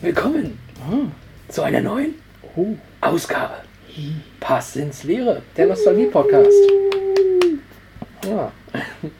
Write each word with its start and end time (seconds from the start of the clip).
Willkommen 0.00 0.58
zu 1.48 1.62
einer 1.62 1.80
neuen 1.80 2.14
Ausgabe. 3.00 3.54
Pass 4.40 4.76
ins 4.76 5.04
Leere, 5.04 5.42
der 5.56 5.66
Nostalgie-Podcast. 5.66 6.50
Ja, 8.28 8.52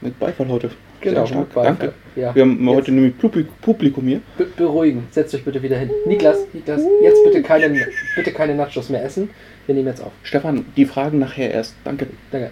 Mit 0.01 0.17
Beifall 0.19 0.47
heute. 0.47 0.69
Genau, 1.01 1.25
Sehr 1.25 1.27
stark. 1.27 1.49
Beifall. 1.53 1.63
Danke. 1.63 1.93
Ja. 2.15 2.35
Wir 2.35 2.41
haben 2.43 2.69
heute 2.69 2.91
nämlich 2.91 3.15
Publik- 3.17 3.47
Publikum 3.61 4.05
hier. 4.05 4.21
be 4.37 4.45
beruhigen, 4.45 5.07
setzt 5.11 5.33
euch 5.33 5.43
bitte 5.43 5.61
wieder 5.61 5.77
hin. 5.77 5.89
Niklas, 6.05 6.39
Niklas, 6.53 6.81
jetzt 7.01 7.23
bitte 7.23 7.41
keine, 7.41 7.87
bitte 8.15 8.31
keine 8.31 8.55
Nachos 8.55 8.89
mehr 8.89 9.03
essen. 9.03 9.29
Wir 9.65 9.75
nehmen 9.75 9.87
jetzt 9.87 10.01
auf. 10.01 10.11
Stefan, 10.23 10.65
die 10.75 10.85
Fragen 10.85 11.19
nachher 11.19 11.51
erst. 11.51 11.75
Danke. 11.83 12.07
Danke. 12.31 12.51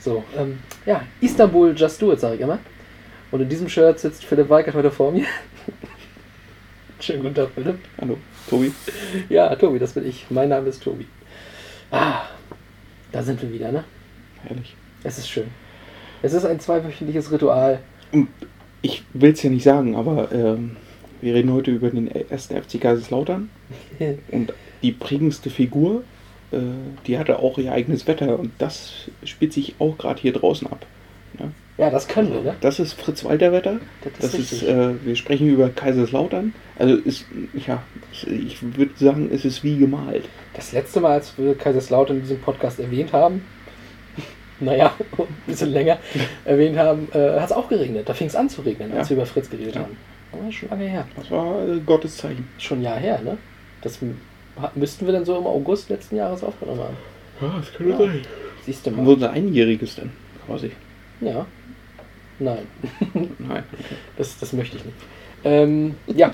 So, 0.00 0.24
ähm, 0.36 0.58
ja, 0.86 1.02
Istanbul 1.20 1.74
Just 1.76 2.02
Do 2.02 2.12
It, 2.12 2.20
sage 2.20 2.34
ich 2.36 2.40
immer. 2.40 2.58
Und 3.30 3.40
in 3.40 3.48
diesem 3.48 3.68
Shirt 3.68 3.98
sitzt 4.00 4.24
Philipp 4.24 4.48
Weigert 4.48 4.74
heute 4.74 4.90
vor 4.90 5.12
mir. 5.12 5.24
Schönen 7.02 7.20
guten 7.20 7.34
Tag, 7.34 7.48
Philipp. 7.52 7.80
Hallo, 8.00 8.16
Tobi. 8.48 8.70
Ja, 9.28 9.52
Tobi, 9.56 9.80
das 9.80 9.92
bin 9.92 10.06
ich. 10.06 10.24
Mein 10.30 10.50
Name 10.50 10.68
ist 10.68 10.84
Tobi. 10.84 11.04
Ah, 11.90 12.26
da 13.10 13.24
sind 13.24 13.42
wir 13.42 13.52
wieder, 13.52 13.72
ne? 13.72 13.82
Herrlich. 14.44 14.76
Es 15.02 15.18
ist 15.18 15.28
schön. 15.28 15.48
Es 16.22 16.32
ist 16.32 16.44
ein 16.44 16.60
zweiwöchentliches 16.60 17.32
Ritual. 17.32 17.80
Ich 18.82 19.02
will 19.14 19.32
es 19.32 19.42
ja 19.42 19.50
nicht 19.50 19.64
sagen, 19.64 19.96
aber 19.96 20.30
ähm, 20.30 20.76
wir 21.20 21.34
reden 21.34 21.52
heute 21.52 21.72
über 21.72 21.90
den 21.90 22.06
ersten 22.08 22.54
FC 22.54 22.80
Kaiserslautern. 22.80 23.50
Und 24.30 24.52
die 24.82 24.92
prägendste 24.92 25.50
Figur, 25.50 26.04
äh, 26.52 26.58
die 27.08 27.18
hatte 27.18 27.40
auch 27.40 27.58
ihr 27.58 27.72
eigenes 27.72 28.06
Wetter. 28.06 28.38
Und 28.38 28.52
das 28.58 29.10
spielt 29.24 29.52
sich 29.52 29.74
auch 29.80 29.98
gerade 29.98 30.20
hier 30.20 30.34
draußen 30.34 30.68
ab. 30.68 30.86
Ja, 31.78 31.88
das 31.90 32.06
können 32.06 32.32
wir, 32.32 32.40
ne? 32.42 32.54
Das 32.60 32.78
ist 32.78 32.92
Fritz 32.92 33.24
Walter 33.24 33.50
Wetter. 33.50 33.80
Das 34.18 34.34
ist 34.34 34.34
Das 34.34 34.52
ist, 34.52 34.62
äh, 34.62 34.94
wir 35.04 35.16
sprechen 35.16 35.48
über 35.48 35.68
Kaiserslautern. 35.70 36.52
Also 36.78 36.96
ist, 36.96 37.24
ja, 37.54 37.82
ich 38.26 38.58
würde 38.76 38.92
sagen, 38.96 39.30
es 39.32 39.44
ist 39.44 39.64
wie 39.64 39.78
gemalt. 39.78 40.24
Das 40.54 40.72
letzte 40.72 41.00
Mal, 41.00 41.12
als 41.12 41.36
wir 41.38 41.56
Kaiserslautern 41.56 42.16
in 42.16 42.22
diesem 42.22 42.40
Podcast 42.40 42.78
erwähnt 42.78 43.12
haben, 43.14 43.42
naja, 44.60 44.92
ein 45.18 45.26
bisschen 45.46 45.70
länger 45.72 45.98
erwähnt 46.44 46.76
haben, 46.76 47.08
äh, 47.14 47.40
hat 47.40 47.46
es 47.46 47.52
auch 47.52 47.68
geregnet. 47.68 48.06
Da 48.08 48.12
fing 48.14 48.26
es 48.26 48.36
an 48.36 48.50
zu 48.50 48.60
regnen, 48.60 48.92
als 48.92 49.08
Ja. 49.08 49.16
wir 49.16 49.22
über 49.22 49.26
Fritz 49.26 49.48
geredet 49.48 49.74
Ja. 49.76 49.80
haben. 49.82 49.96
Aber 50.32 50.52
schon 50.52 50.68
lange 50.68 50.84
her. 50.86 51.06
Das 51.16 51.30
war 51.30 51.66
äh, 51.68 51.80
Gottes 51.80 52.16
Zeichen. 52.18 52.48
Schon 52.58 52.80
ein 52.80 52.82
Jahr 52.82 52.98
her, 52.98 53.20
ne? 53.22 53.38
Das 53.80 53.98
müssten 54.74 55.06
wir 55.06 55.12
dann 55.12 55.24
so 55.24 55.38
im 55.38 55.46
August 55.46 55.88
letzten 55.88 56.16
Jahres 56.16 56.44
aufgenommen 56.44 56.80
haben. 56.80 56.96
Ja, 57.40 57.54
das 57.58 57.72
könnte 57.72 58.04
Ja. 58.04 58.10
Siehst 58.66 58.86
du 58.86 58.90
mal. 58.90 59.06
unser 59.08 59.30
Einjähriges 59.30 59.96
denn? 59.96 60.10
Quasi. 60.46 60.70
Ja. 61.20 61.46
Nein. 62.38 62.66
Nein. 63.38 63.64
Das, 64.16 64.38
das 64.38 64.52
möchte 64.52 64.76
ich 64.76 64.84
nicht. 64.84 64.96
Ähm, 65.44 65.94
ja. 66.06 66.32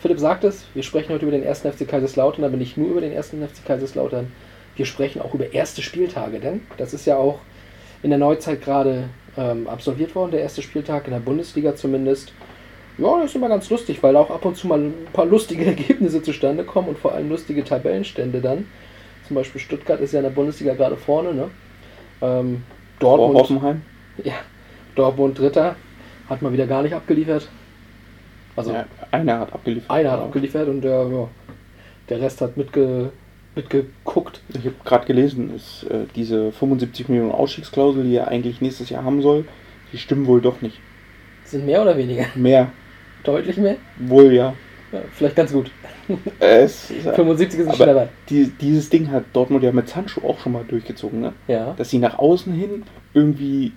Philipp 0.00 0.18
sagt 0.20 0.44
es, 0.44 0.64
wir 0.74 0.82
sprechen 0.82 1.12
heute 1.12 1.26
über 1.26 1.36
den 1.36 1.42
ersten 1.44 1.70
FC 1.72 1.88
Kaiserslautern, 1.88 2.44
aber 2.44 2.56
nicht 2.56 2.76
nur 2.76 2.88
über 2.90 3.00
den 3.00 3.12
ersten 3.12 3.46
FC 3.46 3.64
Kaiserslautern. 3.66 4.32
Wir 4.76 4.86
sprechen 4.86 5.20
auch 5.20 5.34
über 5.34 5.52
erste 5.52 5.82
Spieltage, 5.82 6.38
denn 6.38 6.60
das 6.76 6.94
ist 6.94 7.04
ja 7.04 7.16
auch 7.16 7.40
in 8.02 8.10
der 8.10 8.18
Neuzeit 8.18 8.62
gerade 8.62 9.08
ähm, 9.36 9.66
absolviert 9.66 10.14
worden, 10.14 10.30
der 10.30 10.40
erste 10.40 10.62
Spieltag 10.62 11.06
in 11.06 11.12
der 11.12 11.20
Bundesliga 11.20 11.74
zumindest. 11.74 12.32
Ja, 12.96 13.16
das 13.18 13.30
ist 13.30 13.36
immer 13.36 13.48
ganz 13.48 13.70
lustig, 13.70 14.02
weil 14.02 14.16
auch 14.16 14.30
ab 14.30 14.44
und 14.44 14.56
zu 14.56 14.66
mal 14.68 14.78
ein 14.78 14.94
paar 15.12 15.26
lustige 15.26 15.64
Ergebnisse 15.66 16.22
zustande 16.22 16.64
kommen 16.64 16.88
und 16.88 16.98
vor 16.98 17.12
allem 17.12 17.28
lustige 17.28 17.64
Tabellenstände 17.64 18.40
dann. 18.40 18.66
Zum 19.26 19.34
Beispiel 19.34 19.60
Stuttgart 19.60 20.00
ist 20.00 20.12
ja 20.12 20.20
in 20.20 20.24
der 20.24 20.30
Bundesliga 20.30 20.74
gerade 20.74 20.96
vorne, 20.96 21.34
ne? 21.34 21.50
Ähm, 22.22 22.62
Vor 23.00 23.16
Dortmund, 23.18 23.40
Hoffenheim. 23.40 23.82
ja, 24.24 24.34
Dortmund 24.98 25.38
Dritter, 25.38 25.76
hat 26.28 26.42
mal 26.42 26.52
wieder 26.52 26.66
gar 26.66 26.82
nicht 26.82 26.94
abgeliefert. 26.94 27.48
Also 28.56 28.72
Ja, 28.72 28.84
einer 29.12 29.38
hat 29.40 29.52
abgeliefert. 29.52 29.90
einer 29.90 30.10
hat 30.10 30.20
abgeliefert 30.20 30.68
und 30.68 30.80
der, 30.82 31.06
ja, 31.08 31.28
der 32.08 32.20
Rest 32.20 32.40
hat 32.40 32.56
mitge, 32.56 33.12
mitgeguckt. 33.54 34.40
Ich 34.50 34.64
habe 34.64 34.74
gerade 34.84 35.06
gelesen, 35.06 35.54
ist 35.54 35.84
äh, 35.90 36.06
diese 36.16 36.50
75 36.52 37.08
Millionen 37.08 37.30
Ausstiegsklausel, 37.32 38.02
die 38.04 38.16
er 38.16 38.28
eigentlich 38.28 38.60
nächstes 38.60 38.90
Jahr 38.90 39.04
haben 39.04 39.22
soll, 39.22 39.44
die 39.92 39.98
stimmen 39.98 40.26
wohl 40.26 40.40
doch 40.40 40.60
nicht. 40.60 40.80
Sind 41.44 41.64
mehr 41.66 41.80
oder 41.82 41.96
weniger? 41.96 42.26
Mehr. 42.34 42.70
Deutlich 43.24 43.56
mehr? 43.56 43.76
Wohl 43.98 44.32
ja. 44.32 44.54
Ja, 44.90 45.00
vielleicht 45.12 45.36
ganz 45.36 45.52
gut. 45.52 45.70
Es 46.40 46.90
ist, 46.90 47.08
75 47.14 47.58
sind 47.58 47.68
aber 47.68 47.76
schon 47.76 47.86
dabei. 47.86 48.08
die, 48.30 48.50
dieses 48.60 48.88
Ding 48.88 49.10
hat 49.10 49.24
Dortmund 49.34 49.62
ja 49.62 49.70
mit 49.70 49.88
Sancho 49.88 50.26
auch 50.26 50.38
schon 50.40 50.52
mal 50.52 50.64
durchgezogen, 50.66 51.20
ne? 51.20 51.32
Ja. 51.46 51.74
Dass 51.76 51.90
sie 51.90 51.98
nach 51.98 52.18
außen 52.18 52.52
hin 52.54 52.84
irgendwie 53.12 53.72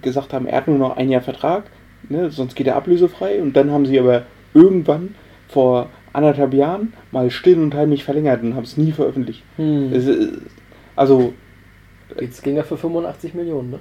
gesagt 0.00 0.32
haben, 0.32 0.46
er 0.46 0.58
hat 0.58 0.68
nur 0.68 0.78
noch 0.78 0.96
ein 0.96 1.10
Jahr 1.10 1.22
Vertrag, 1.22 1.64
ne? 2.08 2.30
sonst 2.30 2.54
geht 2.54 2.66
er 2.66 2.76
ablösefrei. 2.76 3.40
Und 3.40 3.54
dann 3.54 3.70
haben 3.70 3.86
sie 3.86 3.98
aber 3.98 4.22
irgendwann 4.52 5.14
vor 5.48 5.88
anderthalb 6.12 6.54
Jahren 6.54 6.92
mal 7.10 7.30
still 7.30 7.58
und 7.60 7.74
heimlich 7.74 8.04
verlängert 8.04 8.42
und 8.42 8.54
haben 8.54 8.64
es 8.64 8.76
nie 8.76 8.92
veröffentlicht. 8.92 9.42
Hm. 9.56 9.92
Es 9.92 10.08
Also, 10.96 11.34
Jetzt 12.20 12.42
ging 12.42 12.56
er 12.56 12.64
für 12.64 12.76
85 12.76 13.34
Millionen, 13.34 13.70
ne? 13.70 13.80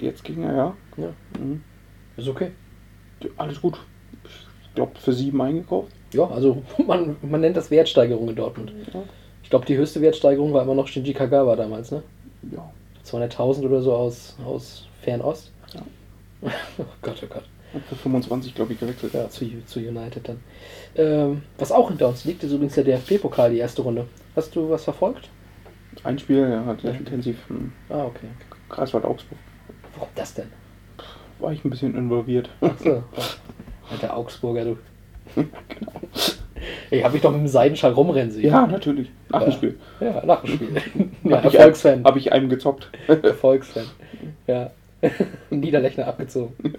jetzt 0.00 0.24
ging 0.24 0.42
er 0.42 0.54
ja. 0.54 0.76
Ja. 0.96 1.12
Mhm. 1.38 1.62
Ist 2.16 2.28
okay. 2.28 2.52
Alles 3.36 3.60
gut. 3.60 3.78
Ich 4.24 4.74
glaube, 4.74 4.92
für 4.98 5.12
sieben 5.12 5.40
eingekauft. 5.40 5.92
Ja, 6.12 6.28
also 6.28 6.62
man, 6.86 7.16
man 7.22 7.40
nennt 7.40 7.56
das 7.56 7.70
Wertsteigerung 7.70 8.28
in 8.28 8.36
Dortmund. 8.36 8.72
Ich 9.42 9.50
glaube, 9.50 9.66
die 9.66 9.76
höchste 9.76 10.00
Wertsteigerung 10.00 10.52
war 10.52 10.62
immer 10.62 10.74
noch 10.74 10.88
Shinji 10.88 11.12
Kagawa 11.12 11.56
damals, 11.56 11.90
ne? 11.90 12.02
Ja. 12.52 12.70
200.000 13.04 13.64
oder 13.64 13.80
so 13.80 13.94
aus, 13.94 14.36
aus 14.44 14.87
Fernost. 15.08 15.50
Ja. 15.74 15.80
oh 16.78 16.84
Gott, 17.02 17.20
oh 17.22 17.26
Gott. 17.26 17.44
Hat 17.74 17.82
für 17.88 17.96
25, 17.96 18.54
glaube 18.54 18.72
ich, 18.72 18.80
gewechselt. 18.80 19.12
Ja, 19.14 19.28
zu, 19.28 19.44
zu 19.66 19.78
United 19.80 20.28
dann. 20.28 20.40
Ähm, 20.96 21.42
was 21.58 21.70
auch 21.72 21.88
hinter 21.88 22.08
uns 22.08 22.24
liegt, 22.24 22.42
ist 22.42 22.52
übrigens 22.52 22.74
der 22.74 22.84
DFB-Pokal, 22.84 23.50
die 23.50 23.58
erste 23.58 23.82
Runde. 23.82 24.06
Hast 24.36 24.54
du 24.56 24.70
was 24.70 24.84
verfolgt? 24.84 25.28
Ein 26.04 26.18
Spiel, 26.18 26.38
er 26.38 26.64
hat 26.66 26.80
sehr 26.80 26.94
intensiv. 26.94 27.36
hm, 27.48 27.72
Ah, 27.88 28.04
okay. 28.04 28.28
Kreiswald 28.68 29.04
Augsburg. 29.04 29.38
Warum 29.94 30.08
das 30.14 30.32
denn? 30.34 30.46
War 31.40 31.52
ich 31.52 31.64
ein 31.64 31.70
bisschen 31.70 31.94
involviert. 31.96 32.48
Achso. 32.60 33.02
Der 34.00 34.16
Augsburger, 34.16 34.64
du. 34.64 34.76
Ich 36.90 37.04
habe 37.04 37.12
mich 37.12 37.22
doch 37.22 37.30
mit 37.30 37.40
dem 37.40 37.46
Seidenschall 37.48 37.92
rumrennen 37.92 38.30
sehen. 38.32 38.46
ja, 38.50 38.66
natürlich. 38.66 39.10
Nach 39.28 39.40
dem 39.42 39.50
Ja. 39.50 39.54
Spiel. 39.56 39.78
Ja, 40.00 40.24
nach 40.26 40.40
dem 40.42 40.54
Spiel. 40.54 40.82
ja, 41.24 41.36
Erfolgsfan. 41.36 41.92
einem- 41.92 42.04
Hab 42.04 42.16
ich 42.16 42.32
einem 42.32 42.48
gezockt. 42.48 42.90
Erfolgsfan. 43.06 43.84
Ja. 44.46 44.70
Niederlechner 45.50 46.06
abgezogen. 46.06 46.74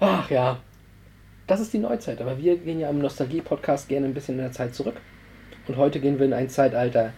Ach 0.00 0.30
ja. 0.30 0.58
Das 1.46 1.60
ist 1.60 1.72
die 1.72 1.78
Neuzeit. 1.78 2.20
Aber 2.20 2.38
wir 2.38 2.56
gehen 2.58 2.80
ja 2.80 2.90
im 2.90 2.98
Nostalgie-Podcast 2.98 3.88
gerne 3.88 4.06
ein 4.06 4.14
bisschen 4.14 4.36
in 4.36 4.42
der 4.42 4.52
Zeit 4.52 4.74
zurück. 4.74 4.96
Und 5.66 5.76
heute 5.76 6.00
gehen 6.00 6.18
wir 6.18 6.26
in 6.26 6.32
ein 6.32 6.48
Zeitalter, 6.48 7.12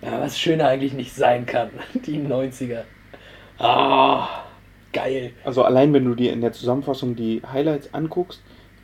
was 0.00 0.38
schöner 0.38 0.68
eigentlich 0.68 0.92
nicht 0.92 1.14
sein 1.14 1.46
kann. 1.46 1.70
Die 2.06 2.18
90er. 2.18 2.82
Ah, 3.58 4.44
geil. 4.92 5.32
Also 5.44 5.64
allein 5.64 5.92
wenn 5.92 6.04
du 6.04 6.14
dir 6.14 6.32
in 6.32 6.40
der 6.40 6.52
Zusammenfassung 6.52 7.16
die 7.16 7.42
Highlights 7.52 7.92
anguckst, 7.92 8.40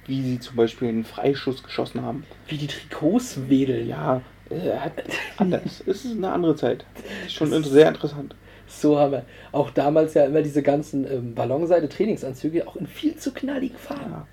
wie 0.06 0.20
sie 0.22 0.40
zum 0.40 0.56
Beispiel 0.56 0.88
einen 0.88 1.04
Freischuss 1.04 1.62
geschossen 1.62 2.02
haben. 2.02 2.24
Wie 2.48 2.58
die 2.58 2.66
Trikots 2.66 3.48
wedeln. 3.48 3.88
Ja, 3.88 4.20
äh, 4.50 4.72
anders. 5.38 5.82
es 5.86 6.04
ist 6.04 6.16
eine 6.16 6.32
andere 6.32 6.56
Zeit. 6.56 6.84
Ist 7.24 7.34
schon 7.34 7.50
sehr 7.62 7.88
interessant. 7.88 8.34
So 8.66 8.98
haben 8.98 9.12
wir 9.12 9.24
auch 9.52 9.70
damals 9.70 10.14
ja 10.14 10.24
immer 10.24 10.42
diese 10.42 10.62
ganzen 10.62 11.06
ähm, 11.10 11.34
Ballonseide-Trainingsanzüge 11.34 12.66
auch 12.66 12.76
in 12.76 12.86
viel 12.86 13.16
zu 13.16 13.32
knalligen 13.32 13.76
Farben. 13.76 14.10
Ja. 14.10 14.26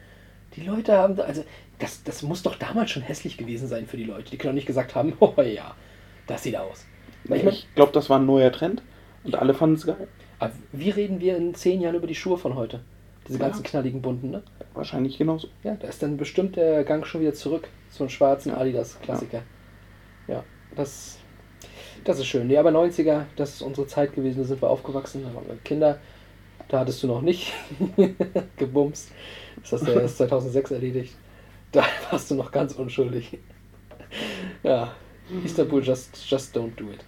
Die 0.55 0.61
Leute 0.63 0.93
haben 0.97 1.15
da, 1.15 1.23
also 1.23 1.43
das, 1.79 2.03
das 2.03 2.21
muss 2.23 2.43
doch 2.43 2.55
damals 2.55 2.91
schon 2.91 3.03
hässlich 3.03 3.37
gewesen 3.37 3.67
sein 3.67 3.87
für 3.87 3.97
die 3.97 4.03
Leute. 4.03 4.31
Die 4.31 4.37
können 4.37 4.51
doch 4.53 4.55
nicht 4.55 4.67
gesagt 4.67 4.95
haben, 4.95 5.13
oh 5.19 5.33
ja, 5.41 5.75
das 6.27 6.43
sieht 6.43 6.57
aus. 6.57 6.85
Weil 7.25 7.39
ich 7.39 7.45
Ich, 7.45 7.75
glaube, 7.75 7.91
das 7.91 8.09
war 8.09 8.19
ein 8.19 8.25
neuer 8.25 8.51
Trend 8.51 8.81
und 9.23 9.35
alle 9.35 9.53
fanden 9.53 9.75
es 9.75 9.85
geil. 9.85 10.07
aber 10.39 10.51
wie 10.71 10.89
reden 10.89 11.19
wir 11.19 11.37
in 11.37 11.53
zehn 11.53 11.81
Jahren 11.81 11.95
über 11.95 12.07
die 12.07 12.15
Schuhe 12.15 12.37
von 12.37 12.55
heute? 12.55 12.81
Diese 13.27 13.37
Ja. 13.37 13.45
ganzen 13.45 13.63
knalligen 13.63 14.01
bunten, 14.01 14.31
ne? 14.31 14.41
Wahrscheinlich 14.73 15.17
genauso. 15.17 15.47
Ja, 15.63 15.75
da 15.75 15.87
ist 15.87 16.01
dann 16.01 16.17
bestimmt 16.17 16.55
der 16.55 16.83
Gang 16.83 17.05
schon 17.05 17.21
wieder 17.21 17.33
zurück 17.33 17.67
zu 17.91 18.01
einem 18.03 18.09
schwarzen 18.09 18.51
Adidas-Klassiker. 18.53 19.43
Ja, 20.27 20.43
das, 20.75 21.19
das 22.03 22.19
ist 22.19 22.27
schön. 22.27 22.47
Nee, 22.47 22.57
aber 22.57 22.69
90er, 22.69 23.23
das 23.35 23.55
ist 23.55 23.61
unsere 23.61 23.87
Zeit 23.87 24.13
gewesen, 24.13 24.39
da 24.39 24.45
sind 24.45 24.61
wir 24.61 24.69
aufgewachsen, 24.69 25.23
da 25.23 25.33
waren 25.35 25.47
wir 25.47 25.57
Kinder. 25.63 25.99
Da 26.67 26.79
hattest 26.79 27.03
du 27.03 27.07
noch 27.07 27.21
nicht 27.21 27.53
gebumst. 28.57 29.11
Das 29.61 29.73
hast 29.73 29.87
du 29.87 29.91
erst 29.91 30.17
2006 30.17 30.71
erledigt. 30.71 31.15
Da 31.71 31.83
warst 32.09 32.31
du 32.31 32.35
noch 32.35 32.51
ganz 32.51 32.73
unschuldig. 32.73 33.37
Ja, 34.63 34.93
Istanbul, 35.43 35.83
just, 35.83 36.29
just 36.29 36.55
don't 36.55 36.75
do 36.75 36.85
it. 36.91 37.03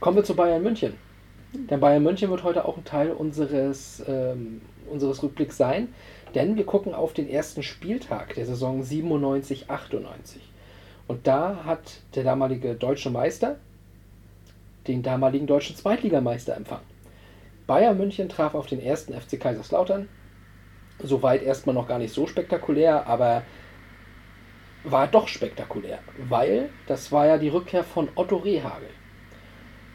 Kommen 0.00 0.16
wir 0.16 0.24
zu 0.24 0.34
Bayern 0.34 0.62
München. 0.62 0.94
Denn 1.52 1.80
Bayern 1.80 2.02
München 2.02 2.30
wird 2.30 2.42
heute 2.42 2.64
auch 2.64 2.76
ein 2.76 2.84
Teil 2.84 3.12
unseres, 3.12 4.02
ähm, 4.06 4.60
unseres 4.90 5.22
Rückblicks 5.22 5.56
sein, 5.56 5.94
denn 6.34 6.56
wir 6.56 6.66
gucken 6.66 6.94
auf 6.94 7.12
den 7.12 7.28
ersten 7.28 7.62
Spieltag 7.62 8.34
der 8.34 8.46
Saison 8.46 8.82
97, 8.82 9.70
98. 9.70 10.42
Und 11.06 11.26
da 11.26 11.64
hat 11.64 12.00
der 12.14 12.24
damalige 12.24 12.74
deutsche 12.74 13.10
Meister 13.10 13.58
den 14.86 15.02
damaligen 15.02 15.46
deutschen 15.46 15.76
Zweitligameister 15.76 16.56
empfangen. 16.56 16.84
Bayern 17.66 17.96
München 17.96 18.28
traf 18.28 18.54
auf 18.54 18.66
den 18.66 18.80
ersten 18.80 19.18
FC 19.18 19.40
Kaiserslautern. 19.40 20.08
Soweit 21.02 21.42
erstmal 21.42 21.74
noch 21.74 21.88
gar 21.88 21.98
nicht 21.98 22.12
so 22.12 22.26
spektakulär, 22.26 23.06
aber 23.06 23.42
war 24.84 25.06
doch 25.08 25.28
spektakulär, 25.28 25.98
weil 26.28 26.68
das 26.86 27.10
war 27.10 27.26
ja 27.26 27.38
die 27.38 27.48
Rückkehr 27.48 27.84
von 27.84 28.08
Otto 28.14 28.36
Rehagel. 28.36 28.90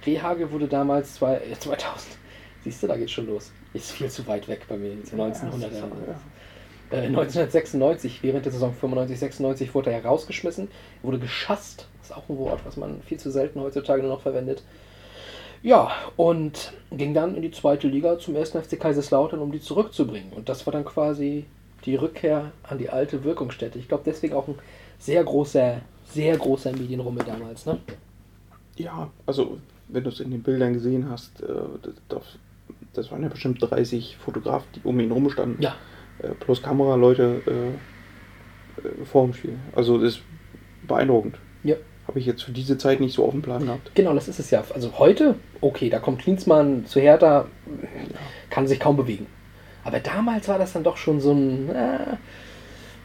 Rehagel 0.05 0.51
wurde 0.51 0.67
damals 0.67 1.15
zwei, 1.15 1.35
äh, 1.35 1.57
2000, 1.59 2.17
siehst 2.63 2.81
du, 2.81 2.87
da 2.87 2.97
geht's 2.97 3.11
schon 3.11 3.27
los. 3.27 3.51
Ist 3.73 3.91
viel 3.91 4.09
zu 4.09 4.25
weit 4.27 4.47
weg 4.47 4.65
bei 4.67 4.77
mir, 4.77 4.91
1900 4.93 5.71
Ja, 5.71 5.77
Jahren. 5.77 5.91
ja. 6.07 6.97
Äh, 6.97 7.05
1996, 7.05 8.23
während 8.23 8.45
der 8.45 8.51
Saison 8.51 8.73
95, 8.73 9.19
96, 9.19 9.75
wurde 9.75 9.91
er 9.91 10.03
rausgeschmissen, 10.03 10.69
wurde 11.03 11.19
geschasst. 11.19 11.88
Ist 12.09 12.15
auch 12.17 12.27
ein 12.29 12.37
Wort, 12.37 12.59
was 12.65 12.75
man 12.75 13.01
viel 13.03 13.19
zu 13.19 13.29
selten 13.29 13.59
heutzutage 13.61 14.01
nur 14.01 14.11
noch 14.11 14.21
verwendet. 14.21 14.63
Ja, 15.61 15.91
und 16.15 16.73
ging 16.91 17.13
dann 17.13 17.35
in 17.35 17.41
die 17.41 17.51
zweite 17.51 17.87
Liga 17.87 18.17
zum 18.17 18.35
ersten 18.35 18.61
FC 18.61 18.79
Kaiserslautern, 18.79 19.39
um 19.39 19.51
die 19.51 19.61
zurückzubringen. 19.61 20.31
Und 20.33 20.49
das 20.49 20.65
war 20.65 20.73
dann 20.73 20.85
quasi 20.85 21.45
die 21.85 21.95
Rückkehr 21.95 22.51
an 22.63 22.77
die 22.77 22.89
alte 22.89 23.23
Wirkungsstätte. 23.23 23.77
Ich 23.77 23.87
glaube, 23.87 24.03
deswegen 24.05 24.33
auch 24.33 24.47
ein 24.47 24.55
sehr 24.97 25.23
großer, 25.23 25.81
sehr 26.05 26.37
großer 26.37 26.71
Medienrummel 26.71 27.23
damals. 27.25 27.65
Ne? 27.65 27.79
Ja, 28.77 29.09
also 29.25 29.57
wenn 29.87 30.03
du 30.03 30.09
es 30.09 30.19
in 30.19 30.31
den 30.31 30.41
Bildern 30.41 30.73
gesehen 30.73 31.09
hast, 31.09 31.41
äh, 31.41 31.47
das, 31.81 31.93
das, 32.07 32.23
das 32.93 33.11
waren 33.11 33.21
ja 33.21 33.29
bestimmt 33.29 33.61
30 33.61 34.17
Fotografen, 34.17 34.67
die 34.75 34.81
um 34.83 34.99
ihn 34.99 35.11
rumstanden. 35.11 35.61
Ja, 35.61 35.75
Äh, 36.21 36.29
plus 36.39 36.61
Kameraleute 36.61 37.41
äh, 37.47 38.81
äh, 38.87 39.05
vor 39.05 39.25
dem 39.25 39.33
Spiel. 39.33 39.57
Also 39.75 39.97
das 39.97 40.15
ist 40.15 40.21
beeindruckend. 40.87 41.37
Habe 42.09 42.17
ich 42.17 42.25
jetzt 42.25 42.41
für 42.41 42.51
diese 42.51 42.75
Zeit 42.79 43.01
nicht 43.01 43.13
so 43.13 43.23
auf 43.23 43.33
dem 43.33 43.43
Plan 43.43 43.67
gehabt. 43.67 43.91
Genau, 43.93 44.15
das 44.15 44.27
ist 44.27 44.39
es 44.39 44.49
ja. 44.49 44.63
Also 44.73 44.97
heute, 44.97 45.35
okay, 45.61 45.91
da 45.91 45.99
kommt 45.99 46.19
Klinsmann 46.19 46.87
zu 46.87 46.99
Hertha, 46.99 47.45
kann 48.49 48.65
sich 48.65 48.79
kaum 48.79 48.97
bewegen. 48.97 49.27
Aber 49.83 49.99
damals 49.99 50.47
war 50.47 50.57
das 50.57 50.73
dann 50.73 50.83
doch 50.83 50.97
schon 50.97 51.19
so 51.19 51.33
ein, 51.33 51.69
äh, 51.69 52.17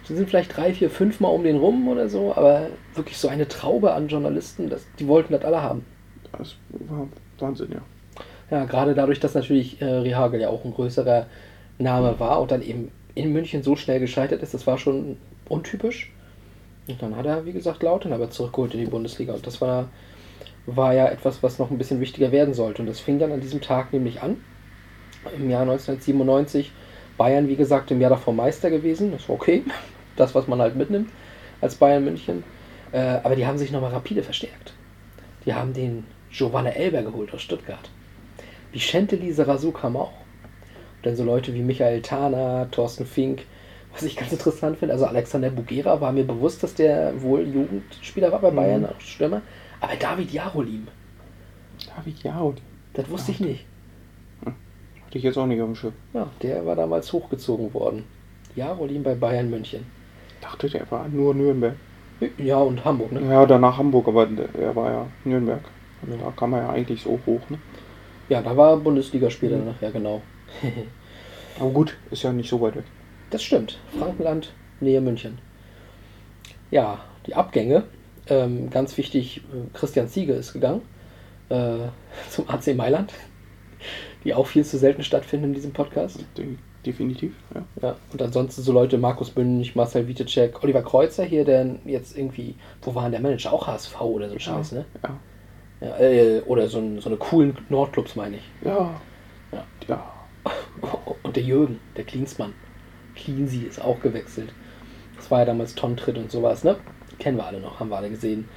sie 0.05 0.17
sind 0.17 0.31
vielleicht 0.31 0.57
drei, 0.57 0.73
vier, 0.73 0.89
fünf 0.89 1.21
Mal 1.21 1.29
um 1.29 1.45
den 1.45 1.59
rum 1.59 1.87
oder 1.89 2.09
so, 2.09 2.35
aber 2.35 2.69
wirklich 2.95 3.19
so 3.19 3.29
eine 3.29 3.47
Traube 3.47 3.93
an 3.93 4.09
Journalisten, 4.09 4.71
das, 4.71 4.87
die 4.99 5.07
wollten 5.07 5.35
das 5.35 5.45
alle 5.45 5.61
haben. 5.61 5.85
Das 6.33 6.57
war 6.71 7.07
Wahnsinn, 7.41 7.73
ja. 7.73 7.83
Ja, 8.51 8.65
gerade 8.65 8.95
dadurch, 8.95 9.21
dass 9.21 9.35
natürlich 9.35 9.83
äh, 9.83 9.85
Rehagel 9.85 10.41
ja 10.41 10.49
auch 10.49 10.65
ein 10.65 10.73
größerer 10.73 11.27
Name 11.77 12.19
war 12.21 12.41
und 12.41 12.51
dann 12.51 12.63
eben 12.63 12.91
in 13.15 13.35
München 13.35 13.63
so 13.63 13.77
schnell 13.77 14.01
gescheitert 14.01 14.43
ist, 14.43 14.55
das 14.55 14.67
war 14.67 14.79
schon 14.79 15.19
untypisch. 15.47 16.11
Und 16.87 17.01
dann 17.01 17.17
hat 17.17 17.27
er, 17.27 17.47
wie 17.47 17.53
gesagt, 17.53 17.83
Lautern 17.83 18.13
aber 18.13 18.31
zurückgeholt 18.31 18.75
in 18.75 18.81
die 18.81 18.91
Bundesliga. 18.91 19.33
Und 19.33 19.47
das 19.47 19.61
war, 19.61 19.89
war 20.67 20.95
ja 20.95 21.09
etwas, 21.09 21.43
was 21.43 21.59
noch 21.59 21.71
ein 21.71 21.79
bisschen 21.79 22.01
wichtiger 22.01 22.31
werden 22.33 22.55
sollte. 22.55 22.83
Und 22.83 22.89
das 22.89 23.01
fing 23.01 23.19
dann 23.19 23.33
an 23.33 23.41
diesem 23.41 23.61
Tag 23.61 23.93
nämlich 23.93 24.23
an. 24.23 24.37
Im 25.37 25.49
Jahr 25.49 25.63
1997. 25.63 26.73
Bayern, 27.17 27.49
wie 27.49 27.57
gesagt, 27.57 27.91
im 27.91 28.01
Jahr 28.01 28.11
davor 28.11 28.35
Meister 28.35 28.71
gewesen. 28.71 29.13
Das 29.13 29.29
war 29.29 29.37
okay. 29.37 29.63
Das, 30.17 30.33
was 30.33 30.47
man 30.47 30.61
halt 30.61 30.77
mitnimmt 30.77 31.11
als 31.61 31.75
Bayern 31.75 32.05
München. 32.05 32.45
Äh, 32.93 33.19
aber 33.25 33.35
die 33.35 33.49
haben 33.49 33.59
sich 33.59 33.73
nochmal 33.73 33.91
rapide 33.91 34.23
verstärkt. 34.23 34.75
Die 35.45 35.55
haben 35.55 35.73
den 35.73 36.05
Giovanna 36.31 36.71
Elber 36.71 37.03
geholt 37.03 37.35
aus 37.35 37.43
Stuttgart. 37.43 37.91
Vicente 38.71 39.17
Lizarazu 39.17 39.73
kam 39.73 39.97
auch. 39.97 40.13
Dann 41.03 41.17
so 41.17 41.25
Leute 41.25 41.53
wie 41.55 41.63
Michael 41.63 42.03
Tana, 42.03 42.67
Thorsten 42.67 43.07
Fink. 43.07 43.43
Was 43.95 44.03
ich 44.03 44.17
ganz 44.17 44.33
interessant 44.33 44.79
finde, 44.79 44.93
also 44.93 45.07
Alexander 45.07 45.51
Bugera 45.51 46.01
war 46.01 46.11
mir 46.13 46.25
bewusst, 46.25 46.63
dass 46.63 46.75
der 46.75 47.23
wohl 47.23 47.47
Jugendspieler 47.47 48.33
war 48.33 48.41
bei 48.41 48.51
Bayern, 48.51 48.87
auch 48.87 49.01
Stürmer. 49.01 49.41
Aber 49.81 49.95
David 49.95 50.33
Jarolim, 50.33 50.89
David 51.95 52.23
Jaud. 52.23 52.61
das 52.95 53.09
wusste 53.09 53.33
ich 53.33 53.41
nicht. 53.41 53.67
Hatte 54.45 55.19
ich 55.19 55.23
jetzt 55.25 55.39
auch 55.39 55.47
nicht 55.47 55.61
auf 55.61 55.69
dem 55.69 55.77
Schirm. 55.77 55.93
Ja, 56.13 56.29
der 56.43 56.67
war 56.67 56.75
damals 56.75 57.13
hochgezogen 57.13 57.73
worden. 57.73 58.05
Jarolim 58.57 59.03
bei 59.05 59.15
Bayern 59.15 59.49
München. 59.49 59.87
Dachte, 60.41 60.69
der 60.69 60.91
war 60.91 61.09
nur 61.09 61.35
Nürnberg. 61.35 61.77
Ja, 62.39 62.59
und 62.59 62.85
Hamburg, 62.85 63.13
ne? 63.13 63.21
Ja, 63.31 63.47
danach 63.47 63.79
Hamburg, 63.79 64.09
aber 64.09 64.29
er 64.59 64.75
war 64.75 64.91
ja 64.91 65.07
Nürnberg. 65.25 65.61
Da 66.03 66.33
kam 66.37 66.53
er 66.53 66.63
ja 66.63 66.71
eigentlich 66.71 67.03
so 67.03 67.19
hoch, 67.27 67.41
ne? 67.49 67.59
Ja, 68.29 68.43
da 68.43 68.57
war 68.57 68.77
Bundesligaspieler 68.77 69.59
nachher, 69.59 69.91
genau. 69.91 70.23
Aber 71.61 71.71
gut, 71.71 71.97
ist 72.11 72.23
ja 72.23 72.33
nicht 72.33 72.49
so 72.49 72.61
weit 72.61 72.77
weg. 72.77 72.85
Das 73.31 73.43
stimmt. 73.43 73.79
Frankenland, 73.99 74.53
Nähe 74.81 75.01
München. 75.01 75.39
Ja, 76.71 77.01
die 77.27 77.35
Abgänge. 77.35 77.85
Ähm, 78.27 78.71
ganz 78.71 78.97
wichtig, 78.97 79.39
äh, 79.39 79.77
Christian 79.77 80.09
Ziege 80.09 80.33
ist 80.33 80.53
gegangen 80.53 80.83
äh, 81.49 81.89
zum 82.31 82.49
AC 82.49 82.75
Mailand, 82.75 83.13
die 84.25 84.35
auch 84.35 84.47
viel 84.47 84.65
zu 84.65 84.79
selten 84.79 85.03
stattfinden 85.03 85.47
in 85.47 85.55
diesem 85.55 85.73
Podcast. 85.73 86.25
De 86.37 86.57
definitiv, 86.85 87.33
ja. 87.55 87.65
Ja, 87.81 87.97
und 88.13 88.21
ansonsten 88.21 88.61
so 88.61 88.71
Leute, 88.71 88.99
Markus 88.99 89.31
Bünch, 89.31 89.75
Marcel 89.75 90.07
Wietecek, 90.07 90.63
Oliver 90.63 90.83
Kreuzer 90.83 91.25
hier, 91.25 91.47
der 91.47 91.77
jetzt 91.87 92.15
irgendwie, 92.15 92.57
wo 92.83 92.95
war 92.95 93.05
denn 93.05 93.13
der 93.13 93.21
Manager? 93.23 93.55
Auch 93.55 93.67
HSV 93.67 93.99
oder 94.03 94.29
so 94.29 94.35
ein 94.35 94.41
Scheiß, 94.41 94.73
ne? 94.73 94.85
Ja. 95.03 95.19
Ja, 95.81 95.99
äh, 95.99 96.43
oder 96.43 96.69
so, 96.69 96.81
ein, 96.81 97.01
so 97.01 97.09
eine 97.09 97.17
coolen 97.17 97.57
Nordclubs, 97.71 98.17
meine 98.17 98.37
ich. 98.37 98.43
Ja. 98.63 99.01
Ja. 99.51 99.65
Ja. 99.89 100.13
Und 101.23 101.37
der 101.37 101.43
Jürgen, 101.43 101.81
der 101.97 102.05
Klinsmann. 102.05 102.53
Cleansy 103.17 103.63
ist 103.63 103.81
auch 103.81 104.01
gewechselt. 104.01 104.53
Das 105.17 105.31
war 105.31 105.41
ja 105.41 105.45
damals 105.45 105.75
Tontritt 105.75 106.19
und 106.19 106.31
sowas, 106.31 106.65
ne? 106.65 106.77
Kennen 107.19 107.37
wir 107.39 107.47
alle 107.47 107.61
noch, 107.61 107.81
haben 107.81 107.89
wir 107.91 107.97
alle 107.97 108.11
gesehen. 108.11 108.49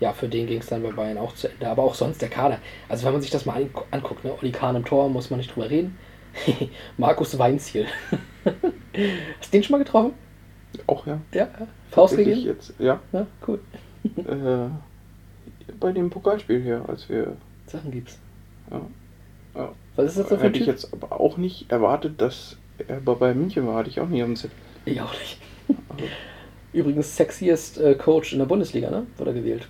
Ja, 0.00 0.12
für 0.12 0.28
den 0.28 0.46
ging 0.46 0.58
es 0.60 0.66
dann 0.66 0.82
bei 0.82 0.90
Bayern 0.90 1.18
auch 1.18 1.34
zu 1.34 1.48
Ende. 1.48 1.68
Aber 1.68 1.82
auch 1.84 1.94
sonst 1.94 2.20
der 2.22 2.28
Kader. 2.28 2.58
Also 2.88 3.04
wenn 3.06 3.12
man 3.12 3.22
sich 3.22 3.30
das 3.30 3.46
mal 3.46 3.56
angu- 3.60 3.84
anguckt, 3.90 4.24
ne? 4.24 4.32
Olli 4.40 4.50
Kahn 4.52 4.76
im 4.76 4.84
Tor, 4.84 5.08
muss 5.08 5.30
man 5.30 5.38
nicht 5.38 5.54
drüber 5.54 5.70
reden. 5.70 5.96
Markus 6.98 7.38
Weinziel. 7.38 7.86
Hast 8.44 8.54
du 8.54 9.50
den 9.52 9.62
schon 9.62 9.72
mal 9.72 9.84
getroffen? 9.84 10.12
Auch 10.86 11.06
ja. 11.06 11.20
Ja. 11.32 11.46
Tatsächlich 11.46 11.90
Faustregel? 11.90 12.38
jetzt, 12.44 12.74
ja. 12.78 13.00
Ja, 13.12 13.26
cool. 13.46 13.60
Äh, 14.18 14.68
bei 15.80 15.92
dem 15.92 16.10
Pokalspiel 16.10 16.60
hier, 16.62 16.84
als 16.86 17.08
wir. 17.08 17.36
Sachen 17.66 17.90
gibt's. 17.90 18.18
Ja. 18.70 18.80
ja. 19.54 19.72
Was 19.96 20.06
ist 20.10 20.18
das 20.18 20.28
so 20.28 20.34
für 20.36 20.42
ein 20.42 20.46
Hätte 20.48 20.58
ich 20.58 20.64
Typ? 20.66 20.74
jetzt 20.74 20.92
aber 20.92 21.18
auch 21.18 21.38
nicht 21.38 21.72
erwartet, 21.72 22.20
dass 22.20 22.58
er 22.88 23.00
bei 23.00 23.14
Bayern 23.14 23.38
München 23.38 23.66
war, 23.66 23.76
hatte 23.76 23.90
ich 23.90 24.00
auch 24.00 24.08
nicht 24.08 24.22
am 24.22 24.36
Zettel. 24.36 24.56
Ich 24.84 25.00
auch 25.00 25.12
nicht. 25.12 25.40
Übrigens 26.72 27.16
sexiest 27.16 27.78
äh, 27.78 27.94
Coach 27.94 28.32
in 28.32 28.40
der 28.40 28.46
Bundesliga, 28.46 28.90
ne? 28.90 29.06
Wurde 29.16 29.30
er 29.30 29.34
gewählt. 29.34 29.68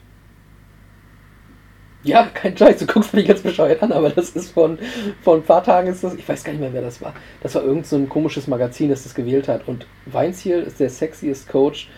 Ja, 2.04 2.26
kein 2.26 2.56
Scheiß, 2.56 2.80
du 2.80 2.86
guckst 2.86 3.14
mich 3.14 3.26
jetzt 3.26 3.42
bescheuert 3.42 3.82
an, 3.82 3.90
aber 3.90 4.10
das 4.10 4.30
ist 4.30 4.50
von, 4.50 4.78
von 5.22 5.38
ein 5.38 5.42
paar 5.42 5.64
Tagen 5.64 5.88
ist 5.88 6.04
das, 6.04 6.14
ich 6.14 6.28
weiß 6.28 6.44
gar 6.44 6.52
nicht 6.52 6.60
mehr, 6.60 6.74
wer 6.74 6.82
das 6.82 7.00
war. 7.00 7.14
Das 7.42 7.54
war 7.54 7.62
irgend 7.62 7.86
so 7.86 7.96
ein 7.96 8.10
komisches 8.10 8.46
Magazin, 8.46 8.90
das 8.90 9.04
das 9.04 9.14
gewählt 9.14 9.48
hat. 9.48 9.66
Und 9.66 9.86
Weinziel 10.04 10.60
ist 10.60 10.80
der 10.80 10.90
sexiest 10.90 11.48
Coach 11.48 11.88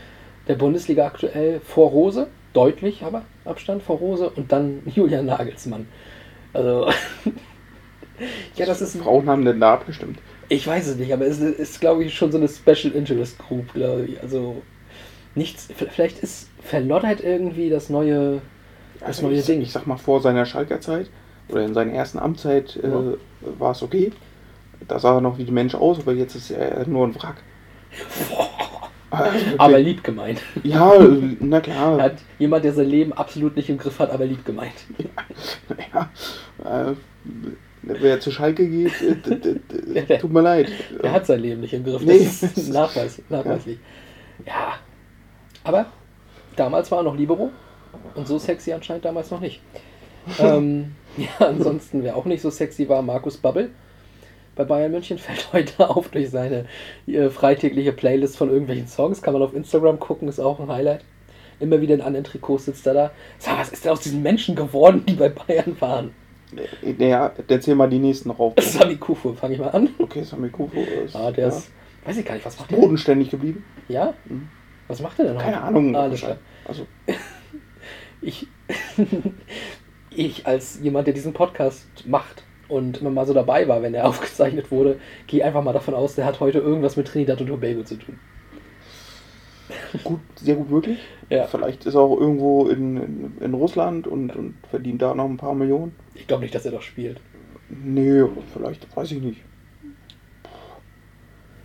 der 0.47 0.55
Bundesliga 0.55 1.07
aktuell 1.07 1.61
vor 1.61 1.91
Rose, 1.91 2.29
deutlich 2.53 3.03
aber 3.03 3.23
Abstand 3.45 3.83
vor 3.83 3.99
Rose 3.99 4.31
und 4.31 4.53
dann 4.53 4.83
Julian 4.87 5.27
Nagelsmann. 5.27 5.89
Also, 6.53 6.89
ja, 8.55 8.65
das 8.65 8.81
ist 8.81 8.97
Frauen 8.97 9.29
haben 9.29 9.45
denn 9.45 9.59
da 9.59 9.75
abgestimmt. 9.75 10.21
Ich 10.49 10.67
weiß 10.67 10.87
es 10.89 10.97
nicht, 10.97 11.13
aber 11.13 11.27
es 11.27 11.39
ist, 11.41 11.81
glaube 11.81 12.05
ich, 12.05 12.15
schon 12.15 12.31
so 12.33 12.39
eine 12.39 12.49
Special 12.49 12.93
Interest 12.95 13.39
Group, 13.39 13.73
glaube 13.75 14.05
ich. 14.07 14.21
Also 14.23 14.63
nichts, 15.35 15.69
vielleicht 15.91 16.19
ist 16.21 16.49
verloddert 16.63 17.21
irgendwie 17.23 17.71
das 17.71 17.91
neue, 17.91 18.41
das 19.01 19.09
Also 19.09 19.29
neue 19.29 19.39
ich, 19.39 19.47
Ding. 19.47 19.61
ich 19.63 19.73
sag 19.73 19.87
mal, 19.87 19.97
vor 19.97 20.21
seiner 20.21 20.47
Schalker 20.47 20.81
Zeit 20.81 21.11
oder 21.49 21.65
in 21.65 21.75
seiner 21.75 21.93
ersten 21.93 22.19
Amtszeit 22.19 22.77
äh, 22.83 22.89
Ja. 22.89 23.03
war 23.59 23.73
es 23.73 23.83
okay. 23.83 24.13
Da 24.89 24.99
sah 24.99 25.15
er 25.17 25.21
noch 25.21 25.39
wie 25.39 25.45
die 25.45 25.53
Mensch 25.53 25.75
aus, 25.75 25.99
aber 26.01 26.13
jetzt 26.13 26.35
ist 26.35 26.51
er 26.51 26.87
nur 26.87 27.07
ein 27.07 27.15
Wrack. 27.15 27.37
Also 29.11 29.33
wirklich- 29.35 29.61
aber 29.61 29.79
lieb 29.79 30.05
gemeint. 30.05 30.43
Ja, 30.63 30.93
na 31.41 31.61
klar. 31.61 32.01
Hat 32.03 32.17
jemand, 32.39 32.65
der 32.65 32.73
sein 32.75 32.89
Leben 32.89 33.13
absolut 33.13 33.57
nicht 33.57 33.71
im 33.71 33.79
Griff 33.79 33.99
hat, 34.01 34.11
aber 34.11 34.27
lieb 34.27 34.45
gemeint. 34.45 34.75
Ja, 35.95 36.91
äh, 36.91 36.95
wer 37.83 38.21
zu 38.21 38.31
Schalke 38.31 38.69
geht, 38.69 38.93
äh, 39.03 40.19
tut 40.21 40.33
mir 40.33 40.43
leid. 40.43 40.71
Der 41.03 41.13
hat 41.13 41.27
sein 41.27 41.41
Leben 41.41 41.61
nicht 41.61 41.75
im 41.75 41.85
Griff. 41.85 42.03
Nee. 42.03 42.25
Das 42.25 42.43
ist 42.43 42.73
nachweis, 42.73 43.23
nachweislich. 43.29 43.79
Ja. 44.45 44.79
Aber 45.65 45.87
damals 46.57 46.91
war 46.91 47.01
er 47.01 47.05
noch 47.05 47.17
Libero 47.17 47.51
und 48.15 48.27
so 48.27 48.39
sexy 48.39 48.73
anscheinend 48.73 49.05
damals 49.05 49.31
noch 49.31 49.41
nicht. 49.41 49.61
ähm, 50.39 50.95
ja, 51.17 51.47
ansonsten, 51.47 52.03
wer 52.03 52.17
auch 52.17 52.25
nicht 52.25 52.43
so 52.43 52.51
sexy 52.51 52.89
war, 52.89 53.03
Markus 53.03 53.37
Babbel. 53.37 53.71
bei 54.55 54.65
Bayern 54.65 54.93
München 54.93 55.19
fällt 55.19 55.53
heute 55.53 55.89
auf 55.89 56.09
durch 56.09 56.31
seine 56.31 56.67
äh, 57.07 57.29
freitägliche 57.31 57.93
Playlist 57.93 58.37
von 58.37 58.51
irgendwelchen 58.51 58.89
Songs. 58.89 59.23
Kann 59.23 59.35
man 59.35 59.43
auf 59.43 59.55
Instagram 59.55 59.99
gucken, 59.99 60.29
ist 60.29 60.41
auch 60.41 60.61
ein 60.61 60.71
Highlight. 60.71 61.05
Immer 61.59 61.81
wieder 61.81 61.95
in 61.95 62.03
anderen 62.03 62.25
Trikots 62.25 62.67
sitzt 62.67 62.87
er 62.87 62.95
da. 62.95 63.11
Sag, 63.39 63.59
was 63.59 63.71
ist 63.71 63.85
denn 63.85 63.93
aus 63.93 64.01
diesen 64.01 64.23
Menschen 64.23 64.55
geworden, 64.57 65.05
die 65.07 65.15
bei 65.15 65.31
Bayern 65.31 65.77
waren? 65.81 66.13
Ja, 66.99 67.33
erzähl 67.49 67.75
mal 67.75 67.89
die 67.89 67.99
nächsten 67.99 68.29
noch 68.29 68.39
auf. 68.39 68.55
Sami 68.61 68.97
Kufu, 68.97 69.35
fange 69.35 69.55
ich 69.55 69.61
mal 69.61 69.69
an. 69.71 69.89
Okay, 69.99 70.23
Sami 70.23 70.49
Kufu 70.49 70.79
ist, 71.05 71.17
Ah, 71.17 71.31
der 71.33 71.49
ja, 71.49 71.57
ist, 71.57 71.71
weiß 72.05 72.17
ich 72.19 72.25
gar 72.25 72.35
nicht, 72.35 72.47
was 72.47 72.59
macht 72.59 72.71
der? 72.71 72.77
bodenständig 72.77 73.31
geblieben. 73.31 73.65
Ja? 73.89 74.15
Was 74.89 75.01
macht 75.01 75.19
er 75.19 75.27
denn 75.27 75.39
Keine 75.39 75.57
heute? 75.57 75.63
Ahnung. 75.65 75.97
Ah, 75.97 76.03
alles 76.03 76.21
klar. 76.21 76.37
Also, 76.65 76.87
ich, 78.21 78.47
ich 80.11 80.47
als 80.47 80.79
jemand, 80.83 81.07
der 81.07 81.15
diesen 81.15 81.33
Podcast 81.33 81.87
macht 82.07 82.45
und 82.69 83.01
immer 83.01 83.11
mal 83.11 83.27
so 83.27 83.35
dabei 83.35 83.67
war, 83.69 83.83
wenn 83.83 83.95
er 83.95 84.05
aufgezeichnet 84.09 84.71
wurde, 84.71 84.99
gehe 85.27 85.45
einfach 85.45 85.63
mal 85.63 85.73
davon 85.73 85.95
aus, 85.95 86.15
der 86.15 86.25
hat 86.27 86.41
heute 86.41 86.59
irgendwas 86.59 86.97
mit 86.97 87.09
Trinidad 87.09 87.41
und 87.41 87.49
Tobago 87.49 87.83
zu 87.83 87.97
tun. 87.97 88.19
Gut, 90.05 90.21
sehr 90.37 90.57
gut 90.57 90.71
möglich. 90.71 90.99
Ja. 91.31 91.47
Vielleicht 91.47 91.87
ist 91.87 91.95
er 91.95 92.01
auch 92.01 92.19
irgendwo 92.19 92.69
in, 92.69 92.97
in, 92.97 93.33
in 93.41 93.55
Russland 93.55 94.07
und, 94.07 94.35
und 94.35 94.55
verdient 94.71 95.03
da 95.03 95.15
noch 95.15 95.25
ein 95.25 95.37
paar 95.37 95.55
Millionen. 95.55 95.95
Ich 96.15 96.27
glaube 96.27 96.43
nicht, 96.43 96.55
dass 96.55 96.65
er 96.65 96.73
doch 96.73 96.83
spielt. 96.83 97.21
Nee, 97.69 98.25
vielleicht, 98.53 98.97
weiß 98.97 99.13
ich 99.13 99.21
nicht. 99.21 99.43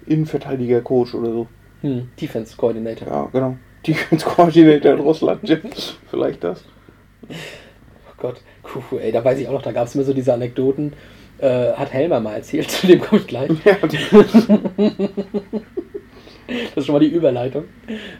Innenverteidiger 0.05 0.81
Coach 0.81 1.13
oder 1.13 1.31
so. 1.31 1.47
Hm, 1.81 2.09
Defense 2.19 2.55
Coordinator. 2.57 3.07
Ja, 3.07 3.29
genau. 3.31 3.57
Defense 3.87 4.25
Coordinator 4.25 4.93
in 4.93 4.99
Russland. 4.99 5.41
Vielleicht 6.09 6.43
das. 6.43 6.63
Oh 7.29 8.13
Gott, 8.17 8.41
Kufu, 8.63 8.97
ey, 8.97 9.11
da 9.11 9.23
weiß 9.23 9.39
ich 9.39 9.47
auch 9.47 9.53
noch, 9.53 9.61
da 9.61 9.71
gab 9.71 9.87
es 9.87 9.95
immer 9.95 10.03
so 10.03 10.13
diese 10.13 10.33
Anekdoten. 10.33 10.93
Äh, 11.39 11.73
hat 11.73 11.91
Helmer 11.91 12.19
mal 12.19 12.35
erzählt, 12.35 12.69
zu 12.71 12.87
dem 12.87 13.01
komme 13.01 13.21
ich 13.21 13.27
gleich. 13.27 13.49
Ja, 13.65 13.77
Das 16.69 16.77
ist 16.77 16.85
schon 16.85 16.93
mal 16.93 16.99
die 16.99 17.07
Überleitung. 17.07 17.65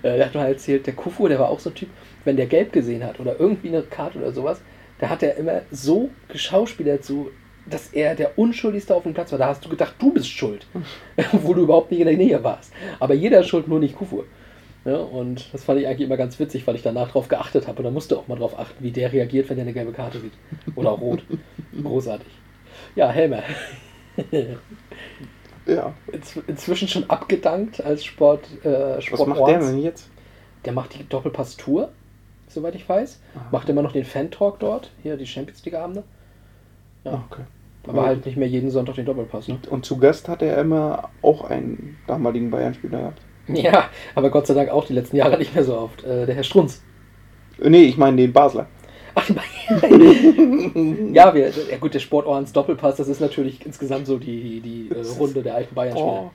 Äh, 0.03 0.17
der 0.17 0.25
hat 0.25 0.35
mal 0.35 0.47
erzählt, 0.47 0.88
der 0.88 0.93
Kufu, 0.93 1.27
der 1.27 1.39
war 1.39 1.50
auch 1.50 1.59
so 1.59 1.69
ein 1.69 1.75
Typ, 1.75 1.89
wenn 2.25 2.38
der 2.38 2.45
gelb 2.45 2.71
gesehen 2.71 3.03
hat 3.03 3.19
oder 3.19 3.39
irgendwie 3.39 3.69
eine 3.69 3.81
Karte 3.83 4.19
oder 4.19 4.31
sowas, 4.31 4.61
da 5.00 5.09
hat 5.09 5.23
er 5.23 5.35
immer 5.38 5.61
so 5.71 6.09
geschauspielert, 6.29 7.03
so, 7.03 7.31
dass 7.65 7.88
er 7.93 8.15
der 8.15 8.38
Unschuldigste 8.38 8.95
auf 8.95 9.03
dem 9.03 9.13
Platz 9.13 9.31
war. 9.31 9.39
Da 9.39 9.47
hast 9.47 9.65
du 9.65 9.69
gedacht, 9.69 9.95
du 10.00 10.13
bist 10.13 10.29
schuld, 10.29 10.67
wo 11.31 11.53
du 11.53 11.63
überhaupt 11.63 11.91
nicht 11.91 12.01
in 12.01 12.07
der 12.07 12.17
Nähe 12.17 12.43
warst. 12.43 12.71
Aber 13.00 13.13
jeder 13.13 13.41
ist 13.41 13.47
schuld, 13.47 13.67
nur 13.67 13.79
nicht 13.79 13.95
Kufu. 13.95 14.23
Ja, 14.83 14.97
und 14.97 15.53
das 15.53 15.63
fand 15.63 15.79
ich 15.79 15.88
eigentlich 15.88 16.07
immer 16.07 16.17
ganz 16.17 16.39
witzig, 16.39 16.65
weil 16.65 16.75
ich 16.75 16.81
danach 16.81 17.11
drauf 17.11 17.27
geachtet 17.27 17.67
habe. 17.67 17.77
Und 17.79 17.83
da 17.83 17.91
musste 17.91 18.17
auch 18.17 18.27
mal 18.27 18.38
drauf 18.38 18.57
achten, 18.57 18.83
wie 18.83 18.91
der 18.91 19.13
reagiert, 19.13 19.50
wenn 19.50 19.57
er 19.57 19.63
eine 19.63 19.73
gelbe 19.73 19.91
Karte 19.91 20.19
sieht. 20.19 20.33
Oder 20.75 20.89
rot. 20.89 21.23
Großartig. 21.83 22.31
Ja, 22.95 23.09
Helmer. 23.09 23.43
ja. 25.65 25.94
Inzw- 26.12 26.41
Inzwischen 26.48 26.88
schon 26.88 27.10
abgedankt 27.10 27.84
als 27.84 28.03
Sport, 28.06 28.46
äh, 28.63 28.98
Was 28.98 29.03
Sport 29.06 29.27
macht 29.30 29.48
der 29.48 29.60
denn 29.60 29.80
jetzt? 29.80 30.10
Der 30.65 30.74
macht 30.74 30.94
die 30.98 31.08
Doppelpass-Tour, 31.08 31.89
soweit 32.48 32.75
ich 32.75 32.88
weiß. 32.88 33.20
Macht 33.51 33.68
immer 33.70 33.82
noch 33.82 33.91
den 33.94 34.06
Fan-Talk 34.06 34.60
dort, 34.60 34.91
hier 35.01 35.18
die 35.18 35.25
Champions 35.25 35.63
League-Abende. 35.65 36.03
Ja. 37.03 37.12
Ah, 37.13 37.24
Okay. 37.30 37.41
Aber 37.88 38.06
halt 38.06 38.27
nicht 38.27 38.38
mehr 38.38 38.48
jeden 38.48 38.70
Sonntag 38.70 38.94
den 38.94 39.06
Doppelpass, 39.06 39.48
ne? 39.48 39.58
Und 39.72 39.86
zu 39.88 39.98
Gast 39.98 40.27
hat 40.30 40.44
er 40.44 40.56
immer 40.60 41.10
auch 41.24 41.46
einen 41.50 41.98
damaligen 42.06 42.51
Bayern-Spieler 42.51 43.00
gehabt. 43.00 43.22
Ja, 43.48 43.86
aber 44.13 44.30
Gott 44.30 44.46
sei 44.46 44.53
Dank 44.53 44.70
auch 44.70 44.86
die 44.86 44.94
letzten 44.94 45.15
Jahre 45.18 45.36
nicht 45.39 45.56
mehr 45.56 45.63
so 45.63 45.75
oft. 45.77 46.03
Äh, 46.03 46.27
der 46.27 46.36
Herr 46.36 46.44
Strunz. 46.44 46.84
Äh, 47.60 47.70
Nee, 47.72 47.84
ich 47.86 47.98
meine 47.98 48.18
den 48.18 48.32
Basler. 48.34 48.68
Ach, 49.15 49.30
ja, 51.13 51.34
wir, 51.34 51.50
ja 51.50 51.77
gut, 51.80 51.94
der 51.94 52.00
Sportorans 52.00 52.53
Doppelpass, 52.53 52.98
das 52.98 53.08
ist 53.08 53.22
natürlich 53.22 53.65
insgesamt 53.65 54.08
so 54.08 54.18
die, 54.18 54.62
die 54.62 54.89
äh, 54.89 55.01
Runde 55.18 55.44
der 55.44 55.56
alten 55.56 55.75
Bayern-Spieler. 55.75 56.06
Oh. 56.06 56.32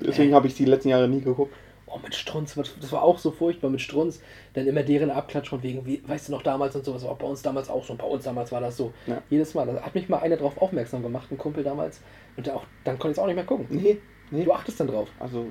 Deswegen 0.00 0.34
habe 0.34 0.46
ich 0.46 0.54
die 0.54 0.64
letzten 0.64 0.88
Jahre 0.88 1.08
nie 1.08 1.20
geguckt. 1.20 1.54
Oh, 1.86 1.98
mit 2.02 2.14
Strunz, 2.14 2.54
das 2.54 2.92
war 2.92 3.02
auch 3.02 3.18
so 3.18 3.32
furchtbar 3.32 3.68
mit 3.68 3.80
Strunz. 3.80 4.22
Dann 4.54 4.66
immer 4.66 4.84
deren 4.84 5.10
Abklatsch 5.10 5.48
von 5.48 5.62
wegen, 5.62 5.84
wie, 5.86 6.00
weißt 6.06 6.28
du 6.28 6.32
noch 6.32 6.42
damals 6.42 6.76
und 6.76 6.84
sowas, 6.84 7.02
war 7.02 7.10
auch 7.10 7.18
bei 7.18 7.26
uns 7.26 7.42
damals 7.42 7.68
auch 7.68 7.84
so. 7.84 7.92
Und 7.92 7.98
bei 7.98 8.06
uns 8.06 8.24
damals 8.24 8.52
war 8.52 8.60
das 8.60 8.76
so. 8.76 8.92
Ja. 9.06 9.20
Jedes 9.28 9.54
Mal. 9.54 9.66
Da 9.66 9.82
hat 9.82 9.94
mich 9.94 10.08
mal 10.08 10.18
einer 10.18 10.36
drauf 10.36 10.60
aufmerksam 10.62 11.02
gemacht, 11.02 11.30
ein 11.32 11.38
Kumpel 11.38 11.64
damals. 11.64 12.00
Und 12.36 12.48
auch, 12.50 12.62
dann 12.84 12.98
konnte 12.98 13.12
ich 13.12 13.16
es 13.16 13.18
auch 13.18 13.26
nicht 13.26 13.34
mehr 13.34 13.44
gucken. 13.44 13.66
Nee, 13.70 13.98
nee. 14.30 14.44
Du 14.44 14.52
achtest 14.52 14.78
dann 14.78 14.86
drauf. 14.86 15.08
Also, 15.18 15.46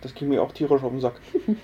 das 0.00 0.14
ging 0.14 0.28
mir 0.28 0.42
auch 0.42 0.52
tierisch 0.52 0.82
auf 0.82 0.90
den 0.90 1.00
Sack. 1.00 1.20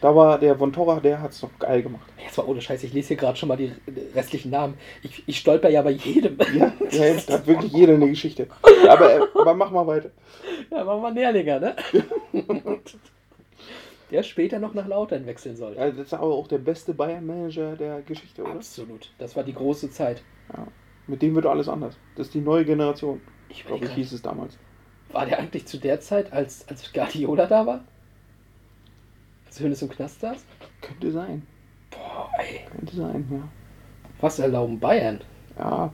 Da 0.00 0.14
war 0.14 0.38
der 0.38 0.56
von 0.56 0.72
Torra, 0.72 1.00
der 1.00 1.20
hat 1.20 1.30
es 1.30 1.40
doch 1.40 1.50
geil 1.58 1.82
gemacht. 1.82 2.06
Jetzt 2.22 2.36
war 2.38 2.48
ohne 2.48 2.60
Scheiß, 2.60 2.82
ich 2.82 2.92
lese 2.92 3.08
hier 3.08 3.16
gerade 3.16 3.36
schon 3.36 3.48
mal 3.48 3.56
die 3.56 3.72
restlichen 4.14 4.50
Namen. 4.50 4.74
Ich, 5.02 5.22
ich 5.26 5.38
stolper 5.38 5.68
ja 5.68 5.82
bei 5.82 5.90
jedem. 5.90 6.38
Ja, 6.54 6.72
ja 6.90 7.14
da 7.26 7.34
hat 7.34 7.46
wirklich 7.46 7.72
jeder 7.72 7.94
eine 7.94 8.08
Geschichte. 8.08 8.48
Aber, 8.88 9.14
äh, 9.14 9.20
aber 9.34 9.54
mach 9.54 9.70
mal 9.70 9.86
weiter. 9.86 10.10
Ja, 10.70 10.84
machen 10.84 11.02
wir 11.02 11.10
Nährlinger, 11.12 11.60
ne? 11.60 11.76
der 14.10 14.22
später 14.22 14.58
noch 14.58 14.74
nach 14.74 14.88
Lautern 14.88 15.26
wechseln 15.26 15.56
soll. 15.56 15.76
Ja, 15.76 15.88
das 15.90 16.06
ist 16.06 16.14
aber 16.14 16.34
auch 16.34 16.48
der 16.48 16.58
beste 16.58 16.94
Bayern-Manager 16.94 17.76
der 17.76 18.02
Geschichte, 18.02 18.42
oder? 18.42 18.52
Absolut. 18.52 19.12
Das 19.18 19.36
war 19.36 19.44
die 19.44 19.54
große 19.54 19.90
Zeit. 19.90 20.22
Ja. 20.52 20.66
Mit 21.06 21.22
dem 21.22 21.34
wird 21.34 21.46
alles 21.46 21.68
anders. 21.68 21.96
Das 22.16 22.26
ist 22.26 22.34
die 22.34 22.40
neue 22.40 22.64
Generation. 22.64 23.20
Ich 23.48 23.64
Glaube 23.66 23.84
ich, 23.84 23.92
hieß 23.92 24.12
es 24.12 24.22
damals. 24.22 24.58
War 25.12 25.26
der 25.26 25.38
eigentlich 25.38 25.66
zu 25.66 25.78
der 25.78 26.00
Zeit, 26.00 26.32
als, 26.32 26.66
als 26.68 26.92
Guardiola 26.92 27.46
da 27.46 27.66
war? 27.66 27.84
Als 29.50 29.58
Hönes 29.58 29.82
im 29.82 29.88
Knast 29.88 30.20
saß? 30.20 30.44
Könnte 30.80 31.10
sein. 31.10 31.42
Boah, 31.90 32.30
ey. 32.38 32.60
Könnte 32.70 32.94
sein, 32.94 33.26
ja. 33.32 33.48
Was 34.20 34.38
erlauben 34.38 34.78
Bayern? 34.78 35.20
Ja, 35.58 35.92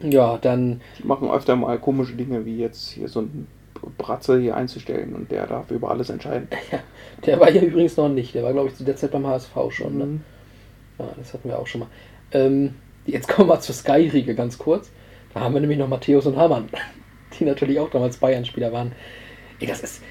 Ja, 0.00 0.36
dann. 0.36 0.82
die 0.98 1.06
machen 1.06 1.30
öfter 1.30 1.56
mal 1.56 1.78
komische 1.78 2.12
Dinge, 2.12 2.44
wie 2.44 2.58
jetzt 2.58 2.90
hier 2.90 3.08
so 3.08 3.22
ein 3.22 3.46
Bratze 3.96 4.38
hier 4.38 4.56
einzustellen 4.56 5.14
und 5.14 5.30
der 5.32 5.46
darf 5.46 5.70
über 5.70 5.90
alles 5.90 6.10
entscheiden. 6.10 6.48
Der 7.24 7.40
war 7.40 7.50
hier 7.50 7.62
übrigens 7.62 7.96
noch 7.96 8.10
nicht. 8.10 8.34
Der 8.34 8.42
war, 8.44 8.52
glaube 8.52 8.68
ich, 8.68 8.74
zu 8.74 8.84
der 8.84 8.96
Zeit 8.96 9.10
beim 9.12 9.26
HSV 9.26 9.56
schon. 9.70 9.96
Ne? 9.98 10.04
Mhm. 10.04 10.20
Ja, 10.98 11.08
das 11.16 11.32
hatten 11.32 11.48
wir 11.48 11.58
auch 11.58 11.66
schon 11.66 11.80
mal. 11.80 11.88
Ähm, 12.32 12.74
jetzt 13.06 13.26
kommen 13.26 13.48
wir 13.48 13.58
zur 13.60 13.74
Sky-Riege 13.74 14.34
ganz 14.34 14.58
kurz. 14.58 14.90
Da 15.32 15.40
haben 15.40 15.54
wir 15.54 15.60
nämlich 15.62 15.78
noch 15.78 15.88
Matthäus 15.88 16.26
und 16.26 16.36
Hamann, 16.36 16.68
die 17.40 17.44
natürlich 17.46 17.80
auch 17.80 17.88
damals 17.90 18.18
Bayern-Spieler 18.18 18.70
waren. 18.70 18.92
Ey, 19.60 19.66
das 19.66 19.80
ist. 19.80 20.02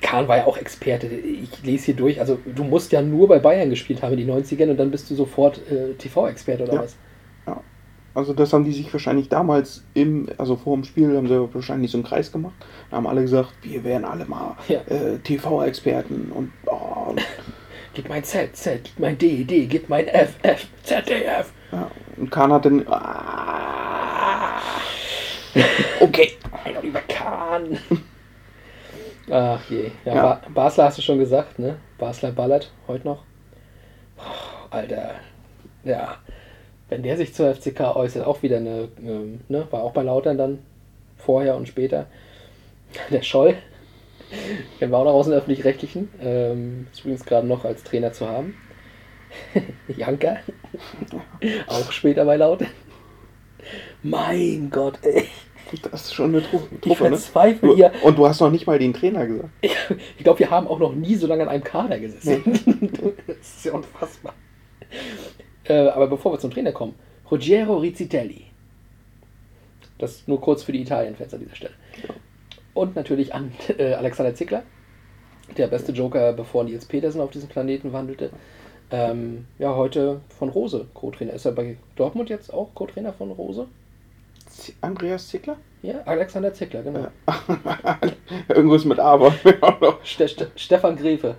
Kahn 0.00 0.28
war 0.28 0.36
ja 0.38 0.46
auch 0.46 0.56
Experte. 0.56 1.06
Ich 1.06 1.62
lese 1.62 1.86
hier 1.86 1.94
durch. 1.94 2.20
Also, 2.20 2.38
du 2.44 2.64
musst 2.64 2.92
ja 2.92 3.02
nur 3.02 3.28
bei 3.28 3.38
Bayern 3.38 3.70
gespielt 3.70 4.02
haben 4.02 4.12
in 4.18 4.26
den 4.26 4.30
90ern 4.30 4.70
und 4.70 4.76
dann 4.78 4.90
bist 4.90 5.10
du 5.10 5.14
sofort 5.14 5.60
äh, 5.70 5.94
TV-Experte 5.94 6.64
oder 6.64 6.74
Ja. 6.74 6.82
was? 6.82 6.96
Ja. 7.46 7.60
Also 8.14 8.32
das 8.32 8.52
haben 8.52 8.64
die 8.64 8.72
sich 8.72 8.92
wahrscheinlich 8.92 9.28
damals 9.28 9.82
im, 9.94 10.28
also 10.38 10.54
vor 10.54 10.76
dem 10.76 10.84
Spiel 10.84 11.16
haben 11.16 11.26
sie 11.26 11.52
wahrscheinlich 11.52 11.90
so 11.90 11.98
einen 11.98 12.04
Kreis 12.04 12.30
gemacht. 12.30 12.54
Da 12.90 12.96
haben 12.98 13.06
alle 13.08 13.22
gesagt, 13.22 13.50
wir 13.62 13.82
wären 13.82 14.04
alle 14.04 14.24
mal 14.24 14.56
Ja. 14.68 14.80
äh, 14.86 15.18
TV-Experten 15.18 16.30
und 16.32 16.52
oh, 16.66 17.10
und, 17.10 17.20
Gib 17.94 18.08
mein 18.08 18.22
Z, 18.24 18.56
Z, 18.56 18.80
gib 18.84 18.98
mein 18.98 19.16
D, 19.18 19.44
D, 19.44 19.66
gib 19.66 19.88
mein 19.88 20.06
F, 20.08 20.34
F, 20.42 20.66
Z, 20.82 21.08
D, 21.08 21.22
F. 21.24 21.52
ja. 21.72 21.90
und 22.16 22.30
Kahn 22.30 22.52
hat 22.52 22.64
dann 22.66 22.84
ah, 22.88 24.60
okay. 26.00 26.32
Ein 26.64 26.76
Oliver 26.78 27.02
Kahn. 27.08 27.78
Ach 29.30 29.70
je. 29.70 29.90
Ja, 30.04 30.14
Ja. 30.14 30.22
Ba 30.22 30.40
Basler 30.54 30.84
hast 30.84 30.98
du 30.98 31.02
schon 31.02 31.18
gesagt, 31.18 31.58
ne? 31.58 31.76
Basler 31.98 32.32
ballert 32.32 32.70
heute 32.86 33.06
noch. 33.06 33.22
Oh, 34.18 34.66
Alter. 34.70 35.14
Ja. 35.84 36.16
Wenn 36.88 37.02
der 37.02 37.16
sich 37.16 37.34
zur 37.34 37.54
FCK 37.54 37.96
äußert, 37.96 38.26
auch 38.26 38.42
wieder 38.42 38.58
eine, 38.58 38.88
ähm, 39.02 39.40
ne? 39.48 39.66
War 39.70 39.82
auch 39.82 39.92
bei 39.92 40.02
Lautern 40.02 40.38
dann 40.38 40.58
vorher 41.16 41.56
und 41.56 41.68
später. 41.68 42.06
Der 43.10 43.22
Scholl. 43.22 43.56
Der 44.80 44.90
war 44.90 45.00
auch 45.00 45.04
noch 45.04 45.12
aus 45.14 45.26
dem 45.26 45.34
Öffentlich-Rechtlichen. 45.34 46.08
Ähm, 46.20 46.86
ist 46.92 47.00
übrigens 47.00 47.24
gerade 47.24 47.46
noch 47.46 47.64
als 47.64 47.82
Trainer 47.84 48.12
zu 48.12 48.28
haben. 48.28 48.54
Janker. 49.96 50.38
auch 51.66 51.90
später 51.92 52.24
bei 52.24 52.36
Lautern. 52.36 52.68
Mein 54.02 54.70
Gott, 54.70 54.98
ey. 55.02 55.28
Das 55.82 56.04
ist 56.04 56.14
schon 56.14 56.34
eine 56.34 56.42
Tru 56.42 56.60
Ich 56.72 56.80
Truppe, 56.80 57.04
ne? 57.04 57.08
verzweifle 57.10 57.68
Du, 57.68 57.74
hier. 57.76 57.92
und 58.02 58.18
du 58.18 58.26
hast 58.26 58.40
noch 58.40 58.50
nicht 58.50 58.66
mal 58.66 58.78
den 58.78 58.92
Trainer 58.92 59.26
gesagt. 59.26 59.50
Ich, 59.62 60.24
glaube, 60.24 60.38
wir 60.38 60.50
haben 60.50 60.66
auch 60.66 60.78
noch 60.78 60.94
nie 60.94 61.14
so 61.16 61.26
lange 61.26 61.42
an 61.42 61.48
einem 61.48 61.64
Kader 61.64 61.98
gesessen. 61.98 62.42
das 63.26 63.36
ist 63.56 63.64
ja 63.64 63.72
unfassbar. 63.72 64.34
Äh, 65.64 65.88
aber 65.88 66.06
bevor 66.06 66.32
wir 66.32 66.38
zum 66.38 66.50
Trainer 66.50 66.72
kommen, 66.72 66.94
Ruggiero 67.30 67.76
Rizzitelli. 67.78 68.46
Das 69.98 70.26
nur 70.26 70.40
kurz 70.40 70.62
für 70.62 70.72
die 70.72 70.82
Italien-Fans 70.82 71.34
an 71.34 71.40
dieser 71.40 71.56
Stelle. 71.56 71.74
Und 72.74 72.96
natürlich 72.96 73.34
an 73.34 73.52
äh, 73.78 73.94
Alexander 73.94 74.34
Zickler, 74.34 74.62
der 75.56 75.68
beste 75.68 75.92
Joker, 75.92 76.32
bevor 76.32 76.64
Nils 76.64 76.84
Petersen 76.86 77.20
auf 77.20 77.30
diesem 77.30 77.48
Planeten 77.48 77.92
wandelte. 77.92 78.30
Ähm, 78.90 79.46
ja, 79.58 79.74
heute 79.74 80.20
von 80.38 80.48
Rose 80.48 80.86
Co-Trainer. 80.94 81.32
Ist 81.32 81.46
er 81.46 81.52
bei 81.52 81.76
Dortmund 81.96 82.28
jetzt 82.28 82.52
auch 82.52 82.74
Co-Trainer 82.74 83.12
von 83.12 83.30
Rose? 83.30 83.66
Andreas 84.80 85.28
Zickler? 85.28 85.56
Ja, 85.82 86.00
Alexander 86.06 86.52
Zickler, 86.54 86.82
genau. 86.82 87.08
Irgendwas 88.48 88.84
mit 88.84 88.98
A 88.98 89.20
war 89.20 89.34
mir 89.44 89.62
auch 89.62 89.80
noch. 89.80 90.04
Ste 90.04 90.26
Ste 90.28 90.50
Stefan 90.56 90.96
Grefe. 90.96 91.36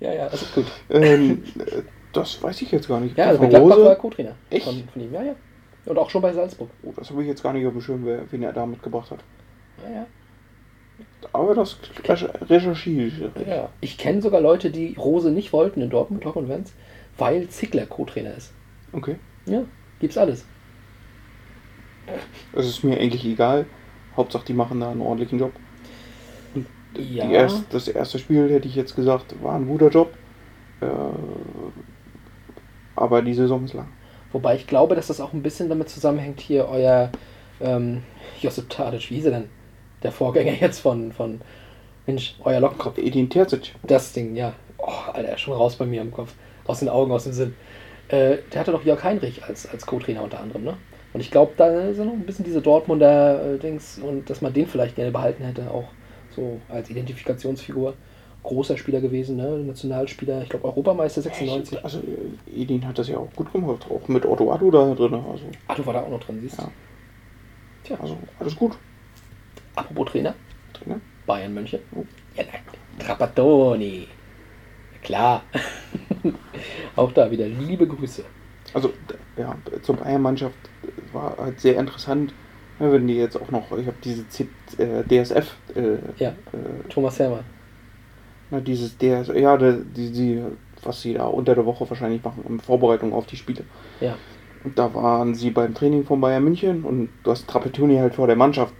ja, 0.00 0.12
ja, 0.12 0.28
das 0.28 0.42
ist 0.42 0.54
gut. 0.54 0.66
Ähm, 0.90 1.44
äh, 1.58 1.82
das 2.12 2.42
weiß 2.42 2.62
ich 2.62 2.70
jetzt 2.72 2.88
gar 2.88 3.00
nicht. 3.00 3.16
Ja, 3.16 3.26
also 3.26 3.40
Gladbach 3.48 3.60
Rose? 3.76 3.82
war 3.84 3.90
er 3.90 3.96
Co-Trainer. 3.96 4.34
Echt? 4.50 4.64
Von, 4.64 4.82
von 4.92 5.02
ihm, 5.02 5.12
ja, 5.12 5.22
ja. 5.22 5.34
Und 5.86 5.98
auch 5.98 6.10
schon 6.10 6.22
bei 6.22 6.32
Salzburg. 6.32 6.70
Oh, 6.82 6.92
das 6.96 7.10
habe 7.10 7.22
ich 7.22 7.28
jetzt 7.28 7.42
gar 7.42 7.52
nicht 7.52 7.66
auf 7.66 7.72
dem 7.72 7.80
Schirm, 7.82 8.04
wen 8.30 8.42
er 8.42 8.52
da 8.52 8.66
mitgebracht 8.66 9.10
hat. 9.10 9.20
Ja, 9.84 9.94
ja. 9.94 10.06
Aber 11.32 11.54
das 11.54 11.76
recher- 12.04 12.48
recherchiere 12.48 13.06
ich. 13.08 13.46
ja. 13.46 13.68
Ich 13.80 13.98
kenne 13.98 14.22
sogar 14.22 14.40
Leute, 14.40 14.70
die 14.70 14.94
Rose 14.98 15.30
nicht 15.30 15.52
wollten 15.52 15.80
in 15.82 15.90
Dortmund, 15.90 16.24
Dortmund 16.24 16.48
Wenz, 16.48 16.72
weil 17.18 17.48
Ziegler 17.48 17.86
Co-Trainer 17.86 18.34
ist. 18.34 18.52
Okay. 18.92 19.16
Ja, 19.46 19.64
gibt's 20.00 20.16
alles. 20.18 20.44
Es 22.52 22.66
ist 22.66 22.84
mir 22.84 22.98
eigentlich 22.98 23.24
egal. 23.24 23.66
Hauptsache, 24.16 24.44
die 24.46 24.54
machen 24.54 24.80
da 24.80 24.90
einen 24.90 25.00
ordentlichen 25.00 25.38
Job. 25.38 25.52
Ja. 26.96 27.28
Erst, 27.28 27.64
das 27.70 27.88
erste 27.88 28.18
Spiel 28.18 28.50
hätte 28.50 28.68
ich 28.68 28.76
jetzt 28.76 28.94
gesagt, 28.94 29.34
war 29.42 29.56
ein 29.56 29.66
guter 29.66 29.88
Job. 29.88 30.14
Äh, 30.80 30.86
aber 32.94 33.22
die 33.22 33.34
Saison 33.34 33.64
ist 33.64 33.74
lang. 33.74 33.88
Wobei 34.32 34.56
ich 34.56 34.66
glaube, 34.66 34.94
dass 34.94 35.08
das 35.08 35.20
auch 35.20 35.32
ein 35.32 35.42
bisschen 35.42 35.68
damit 35.68 35.88
zusammenhängt, 35.88 36.40
hier 36.40 36.68
euer 36.68 37.10
ähm, 37.60 38.02
Josip 38.40 38.68
Tadic, 38.70 39.10
wie 39.10 39.16
hieß 39.16 39.26
er 39.26 39.30
denn? 39.32 39.48
Der 40.02 40.12
Vorgänger 40.12 40.52
jetzt 40.60 40.80
von, 40.80 41.12
von 41.12 41.40
Mensch, 42.06 42.36
euer 42.44 42.60
Lockenkopf. 42.60 42.98
Edin 42.98 43.30
Terzic. 43.30 43.74
Das 43.82 44.12
Ding, 44.12 44.36
ja. 44.36 44.52
Oh, 44.78 45.10
Alter, 45.12 45.38
schon 45.38 45.54
raus 45.54 45.76
bei 45.76 45.86
mir 45.86 46.02
im 46.02 46.12
Kopf. 46.12 46.34
Aus 46.66 46.80
den 46.80 46.88
Augen, 46.88 47.12
aus 47.12 47.24
dem 47.24 47.32
Sinn. 47.32 47.54
Äh, 48.08 48.38
der 48.52 48.60
hatte 48.60 48.72
doch 48.72 48.84
Jörg 48.84 49.02
Heinrich 49.02 49.42
als, 49.44 49.66
als 49.66 49.86
Co-Trainer 49.86 50.22
unter 50.22 50.40
anderem, 50.40 50.64
ne? 50.64 50.76
Und 51.14 51.20
ich 51.20 51.30
glaube, 51.30 51.52
da 51.56 51.94
sind 51.94 52.06
noch 52.06 52.12
ein 52.12 52.26
bisschen 52.26 52.44
diese 52.44 52.60
Dortmunder 52.60 53.54
äh, 53.54 53.58
Dings 53.58 53.98
und 54.00 54.28
dass 54.28 54.42
man 54.42 54.52
den 54.52 54.66
vielleicht 54.66 54.96
gerne 54.96 55.12
behalten 55.12 55.44
hätte, 55.44 55.70
auch 55.70 55.88
so 56.34 56.60
als 56.68 56.90
Identifikationsfigur. 56.90 57.94
Großer 58.42 58.76
Spieler 58.76 59.00
gewesen, 59.00 59.36
ne? 59.36 59.58
Nationalspieler, 59.60 60.42
ich 60.42 60.50
glaube 60.50 60.66
Europameister 60.66 61.22
96. 61.22 61.82
Also 61.82 62.00
äh, 62.00 62.62
Edin 62.62 62.86
hat 62.86 62.98
das 62.98 63.08
ja 63.08 63.16
auch 63.16 63.32
gut 63.34 63.50
gemacht, 63.52 63.86
auch 63.88 64.06
mit 64.08 64.26
Otto 64.26 64.52
Addo 64.52 64.70
da 64.70 64.92
drin. 64.94 65.14
Also, 65.14 65.44
du 65.74 65.86
war 65.86 65.94
da 65.94 66.02
auch 66.02 66.10
noch 66.10 66.20
drin, 66.20 66.40
siehst 66.42 66.58
du? 66.58 66.62
Ja. 66.62 66.70
Tja, 67.84 67.96
also 68.02 68.18
alles 68.38 68.56
gut. 68.56 68.76
apropos 69.76 70.10
Trainer, 70.10 70.34
Trainer. 70.74 71.00
Bayern 71.26 71.54
München. 71.54 71.80
Ja, 72.36 72.42
nein. 72.44 72.60
Trapattoni. 72.98 74.08
Klar. 75.02 75.42
auch 76.96 77.12
da 77.12 77.30
wieder 77.30 77.46
liebe 77.46 77.86
Grüße. 77.86 78.24
Also 78.74 78.92
ja, 79.36 79.54
zur 79.82 79.96
Bayern-Mannschaft 79.96 80.56
war 81.12 81.36
halt 81.38 81.60
sehr 81.60 81.78
interessant, 81.78 82.34
wenn 82.78 83.06
die 83.06 83.16
jetzt 83.16 83.40
auch 83.40 83.50
noch, 83.50 83.70
ich 83.78 83.86
habe 83.86 83.96
diese 84.02 84.28
Z, 84.28 84.48
äh, 84.78 85.02
DSF, 85.04 85.54
äh, 85.76 85.96
Ja. 86.22 86.30
äh, 86.30 86.88
Thomas 86.88 87.18
Hermann. 87.18 87.44
na, 88.50 88.60
dieses 88.60 88.98
DS, 88.98 89.28
ja, 89.28 89.56
die, 89.56 90.10
die, 90.12 90.42
was 90.82 91.00
sie 91.02 91.14
da 91.14 91.24
unter 91.26 91.54
der 91.54 91.64
Woche 91.66 91.88
wahrscheinlich 91.88 92.22
machen, 92.22 92.44
in 92.48 92.60
Vorbereitung 92.60 93.12
auf 93.12 93.26
die 93.26 93.36
Spiele. 93.36 93.62
Ja. 94.00 94.16
Und 94.64 94.78
da 94.78 94.92
waren 94.94 95.34
sie 95.34 95.50
beim 95.50 95.74
Training 95.74 96.04
von 96.04 96.20
Bayern 96.20 96.42
München 96.44 96.84
und 96.84 97.10
du 97.22 97.30
hast 97.30 97.46
Trapattoni 97.48 97.96
halt 97.98 98.14
vor 98.14 98.26
der 98.26 98.36
Mannschaft, 98.36 98.74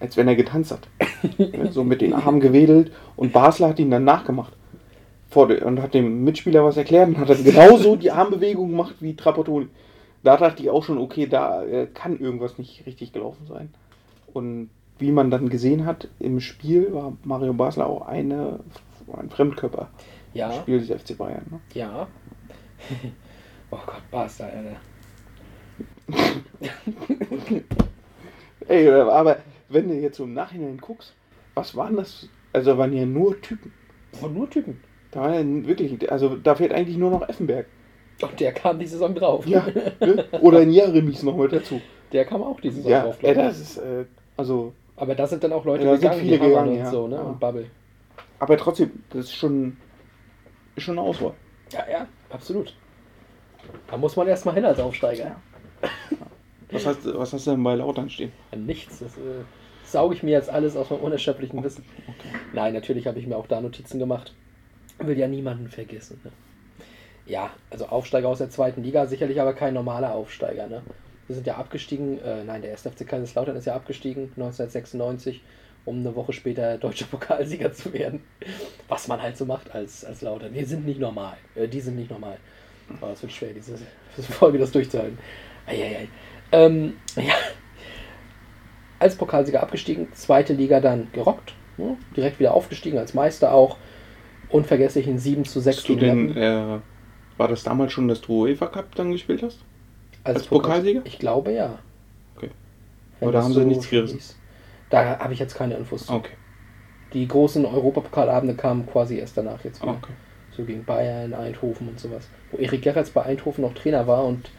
als 0.00 0.16
wenn 0.16 0.28
er 0.28 0.36
getanzt 0.36 0.72
hat. 0.72 0.88
So 1.70 1.84
mit 1.84 2.00
den 2.00 2.12
Armen 2.12 2.40
gewedelt 2.40 2.92
und 3.16 3.32
Basler 3.32 3.68
hat 3.68 3.78
ihn 3.78 3.90
dann 3.90 4.04
nachgemacht. 4.04 4.52
Und 5.36 5.80
hat 5.80 5.94
dem 5.94 6.24
Mitspieler 6.24 6.64
was 6.64 6.76
erklärt 6.76 7.08
und 7.08 7.18
hat 7.18 7.30
dann 7.30 7.42
genauso 7.42 7.96
die 7.96 8.10
Armbewegung 8.10 8.70
gemacht 8.70 8.96
wie 9.00 9.16
Trapattoni. 9.16 9.68
Da 10.22 10.36
dachte 10.36 10.62
ich 10.62 10.70
auch 10.70 10.84
schon, 10.84 10.98
okay, 10.98 11.26
da 11.26 11.64
äh, 11.64 11.86
kann 11.86 12.18
irgendwas 12.18 12.58
nicht 12.58 12.86
richtig 12.86 13.12
gelaufen 13.12 13.46
sein. 13.46 13.72
Und 14.32 14.70
wie 14.98 15.10
man 15.10 15.30
dann 15.30 15.48
gesehen 15.48 15.84
hat, 15.84 16.08
im 16.20 16.40
Spiel 16.40 16.92
war 16.92 17.16
Mario 17.24 17.52
Basler 17.54 17.86
auch 17.86 18.02
eine, 18.02 18.60
ein 19.16 19.30
Fremdkörper. 19.30 19.88
Im 20.32 20.38
Ja. 20.38 20.52
Spiel 20.52 20.84
des 20.84 21.02
FC 21.02 21.16
Bayern. 21.16 21.44
Ne? 21.50 21.60
Ja. 21.74 22.06
oh 23.70 23.78
Gott, 23.84 24.02
Basta, 24.10 24.44
Alter. 24.44 24.76
Ey, 28.68 28.88
aber 28.90 29.38
wenn 29.68 29.88
du 29.88 29.94
jetzt 29.94 30.18
so 30.18 30.24
im 30.24 30.34
Nachhinein 30.34 30.78
guckst, 30.78 31.14
was 31.54 31.74
waren 31.74 31.96
das? 31.96 32.28
Also 32.52 32.76
waren 32.78 32.92
ja 32.92 33.04
nur 33.06 33.40
Typen. 33.40 33.72
Von 34.12 34.34
nur 34.34 34.48
Typen. 34.48 34.80
Da 35.12 35.20
war 35.20 35.34
ja 35.38 35.44
wirklich, 35.66 36.10
also 36.10 36.36
da 36.36 36.54
fehlt 36.54 36.72
eigentlich 36.72 36.96
nur 36.96 37.10
noch 37.10 37.28
Effenberg. 37.28 37.66
Und 38.20 38.38
der 38.40 38.52
kam 38.52 38.78
die 38.78 38.86
Saison 38.86 39.14
drauf. 39.14 39.46
Ja, 39.46 39.66
ne? 40.00 40.24
oder 40.40 40.58
ein 40.60 40.70
Jaremis 40.70 41.22
noch 41.22 41.36
mit 41.36 41.52
dazu. 41.52 41.80
Der 42.12 42.24
kam 42.24 42.42
auch 42.42 42.60
die 42.60 42.70
Saison 42.70 42.90
Ja, 42.90 43.02
drauf. 43.04 43.16
ey, 43.22 43.32
glaub 43.34 43.44
ich. 43.44 43.50
das 43.50 43.60
ist, 43.60 43.76
äh, 43.78 44.04
also, 44.36 44.72
Aber 44.96 45.14
da 45.14 45.26
sind 45.26 45.42
dann 45.44 45.52
auch 45.52 45.64
Leute 45.64 45.84
Ja, 45.86 45.94
gegangen, 45.96 46.20
viele 46.20 46.38
die 46.38 46.44
gegangen, 46.44 46.70
und 46.72 46.78
ja. 46.78 46.90
so, 46.90 47.06
ne? 47.08 47.16
Ja. 47.16 47.22
Und 47.22 47.40
Bubble. 47.40 47.66
aber 48.38 48.56
trotzdem, 48.56 48.90
das 49.10 49.26
ist 49.26 49.34
schon, 49.34 49.76
ist 50.76 50.82
schon 50.84 50.98
eine 50.98 51.06
Auswahl. 51.06 51.34
Ja, 51.72 51.84
ja, 51.90 52.06
absolut. 52.30 52.74
Da 53.88 53.96
muss 53.96 54.16
man 54.16 54.28
erstmal 54.28 54.54
hin 54.54 54.64
als 54.64 54.78
Aufsteiger. 54.80 55.36
Was 56.70 56.86
hast, 56.86 57.04
du- 57.04 57.18
was 57.18 57.32
hast 57.32 57.46
du 57.46 57.50
denn 57.52 57.62
bei 57.62 57.74
Lautern 57.74 58.08
stehen? 58.08 58.32
Nichts. 58.56 59.00
Das 59.00 59.16
äh, 59.18 59.44
sauge 59.84 60.14
ich 60.14 60.22
mir 60.22 60.30
jetzt 60.30 60.48
alles 60.48 60.76
aus 60.76 60.88
meinem 60.90 61.00
unerschöpflichen 61.02 61.62
Wissen. 61.62 61.84
Nein, 62.54 62.72
natürlich 62.72 63.06
habe 63.06 63.18
ich 63.18 63.26
mir 63.26 63.36
auch 63.36 63.46
da 63.46 63.60
Notizen 63.60 63.98
gemacht. 63.98 64.34
Will 65.06 65.18
ja 65.18 65.28
niemanden 65.28 65.68
vergessen. 65.68 66.20
Ne? 66.24 66.30
Ja, 67.26 67.50
also 67.70 67.86
Aufsteiger 67.86 68.28
aus 68.28 68.38
der 68.38 68.50
zweiten 68.50 68.82
Liga, 68.82 69.06
sicherlich 69.06 69.40
aber 69.40 69.54
kein 69.54 69.74
normaler 69.74 70.14
Aufsteiger. 70.14 70.66
Ne? 70.66 70.82
Wir 71.26 71.36
sind 71.36 71.46
ja 71.46 71.56
abgestiegen, 71.56 72.20
äh, 72.20 72.44
nein, 72.44 72.62
der 72.62 72.72
1. 72.72 72.82
FC 72.82 73.06
Kaiserslautern 73.06 73.56
ist 73.56 73.66
ja 73.66 73.74
abgestiegen, 73.74 74.24
1996, 74.36 75.42
um 75.84 76.00
eine 76.00 76.14
Woche 76.14 76.32
später 76.32 76.78
deutscher 76.78 77.06
Pokalsieger 77.10 77.72
zu 77.72 77.92
werden. 77.92 78.22
Was 78.88 79.08
man 79.08 79.22
halt 79.22 79.36
so 79.36 79.44
macht 79.44 79.74
als, 79.74 80.04
als 80.04 80.22
Lautern. 80.22 80.52
Wir 80.54 80.66
sind 80.66 80.84
nicht 80.84 81.00
normal. 81.00 81.36
Äh, 81.54 81.68
die 81.68 81.80
sind 81.80 81.96
nicht 81.96 82.10
normal. 82.10 82.38
Aber 83.00 83.12
es 83.12 83.22
wird 83.22 83.32
schwer, 83.32 83.52
diese, 83.54 83.74
diese 84.16 84.32
Folge 84.32 84.58
das 84.58 84.72
durchzuhalten. 84.72 85.18
Eieiei. 85.66 86.08
Ähm, 86.50 86.94
ja, 87.16 87.34
als 89.02 89.16
Pokalsieger 89.16 89.62
abgestiegen, 89.62 90.08
zweite 90.14 90.52
Liga 90.52 90.80
dann 90.80 91.08
gerockt, 91.12 91.54
ne? 91.76 91.96
direkt 92.16 92.38
wieder 92.38 92.54
aufgestiegen 92.54 92.98
als 92.98 93.14
Meister 93.14 93.52
auch. 93.52 93.76
Unvergesslich 94.52 95.08
in 95.08 95.18
7 95.18 95.44
zu 95.44 95.60
6 95.60 95.76
Hast 95.78 95.88
du 95.88 95.96
gegen 95.96 96.26
Meppen. 96.26 96.42
äh, 96.42 96.78
war 97.38 97.48
das 97.48 97.62
damals 97.64 97.92
schon, 97.92 98.08
dass 98.08 98.20
du 98.20 98.42
UEFA 98.42 98.66
Cup 98.66 98.94
dann 98.94 99.12
gespielt 99.12 99.42
hast? 99.42 99.58
als 100.24 100.36
als 100.36 100.46
Pokalsieger? 100.46 101.00
Ich 101.04 101.18
glaube 101.18 101.52
ja. 101.52 101.78
Okay. 102.36 102.50
Wenn 103.18 103.28
Aber 103.28 103.38
da 103.38 103.44
haben 103.44 103.52
sie 103.52 103.64
nichts 103.64 103.88
gerissen. 103.88 104.14
hieß. 104.16 104.36
Da 104.90 105.18
habe 105.18 105.32
ich 105.32 105.38
jetzt 105.38 105.54
keine 105.54 105.74
Infos 105.74 106.06
zu. 106.06 106.12
Okay. 106.12 106.32
Die 107.12 107.26
großen 107.26 107.64
Europapokalabende 107.64 108.54
kamen 108.54 108.86
quasi 108.86 109.18
erst 109.18 109.36
danach 109.36 109.64
jetzt 109.64 109.82
wieder. 109.82 109.92
Okay. 109.92 110.12
So 110.56 110.64
gegen 110.64 110.84
Bayern, 110.84 111.34
Eindhoven 111.34 111.88
und 111.88 111.98
sowas. 111.98 112.28
Wo 112.50 112.58
Erik 112.58 112.82
Gerrits 112.82 113.10
bei 113.10 113.22
Eindhoven 113.22 113.62
noch 113.62 113.74
Trainer 113.74 114.06
war 114.06 114.24
und 114.24 114.50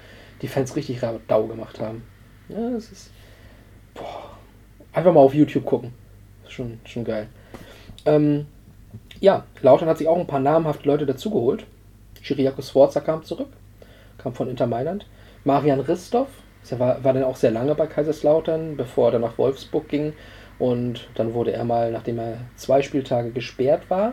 die 0.41 0.47
Fans 0.47 0.75
richtig 0.75 1.01
Dau 1.27 1.47
gemacht 1.47 1.79
haben. 1.79 2.03
Ja, 2.49 2.71
das 2.71 2.91
ist. 2.91 3.11
Boah. 3.93 4.31
Einfach 4.91 5.13
mal 5.13 5.19
auf 5.21 5.33
YouTube 5.33 5.65
gucken. 5.65 5.93
Schon, 6.47 6.79
schon 6.85 7.03
geil. 7.03 7.27
Ähm, 8.05 8.45
ja, 9.23 9.45
Lautern 9.61 9.87
hat 9.87 9.97
sich 9.97 10.09
auch 10.09 10.19
ein 10.19 10.27
paar 10.27 10.41
namhafte 10.41 10.85
Leute 10.85 11.05
dazugeholt. 11.05 11.65
Chiriaco 12.21 12.61
Sforza 12.61 12.99
kam 12.99 13.23
zurück. 13.23 13.47
Kam 14.17 14.33
von 14.33 14.49
Inter 14.49 14.67
Mailand. 14.67 15.05
Marian 15.45 15.79
Ristoff. 15.79 16.27
Der 16.69 16.77
war, 16.77 17.01
war 17.05 17.13
dann 17.13 17.23
auch 17.23 17.37
sehr 17.37 17.51
lange 17.51 17.73
bei 17.73 17.87
Kaiserslautern, 17.87 18.75
bevor 18.75 19.07
er 19.07 19.11
dann 19.13 19.21
nach 19.21 19.37
Wolfsburg 19.37 19.87
ging. 19.87 20.11
Und 20.59 21.07
dann 21.15 21.33
wurde 21.33 21.53
er 21.53 21.63
mal, 21.63 21.89
nachdem 21.89 22.19
er 22.19 22.39
zwei 22.57 22.81
Spieltage 22.81 23.31
gesperrt 23.31 23.89
war, 23.89 24.11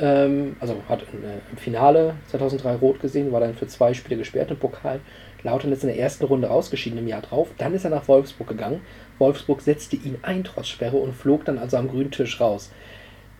ähm, 0.00 0.56
also 0.58 0.74
hat 0.88 1.02
äh, 1.02 1.38
im 1.52 1.56
Finale 1.56 2.16
2003 2.26 2.74
rot 2.74 2.98
gesehen, 2.98 3.30
war 3.30 3.38
dann 3.38 3.54
für 3.54 3.68
zwei 3.68 3.94
Spiele 3.94 4.16
gesperrt 4.16 4.50
im 4.50 4.56
Pokal. 4.56 4.98
Lautern 5.44 5.70
ist 5.70 5.84
in 5.84 5.88
der 5.88 6.00
ersten 6.00 6.24
Runde 6.24 6.50
ausgeschieden 6.50 6.98
im 6.98 7.06
Jahr 7.06 7.22
drauf. 7.22 7.50
Dann 7.58 7.74
ist 7.74 7.84
er 7.84 7.90
nach 7.90 8.08
Wolfsburg 8.08 8.48
gegangen. 8.48 8.80
Wolfsburg 9.20 9.60
setzte 9.60 9.94
ihn 9.94 10.18
ein 10.22 10.42
trotz 10.42 10.66
Sperre 10.66 10.96
und 10.96 11.14
flog 11.14 11.44
dann 11.44 11.58
also 11.58 11.76
am 11.76 11.86
grünen 11.86 12.10
Tisch 12.10 12.40
raus. 12.40 12.72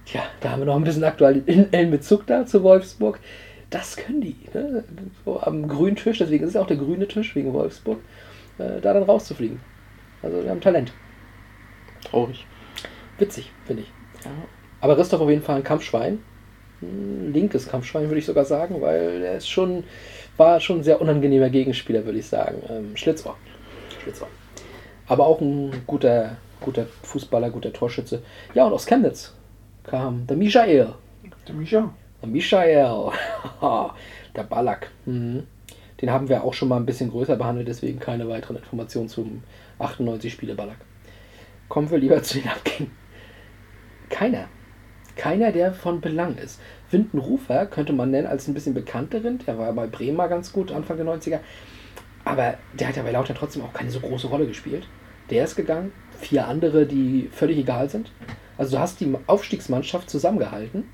Tja, 0.05 0.23
da 0.41 0.51
haben 0.51 0.61
wir 0.61 0.67
noch 0.67 0.77
ein 0.77 0.85
bisschen 0.85 1.05
aktuellen 1.05 1.91
Bezug 1.91 2.27
da 2.27 2.45
zu 2.45 2.63
Wolfsburg. 2.63 3.21
Das 3.71 3.97
können 3.97 4.21
die. 4.21 4.37
Ne? 4.53 4.85
So 5.25 5.41
am 5.41 5.69
grünen 5.69 5.97
Tisch, 5.97 6.19
deswegen 6.19 6.45
ist 6.45 6.51
es 6.51 6.57
auch 6.57 6.67
der 6.67 6.77
grüne 6.77 7.09
Tisch 7.09 7.35
wegen 7.35 7.53
Wolfsburg, 7.53 7.99
äh, 8.59 8.81
da 8.81 8.93
dann 8.93 9.05
rauszufliegen. 9.05 9.61
Also 10.23 10.43
wir 10.43 10.51
haben 10.51 10.61
Talent. 10.61 10.93
Traurig. 12.05 12.47
Witzig, 13.19 13.51
finde 13.65 13.83
ich. 13.83 13.93
Aber 14.81 14.99
Ristoff 14.99 15.21
auf 15.21 15.31
jeden 15.31 15.43
Fall 15.43 15.57
ein 15.57 15.65
Kampfschwein. 15.65 16.19
Ein 16.83 17.33
linkes 17.33 17.69
Kampfschwein, 17.69 18.09
würde 18.09 18.19
ich 18.19 18.27
sogar 18.27 18.45
sagen, 18.45 18.81
weil 18.81 19.23
er 19.23 19.37
ist 19.37 19.49
schon, 19.49 19.85
war 20.37 20.59
schon 20.61 20.81
ein 20.81 20.85
sehr 20.85 21.01
unangenehmer 21.01 21.49
Gegenspieler, 21.49 22.05
würde 22.05 22.19
ich 22.19 22.27
sagen. 22.27 22.63
Ähm, 22.69 22.97
Schlitzohr. 22.97 23.37
Schlitzohr. 24.03 24.29
Aber 25.07 25.27
auch 25.27 25.41
ein 25.41 25.85
guter, 25.87 26.37
guter 26.61 26.87
Fußballer, 27.05 27.51
guter 27.51 27.73
Torschütze. 27.73 28.23
Ja, 28.55 28.67
und 28.67 28.73
aus 28.73 28.87
Chemnitz 28.87 29.33
kam 29.85 30.27
der 30.27 30.37
Michael. 30.37 30.95
Der 31.47 31.55
Micha. 31.55 31.93
Der 32.21 32.29
Michael. 32.29 33.13
der 34.37 34.43
Ballack. 34.45 34.91
Mhm. 35.07 35.47
Den 36.01 36.11
haben 36.11 36.29
wir 36.29 36.43
auch 36.43 36.55
schon 36.55 36.69
mal 36.69 36.77
ein 36.77 36.87
bisschen 36.87 37.11
größer 37.11 37.37
behandelt, 37.37 37.69
deswegen 37.69 38.01
keine 38.01 38.29
weiteren 38.29 38.57
Informationen 38.57 39.09
zum 39.09 39.43
98 39.79 40.33
Spiele 40.33 40.55
Ballack. 40.55 40.79
Kommen 41.69 41.91
wir 41.91 41.99
lieber 41.99 42.23
zu 42.23 42.39
den 42.41 42.49
Abgängen. 42.49 42.91
Keiner. 44.09 44.49
Keiner, 45.17 45.53
der 45.53 45.73
von 45.73 46.01
Belang 46.01 46.37
ist. 46.37 46.61
Winton 46.91 47.21
Rufer 47.21 47.67
könnte 47.67 47.93
man 47.93 48.11
nennen 48.11 48.27
als 48.27 48.49
ein 48.49 48.55
bisschen 48.55 48.75
bekannteren. 48.75 49.39
Der 49.47 49.59
war 49.59 49.73
bei 49.73 49.87
Bremer 49.87 50.29
ganz 50.29 50.53
gut 50.53 50.73
Anfang 50.73 50.97
der 50.97 51.07
90er. 51.07 51.41
Aber 52.25 52.55
der 52.79 52.89
hat 52.89 52.97
ja 52.97 53.03
bei 53.03 53.11
Lautern 53.11 53.37
trotzdem 53.37 53.63
auch 53.63 53.73
keine 53.73 53.91
so 53.91 54.01
große 54.01 54.27
Rolle 54.27 54.47
gespielt. 54.47 54.87
Der 55.31 55.45
ist 55.45 55.57
gegangen, 55.57 55.93
vier 56.23 56.47
andere, 56.47 56.87
die 56.87 57.29
völlig 57.33 57.59
egal 57.59 57.89
sind. 57.89 58.11
Also 58.57 58.77
du 58.77 58.83
hast 58.83 59.01
die 59.01 59.15
Aufstiegsmannschaft 59.27 60.09
zusammengehalten, 60.09 60.85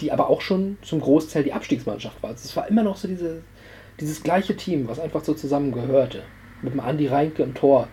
die 0.00 0.12
aber 0.12 0.28
auch 0.30 0.40
schon 0.40 0.78
zum 0.82 1.00
Großteil 1.00 1.44
die 1.44 1.52
Abstiegsmannschaft 1.52 2.22
war. 2.22 2.30
Also 2.30 2.44
es 2.44 2.56
war 2.56 2.68
immer 2.68 2.82
noch 2.82 2.96
so 2.96 3.08
diese, 3.08 3.42
dieses 4.00 4.22
gleiche 4.22 4.56
Team, 4.56 4.88
was 4.88 4.98
einfach 4.98 5.24
so 5.24 5.34
zusammengehörte. 5.34 6.22
Mit 6.62 6.72
dem 6.72 6.80
Andi 6.80 7.06
Reinke 7.06 7.42
im 7.42 7.54
Tor, 7.54 7.88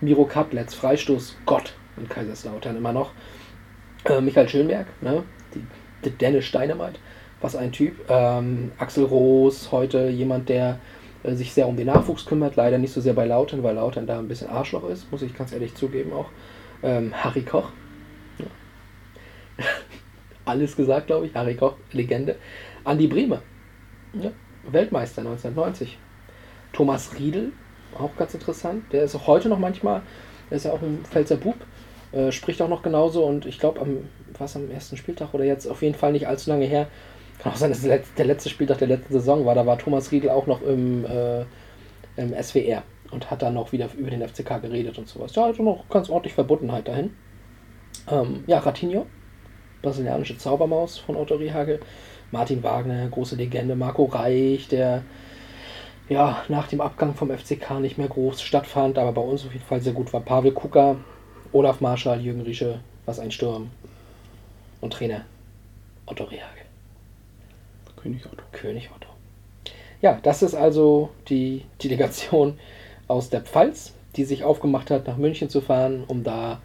Miro 0.00 0.24
Kaplitz, 0.24 0.74
Freistoß, 0.74 1.36
Gott 1.46 1.74
in 1.96 2.08
Kaiserslautern 2.08 2.76
immer 2.76 2.92
noch. 2.92 3.12
Äh, 4.04 4.20
Michael 4.20 4.48
Schönberg, 4.48 4.86
ne? 5.00 5.22
die, 5.54 5.62
die 6.04 6.10
Dennis 6.10 6.44
Steinemeit, 6.44 6.98
was 7.40 7.56
ein 7.56 7.72
Typ. 7.72 7.94
Ähm, 8.08 8.72
Axel 8.78 9.04
Roos, 9.04 9.72
heute 9.72 10.08
jemand, 10.08 10.48
der 10.48 10.78
äh, 11.26 11.34
sich 11.34 11.52
sehr 11.52 11.66
um 11.68 11.76
den 11.76 11.86
Nachwuchs 11.86 12.24
kümmert, 12.24 12.56
leider 12.56 12.78
nicht 12.78 12.92
so 12.92 13.00
sehr 13.00 13.14
bei 13.14 13.26
Lautern, 13.26 13.62
weil 13.62 13.74
Lautern 13.74 14.06
da 14.06 14.18
ein 14.18 14.28
bisschen 14.28 14.48
Arschloch 14.48 14.88
ist, 14.88 15.10
muss 15.10 15.22
ich 15.22 15.36
ganz 15.36 15.52
ehrlich 15.52 15.74
zugeben 15.74 16.12
auch. 16.12 16.30
Ähm, 16.82 17.12
Harry 17.14 17.42
Koch. 17.42 17.70
Ja. 18.38 19.64
Alles 20.44 20.76
gesagt, 20.76 21.08
glaube 21.08 21.26
ich. 21.26 21.34
Harry 21.34 21.56
Koch, 21.56 21.74
Legende. 21.92 22.36
Andi 22.84 23.08
Brehme, 23.08 23.42
ja. 24.12 24.30
Weltmeister 24.70 25.22
1990. 25.22 25.98
Thomas 26.72 27.18
Riedel, 27.18 27.52
auch 27.98 28.14
ganz 28.16 28.34
interessant. 28.34 28.84
Der 28.92 29.04
ist 29.04 29.14
auch 29.14 29.26
heute 29.26 29.48
noch 29.48 29.58
manchmal, 29.58 30.02
der 30.50 30.58
ist 30.58 30.64
ja 30.64 30.72
auch 30.72 30.82
ein 30.82 31.00
Pfälzer 31.04 31.36
Bub, 31.36 31.56
äh, 32.12 32.30
spricht 32.30 32.60
auch 32.62 32.68
noch 32.68 32.82
genauso 32.82 33.24
und 33.24 33.46
ich 33.46 33.58
glaube, 33.58 33.80
am, 33.80 34.08
was 34.38 34.56
am 34.56 34.70
ersten 34.70 34.96
Spieltag 34.96 35.34
oder 35.34 35.44
jetzt 35.44 35.66
auf 35.66 35.82
jeden 35.82 35.94
Fall 35.94 36.12
nicht 36.12 36.28
allzu 36.28 36.50
lange 36.50 36.66
her, 36.66 36.88
kann 37.38 37.52
auch 37.52 37.56
sein, 37.56 37.70
dass 37.70 37.82
der 37.82 38.24
letzte 38.24 38.48
Spieltag 38.48 38.78
der 38.78 38.88
letzten 38.88 39.12
Saison 39.12 39.44
war, 39.44 39.54
da 39.54 39.66
war 39.66 39.78
Thomas 39.78 40.10
Riedel 40.12 40.30
auch 40.30 40.46
noch 40.46 40.62
im, 40.62 41.04
äh, 41.04 41.44
im 42.16 42.34
SWR 42.42 42.82
und 43.10 43.30
hat 43.30 43.42
dann 43.42 43.54
noch 43.54 43.72
wieder 43.72 43.88
über 43.96 44.10
den 44.10 44.26
FCK 44.26 44.60
geredet 44.60 44.98
und 44.98 45.08
sowas. 45.08 45.34
Ja, 45.34 45.44
also 45.44 45.62
noch 45.62 45.88
ganz 45.88 46.08
ordentlich 46.08 46.34
Verbundenheit 46.34 46.88
dahin. 46.88 47.14
Ähm, 48.10 48.44
ja, 48.46 48.58
Ratinho, 48.58 49.06
brasilianische 49.82 50.38
Zaubermaus 50.38 50.98
von 50.98 51.16
Otto 51.16 51.36
Rehagel. 51.36 51.80
Martin 52.32 52.62
Wagner, 52.62 53.08
große 53.08 53.36
Legende. 53.36 53.76
Marco 53.76 54.04
Reich, 54.04 54.68
der 54.68 55.02
ja 56.08 56.42
nach 56.48 56.68
dem 56.68 56.80
Abgang 56.80 57.14
vom 57.14 57.30
FCK 57.30 57.80
nicht 57.80 57.98
mehr 57.98 58.08
groß 58.08 58.42
stattfand, 58.42 58.98
aber 58.98 59.12
bei 59.12 59.22
uns 59.22 59.44
auf 59.44 59.52
jeden 59.52 59.64
Fall 59.64 59.80
sehr 59.80 59.92
gut 59.92 60.12
war. 60.12 60.20
Pavel 60.20 60.52
Kuka, 60.52 60.96
Olaf 61.52 61.80
Marschall, 61.80 62.20
Jürgen 62.20 62.42
Riesche, 62.42 62.80
was 63.04 63.18
ein 63.18 63.30
Sturm. 63.30 63.70
Und 64.80 64.92
Trainer 64.92 65.24
Otto 66.06 66.24
Rehagel. 66.24 66.55
König 68.06 68.26
Otto. 68.26 68.42
König 68.52 68.90
Otto. 68.94 69.08
Ja, 70.00 70.18
das 70.22 70.42
ist 70.42 70.54
also 70.54 71.10
die 71.28 71.64
Delegation 71.82 72.58
aus 73.08 73.30
der 73.30 73.40
Pfalz, 73.40 73.94
die 74.16 74.24
sich 74.24 74.44
aufgemacht 74.44 74.90
hat, 74.90 75.06
nach 75.06 75.16
München 75.16 75.48
zu 75.48 75.60
fahren, 75.60 76.04
um 76.06 76.24
da 76.24 76.60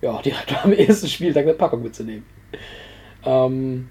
ja, 0.00 0.20
direkt 0.22 0.64
am 0.64 0.72
ersten 0.72 1.08
Spieltag 1.08 1.44
eine 1.44 1.54
Packung 1.54 1.82
mitzunehmen. 1.82 2.24
Ähm, 3.24 3.90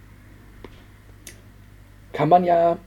kann 2.13 2.29
man 2.29 2.43
ja 2.43 2.77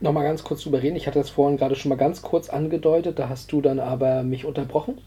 noch 0.00 0.12
mal 0.12 0.22
ganz 0.22 0.42
kurz 0.42 0.62
drüber 0.62 0.82
reden. 0.82 0.96
Ich 0.96 1.06
hatte 1.06 1.18
das 1.18 1.30
vorhin 1.30 1.56
gerade 1.56 1.76
schon 1.76 1.90
mal 1.90 1.96
ganz 1.96 2.22
kurz 2.22 2.48
angedeutet, 2.48 3.18
da 3.18 3.28
hast 3.28 3.52
du 3.52 3.60
dann 3.60 3.78
aber 3.78 4.22
mich 4.22 4.44
unterbrochen. 4.44 4.98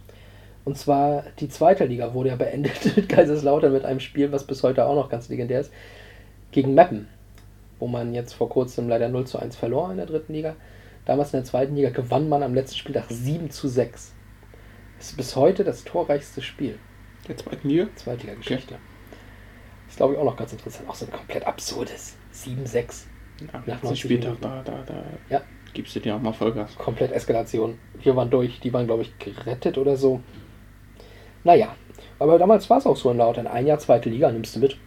Und 0.65 0.77
zwar 0.77 1.23
die 1.39 1.49
zweite 1.49 1.86
Liga 1.86 2.13
wurde 2.13 2.29
ja 2.29 2.36
beendet 2.36 2.95
mit 2.95 3.10
Kaiserslautern 3.10 3.73
mit 3.73 3.86
einem 3.86 3.99
Spiel, 3.99 4.32
was 4.32 4.45
bis 4.45 4.63
heute 4.63 4.86
auch 4.86 4.95
noch 4.95 5.10
ganz 5.10 5.29
legendär 5.29 5.60
ist, 5.60 5.73
gegen 6.51 6.73
Meppen, 6.73 7.08
wo 7.79 7.88
man 7.88 8.13
jetzt 8.13 8.33
vor 8.33 8.49
kurzem 8.49 8.88
leider 8.88 9.09
0 9.09 9.25
zu 9.25 9.39
1 9.39 9.55
verlor 9.55 9.91
in 9.91 9.97
der 9.97 10.05
dritten 10.05 10.33
Liga. 10.33 10.55
Damals 11.05 11.33
in 11.33 11.39
der 11.39 11.45
zweiten 11.45 11.75
Liga 11.75 11.89
gewann 11.89 12.29
man 12.29 12.43
am 12.43 12.53
letzten 12.53 12.77
Spieltag 12.77 13.05
7 13.09 13.49
zu 13.49 13.67
6. 13.67 14.13
Das 14.97 15.09
ist 15.09 15.17
bis 15.17 15.36
heute 15.36 15.63
das 15.63 15.83
torreichste 15.83 16.41
Spiel. 16.41 16.79
Der 17.27 17.38
zweiten 17.38 17.67
Liga? 17.67 17.88
Zweitliga-Geschichte. 17.95 18.75
Okay. 18.75 18.83
Ist, 19.89 19.97
glaube 19.97 20.13
ich, 20.13 20.19
auch 20.19 20.25
noch 20.25 20.38
ganz 20.38 20.53
interessant. 20.53 20.89
Auch 20.89 20.95
so 20.95 21.05
ein 21.05 21.12
komplett 21.12 21.45
absurdes 21.45 22.15
7-6. 22.33 23.05
Ja, 23.41 23.63
nach 23.65 23.83
90 23.83 23.99
Spieltag, 23.99 24.38
da, 24.41 24.62
da, 24.63 24.83
da 24.86 25.03
ja. 25.29 25.41
gibst 25.73 25.95
du 25.95 25.99
dir 25.99 26.15
auch 26.15 26.21
mal 26.21 26.33
Vollgas. 26.33 26.75
Komplett 26.75 27.12
Eskalation. 27.12 27.77
Wir 28.01 28.15
waren 28.15 28.29
durch, 28.29 28.59
die 28.59 28.71
waren, 28.71 28.86
glaube 28.86 29.01
ich, 29.01 29.17
gerettet 29.19 29.77
oder 29.77 29.97
so. 29.97 30.21
Naja, 31.43 31.75
aber 32.19 32.39
damals 32.39 32.69
war 32.69 32.77
es 32.77 32.86
auch 32.86 32.95
so 32.95 33.12
in 33.12 33.17
Lautern. 33.17 33.47
Ein 33.47 33.67
Jahr 33.67 33.79
zweite 33.79 34.09
Liga 34.09 34.31
nimmst 34.31 34.55
du 34.55 34.59
mit. 34.59 34.77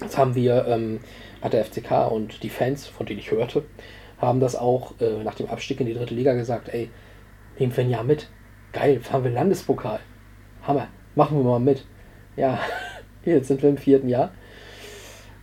Jetzt 0.00 0.16
haben 0.16 0.34
wir, 0.34 0.66
ähm, 0.66 1.00
hat 1.44 1.52
der 1.52 1.64
FCK 1.64 2.10
und 2.10 2.42
die 2.42 2.48
Fans, 2.48 2.86
von 2.86 3.06
denen 3.06 3.20
ich 3.20 3.30
hörte, 3.30 3.64
haben 4.18 4.40
das 4.40 4.56
auch 4.56 4.94
äh, 5.00 5.22
nach 5.22 5.34
dem 5.34 5.48
Abstieg 5.48 5.78
in 5.80 5.86
die 5.86 5.94
dritte 5.94 6.14
Liga 6.14 6.32
gesagt, 6.34 6.68
ey, 6.70 6.90
nehmen 7.58 7.76
wir 7.76 7.84
ein 7.84 7.90
Jahr 7.90 8.02
mit. 8.04 8.28
Geil, 8.72 9.00
fahren 9.00 9.22
wir 9.22 9.30
Landespokal. 9.30 10.00
Hammer, 10.66 10.88
machen 11.14 11.38
wir 11.38 11.44
mal 11.44 11.60
mit. 11.60 11.84
Ja, 12.36 12.58
jetzt 13.24 13.48
sind 13.48 13.62
wir 13.62 13.70
im 13.70 13.76
vierten 13.76 14.08
Jahr. 14.08 14.32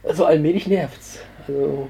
Also 0.03 0.25
allmählich 0.25 0.67
nervt's. 0.67 1.19
Also 1.47 1.87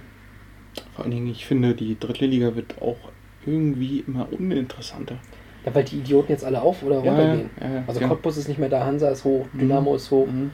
Vor 0.95 1.03
allen 1.05 1.11
Dingen, 1.11 1.27
ich 1.31 1.45
finde, 1.45 1.73
die 1.73 1.97
dritte 1.97 2.25
Liga 2.25 2.55
wird 2.55 2.81
auch 2.81 2.97
irgendwie 3.45 4.03
immer 4.05 4.27
uninteressanter. 4.31 5.17
Ja, 5.65 5.73
weil 5.73 5.83
die 5.83 5.99
Idioten 5.99 6.31
jetzt 6.31 6.43
alle 6.43 6.61
auf 6.61 6.83
oder 6.83 6.97
runtergehen. 6.97 7.49
Ja, 7.61 7.69
ja, 7.75 7.83
also 7.87 8.01
ja. 8.01 8.07
Cottbus 8.07 8.37
ist 8.37 8.47
nicht 8.47 8.59
mehr 8.59 8.69
da, 8.69 8.83
Hansa 8.85 9.09
ist 9.09 9.23
hoch, 9.23 9.45
Dynamo 9.53 9.91
Mhm. 9.91 9.95
ist 9.95 10.11
hoch. 10.11 10.27
Mhm. 10.27 10.51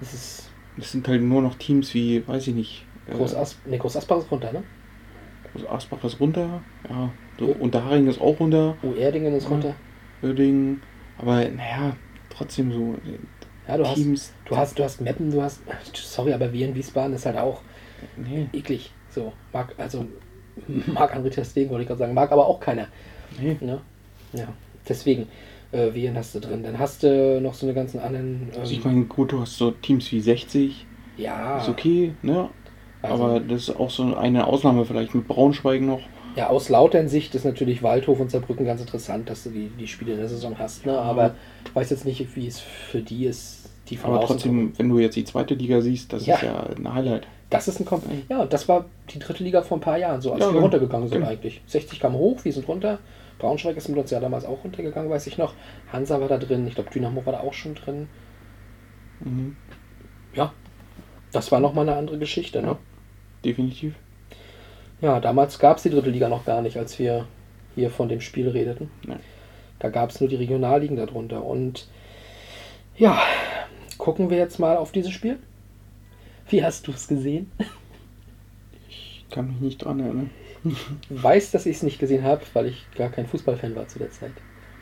Das 0.00 0.12
ist 0.14 0.50
Es 0.78 0.92
sind 0.92 1.06
halt 1.08 1.22
nur 1.22 1.40
noch 1.42 1.54
Teams 1.54 1.94
wie, 1.94 2.26
weiß 2.26 2.48
ich 2.48 2.54
nicht, 2.54 2.85
Groß, 3.12 3.32
äh, 3.34 3.36
As 3.36 3.56
nee, 3.66 3.78
Groß 3.78 3.96
Asbach 3.96 4.18
ist 4.18 4.30
runter, 4.30 4.52
ne? 4.52 4.62
Groß 5.52 5.66
Asbach 5.68 6.04
ist 6.04 6.20
runter, 6.20 6.60
ja, 6.88 7.10
so 7.38 7.46
Unterharing 7.46 8.06
ist 8.08 8.20
auch 8.20 8.38
runter, 8.40 8.76
Erdingen 8.98 9.34
ist 9.34 9.44
Ja. 9.44 9.50
runter. 9.50 9.74
Oerding, 10.22 10.80
aber 11.18 11.44
naja, 11.50 11.96
trotzdem 12.30 12.72
so 12.72 12.94
äh, 12.94 13.18
Ja, 13.68 13.76
du 13.76 13.86
hast, 13.86 13.96
Teams. 13.96 14.32
du 14.46 14.56
hast, 14.56 14.78
du 14.78 14.84
hast 14.84 15.00
Meppen, 15.00 15.30
du 15.30 15.42
hast, 15.42 15.60
sorry, 15.94 16.32
aber 16.32 16.52
wir 16.52 16.66
in 16.66 16.74
Wiesbaden 16.74 17.14
ist 17.14 17.26
halt 17.26 17.36
auch 17.38 17.60
Nee, 18.16 18.46
eklig. 18.52 18.90
So, 19.10 19.32
mag, 19.52 19.74
also, 19.78 20.04
mag 20.68 21.14
André 21.14 21.30
Ter 21.30 21.44
Stegen, 21.44 21.70
wollte 21.70 21.82
ich 21.82 21.88
gerade 21.88 21.98
sagen, 21.98 22.14
mag 22.14 22.32
aber 22.32 22.46
auch 22.46 22.60
keiner. 22.60 22.88
nee. 23.40 23.56
Ne? 23.60 23.80
Ja, 24.32 24.48
deswegen, 24.88 25.26
äh, 25.72 25.92
Wien 25.94 26.16
hast 26.16 26.34
du 26.34 26.40
drin. 26.40 26.62
Dann 26.62 26.78
hast 26.78 27.02
du 27.02 27.40
noch 27.40 27.54
so 27.54 27.66
eine 27.66 27.74
ganzen 27.74 28.00
anderen. 28.00 28.50
Ähm, 28.54 28.60
Also 28.60 28.72
ich 28.72 28.84
meine, 28.84 29.04
gut, 29.04 29.32
du 29.32 29.40
hast 29.40 29.56
so 29.56 29.70
Teams 29.70 30.10
wie 30.12 30.20
60, 30.20 30.86
ja, 31.16 31.60
ist 31.60 31.68
okay, 31.68 32.12
ne? 32.22 32.50
Also, 33.10 33.24
Aber 33.24 33.40
das 33.40 33.68
ist 33.68 33.76
auch 33.76 33.90
so 33.90 34.14
eine 34.16 34.46
Ausnahme 34.46 34.84
vielleicht 34.84 35.14
mit 35.14 35.26
Braunschweig 35.28 35.80
noch. 35.82 36.00
ja, 36.36 36.48
aus 36.48 36.68
Lautern 36.68 37.08
Sicht 37.08 37.34
ist 37.34 37.44
natürlich 37.44 37.82
Waldhof 37.82 38.20
und 38.20 38.30
Saarbrücken 38.30 38.66
ganz 38.66 38.80
interessant, 38.80 39.28
dass 39.30 39.44
du 39.44 39.50
die, 39.50 39.68
die 39.78 39.86
Spiele 39.86 40.12
in 40.12 40.18
der 40.18 40.28
Saison 40.28 40.58
hast. 40.58 40.86
Ne? 40.86 40.98
Aber 40.98 41.34
ich 41.64 41.74
weiß 41.74 41.90
jetzt 41.90 42.04
nicht, 42.04 42.36
wie 42.36 42.46
es 42.46 42.60
für 42.60 43.00
die 43.00 43.24
ist, 43.26 43.70
die 43.88 43.96
von 43.96 44.12
Aber 44.14 44.24
trotzdem, 44.26 44.52
gucken. 44.52 44.72
wenn 44.78 44.88
du 44.88 44.98
jetzt 44.98 45.16
die 45.16 45.24
zweite 45.24 45.54
Liga 45.54 45.80
siehst, 45.80 46.12
das 46.12 46.26
Ja. 46.26 46.36
ist 46.36 46.42
ja 46.42 46.66
ein 46.76 46.92
Highlight. 46.92 47.26
Das 47.48 47.68
ist 47.68 47.78
ein 47.80 47.86
Kom 47.86 48.02
Ja, 48.28 48.44
das 48.44 48.68
war 48.68 48.86
die 49.10 49.20
dritte 49.20 49.44
Liga 49.44 49.62
vor 49.62 49.76
ein 49.78 49.80
paar 49.80 49.96
Jahren, 49.98 50.20
so 50.20 50.32
als 50.32 50.40
Ja, 50.40 50.46
wir 50.48 50.52
genau. 50.54 50.62
runtergegangen 50.64 51.08
sind 51.08 51.18
Genau. 51.20 51.30
eigentlich. 51.30 51.62
60 51.66 52.00
kam 52.00 52.14
hoch, 52.14 52.44
wir 52.44 52.52
sind 52.52 52.66
runter. 52.66 52.98
Braunschweig 53.38 53.76
ist 53.76 53.88
mit 53.88 53.98
uns 53.98 54.10
ja 54.10 54.18
damals 54.18 54.44
auch 54.44 54.64
runtergegangen, 54.64 55.08
weiß 55.10 55.26
ich 55.28 55.38
noch. 55.38 55.54
Hansa 55.92 56.20
war 56.20 56.26
da 56.28 56.38
drin, 56.38 56.66
ich 56.66 56.74
glaube 56.74 56.90
Dynamo 56.90 57.24
war 57.24 57.34
da 57.34 57.40
auch 57.40 57.52
schon 57.52 57.74
drin. 57.76 58.08
Mhm. 59.20 59.56
Ja, 60.34 60.52
das 61.32 61.52
war 61.52 61.60
nochmal 61.60 61.88
eine 61.88 61.96
andere 61.96 62.18
Geschichte. 62.18 62.62
Ne? 62.62 62.76
Definitiv. 63.46 63.94
Ja, 65.00 65.20
damals 65.20 65.58
gab 65.58 65.76
es 65.76 65.84
die 65.84 65.90
dritte 65.90 66.10
Liga 66.10 66.28
noch 66.28 66.44
gar 66.44 66.62
nicht, 66.62 66.76
als 66.76 66.98
wir 66.98 67.26
hier 67.74 67.90
von 67.90 68.08
dem 68.08 68.20
Spiel 68.20 68.48
redeten. 68.48 68.90
Nein. 69.06 69.20
Da 69.78 69.90
gab 69.90 70.10
es 70.10 70.20
nur 70.20 70.28
die 70.28 70.36
Regionalligen 70.36 70.96
darunter. 70.96 71.44
Und 71.44 71.88
ja, 72.96 73.22
gucken 73.98 74.30
wir 74.30 74.38
jetzt 74.38 74.58
mal 74.58 74.76
auf 74.76 74.92
dieses 74.92 75.12
Spiel. 75.12 75.38
Wie 76.48 76.64
hast 76.64 76.86
du 76.86 76.92
es 76.92 77.08
gesehen? 77.08 77.50
Ich 78.88 79.26
kann 79.30 79.48
mich 79.48 79.60
nicht 79.60 79.84
dran 79.84 80.00
erinnern. 80.00 80.30
Weiß, 81.10 81.50
dass 81.52 81.66
ich 81.66 81.76
es 81.76 81.82
nicht 81.82 81.98
gesehen 81.98 82.24
habe, 82.24 82.42
weil 82.54 82.66
ich 82.66 82.86
gar 82.96 83.10
kein 83.10 83.26
Fußballfan 83.26 83.76
war 83.76 83.86
zu 83.88 83.98
der 83.98 84.10
Zeit. 84.10 84.32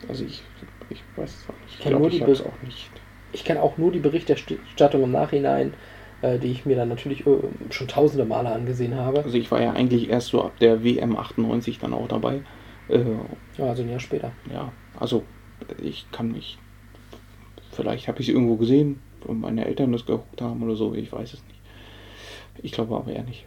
Also 0.07 0.23
ich, 0.25 0.41
ich 0.89 1.01
weiß 1.15 1.29
es 1.29 1.49
auch 1.49 1.59
nicht. 1.61 2.11
Ich 2.11 2.19
ich 2.19 2.25
Be- 2.25 2.45
auch 2.45 2.61
nicht. 2.63 2.89
Ich 3.33 3.43
kenne 3.43 3.61
auch 3.61 3.77
nur 3.77 3.91
die 3.91 3.99
Berichterstattung 3.99 5.03
im 5.03 5.11
Nachhinein, 5.11 5.73
die 6.21 6.51
ich 6.51 6.65
mir 6.65 6.75
dann 6.75 6.89
natürlich 6.89 7.25
äh, 7.27 7.37
schon 7.69 7.87
tausende 7.87 8.25
Male 8.25 8.49
angesehen 8.49 8.95
habe. 8.95 9.23
Also 9.23 9.37
ich 9.37 9.51
war 9.51 9.61
ja 9.61 9.71
eigentlich 9.73 10.09
erst 10.09 10.27
so 10.29 10.43
ab 10.43 10.59
der 10.59 10.83
WM 10.83 11.15
98 11.15 11.79
dann 11.79 11.93
auch 11.93 12.07
dabei. 12.07 12.41
Äh, 12.89 13.03
Ja, 13.57 13.65
also 13.65 13.83
ein 13.83 13.89
Jahr 13.89 13.99
später. 13.99 14.31
ja, 14.51 14.71
also 14.99 15.23
ich 15.81 16.05
kann 16.11 16.31
mich. 16.31 16.57
Vielleicht 17.71 18.07
habe 18.07 18.21
ich 18.21 18.29
es 18.29 18.33
irgendwo 18.33 18.55
gesehen, 18.55 19.01
wenn 19.25 19.39
meine 19.39 19.65
Eltern 19.65 19.91
das 19.91 20.05
geguckt 20.05 20.41
haben 20.41 20.63
oder 20.63 20.75
so, 20.75 20.93
ich 20.93 21.11
weiß 21.11 21.33
es 21.33 21.43
nicht. 21.45 21.59
Ich 22.63 22.71
glaube 22.71 22.95
aber 22.95 23.11
eher 23.11 23.23
nicht. 23.23 23.45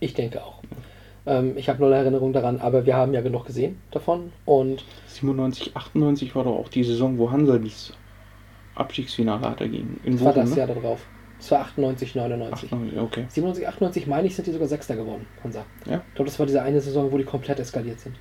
Ich 0.00 0.14
denke 0.14 0.42
auch. 0.44 0.62
Ähm, 1.26 1.56
ich 1.56 1.68
habe 1.68 1.80
null 1.80 1.92
Erinnerung 1.92 2.32
daran, 2.32 2.60
aber 2.60 2.86
wir 2.86 2.96
haben 2.96 3.14
ja 3.14 3.20
genug 3.20 3.46
gesehen 3.46 3.78
davon. 3.90 4.32
Und 4.44 4.84
97, 5.06 5.76
98 5.76 6.34
war 6.34 6.44
doch 6.44 6.56
auch 6.56 6.68
die 6.68 6.84
Saison, 6.84 7.18
wo 7.18 7.30
Hansa 7.30 7.58
das 7.58 7.92
Abstiegsfinale 8.74 9.48
hatte 9.48 9.68
gegen 9.68 10.00
in 10.04 10.12
das 10.14 10.24
war 10.24 10.32
Bochum, 10.32 10.42
das 10.42 10.50
ne? 10.50 10.56
Jahr 10.58 10.66
darauf. 10.66 11.06
Das 11.38 11.50
war 11.50 11.60
98, 11.60 12.14
99. 12.14 12.72
98, 12.72 12.98
okay. 12.98 13.24
97, 13.28 13.68
98 13.68 14.06
meine 14.06 14.26
ich, 14.26 14.34
sind 14.34 14.46
die 14.46 14.52
sogar 14.52 14.68
Sechster 14.68 14.96
geworden, 14.96 15.26
Hansa. 15.44 15.64
Ja. 15.84 16.02
Ich 16.08 16.14
glaube, 16.14 16.30
das 16.30 16.38
war 16.38 16.46
diese 16.46 16.62
eine 16.62 16.80
Saison, 16.80 17.12
wo 17.12 17.18
die 17.18 17.24
komplett 17.24 17.60
eskaliert 17.60 18.00
sind. 18.00 18.16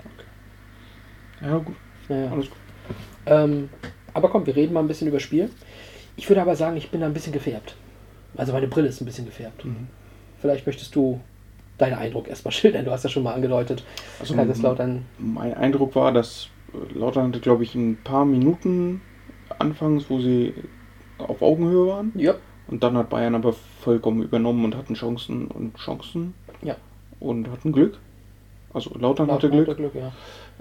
Ja, 1.42 1.58
gut. 1.58 1.76
Ja, 2.10 2.18
ja. 2.18 2.32
Alles 2.32 2.50
gut. 2.50 2.58
Ähm, 3.26 3.70
aber 4.14 4.30
komm, 4.30 4.46
wir 4.46 4.56
reden 4.56 4.74
mal 4.74 4.82
ein 4.82 4.88
bisschen 4.88 5.08
über 5.08 5.20
Spiel. 5.20 5.50
Ich 6.18 6.30
würde 6.30 6.42
aber 6.42 6.56
sagen, 6.56 6.78
ich 6.78 6.92
bin 6.92 7.02
da 7.02 7.08
ein 7.08 7.14
bisschen 7.14 7.34
gefärbt. 7.34 7.76
Also 8.38 8.54
meine 8.54 8.68
Brille 8.68 8.88
ist 8.88 9.02
ein 9.02 9.06
bisschen 9.06 9.26
gefärbt. 9.26 9.66
Mhm. 9.66 9.88
Vielleicht 10.40 10.66
möchtest 10.66 10.96
du 10.96 11.20
deinen 11.78 11.96
Eindruck 11.96 12.28
erstmal 12.28 12.52
schildern. 12.52 12.86
Du 12.86 12.92
hast 12.92 13.04
ja 13.04 13.10
schon 13.10 13.24
mal 13.24 13.34
angedeutet, 13.34 13.84
Also, 14.20 14.36
Kaiserslautern. 14.36 15.06
Mein 15.18 15.54
Eindruck 15.54 15.96
war, 15.96 16.12
dass 16.12 16.50
äh, 16.74 16.98
Lautern 16.98 17.30
hatte, 17.30 17.40
glaube 17.40 17.64
ich, 17.64 17.76
ein 17.76 17.98
paar 18.04 18.26
Minuten 18.26 19.02
anfangs, 19.60 20.10
wo 20.10 20.20
sie 20.20 20.54
auf 21.18 21.42
Augenhöhe 21.42 21.88
waren. 21.88 22.12
Ja, 22.16 22.36
Und 22.68 22.84
dann 22.84 22.98
hat 22.98 23.10
Bayern 23.10 23.36
aber 23.36 23.54
vollkommen 23.82 24.24
übernommen 24.24 24.66
und 24.66 24.76
hatten 24.76 24.96
Chancen 24.96 25.48
und 25.48 25.76
Chancen 25.78 26.34
ja. 26.62 26.76
und 27.20 27.50
hatten 27.50 27.72
Glück. 27.72 27.98
Also 28.74 28.92
Lautern 29.00 29.32
hatte 29.32 29.48
Lautern 29.48 29.78
Glück, 29.78 29.94
ja. 29.96 30.12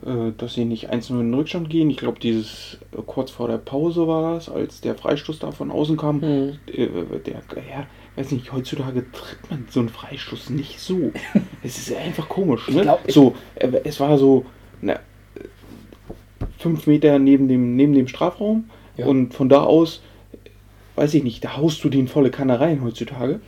äh, 0.09 0.33
dass 0.37 0.55
sie 0.55 0.65
nicht 0.65 0.93
1-0 0.93 1.11
in 1.11 1.19
den 1.31 1.35
Rückstand 1.35 1.69
gehen. 1.69 1.91
Ich 1.91 1.97
glaube, 1.97 2.21
dieses 2.21 2.79
äh, 2.93 3.03
kurz 3.05 3.31
vor 3.33 3.49
der 3.49 3.59
Pause 3.59 4.07
war 4.07 4.35
das, 4.35 4.49
als 4.49 4.81
der 4.81 4.95
Freistoß 4.95 5.41
da 5.41 5.51
von 5.51 5.71
außen 5.73 5.97
kam. 5.97 6.23
Hm. 6.23 6.59
Äh, 6.67 6.89
der, 7.27 7.43
ja, 7.69 7.87
weiß 8.15 8.31
nicht, 8.31 8.53
heutzutage 8.53 9.11
tritt 9.11 9.51
man 9.51 9.67
so 9.69 9.81
einen 9.81 9.89
Freistoß 9.89 10.51
nicht 10.51 10.79
so. 10.79 11.11
es 11.65 11.79
ist 11.79 11.97
einfach 11.97 12.29
komisch. 12.29 12.69
Ne? 12.69 12.83
glaub, 12.83 13.01
ich- 13.05 13.15
so, 13.15 13.35
es 13.57 13.99
war 13.99 14.17
so 14.17 14.45
na, 14.81 15.01
fünf 16.59 16.87
Meter 16.87 17.19
neben 17.19 17.49
dem, 17.49 17.77
neben 17.77 17.95
dem 17.95 18.09
Strafraum 18.09 18.71
Ja. 18.97 19.07
und 19.07 19.35
von 19.35 19.49
da 19.49 19.63
aus, 19.63 20.03
weiß 20.97 21.15
ich 21.15 21.23
nicht, 21.23 21.45
da 21.45 21.57
haust 21.57 21.83
du 21.85 21.89
den 21.89 22.09
volle 22.09 22.31
Kanne 22.31 22.61
rein 22.61 22.83
heutzutage. 22.83 23.41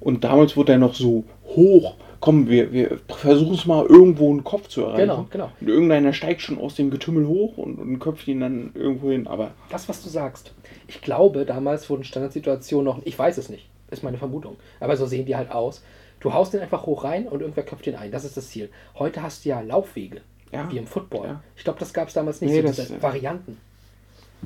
Und 0.00 0.24
damals 0.24 0.56
wurde 0.56 0.72
er 0.72 0.78
noch 0.78 0.94
so 0.94 1.24
hoch. 1.46 1.94
Komm, 2.20 2.48
wir, 2.48 2.72
wir 2.72 2.98
versuchen 3.08 3.54
es 3.54 3.64
mal 3.66 3.86
irgendwo 3.86 4.30
einen 4.30 4.44
Kopf 4.44 4.68
zu 4.68 4.82
erreichen. 4.82 4.98
Genau, 5.08 5.26
genau. 5.30 5.50
Und 5.60 5.68
irgendeiner 5.68 6.12
steigt 6.12 6.42
schon 6.42 6.58
aus 6.58 6.74
dem 6.74 6.90
Getümmel 6.90 7.26
hoch 7.26 7.56
und, 7.56 7.78
und 7.78 7.98
köpft 7.98 8.28
ihn 8.28 8.40
dann 8.40 8.70
irgendwo 8.74 9.10
hin. 9.10 9.26
Aber 9.26 9.52
Das, 9.70 9.88
was 9.88 10.02
du 10.02 10.08
sagst. 10.10 10.52
Ich 10.88 11.00
glaube, 11.00 11.46
damals 11.46 11.88
wurden 11.88 12.04
Standardsituationen 12.04 12.84
noch. 12.84 13.00
Ich 13.06 13.18
weiß 13.18 13.38
es 13.38 13.48
nicht. 13.48 13.68
Ist 13.90 14.02
meine 14.04 14.18
Vermutung. 14.18 14.56
Aber 14.80 14.96
so 14.96 15.06
sehen 15.06 15.24
die 15.26 15.36
halt 15.36 15.50
aus. 15.50 15.82
Du 16.20 16.34
haust 16.34 16.52
den 16.52 16.60
einfach 16.60 16.84
hoch 16.84 17.04
rein 17.04 17.26
und 17.26 17.40
irgendwer 17.40 17.64
köpft 17.64 17.86
ihn 17.86 17.94
ein. 17.94 18.10
Das 18.12 18.24
ist 18.24 18.36
das 18.36 18.48
Ziel. 18.50 18.68
Heute 18.98 19.22
hast 19.22 19.44
du 19.44 19.48
ja 19.48 19.60
Laufwege. 19.62 20.20
Ja. 20.52 20.70
Wie 20.70 20.76
im 20.78 20.86
Football. 20.86 21.26
Ja. 21.26 21.42
Ich 21.56 21.64
glaube, 21.64 21.78
das 21.78 21.94
gab 21.94 22.08
es 22.08 22.14
damals 22.14 22.40
nicht. 22.42 22.50
Nee, 22.50 22.60
so 22.60 22.66
das- 22.66 22.76
diese 22.76 23.02
Varianten. 23.02 23.56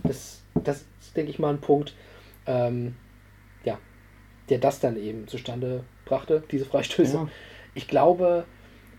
Das, 0.03 0.41
das 0.55 0.85
ist, 1.01 1.17
denke 1.17 1.31
ich 1.31 1.39
mal, 1.39 1.51
ein 1.51 1.61
Punkt, 1.61 1.95
ähm, 2.47 2.95
ja, 3.65 3.79
der 4.49 4.59
das 4.59 4.81
dann 4.81 4.97
eben 4.97 5.27
zustande 5.29 5.85
brachte, 6.05 6.43
diese 6.51 6.65
Freistöße. 6.65 7.17
Ja. 7.17 7.29
Ich 7.75 7.89
glaube, 7.89 8.45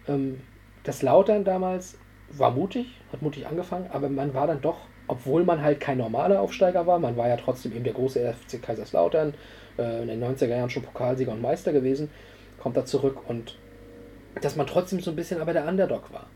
ähm, 0.08 0.42
das 0.84 1.02
Lautern 1.02 1.44
damals 1.44 1.98
war 2.32 2.52
mutig, 2.52 2.88
hat 3.12 3.22
mutig 3.22 3.48
angefangen, 3.48 3.90
aber 3.92 4.10
man 4.10 4.34
war 4.34 4.48
dann 4.48 4.62
doch, 4.62 4.78
obwohl 5.08 5.44
man 5.44 5.62
halt 5.62 5.80
kein 5.80 5.98
normaler 5.98 6.42
Aufsteiger 6.42 6.88
war, 6.88 7.00
man 7.00 7.18
war 7.18 7.28
ja 7.28 7.38
trotzdem 7.38 7.74
eben 7.74 7.84
der 7.84 7.94
große 7.94 8.34
FC 8.34 8.62
Kaiserslautern, 8.62 9.34
äh, 9.78 10.02
in 10.02 10.08
den 10.08 10.24
90er 10.24 10.48
Jahren 10.48 10.70
schon 10.70 10.84
Pokalsieger 10.84 11.32
und 11.32 11.42
Meister 11.42 11.72
gewesen, 11.72 12.10
kommt 12.60 12.78
da 12.78 12.86
zurück 12.86 13.28
und 13.28 13.58
dass 14.42 14.56
man 14.56 14.68
trotzdem 14.68 15.00
so 15.00 15.12
ein 15.12 15.16
bisschen 15.16 15.40
aber 15.40 15.54
der 15.54 15.68
Underdog 15.68 16.12
war. 16.12 16.28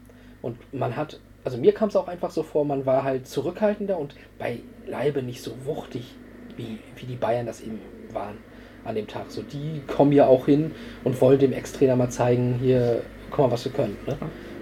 Und 0.42 0.74
man 0.74 0.96
hat, 0.96 1.20
also 1.44 1.58
mir 1.58 1.74
kam 1.74 1.90
es 1.90 1.96
auch 1.96 2.08
einfach 2.08 2.32
so 2.32 2.44
vor, 2.44 2.64
man 2.66 2.86
war 2.86 3.04
halt 3.04 3.28
zurückhaltender 3.28 3.98
und 3.98 4.16
beileibe 4.38 5.22
nicht 5.22 5.42
so 5.42 5.66
wuchtig, 5.66 6.16
wie, 6.60 6.78
wie 6.96 7.06
die 7.06 7.16
Bayern 7.16 7.46
das 7.46 7.62
eben 7.62 7.80
waren 8.14 8.38
an 8.86 8.96
dem 8.96 9.08
Tag. 9.08 9.26
So, 9.30 9.42
die 9.42 9.82
kommen 9.88 10.12
ja 10.12 10.28
auch 10.28 10.46
hin 10.46 10.72
und 11.04 11.20
wollen 11.22 11.40
dem 11.40 11.54
Ex-Trainer 11.54 11.96
mal 11.96 12.10
zeigen, 12.10 12.60
hier, 12.62 13.02
guck 13.30 13.40
mal, 13.40 13.52
was 13.52 13.66
wir 13.66 13.72
können. 13.72 13.98
Ne? 14.06 14.18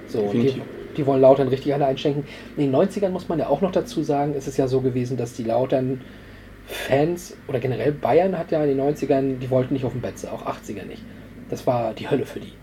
So, 0.08 0.32
die, 0.32 0.62
die 0.96 1.06
wollen 1.06 1.22
Lautern 1.22 1.48
richtig 1.50 1.74
alle 1.74 1.86
einschenken. 1.86 2.26
In 2.56 2.72
den 2.72 2.76
90ern 2.76 3.10
muss 3.10 3.28
man 3.28 3.40
ja 3.40 3.48
auch 3.48 3.62
noch 3.62 3.72
dazu 3.72 4.04
sagen, 4.04 4.34
ist 4.34 4.48
es 4.48 4.58
ja 4.58 4.68
so 4.68 4.82
gewesen, 4.82 5.18
dass 5.18 5.34
die 5.34 5.44
Lautern 5.44 6.02
Fans 6.66 7.38
oder 7.48 7.60
generell 7.60 7.94
Bayern 7.94 8.38
hat 8.38 8.52
ja 8.52 8.64
in 8.64 8.78
den 8.78 8.82
90ern, 8.82 9.40
die 9.40 9.50
wollten 9.50 9.74
nicht 9.74 9.86
auf 9.86 9.94
dem 9.94 10.02
Betze, 10.02 10.32
auch 10.32 10.46
80er 10.46 10.86
nicht. 10.86 11.02
Das 11.50 11.66
war 11.66 11.94
die 11.94 12.10
Hölle 12.10 12.26
für 12.26 12.40
die. 12.40 12.54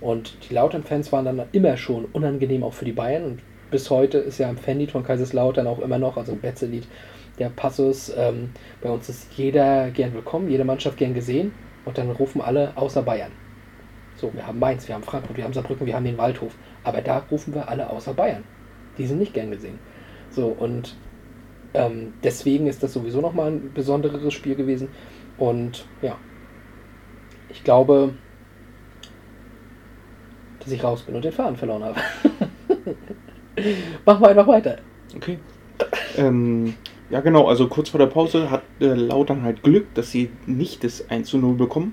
Und 0.00 0.36
die 0.48 0.54
Lautern-Fans 0.54 1.12
waren 1.12 1.24
dann 1.24 1.42
immer 1.52 1.78
schon 1.78 2.04
unangenehm 2.12 2.62
auch 2.62 2.74
für 2.74 2.84
die 2.84 2.92
Bayern. 2.92 3.24
Und 3.24 3.40
bis 3.70 3.88
heute 3.88 4.18
ist 4.18 4.36
ja 4.38 4.50
im 4.50 4.58
Fanlied 4.58 4.90
von 4.90 5.02
Kaiserslautern 5.02 5.66
auch 5.66 5.78
immer 5.78 5.98
noch, 5.98 6.18
also 6.18 6.32
im 6.32 6.40
Betze-Lied, 6.40 6.86
der 7.38 7.48
Passus, 7.48 8.12
ähm, 8.16 8.50
bei 8.80 8.90
uns 8.90 9.08
ist 9.08 9.32
jeder 9.36 9.90
gern 9.90 10.14
willkommen, 10.14 10.48
jede 10.48 10.64
Mannschaft 10.64 10.96
gern 10.96 11.14
gesehen. 11.14 11.52
Und 11.84 11.98
dann 11.98 12.10
rufen 12.10 12.40
alle 12.40 12.76
außer 12.76 13.02
Bayern. 13.02 13.32
So, 14.16 14.32
wir 14.32 14.46
haben 14.46 14.58
Mainz, 14.58 14.88
wir 14.88 14.94
haben 14.94 15.02
Frankfurt, 15.02 15.36
wir 15.36 15.44
haben 15.44 15.52
Saarbrücken, 15.52 15.86
wir 15.86 15.94
haben 15.94 16.04
den 16.04 16.16
Waldhof. 16.16 16.54
Aber 16.82 17.02
da 17.02 17.18
rufen 17.30 17.54
wir 17.54 17.68
alle 17.68 17.90
außer 17.90 18.14
Bayern. 18.14 18.44
Die 18.96 19.06
sind 19.06 19.18
nicht 19.18 19.34
gern 19.34 19.50
gesehen. 19.50 19.78
So, 20.30 20.46
und 20.46 20.96
ähm, 21.74 22.14
deswegen 22.22 22.66
ist 22.66 22.82
das 22.82 22.92
sowieso 22.92 23.20
nochmal 23.20 23.50
ein 23.50 23.72
besondereres 23.74 24.32
Spiel 24.32 24.54
gewesen. 24.54 24.88
Und 25.36 25.84
ja, 26.00 26.16
ich 27.50 27.64
glaube, 27.64 28.14
dass 30.60 30.72
ich 30.72 30.82
raus 30.82 31.02
bin 31.02 31.16
und 31.16 31.24
den 31.24 31.32
Faden 31.32 31.56
verloren 31.56 31.84
habe. 31.84 31.96
Machen 34.06 34.22
wir 34.22 34.28
einfach 34.28 34.46
weiter. 34.46 34.78
Okay. 35.14 35.38
Ähm, 36.16 36.74
ja, 37.14 37.20
genau, 37.20 37.46
also 37.46 37.68
kurz 37.68 37.90
vor 37.90 37.98
der 37.98 38.08
Pause 38.08 38.50
hat 38.50 38.64
äh, 38.80 38.86
Lautern 38.86 39.42
halt 39.42 39.62
Glück, 39.62 39.94
dass 39.94 40.10
sie 40.10 40.30
nicht 40.46 40.82
das 40.82 41.08
1 41.10 41.28
zu 41.28 41.38
0 41.38 41.54
bekommen 41.54 41.92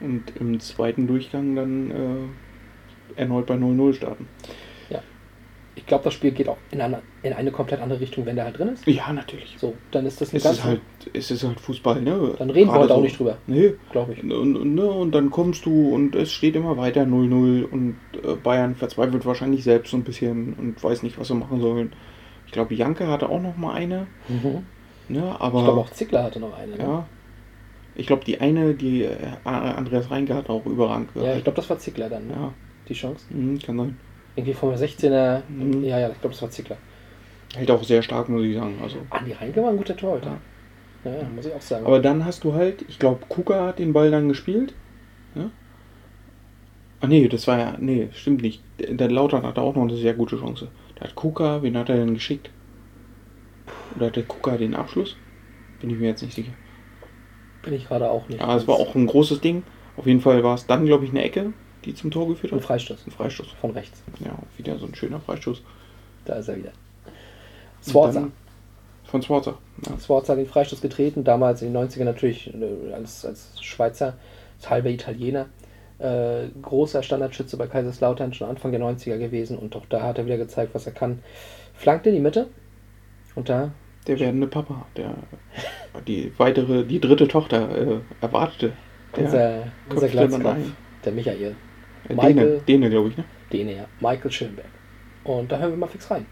und 0.00 0.24
im 0.38 0.60
zweiten 0.60 1.06
Durchgang 1.06 1.56
dann 1.56 1.90
äh, 1.90 3.20
erneut 3.20 3.46
bei 3.46 3.54
0-0 3.54 3.94
starten. 3.94 4.28
Ich 5.76 5.86
glaube, 5.86 6.04
das 6.04 6.14
Spiel 6.14 6.30
geht 6.30 6.48
auch 6.48 6.58
in 6.70 6.80
eine, 6.80 7.02
in 7.22 7.32
eine 7.32 7.50
komplett 7.50 7.80
andere 7.80 8.00
Richtung, 8.00 8.26
wenn 8.26 8.36
der 8.36 8.44
halt 8.44 8.58
drin 8.58 8.68
ist. 8.68 8.86
Ja, 8.86 9.12
natürlich. 9.12 9.56
So, 9.58 9.74
dann 9.90 10.06
ist 10.06 10.20
das 10.20 10.30
eine 10.30 10.38
Es 10.38 10.44
ist, 10.44 10.64
halt, 10.64 10.80
es 11.12 11.30
ist 11.30 11.42
halt 11.42 11.58
Fußball, 11.58 12.00
ne? 12.00 12.34
Dann 12.38 12.50
reden 12.50 12.68
wir 12.68 12.74
Gerade 12.74 12.84
heute 12.84 12.94
auch 12.94 13.02
nicht 13.02 13.18
drüber. 13.18 13.38
Nee. 13.46 13.74
glaube 13.90 14.12
ich. 14.12 14.22
Und, 14.22 14.56
und, 14.56 14.74
ne, 14.74 14.86
und 14.86 15.12
dann 15.14 15.30
kommst 15.30 15.66
du 15.66 15.88
und 15.88 16.14
es 16.14 16.32
steht 16.32 16.54
immer 16.54 16.76
weiter 16.76 17.02
0-0 17.02 17.64
und 17.64 17.96
äh, 18.22 18.34
Bayern 18.36 18.76
verzweifelt 18.76 19.26
wahrscheinlich 19.26 19.64
selbst 19.64 19.90
so 19.90 19.96
ein 19.96 20.04
bisschen 20.04 20.54
und 20.54 20.82
weiß 20.82 21.02
nicht, 21.02 21.18
was 21.18 21.28
sie 21.28 21.34
machen 21.34 21.60
sollen. 21.60 21.92
Ich 22.46 22.52
glaube, 22.52 22.74
Janke 22.74 23.06
hatte 23.08 23.28
auch 23.28 23.40
noch 23.40 23.56
mal 23.56 23.74
eine, 23.74 24.06
Mhm. 24.28 24.64
ne? 25.08 25.36
aber 25.40 25.58
Ich 25.58 25.64
glaube, 25.64 25.80
auch 25.80 25.90
Zickler 25.90 26.24
hatte 26.24 26.40
noch 26.40 26.56
eine. 26.56 26.72
Ne? 26.72 26.78
ja. 26.78 27.06
Ich 27.96 28.06
glaube, 28.08 28.24
die 28.24 28.40
eine, 28.40 28.74
die 28.74 29.04
äh, 29.04 29.16
Andreas 29.44 30.10
Reinke 30.10 30.34
hat 30.34 30.50
auch 30.50 30.66
überragend 30.66 31.10
Ja, 31.14 31.36
ich 31.36 31.44
glaube, 31.44 31.56
das 31.56 31.70
war 31.70 31.78
Zickler 31.78 32.08
dann, 32.08 32.26
ne? 32.26 32.34
Ja, 32.34 32.52
die 32.88 32.94
Chance. 32.94 33.24
mhm, 33.30 33.58
kann 33.60 33.76
sein. 33.78 33.96
Irgendwie 34.34 34.54
vom 34.54 34.70
16er. 34.74 35.42
Mhm. 35.48 35.84
Ja, 35.84 36.00
ja, 36.00 36.08
ich 36.08 36.20
glaube, 36.20 36.34
das 36.34 36.42
war 36.42 36.50
Zickler. 36.50 36.76
Hält 37.54 37.70
auch 37.70 37.84
sehr 37.84 38.02
stark, 38.02 38.28
muss 38.28 38.42
ich 38.42 38.56
sagen. 38.56 38.74
Also. 38.82 38.96
Andi 39.10 39.32
Reinke 39.32 39.62
war 39.62 39.70
ein 39.70 39.76
guter 39.76 39.96
Torhüter. 39.96 40.38
Ja, 41.04 41.10
ja, 41.12 41.22
muss 41.36 41.46
ich 41.46 41.52
auch 41.54 41.60
sagen. 41.60 41.86
Aber 41.86 42.00
dann 42.00 42.24
hast 42.24 42.42
du 42.42 42.54
halt, 42.54 42.84
ich 42.88 42.98
glaube, 42.98 43.20
Kuka 43.28 43.64
hat 43.66 43.78
den 43.78 43.92
Ball 43.92 44.10
dann 44.10 44.28
gespielt. 44.28 44.74
Ja? 45.36 45.50
Ah 47.00 47.06
nee, 47.06 47.28
das 47.28 47.46
war 47.46 47.58
ja, 47.58 47.76
nee, 47.78 48.08
stimmt 48.12 48.42
nicht. 48.42 48.60
Der 48.80 48.94
der 48.94 49.10
Lautern 49.10 49.44
hatte 49.44 49.60
auch 49.60 49.76
noch 49.76 49.82
eine 49.82 49.96
sehr 49.96 50.14
gute 50.14 50.36
Chance. 50.36 50.68
Da 50.96 51.04
hat 51.04 51.14
Kuka, 51.14 51.62
wen 51.62 51.76
hat 51.76 51.88
er 51.88 51.96
denn 51.96 52.14
geschickt? 52.14 52.50
Oder 53.96 54.06
hatte 54.06 54.22
Kuka 54.22 54.56
den 54.56 54.74
Abschluss? 54.74 55.16
Bin 55.80 55.90
ich 55.90 55.98
mir 55.98 56.08
jetzt 56.08 56.22
nicht 56.22 56.34
sicher. 56.34 56.52
bin 57.62 57.74
ich 57.74 57.86
gerade 57.88 58.10
auch 58.10 58.28
nicht. 58.28 58.40
Ja, 58.40 58.56
es 58.56 58.66
war 58.68 58.76
auch 58.76 58.94
ein 58.94 59.06
großes 59.06 59.40
Ding. 59.40 59.62
Auf 59.96 60.06
jeden 60.06 60.20
Fall 60.20 60.42
war 60.42 60.54
es 60.54 60.66
dann, 60.66 60.86
glaube 60.86 61.04
ich, 61.04 61.10
eine 61.10 61.22
Ecke, 61.22 61.52
die 61.84 61.94
zum 61.94 62.10
Tor 62.10 62.28
geführt 62.28 62.52
ein 62.52 62.58
hat. 62.58 62.64
Freistoß 62.66 63.06
Ein 63.06 63.10
Freistoß. 63.12 63.48
von 63.60 63.70
rechts. 63.70 64.02
Ja, 64.24 64.36
wieder 64.56 64.78
so 64.78 64.86
ein 64.86 64.94
schöner 64.94 65.20
Freistoß. 65.20 65.62
Da 66.24 66.34
ist 66.34 66.48
er 66.48 66.56
wieder. 66.56 66.72
Dann- 67.92 68.32
Von 69.04 69.22
Sforza. 69.22 69.58
Ja. 69.86 69.98
Sforza 70.00 70.32
hat 70.32 70.38
den 70.38 70.46
Freistoß 70.46 70.80
getreten, 70.80 71.22
damals 71.24 71.62
in 71.62 71.72
den 71.72 71.82
90ern 71.88 72.04
natürlich 72.04 72.52
äh, 72.52 72.92
als, 72.94 73.24
als 73.24 73.62
Schweizer, 73.62 74.14
als 74.58 74.70
halber 74.70 74.90
Italiener. 74.90 75.46
Äh, 76.04 76.48
großer 76.60 77.02
Standardschütze 77.02 77.56
bei 77.56 77.66
Kaiserslautern, 77.66 78.34
schon 78.34 78.48
Anfang 78.50 78.72
der 78.72 78.80
90er 78.82 79.16
gewesen 79.16 79.56
und 79.56 79.74
auch 79.74 79.86
da 79.88 80.02
hat 80.02 80.18
er 80.18 80.26
wieder 80.26 80.36
gezeigt, 80.36 80.74
was 80.74 80.84
er 80.84 80.92
kann. 80.92 81.20
Flankt 81.72 82.06
in 82.06 82.12
die 82.14 82.20
Mitte 82.20 82.48
und 83.34 83.48
da, 83.48 83.70
Der 84.06 84.20
werdende 84.20 84.46
Papa, 84.46 84.84
der 84.98 85.14
die 86.06 86.30
weitere, 86.36 86.84
die 86.84 87.00
dritte 87.00 87.26
Tochter 87.26 87.68
äh, 87.74 88.00
erwartete. 88.20 88.72
Der 89.16 89.24
unser, 89.24 89.62
unser 89.88 90.50
ein. 90.50 90.72
der 91.04 91.12
Michael, 91.12 91.56
Äh, 92.10 92.14
Michael- 92.14 92.34
Däne, 92.34 92.60
Däne 92.68 92.90
glaube 92.90 93.08
ich, 93.08 93.16
ne? 93.16 93.24
den 93.50 93.68
er, 93.68 93.86
Michael 94.00 94.30
Schönberg. 94.30 94.66
Und 95.24 95.50
da 95.50 95.58
hören 95.58 95.70
wir 95.70 95.78
mal 95.78 95.86
fix 95.88 96.10
rein. 96.10 96.26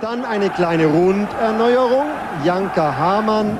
Dann 0.00 0.24
eine 0.24 0.48
kleine 0.48 0.86
Runderneuerung. 0.86 2.06
Janka 2.42 2.96
Hamann 2.96 3.58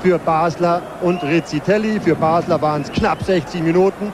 für 0.00 0.18
Basler 0.18 0.80
und 1.02 1.22
Rizzitelli. 1.22 2.00
Für 2.00 2.14
Basler 2.14 2.62
waren 2.62 2.80
es 2.82 2.90
knapp 2.90 3.22
60 3.22 3.62
Minuten. 3.62 4.12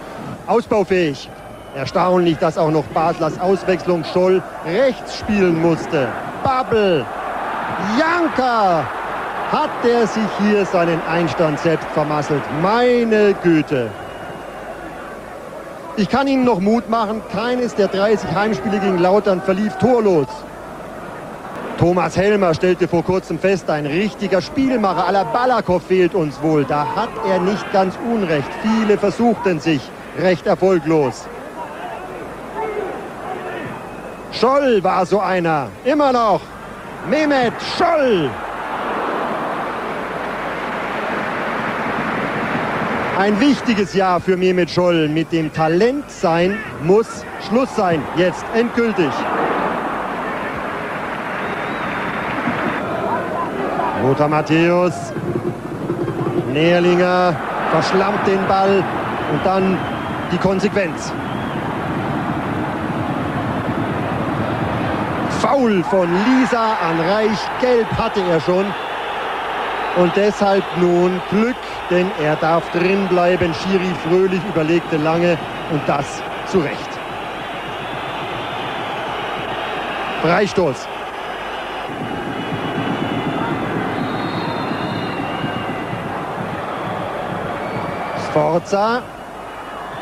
Ausbaufähig. 0.48 1.28
Erstaunlich, 1.74 2.38
dass 2.38 2.56
auch 2.56 2.70
noch 2.70 2.84
Baslers 2.86 3.38
Auswechslung 3.38 4.02
Scholl 4.02 4.42
rechts 4.64 5.18
spielen 5.18 5.60
musste. 5.60 6.08
Babbel. 6.42 7.04
Janka. 7.98 8.82
Hat 9.52 9.70
der 9.84 10.06
sich 10.06 10.28
hier 10.40 10.64
seinen 10.64 11.00
Einstand 11.06 11.60
selbst 11.60 11.86
vermasselt? 11.90 12.42
Meine 12.62 13.34
Güte. 13.42 13.90
Ich 15.96 16.08
kann 16.08 16.26
Ihnen 16.26 16.44
noch 16.44 16.60
Mut 16.60 16.88
machen, 16.88 17.20
keines 17.30 17.74
der 17.74 17.88
30 17.88 18.34
Heimspiele 18.34 18.78
gegen 18.78 18.98
Lautern 18.98 19.42
verlief 19.42 19.76
torlos. 19.76 20.28
Thomas 21.78 22.16
Helmer 22.16 22.54
stellte 22.54 22.88
vor 22.88 23.04
kurzem 23.04 23.38
fest, 23.38 23.68
ein 23.68 23.84
richtiger 23.86 24.40
Spielmacher 24.40 25.06
aller 25.06 25.24
Balakow 25.26 25.82
fehlt 25.82 26.14
uns 26.14 26.40
wohl. 26.42 26.64
Da 26.64 26.86
hat 26.96 27.10
er 27.28 27.38
nicht 27.38 27.70
ganz 27.72 27.94
unrecht. 28.10 28.48
Viele 28.62 28.96
versuchten 28.96 29.60
sich, 29.60 29.80
recht 30.18 30.46
erfolglos. 30.46 31.26
Scholl 34.32 34.82
war 34.82 35.06
so 35.06 35.20
einer, 35.20 35.68
immer 35.84 36.12
noch. 36.12 36.40
Mehmet 37.08 37.54
Scholl. 37.76 38.30
Ein 43.18 43.40
wichtiges 43.40 43.94
Jahr 43.94 44.20
für 44.20 44.36
Mehmet 44.36 44.70
Scholl. 44.70 45.08
Mit 45.08 45.32
dem 45.32 45.52
Talent 45.52 46.08
sein 46.10 46.58
muss 46.82 47.24
Schluss 47.48 47.74
sein. 47.74 48.02
Jetzt 48.16 48.44
endgültig. 48.54 49.10
Lothar 54.02 54.28
Matthäus. 54.28 54.94
Nährlinger 56.52 57.34
verschlammt 57.72 58.26
den 58.26 58.46
Ball 58.46 58.84
und 59.32 59.44
dann 59.44 59.78
die 60.32 60.38
Konsequenz. 60.38 61.12
Foul 65.40 65.82
von 65.84 66.08
Lisa 66.24 66.76
an 66.88 67.00
Reich. 67.00 67.38
Gelb 67.60 67.90
hatte 67.96 68.20
er 68.20 68.40
schon. 68.40 68.66
Und 69.96 70.14
deshalb 70.16 70.64
nun 70.76 71.20
Glück, 71.30 71.56
denn 71.90 72.10
er 72.22 72.36
darf 72.36 72.70
drin 72.70 73.08
bleiben. 73.08 73.52
Schiri 73.54 73.92
fröhlich 74.08 74.40
überlegte 74.48 74.96
lange 74.96 75.38
und 75.70 75.80
das 75.86 76.22
zu 76.46 76.58
Recht. 76.58 76.88
Freistoß. 80.22 80.88
Sforza. 88.30 89.02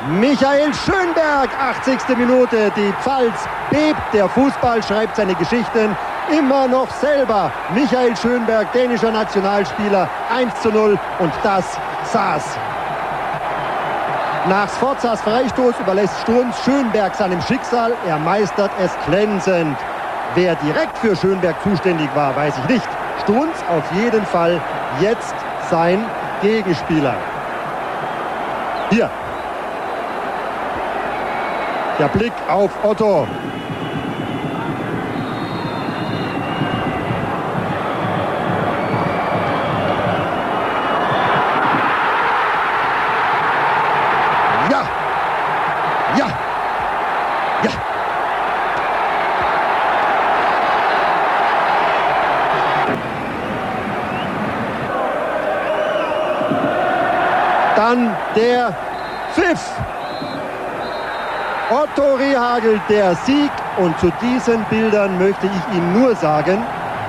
Michael 0.09 0.73
Schönberg, 0.73 1.51
80. 1.61 2.17
Minute. 2.17 2.71
Die 2.77 2.93
Pfalz 3.03 3.49
bebt. 3.71 4.01
Der 4.13 4.29
Fußball 4.29 4.81
schreibt 4.81 5.17
seine 5.17 5.35
Geschichten 5.35 5.97
immer 6.31 6.69
noch 6.69 6.89
selber. 6.91 7.51
Michael 7.75 8.17
Schönberg, 8.17 8.71
dänischer 8.73 9.11
Nationalspieler, 9.11 10.09
1 10.33 10.61
zu 10.63 10.71
0 10.71 10.97
und 11.19 11.33
das 11.43 11.65
saß. 12.13 12.57
Nach 14.49 14.69
Sforzas 14.69 15.21
Freistoß 15.23 15.75
überlässt 15.81 16.21
Strunz 16.21 16.55
Schönberg 16.65 17.17
seinem 17.17 17.43
Schicksal. 17.43 17.93
Er 18.07 18.19
meistert 18.19 18.71
es 18.79 18.93
glänzend. 19.07 19.77
Wer 20.37 20.55
direkt 20.57 20.97
für 20.99 21.17
Schönberg 21.17 21.61
zuständig 21.65 22.09
war, 22.15 22.37
weiß 22.37 22.55
ich 22.59 22.75
nicht. 22.75 22.89
Strunz 23.23 23.57
auf 23.69 23.91
jeden 24.01 24.25
Fall 24.25 24.61
jetzt 25.01 25.35
sein 25.69 26.05
Gegenspieler. 26.43 27.17
Hier. 28.91 29.11
Der 31.99 32.09
Blick 32.09 32.33
auf 32.47 32.71
Otto. 32.85 33.27
Ja. 44.71 44.83
Ja. 46.19 46.27
Ja. 47.63 47.71
Dann 57.75 58.15
der 58.35 58.75
Pfiff. 59.33 59.77
Otto 61.69 62.15
Rehagel, 62.67 62.81
der 62.89 63.15
Sieg. 63.15 63.51
Und 63.79 63.99
zu 64.01 64.13
diesen 64.21 64.65
Bildern 64.71 65.19
möchte 65.19 65.47
ich 65.47 65.77
Ihnen 65.77 66.01
nur 66.01 66.15
sagen, 66.17 66.59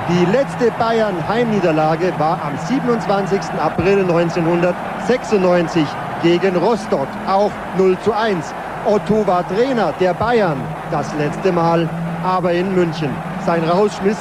die 0.09 0.25
letzte 0.31 0.71
Bayern-Heimniederlage 0.79 2.13
war 2.17 2.41
am 2.41 2.57
27. 2.57 3.39
April 3.59 4.01
1996 4.01 5.83
gegen 6.23 6.55
Rostock, 6.55 7.07
auch 7.27 7.51
0 7.77 7.97
zu 8.03 8.13
1. 8.13 8.53
Otto 8.85 9.27
war 9.27 9.47
Trainer 9.47 9.93
der 9.99 10.13
Bayern, 10.13 10.57
das 10.91 11.13
letzte 11.15 11.51
Mal, 11.51 11.89
aber 12.23 12.53
in 12.53 12.73
München. 12.73 13.09
Sein 13.45 13.63
Rausschmiss 13.63 14.17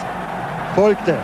folgte. 0.75 1.15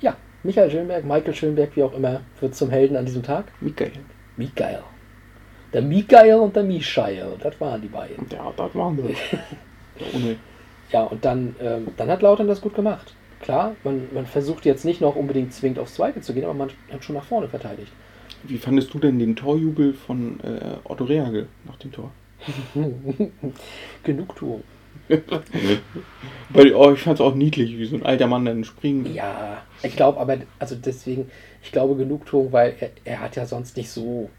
Ja, 0.00 0.14
Michael 0.44 0.70
Schönberg, 0.70 1.04
Michael 1.04 1.34
Schönberg, 1.34 1.70
wie 1.74 1.82
auch 1.82 1.94
immer, 1.94 2.20
wird 2.40 2.54
zum 2.54 2.70
Helden 2.70 2.96
an 2.96 3.06
diesem 3.06 3.22
Tag. 3.24 3.46
Michael. 3.60 3.92
Michael. 4.36 4.82
Der 5.76 5.82
Michael 5.82 6.36
und 6.36 6.56
der 6.56 6.62
Michael, 6.62 7.34
das 7.38 7.60
waren 7.60 7.82
die 7.82 7.88
beiden. 7.88 8.26
Ja, 8.32 8.50
das 8.56 8.74
waren 8.74 8.96
wir. 8.96 9.04
Ohne. 10.14 10.36
Ja, 10.90 11.02
und 11.02 11.22
dann, 11.22 11.54
ähm, 11.60 11.88
dann 11.98 12.08
hat 12.08 12.22
Lautern 12.22 12.48
das 12.48 12.62
gut 12.62 12.74
gemacht. 12.74 13.14
Klar, 13.42 13.76
man, 13.84 14.08
man 14.14 14.24
versucht 14.24 14.64
jetzt 14.64 14.86
nicht 14.86 15.02
noch 15.02 15.16
unbedingt 15.16 15.52
zwingend 15.52 15.78
aufs 15.78 15.92
Zweite 15.92 16.22
zu 16.22 16.32
gehen, 16.32 16.44
aber 16.44 16.54
man 16.54 16.70
hat 16.90 17.04
schon 17.04 17.14
nach 17.14 17.26
vorne 17.26 17.48
verteidigt. 17.48 17.92
Wie 18.44 18.56
fandest 18.56 18.94
du 18.94 18.98
denn 18.98 19.18
den 19.18 19.36
Torjubel 19.36 19.92
von 19.92 20.40
äh, 20.40 20.76
Otto 20.84 21.04
Rehagel 21.04 21.46
nach 21.66 21.76
dem 21.76 21.92
Tor? 21.92 22.10
Genugtuung. 24.02 24.64
Weil 26.48 26.74
oh, 26.74 26.92
ich 26.92 27.00
fand 27.00 27.20
es 27.20 27.20
auch 27.20 27.34
niedlich, 27.34 27.76
wie 27.76 27.84
so 27.84 27.96
ein 27.96 28.06
alter 28.06 28.28
Mann 28.28 28.46
dann 28.46 28.64
springt. 28.64 29.14
Ja, 29.14 29.62
ich 29.82 29.94
glaube 29.94 30.18
aber, 30.20 30.38
also 30.58 30.74
deswegen, 30.74 31.30
ich 31.62 31.70
glaube 31.70 31.96
Genugtuung, 31.96 32.50
weil 32.50 32.76
er, 32.80 32.90
er 33.04 33.20
hat 33.20 33.36
ja 33.36 33.44
sonst 33.44 33.76
nicht 33.76 33.90
so, 33.90 34.30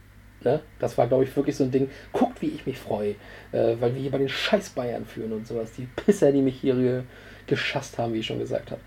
ne? 0.43 0.62
Das 0.80 0.97
war, 0.97 1.08
glaube 1.08 1.23
ich, 1.23 1.36
wirklich 1.36 1.56
so 1.56 1.63
ein 1.63 1.71
Ding, 1.71 1.89
guckt, 2.13 2.41
wie 2.41 2.47
ich 2.47 2.65
mich 2.65 2.78
freue, 2.78 3.15
äh, 3.52 3.76
weil 3.80 3.93
wir 3.93 4.02
hier 4.02 4.12
bei 4.12 4.17
den 4.17 4.30
scheiß 4.30 4.71
Bayern 4.71 5.06
führen 5.06 5.34
und 5.34 5.47
sowas. 5.47 5.71
Die 5.73 5.88
Pisser, 5.95 6.32
die 6.32 6.41
mich 6.41 6.60
hier 6.60 6.76
ge 6.76 7.04
geschasst 7.45 7.97
haben, 7.97 8.13
wie 8.13 8.19
ich 8.19 8.26
schon 8.26 8.39
gesagt 8.39 8.71
habe. 8.71 8.82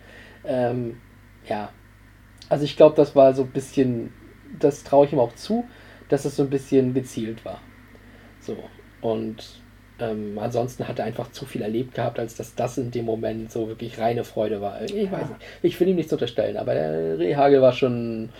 Ähm, 0.44 1.00
ja, 1.48 1.70
also 2.50 2.64
ich 2.64 2.76
glaube, 2.76 2.94
das 2.94 3.16
war 3.16 3.32
so 3.32 3.42
ein 3.42 3.50
bisschen, 3.50 4.12
das 4.58 4.84
traue 4.84 5.06
ich 5.06 5.14
ihm 5.14 5.18
auch 5.18 5.34
zu, 5.34 5.64
dass 6.10 6.26
es 6.26 6.36
so 6.36 6.42
ein 6.42 6.50
bisschen 6.50 6.92
gezielt 6.92 7.42
war. 7.44 7.62
So, 8.40 8.56
und 9.00 9.60
ähm, 9.98 10.38
ansonsten 10.38 10.88
hat 10.88 10.98
er 10.98 11.04
einfach 11.04 11.30
zu 11.30 11.46
viel 11.46 11.62
erlebt 11.62 11.94
gehabt, 11.94 12.18
als 12.18 12.34
dass 12.34 12.54
das 12.54 12.78
in 12.78 12.90
dem 12.90 13.04
Moment 13.04 13.50
so 13.52 13.68
wirklich 13.68 13.98
reine 13.98 14.24
Freude 14.24 14.60
war. 14.60 14.82
Ich 14.82 15.10
weiß 15.10 15.28
nicht, 15.28 15.40
ich 15.62 15.80
will 15.80 15.88
ihm 15.88 15.96
nichts 15.96 16.12
unterstellen, 16.12 16.56
aber 16.56 16.74
der 16.74 17.18
Rehagel 17.18 17.62
war 17.62 17.72
schon, 17.72 18.30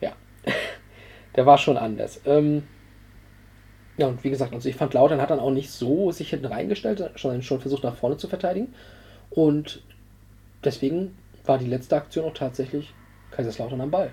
ja, 0.00 0.12
der 1.36 1.46
war 1.46 1.58
schon 1.58 1.76
anders. 1.76 2.20
Ähm, 2.24 2.64
ja, 3.96 4.06
und 4.06 4.24
wie 4.24 4.30
gesagt, 4.30 4.54
also 4.54 4.68
ich 4.68 4.76
fand 4.76 4.94
Lautern 4.94 5.20
hat 5.20 5.30
dann 5.30 5.40
auch 5.40 5.50
nicht 5.50 5.70
so 5.70 6.10
sich 6.10 6.30
hinten 6.30 6.46
reingestellt, 6.46 7.10
sondern 7.16 7.42
schon 7.42 7.60
versucht 7.60 7.84
nach 7.84 7.96
vorne 7.96 8.16
zu 8.16 8.28
verteidigen. 8.28 8.74
Und 9.30 9.82
deswegen 10.64 11.16
war 11.44 11.58
die 11.58 11.66
letzte 11.66 11.96
Aktion 11.96 12.24
auch 12.24 12.34
tatsächlich 12.34 12.94
Kaiserslautern 13.30 13.80
am 13.80 13.90
Ball. 13.90 14.10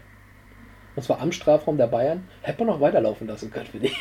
Und 0.95 1.03
zwar 1.03 1.21
am 1.21 1.31
Strafraum 1.31 1.77
der 1.77 1.87
Bayern. 1.87 2.27
Hätte 2.41 2.65
man 2.65 2.73
noch 2.73 2.81
weiterlaufen 2.81 3.27
lassen 3.27 3.51
können, 3.51 3.67
finde 3.67 3.87
ich. 3.87 3.97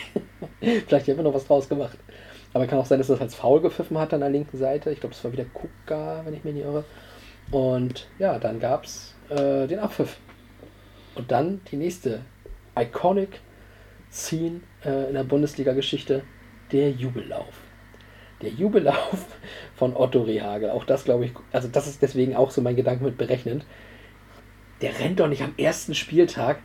Vielleicht 0.87 1.07
hätte 1.07 1.17
man 1.17 1.25
noch 1.25 1.35
was 1.35 1.47
draus 1.47 1.69
gemacht. 1.69 1.99
Aber 2.55 2.67
kann 2.67 2.79
auch 2.79 2.87
sein, 2.87 2.99
dass 2.99 3.09
das 3.09 3.21
als 3.21 3.35
Foul 3.35 3.61
gepfiffen 3.61 3.99
hat 3.99 4.15
an 4.15 4.21
der 4.21 4.31
linken 4.31 4.57
Seite. 4.57 4.91
Ich 4.91 5.01
glaube, 5.01 5.15
das 5.15 5.23
war 5.23 5.33
wieder 5.33 5.45
Kuka, 5.45 6.23
wenn 6.25 6.35
ich 6.35 6.43
mich 6.43 6.55
nicht 6.55 6.65
irre. 6.65 6.85
Und 7.51 8.09
ja, 8.19 8.39
dann 8.39 8.61
gab 8.61 8.85
es 8.85 9.15
äh, 9.29 9.67
den 9.67 9.79
Abpfiff. 9.79 10.17
Und 11.15 11.31
dann 11.31 11.61
die 11.71 11.77
nächste 11.77 12.23
iconic 12.77 13.41
Scene 14.11 14.61
äh, 14.85 15.09
in 15.09 15.15
der 15.15 15.25
Bundesliga-Geschichte, 15.25 16.23
der 16.73 16.91
Jubellauf. 16.91 17.55
Der 18.43 18.51
Jubellauf 18.51 19.27
von 19.77 19.97
Otto 19.97 20.23
Rehagel. 20.23 20.71
Auch 20.71 20.85
das 20.85 21.05
glaube 21.05 21.27
ich, 21.27 21.33
also 21.53 21.69
das 21.69 21.87
ist 21.87 22.03
deswegen 22.03 22.37
auch 22.37 22.51
so 22.51 22.61
mein 22.61 22.77
Gedanke 22.77 23.05
mit 23.05 23.19
berechnend. 23.19 23.65
Der 24.81 24.99
rennt 24.99 25.21
doch 25.21 25.29
nicht 25.29 25.43
am 25.43 25.55
ersten 25.57 25.95
Spieltag 25.95 26.59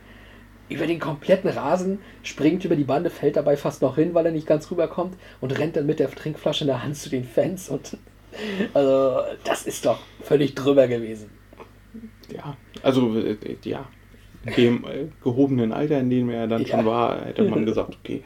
über 0.68 0.86
den 0.86 1.00
kompletten 1.00 1.50
Rasen, 1.50 2.00
springt 2.22 2.64
über 2.64 2.76
die 2.76 2.84
Bande, 2.84 3.10
fällt 3.10 3.36
dabei 3.36 3.56
fast 3.56 3.82
noch 3.82 3.96
hin, 3.96 4.14
weil 4.14 4.26
er 4.26 4.32
nicht 4.32 4.46
ganz 4.46 4.70
rüberkommt 4.70 5.16
und 5.40 5.58
rennt 5.58 5.76
dann 5.76 5.86
mit 5.86 5.98
der 5.98 6.10
Trinkflasche 6.10 6.64
in 6.64 6.68
der 6.68 6.82
Hand 6.82 6.96
zu 6.96 7.10
den 7.10 7.24
Fans. 7.24 7.68
Und 7.68 7.98
also, 8.74 9.22
das 9.44 9.66
ist 9.66 9.84
doch 9.86 10.00
völlig 10.22 10.54
drüber 10.54 10.88
gewesen. 10.88 11.30
Ja, 12.30 12.56
also 12.82 13.16
äh, 13.18 13.36
ja, 13.64 13.80
in 13.80 14.01
dem 14.44 14.84
äh, 14.84 15.08
gehobenen 15.22 15.72
Alter, 15.72 16.00
in 16.00 16.10
dem 16.10 16.30
er 16.30 16.46
dann 16.48 16.62
Ja. 16.62 16.68
schon 16.68 16.86
war, 16.86 17.24
hätte 17.24 17.44
man 17.44 17.64
gesagt, 17.66 17.96
okay, 18.00 18.24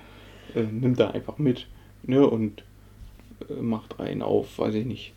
äh, 0.54 0.62
nimmt 0.62 1.00
er 1.00 1.14
einfach 1.14 1.38
mit 1.38 1.68
ne, 2.02 2.26
und 2.26 2.64
äh, 3.50 3.54
macht 3.54 4.00
einen 4.00 4.22
auf, 4.22 4.58
weiß 4.58 4.74
ich 4.74 4.86
nicht, 4.86 5.14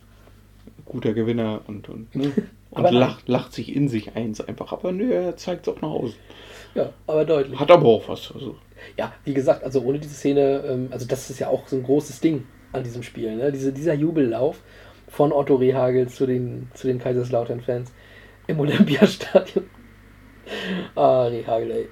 guter 0.84 1.14
Gewinner 1.14 1.62
und, 1.66 1.88
und, 1.88 2.14
ne, 2.14 2.32
und 2.70 2.90
lacht, 2.90 3.28
lacht 3.28 3.52
sich 3.52 3.74
in 3.74 3.88
sich 3.88 4.16
eins 4.16 4.40
einfach. 4.40 4.72
Aber 4.72 4.92
nö, 4.92 5.12
er 5.12 5.36
zeigt 5.36 5.66
es 5.66 5.74
auch 5.74 5.80
nach 5.80 5.90
außen. 5.90 6.18
Ja, 6.74 6.90
aber 7.06 7.24
deutlich. 7.24 7.58
Hat 7.58 7.70
aber 7.70 7.86
auch 7.88 8.08
was. 8.08 8.32
Also, 8.32 8.56
Ja, 8.96 9.12
wie 9.24 9.34
gesagt, 9.34 9.64
also 9.64 9.82
ohne 9.82 9.98
diese 9.98 10.14
Szene, 10.14 10.64
ähm, 10.66 10.88
also 10.90 11.06
das 11.06 11.30
ist 11.30 11.38
ja 11.40 11.48
auch 11.48 11.66
so 11.68 11.76
ein 11.76 11.82
großes 11.82 12.20
Ding 12.20 12.46
an 12.72 12.84
diesem 12.84 13.02
Spiel. 13.02 13.36
Ne? 13.36 13.52
Diese, 13.52 13.72
dieser 13.72 13.94
Jubellauf 13.94 14.62
von 15.08 15.32
Otto 15.32 15.56
Rehagel 15.56 16.08
zu 16.08 16.26
den, 16.26 16.70
zu 16.74 16.86
den 16.86 16.98
Kaiserslautern-Fans 16.98 17.92
im 18.46 18.60
Olympiastadion. 18.60 19.64
Ah, 20.94 21.24
Rehagel, 21.24 21.70
ey. 21.70 21.88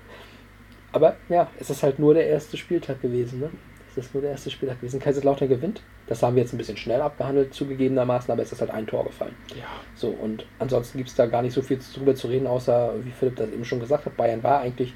Aber 0.92 1.16
ja, 1.28 1.48
es 1.58 1.70
ist 1.70 1.82
halt 1.82 1.98
nur 1.98 2.14
der 2.14 2.26
erste 2.26 2.56
Spieltag 2.56 3.00
gewesen. 3.02 3.40
Ne? 3.40 3.50
Es 3.90 3.98
ist 3.98 4.14
nur 4.14 4.22
der 4.22 4.32
erste 4.32 4.50
Spieltag 4.50 4.80
gewesen. 4.80 5.00
Kaiserslautern 5.00 5.48
gewinnt. 5.48 5.82
Das 6.06 6.22
haben 6.22 6.36
wir 6.36 6.42
jetzt 6.42 6.54
ein 6.54 6.58
bisschen 6.58 6.76
schnell 6.78 7.02
abgehandelt, 7.02 7.52
zugegebenermaßen, 7.52 8.32
aber 8.32 8.42
es 8.42 8.50
ist 8.50 8.60
halt 8.60 8.70
ein 8.70 8.86
Tor 8.86 9.04
gefallen. 9.04 9.34
Ja. 9.50 9.66
So, 9.94 10.08
und 10.08 10.46
ansonsten 10.58 10.96
gibt 10.96 11.10
es 11.10 11.16
da 11.16 11.26
gar 11.26 11.42
nicht 11.42 11.52
so 11.52 11.60
viel 11.60 11.78
drüber 11.94 12.14
zu 12.14 12.28
reden, 12.28 12.46
außer, 12.46 12.94
wie 13.02 13.10
Philipp 13.10 13.36
das 13.36 13.50
eben 13.50 13.64
schon 13.64 13.80
gesagt 13.80 14.06
hat, 14.06 14.16
Bayern 14.16 14.42
war 14.42 14.60
eigentlich 14.60 14.94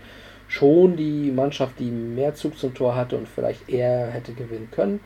schon 0.49 0.97
die 0.97 1.31
Mannschaft, 1.31 1.79
die 1.79 1.91
mehr 1.91 2.35
Zug 2.35 2.59
zum 2.59 2.75
Tor 2.75 2.97
hatte 2.97 3.17
und 3.17 3.29
vielleicht 3.29 3.69
eher 3.69 4.07
hätte 4.11 4.33
gewinnen 4.33 4.69
können. 4.71 5.01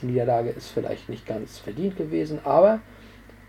Die 0.00 0.06
Niederlage 0.06 0.50
ist 0.50 0.68
vielleicht 0.70 1.10
nicht 1.10 1.26
ganz 1.26 1.58
verdient 1.58 1.96
gewesen, 1.96 2.40
aber 2.44 2.80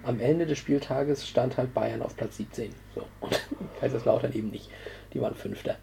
am 0.03 0.19
Ende 0.19 0.45
des 0.45 0.57
Spieltages 0.57 1.27
stand 1.27 1.57
halt 1.57 1.73
Bayern 1.73 2.01
auf 2.01 2.15
Platz 2.15 2.37
17. 2.37 2.73
So. 2.95 3.05
Und 3.19 3.39
Kaiserslautern 3.79 4.33
eben 4.33 4.49
nicht. 4.49 4.69
Die 5.13 5.21
waren 5.21 5.35
Fünfter. 5.35 5.75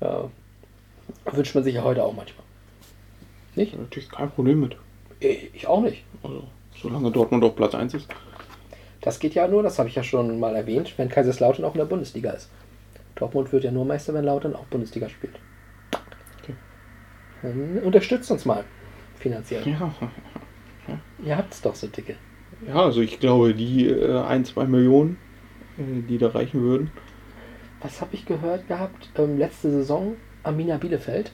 Ja. 0.00 0.30
Wünscht 1.30 1.54
man 1.54 1.64
sich 1.64 1.74
ja 1.74 1.82
heute 1.82 2.02
auch 2.02 2.14
manchmal. 2.14 2.44
Nicht? 3.54 3.78
Natürlich 3.78 4.08
kein 4.08 4.30
Problem 4.30 4.60
mit. 4.60 4.76
Ich 5.20 5.66
auch 5.66 5.82
nicht. 5.82 6.04
Also, 6.22 6.44
solange 6.76 7.10
Dortmund 7.10 7.44
auf 7.44 7.54
Platz 7.54 7.74
1 7.74 7.94
ist. 7.94 8.08
Das 9.00 9.18
geht 9.18 9.34
ja 9.34 9.46
nur, 9.46 9.62
das 9.62 9.78
habe 9.78 9.88
ich 9.88 9.94
ja 9.94 10.02
schon 10.02 10.40
mal 10.40 10.56
erwähnt, 10.56 10.94
wenn 10.96 11.08
Kaiserslautern 11.08 11.64
auch 11.64 11.74
in 11.74 11.78
der 11.78 11.84
Bundesliga 11.84 12.30
ist. 12.30 12.50
Dortmund 13.14 13.52
wird 13.52 13.64
ja 13.64 13.70
nur 13.70 13.84
Meister, 13.84 14.14
wenn 14.14 14.24
Lautern 14.24 14.56
auch 14.56 14.64
Bundesliga 14.66 15.08
spielt. 15.08 15.34
Okay. 16.42 16.54
Dann 17.42 17.78
unterstützt 17.80 18.30
uns 18.30 18.44
mal 18.44 18.64
finanziell. 19.18 19.66
Ja. 19.68 19.94
Ihr 21.22 21.36
habt's 21.36 21.62
doch 21.62 21.74
so 21.74 21.86
dicke. 21.86 22.16
Ja, 22.66 22.76
also 22.76 23.00
ich 23.00 23.20
glaube, 23.20 23.54
die 23.54 23.88
äh, 23.88 24.20
1, 24.20 24.50
2 24.50 24.66
Millionen, 24.66 25.18
äh, 25.78 26.02
die 26.08 26.18
da 26.18 26.28
reichen 26.28 26.62
würden. 26.62 26.90
Was 27.80 28.00
habe 28.00 28.14
ich 28.14 28.24
gehört 28.24 28.66
gehabt? 28.68 29.10
Ähm, 29.16 29.38
letzte 29.38 29.70
Saison, 29.70 30.16
Arminia 30.42 30.78
Bielefeld 30.78 31.32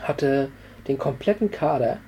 hatte 0.00 0.50
den 0.86 0.98
kompletten 0.98 1.50
Kader, 1.50 1.98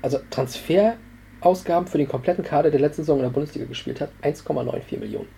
also 0.00 0.18
Transferausgaben 0.30 1.86
für 1.86 1.98
den 1.98 2.08
kompletten 2.08 2.44
Kader, 2.44 2.70
der 2.70 2.80
letzte 2.80 3.02
Saison 3.02 3.18
in 3.18 3.24
der 3.24 3.30
Bundesliga 3.30 3.66
gespielt 3.66 4.00
hat, 4.00 4.10
1,94 4.22 4.98
Millionen. 4.98 5.28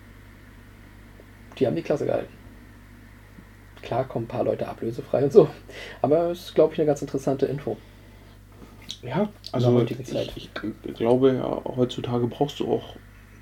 Die 1.57 1.67
haben 1.67 1.75
die 1.75 1.81
Klasse 1.81 2.05
gehalten. 2.05 2.33
Klar 3.81 4.07
kommen 4.07 4.25
ein 4.25 4.29
paar 4.29 4.45
Leute 4.45 4.67
ablösefrei 4.67 5.25
und 5.25 5.33
so, 5.33 5.49
aber 6.01 6.31
es 6.31 6.45
ist, 6.45 6.55
glaube 6.55 6.73
ich, 6.73 6.79
eine 6.79 6.87
ganz 6.87 7.01
interessante 7.01 7.45
Info. 7.47 7.77
Ja, 9.01 9.31
also 9.51 9.87
ich, 10.05 10.05
Zeit. 10.05 10.35
ich 10.35 10.53
glaube, 10.95 11.33
ja, 11.35 11.63
heutzutage 11.65 12.27
brauchst 12.27 12.59
du 12.59 12.71
auch 12.71 12.99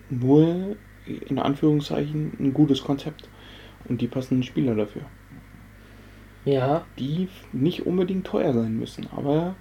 nur 0.10 0.78
in 1.06 1.40
Anführungszeichen 1.40 2.34
ein 2.40 2.54
gutes 2.54 2.84
Konzept 2.84 3.30
und 3.84 4.02
die 4.02 4.08
passenden 4.08 4.44
Spieler 4.44 4.76
dafür. 4.76 5.12
Ja, 6.44 6.88
Die 7.00 7.30
nicht 7.52 7.86
unbedingt 7.86 8.28
teuer 8.28 8.54
sein 8.54 8.76
müssen, 8.78 9.08
aber 9.08 9.56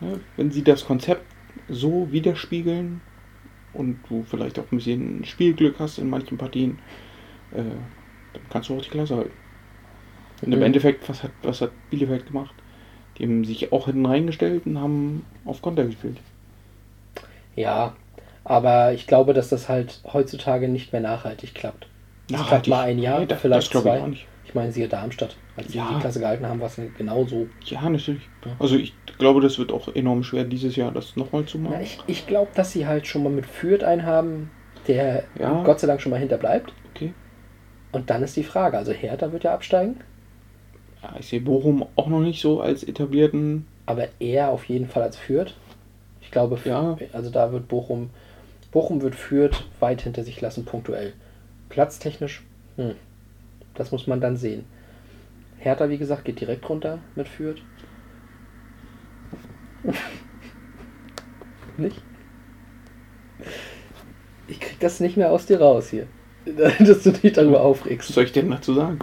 ne, 0.00 0.20
wenn 0.36 0.50
sie 0.52 0.64
das 0.64 0.84
Konzept 0.86 1.34
so 1.68 2.12
widerspiegeln 2.12 3.02
und 3.72 4.08
du 4.10 4.24
vielleicht 4.24 4.58
auch 4.58 4.70
ein 4.72 4.78
bisschen 4.78 5.24
Spielglück 5.24 5.80
hast 5.80 5.98
in 5.98 6.10
manchen 6.10 6.38
Partien, 6.38 6.82
äh, 7.52 7.64
dann 8.34 8.48
kannst 8.50 8.70
du 8.70 8.76
auch 8.76 8.82
die 8.82 8.90
Klasse 8.90 9.16
halten. 9.16 9.36
Und 10.42 10.52
im 10.52 10.62
Mhm. 10.62 10.62
Endeffekt, 10.62 11.08
was 11.08 11.22
hat, 11.24 11.32
was 11.42 11.60
hat 11.60 11.90
Bielefeld 11.90 12.26
gemacht? 12.26 12.62
Die 13.18 13.24
haben 13.24 13.44
sich 13.44 13.72
auch 13.72 13.86
hinten 13.86 14.06
reingestellt 14.06 14.66
und 14.66 14.78
haben 14.80 15.24
auf 15.44 15.62
Konter 15.62 15.84
gespielt. 15.84 16.16
ja, 17.56 17.94
aber 18.44 18.92
ich 18.92 19.06
glaube, 19.06 19.32
dass 19.32 19.48
das 19.48 19.68
halt 19.68 20.00
heutzutage 20.12 20.68
nicht 20.68 20.92
mehr 20.92 21.00
nachhaltig 21.00 21.54
klappt. 21.54 21.86
Das 22.28 22.36
klappt 22.38 22.44
Nachhaltig? 22.68 22.70
mal 22.70 22.80
ein 22.86 22.98
Jahr, 22.98 23.20
Nee, 23.20 23.26
das- 23.26 23.40
vielleicht 23.40 23.74
das 23.74 23.76
ich 23.76 23.82
zwei. 23.82 24.00
auch 24.02 24.06
nicht. 24.06 24.26
Ich 24.46 24.54
meine, 24.54 24.72
siehe 24.72 24.88
Darmstadt. 24.88 25.36
Als 25.56 25.68
sie 25.72 25.78
Ja. 25.78 25.88
die 25.94 26.00
Klasse 26.00 26.20
gehalten 26.20 26.46
haben, 26.46 26.60
war 26.60 26.66
es 26.66 26.78
genauso. 26.98 27.46
Ja, 27.64 27.88
natürlich. 27.88 28.28
Also 28.58 28.76
ich 28.76 28.92
glaube, 29.18 29.40
das 29.40 29.58
wird 29.58 29.72
auch 29.72 29.88
enorm 29.94 30.22
schwer, 30.24 30.44
dieses 30.44 30.76
Jahr 30.76 30.90
das 30.92 31.16
nochmal 31.16 31.44
zu 31.46 31.58
machen. 31.58 31.74
Ja, 31.74 31.80
ich 31.80 31.98
ich 32.06 32.26
glaube, 32.26 32.50
dass 32.54 32.72
sie 32.72 32.86
halt 32.86 33.06
schon 33.06 33.22
mal 33.22 33.32
mit 33.32 33.46
Fürth 33.46 33.84
einen 33.84 34.04
haben, 34.04 34.50
der 34.88 35.24
Ja. 35.38 35.62
Gott 35.62 35.80
sei 35.80 35.86
Dank 35.86 36.00
schon 36.02 36.10
mal 36.10 36.18
hinterbleibt. 36.18 36.72
Okay. 36.94 37.12
Und 37.92 38.10
dann 38.10 38.22
ist 38.22 38.36
die 38.36 38.42
Frage, 38.44 38.76
also 38.76 38.92
Hertha 38.92 39.32
wird 39.32 39.44
ja 39.44 39.54
absteigen, 39.54 40.00
Ja, 41.04 41.14
ich 41.18 41.26
sehe 41.28 41.40
Bochum 41.40 41.84
auch 41.96 42.06
noch 42.08 42.20
nicht 42.20 42.40
so 42.40 42.60
als 42.62 42.82
etablierten. 42.82 43.66
aber 43.86 44.08
eher 44.18 44.48
auf 44.50 44.64
jeden 44.64 44.88
Fall 44.88 45.02
als 45.02 45.18
Fürth. 45.18 45.54
Ich 46.22 46.30
glaube, 46.30 46.58
Ja. 46.64 46.96
also 47.12 47.28
da 47.30 47.52
wird 47.52 47.68
Bochum, 47.68 48.08
Bochum 48.72 49.02
wird 49.02 49.14
Fürth 49.14 49.64
weit 49.80 50.00
hinter 50.00 50.24
sich 50.24 50.40
lassen, 50.40 50.64
punktuell. 50.64 51.12
Platztechnisch, 51.68 52.42
hm, 52.76 52.94
das 53.74 53.92
muss 53.92 54.06
man 54.06 54.22
dann 54.22 54.38
sehen. 54.38 54.64
Hertha, 55.58 55.90
wie 55.90 55.98
gesagt, 55.98 56.24
geht 56.24 56.40
direkt 56.40 56.66
runter 56.68 56.98
mit 57.14 57.28
Fürth. 57.28 57.60
nicht? 61.76 62.00
Ich 64.48 64.60
krieg 64.60 64.80
das 64.80 65.00
nicht 65.00 65.16
mehr 65.18 65.30
aus 65.30 65.44
dir 65.46 65.60
raus 65.60 65.90
hier. 65.90 66.06
Dass 66.46 67.02
du 67.02 67.12
dich 67.12 67.32
darüber 67.34 67.58
Was 67.58 67.62
aufregst. 67.64 68.08
soll 68.12 68.24
ich 68.24 68.32
denn 68.32 68.50
dazu 68.50 68.72
sagen? 68.74 68.98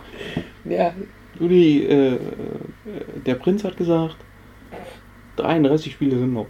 Ja, 0.65 0.93
Juli, 1.41 1.83
äh, 1.85 2.13
äh, 2.13 2.19
der 3.25 3.33
Prinz 3.35 3.63
hat 3.63 3.75
gesagt, 3.75 4.15
33 5.37 5.91
Spiele 5.91 6.19
sind 6.19 6.33
noch. 6.33 6.45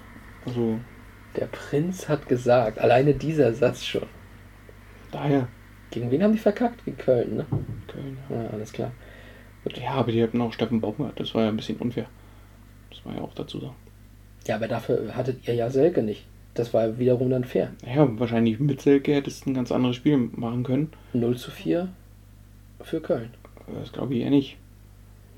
Also 0.46 0.80
der 1.38 1.46
Prinz 1.46 2.10
hat 2.10 2.28
gesagt, 2.28 2.78
alleine 2.78 3.14
dieser 3.14 3.54
Satz 3.54 3.86
schon. 3.86 4.08
daher. 5.12 5.48
Gegen 5.92 6.12
wen 6.12 6.22
haben 6.24 6.34
die 6.34 6.40
verkackt? 6.40 6.84
Gegen 6.84 6.98
Köln, 6.98 7.38
ne? 7.38 7.46
Köln. 7.88 8.18
Ja, 8.30 8.50
alles 8.52 8.74
klar. 8.74 8.92
Ja, 9.76 9.92
aber 9.92 10.12
die 10.12 10.22
hatten 10.22 10.42
auch 10.42 10.52
Steffen 10.52 10.82
Baumgart. 10.82 11.18
Das 11.20 11.34
war 11.36 11.44
ja 11.44 11.50
ein 11.50 11.56
bisschen 11.56 11.78
unfair. 11.78 12.08
Das 12.90 13.06
war 13.06 13.16
ja 13.16 13.22
auch 13.22 13.34
dazu 13.34 13.60
sagen. 13.60 13.76
Ja, 14.48 14.56
aber 14.56 14.68
dafür 14.68 15.16
hattet 15.16 15.48
ihr 15.48 15.54
ja 15.54 15.70
Selke 15.70 16.04
nicht. 16.04 16.26
Das 16.54 16.74
war 16.74 16.98
wiederum 16.98 17.30
dann 17.30 17.46
fair. 17.46 17.72
Naja, 17.86 18.08
wahrscheinlich 18.20 18.60
mit 18.60 18.82
Selke 18.82 19.14
hättest 19.14 19.46
du 19.46 19.52
ein 19.52 19.54
ganz 19.54 19.72
anderes 19.72 19.96
Spiel 19.96 20.18
machen 20.18 20.64
können. 20.64 20.90
0 21.14 21.38
zu 21.38 21.50
4 21.50 21.88
für 22.82 23.00
Köln. 23.00 23.30
Das 23.80 23.94
glaube 23.94 24.16
ich 24.16 24.22
eher 24.22 24.30
nicht. 24.32 24.58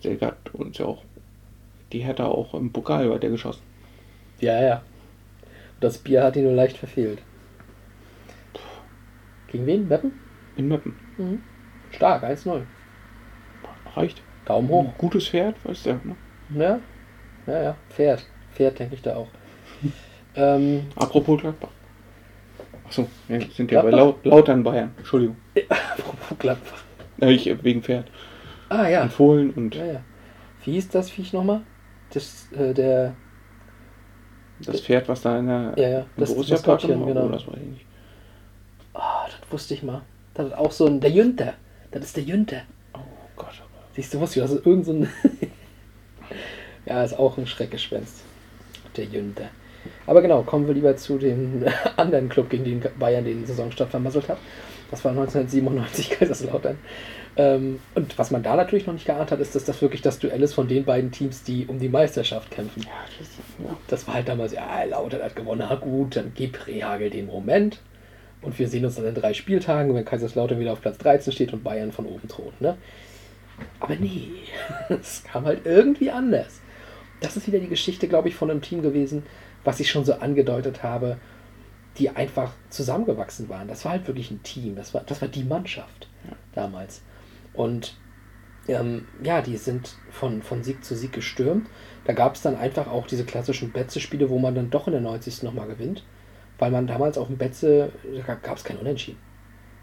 Selke 0.04 0.28
hat 0.28 0.54
uns 0.54 0.78
ja 0.78 0.86
auch. 0.86 1.02
Die 1.92 2.00
hätte 2.00 2.26
auch 2.26 2.54
im 2.54 2.72
Pokal 2.72 3.10
weitergeschossen. 3.10 3.64
Ja, 4.40 4.62
ja. 4.62 4.82
Das 5.80 5.98
Bier 5.98 6.24
hat 6.24 6.36
ihn 6.36 6.44
nur 6.44 6.54
leicht 6.54 6.78
verfehlt. 6.78 7.20
Gegen 9.48 9.66
wen? 9.66 9.88
Meppen? 9.88 10.12
In 10.58 10.68
Meppen. 10.68 10.96
Stark, 11.92 12.24
1-0. 12.24 12.62
Reicht. 13.96 14.22
Daumen 14.46 14.68
hoch. 14.70 14.94
Gutes 14.98 15.28
Pferd, 15.30 15.56
weißt 15.64 15.86
du. 15.86 16.00
Ne? 16.04 16.16
Ja, 16.56 16.80
ja, 17.48 17.64
ja. 17.64 17.76
Pferd. 17.90 18.26
Pferd 18.54 18.80
denke 18.80 18.96
ich 18.96 19.02
da 19.02 19.16
auch. 19.16 19.28
ähm, 20.36 20.88
Apropos 20.96 21.40
Gladbach. 21.40 21.70
Achso, 22.86 23.08
wir 23.28 23.42
sind 23.42 23.72
ja 23.72 23.82
bei 23.82 23.90
Gladbach? 23.90 23.98
Laut, 23.98 24.26
Lautern 24.26 24.64
Bayern. 24.64 24.92
Entschuldigung. 24.98 25.38
apropos 25.70 26.38
Gladbach. 26.40 26.84
Äh, 27.22 27.32
Ich, 27.32 27.48
äh, 27.48 27.64
wegen 27.64 27.82
Pferd. 27.84 28.10
Ah 28.80 28.88
ja. 28.90 29.04
Und 29.04 29.14
Fohlen 29.14 29.52
und 29.52 29.76
ja, 29.76 29.86
ja. 29.86 30.02
Wie 30.64 30.74
hieß 30.74 30.90
das 30.90 31.10
Viech 31.10 31.34
nochmal? 31.34 31.62
Das, 32.12 32.48
äh, 32.54 32.74
der, 32.74 33.16
das 34.60 34.82
Pferd, 34.82 35.08
was 35.10 35.22
da 35.22 35.38
in 35.40 35.48
der 35.48 35.74
Ja, 35.78 35.90
ja, 35.90 36.06
das- 36.18 36.30
Borussia 36.34 36.58
Park 36.58 36.84
war. 36.88 36.90
genau. 37.08 37.26
Oh, 37.26 37.30
das 37.30 37.48
weiß 37.48 37.56
ich 37.58 37.68
nicht. 37.70 37.86
ah, 38.94 39.26
das 39.28 39.52
wusste 39.52 39.74
ich 39.74 39.84
mal. 39.84 40.02
Das 40.34 40.48
ist 40.48 40.54
auch 40.56 40.72
so 40.72 40.86
ein, 40.88 41.00
der 41.00 41.12
Jünter. 41.12 41.54
Das 41.92 42.04
ist 42.06 42.16
der 42.18 42.24
Jünter. 42.24 42.62
Oh 42.94 43.00
Gott, 43.36 43.50
oh 43.62 43.68
Gott. 43.74 43.84
Siehst 43.94 44.14
du, 44.14 44.22
was 44.22 44.34
das 44.34 44.52
ist 44.52 44.66
irgend 44.66 44.86
so 44.86 44.94
ein. 44.94 45.08
ja, 46.86 47.04
ist 47.04 47.18
auch 47.20 47.38
ein 47.38 47.46
Schreckgespenst. 47.48 48.24
Der 48.98 49.06
Jünter. 49.06 49.50
Aber 50.06 50.22
genau, 50.22 50.44
kommen 50.44 50.68
wir 50.68 50.74
lieber 50.74 50.96
zu 50.96 51.18
dem 51.18 51.66
anderen 51.98 52.30
Club, 52.30 52.50
gegen 52.50 52.64
den 52.64 52.84
Bayern 53.00 53.26
den 53.26 53.46
Saisonstart 53.46 53.90
vermasselt 53.90 54.30
hat. 54.30 54.38
Das 54.92 55.04
war 55.04 55.12
1997 55.12 56.10
Kaiserslautern. 56.20 56.78
Ähm, 57.36 57.80
und 57.96 58.18
was 58.20 58.30
man 58.30 58.44
da 58.44 58.56
natürlich 58.56 58.86
noch 58.86 58.94
nicht 58.94 59.08
geahnt 59.08 59.32
hat, 59.32 59.40
ist, 59.40 59.56
dass 59.56 59.64
das 59.64 59.82
wirklich 59.82 60.02
das 60.02 60.20
Duell 60.20 60.44
ist 60.44 60.54
von 60.54 60.68
den 60.68 60.86
beiden 60.86 61.12
Teams, 61.12 61.44
die 61.44 61.66
um 61.66 61.80
die 61.80 61.90
Meisterschaft 61.90 62.52
kämpfen. 62.52 62.84
Ja, 62.84 62.92
das, 63.18 63.28
ja. 63.58 63.78
Das 63.88 64.08
war 64.08 64.14
halt 64.16 64.28
damals, 64.28 64.54
ja, 64.54 64.84
Lautern 64.84 65.24
hat 65.24 65.36
gewonnen, 65.36 65.66
na 65.68 65.76
gut, 65.76 66.16
dann 66.16 66.32
gib 66.36 66.68
Rehagel 66.68 67.10
den 67.10 67.26
Moment. 67.26 67.80
Und 68.44 68.60
wir 68.60 68.68
sehen 68.68 68.86
uns 68.86 68.96
dann 68.96 69.06
in 69.06 69.16
drei 69.16 69.34
Spieltagen, 69.34 69.96
wenn 69.96 70.06
Kaiserslautern 70.06 70.60
wieder 70.60 70.74
auf 70.74 70.82
Platz 70.82 70.98
13 71.00 71.34
steht 71.34 71.54
und 71.54 71.64
Bayern 71.64 71.92
von 71.92 72.06
oben 72.06 72.28
thront. 72.28 72.60
Ne? 72.62 72.78
Aber 73.80 73.96
nee, 73.96 74.28
es 74.90 75.24
kam 75.24 75.46
halt 75.46 75.66
irgendwie 75.66 76.12
anders. 76.12 76.62
Das 77.22 77.38
ist 77.38 77.48
wieder 77.48 77.60
die 77.60 77.70
Geschichte, 77.70 78.08
glaube 78.08 78.28
ich, 78.28 78.36
von 78.36 78.52
einem 78.52 78.62
Team 78.62 78.82
gewesen, 78.82 79.24
was 79.64 79.80
ich 79.80 79.90
schon 79.90 80.06
so 80.06 80.14
angedeutet 80.14 80.84
habe, 80.84 81.18
die 81.98 82.10
einfach 82.10 82.54
zusammengewachsen 82.70 83.50
waren. 83.50 83.68
Das 83.68 83.86
war 83.86 83.94
halt 83.94 84.08
wirklich 84.08 84.32
ein 84.32 84.44
Team. 84.44 84.76
Das 84.76 84.94
war, 84.94 85.04
das 85.06 85.22
war 85.22 85.28
die 85.28 85.44
Mannschaft 85.44 86.10
damals. 86.54 87.02
Und 87.54 87.96
ähm, 88.68 89.08
ja, 89.22 89.42
die 89.42 89.58
sind 89.58 89.96
von, 90.10 90.42
von 90.42 90.64
Sieg 90.64 90.84
zu 90.84 90.96
Sieg 90.96 91.12
gestürmt. 91.12 91.68
Da 92.06 92.14
gab 92.14 92.36
es 92.36 92.42
dann 92.42 92.56
einfach 92.56 92.88
auch 92.88 93.08
diese 93.08 93.26
klassischen 93.26 93.72
Betze-Spiele, 93.72 94.30
wo 94.30 94.40
man 94.40 94.56
dann 94.56 94.70
doch 94.70 94.88
in 94.88 94.94
der 94.94 95.02
90. 95.02 95.44
nochmal 95.44 95.68
gewinnt. 95.68 96.04
Weil 96.60 96.72
man 96.72 96.88
damals 96.88 97.18
auf 97.18 97.28
dem 97.28 97.38
Betze, 97.38 97.92
da 98.26 98.36
gab 98.36 98.58
es 98.58 98.64
kein 98.64 98.78
Unentschieden. 98.78 99.20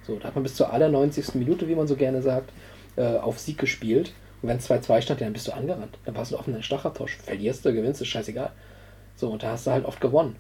So, 0.03 0.19
da 0.19 0.29
hat 0.29 0.35
man 0.35 0.45
bis 0.45 0.55
zur 0.55 0.73
aller 0.73 0.89
90. 0.89 1.35
Minute, 1.35 1.69
wie 1.69 1.75
man 1.75 1.87
so 1.87 1.97
gerne 1.97 2.23
sagt, 2.23 2.53
äh, 2.97 3.17
auf 3.17 3.39
Sieg 3.39 3.59
gespielt. 3.59 4.15
Und 4.41 4.49
wenn 4.49 4.57
es 4.57 4.71
2-2 4.71 5.03
stand, 5.03 5.21
dann 5.21 5.33
bist 5.33 5.47
du 5.47 5.53
angerannt. 5.53 5.99
Dann 6.05 6.17
warst 6.17 6.33
du 6.33 6.37
auf 6.37 6.49
einen 6.49 6.63
Stacheltausch. 6.63 7.17
Verlierst 7.17 7.65
du, 7.65 7.75
gewinnst, 7.75 8.01
ist 8.01 8.09
scheißegal. 8.09 8.53
So, 9.21 9.29
und 9.29 9.43
da 9.43 9.53
hast 9.53 9.67
du 9.67 9.71
halt 9.71 9.85
oft 9.85 10.01
gewonnen. 10.01 10.37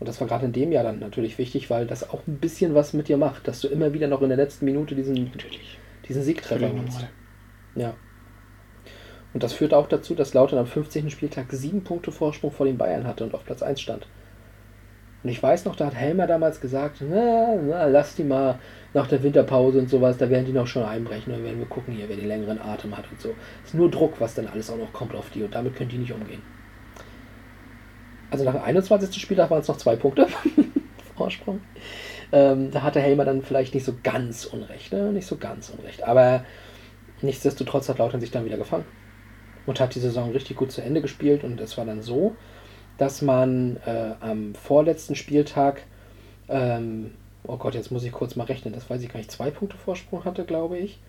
Und 0.00 0.08
das 0.08 0.20
war 0.20 0.26
gerade 0.26 0.44
in 0.46 0.52
dem 0.52 0.72
Jahr 0.72 0.82
dann 0.82 0.98
natürlich 0.98 1.38
wichtig, 1.38 1.70
weil 1.70 1.86
das 1.86 2.10
auch 2.10 2.26
ein 2.26 2.38
bisschen 2.38 2.74
was 2.74 2.92
mit 2.92 3.06
dir 3.06 3.16
macht, 3.16 3.46
dass 3.46 3.60
du 3.60 3.68
immer 3.68 3.92
wieder 3.92 4.08
noch 4.08 4.20
in 4.22 4.28
der 4.28 4.36
letzten 4.36 4.64
Minute 4.64 4.96
diesen, 4.96 5.26
Natürlich. 5.26 5.78
diesen 6.08 6.22
Siegtreffer 6.22 6.68
normal. 6.68 7.08
Ja. 7.76 7.94
Und 9.32 9.44
das 9.44 9.52
führte 9.52 9.76
auch 9.76 9.86
dazu, 9.86 10.16
dass 10.16 10.34
Lautern 10.34 10.58
am 10.58 10.66
15. 10.66 11.08
Spieltag 11.10 11.52
sieben 11.52 11.84
Punkte 11.84 12.10
Vorsprung 12.10 12.50
vor 12.50 12.66
den 12.66 12.78
Bayern 12.78 13.06
hatte 13.06 13.22
und 13.22 13.32
auf 13.32 13.44
Platz 13.44 13.62
1 13.62 13.80
stand. 13.80 14.08
Und 15.22 15.30
ich 15.30 15.40
weiß 15.40 15.64
noch, 15.66 15.76
da 15.76 15.86
hat 15.86 15.94
Helmer 15.94 16.26
damals 16.26 16.60
gesagt, 16.60 17.04
na, 17.08 17.54
na, 17.62 17.84
lass 17.84 18.16
die 18.16 18.24
mal 18.24 18.58
nach 18.92 19.06
der 19.06 19.22
Winterpause 19.22 19.78
und 19.78 19.88
sowas, 19.88 20.16
da 20.16 20.30
werden 20.30 20.46
die 20.46 20.52
noch 20.52 20.66
schon 20.66 20.82
einbrechen, 20.82 21.32
dann 21.32 21.44
werden 21.44 21.60
wir 21.60 21.66
gucken 21.66 21.94
hier, 21.94 22.08
wer 22.08 22.16
den 22.16 22.26
längeren 22.26 22.60
Atem 22.60 22.96
hat 22.96 23.04
und 23.08 23.20
so. 23.20 23.34
ist 23.64 23.74
nur 23.74 23.88
Druck, 23.88 24.14
was 24.18 24.34
dann 24.34 24.48
alles 24.48 24.68
auch 24.68 24.78
noch 24.78 24.92
kommt 24.92 25.14
auf 25.14 25.30
die 25.30 25.44
und 25.44 25.54
damit 25.54 25.76
können 25.76 25.90
die 25.90 25.98
nicht 25.98 26.12
umgehen. 26.12 26.42
Also 28.30 28.44
nach 28.44 28.52
dem 28.52 28.62
21. 28.62 29.20
Spieltag 29.20 29.50
waren 29.50 29.60
es 29.60 29.68
noch 29.68 29.76
zwei 29.76 29.96
Punkte 29.96 30.28
Vorsprung. 31.16 31.60
Ähm, 32.32 32.70
da 32.70 32.82
hatte 32.82 33.00
Helmer 33.00 33.24
dann 33.24 33.42
vielleicht 33.42 33.74
nicht 33.74 33.84
so 33.84 33.94
ganz 34.02 34.44
unrecht, 34.44 34.92
ne? 34.92 35.12
nicht 35.12 35.26
so 35.26 35.36
ganz 35.36 35.70
unrecht, 35.70 36.04
aber 36.04 36.44
nichtsdestotrotz 37.22 37.88
hat 37.88 37.98
Lautern 37.98 38.20
sich 38.20 38.30
dann 38.30 38.44
wieder 38.44 38.56
gefangen 38.56 38.84
und 39.66 39.80
hat 39.80 39.94
die 39.94 40.00
Saison 40.00 40.30
richtig 40.30 40.56
gut 40.56 40.70
zu 40.70 40.80
Ende 40.80 41.00
gespielt 41.00 41.42
und 41.42 41.60
es 41.60 41.76
war 41.76 41.84
dann 41.84 42.02
so, 42.02 42.36
dass 42.98 43.20
man 43.20 43.78
äh, 43.84 44.12
am 44.20 44.54
vorletzten 44.54 45.16
Spieltag, 45.16 45.82
ähm, 46.48 47.12
oh 47.44 47.56
Gott, 47.56 47.74
jetzt 47.74 47.90
muss 47.90 48.04
ich 48.04 48.12
kurz 48.12 48.36
mal 48.36 48.44
rechnen, 48.44 48.72
das 48.72 48.88
weiß 48.88 49.02
ich 49.02 49.08
gar 49.08 49.18
nicht, 49.18 49.30
zwei 49.32 49.50
Punkte 49.50 49.76
Vorsprung 49.76 50.24
hatte, 50.24 50.44
glaube 50.44 50.78
ich. 50.78 51.00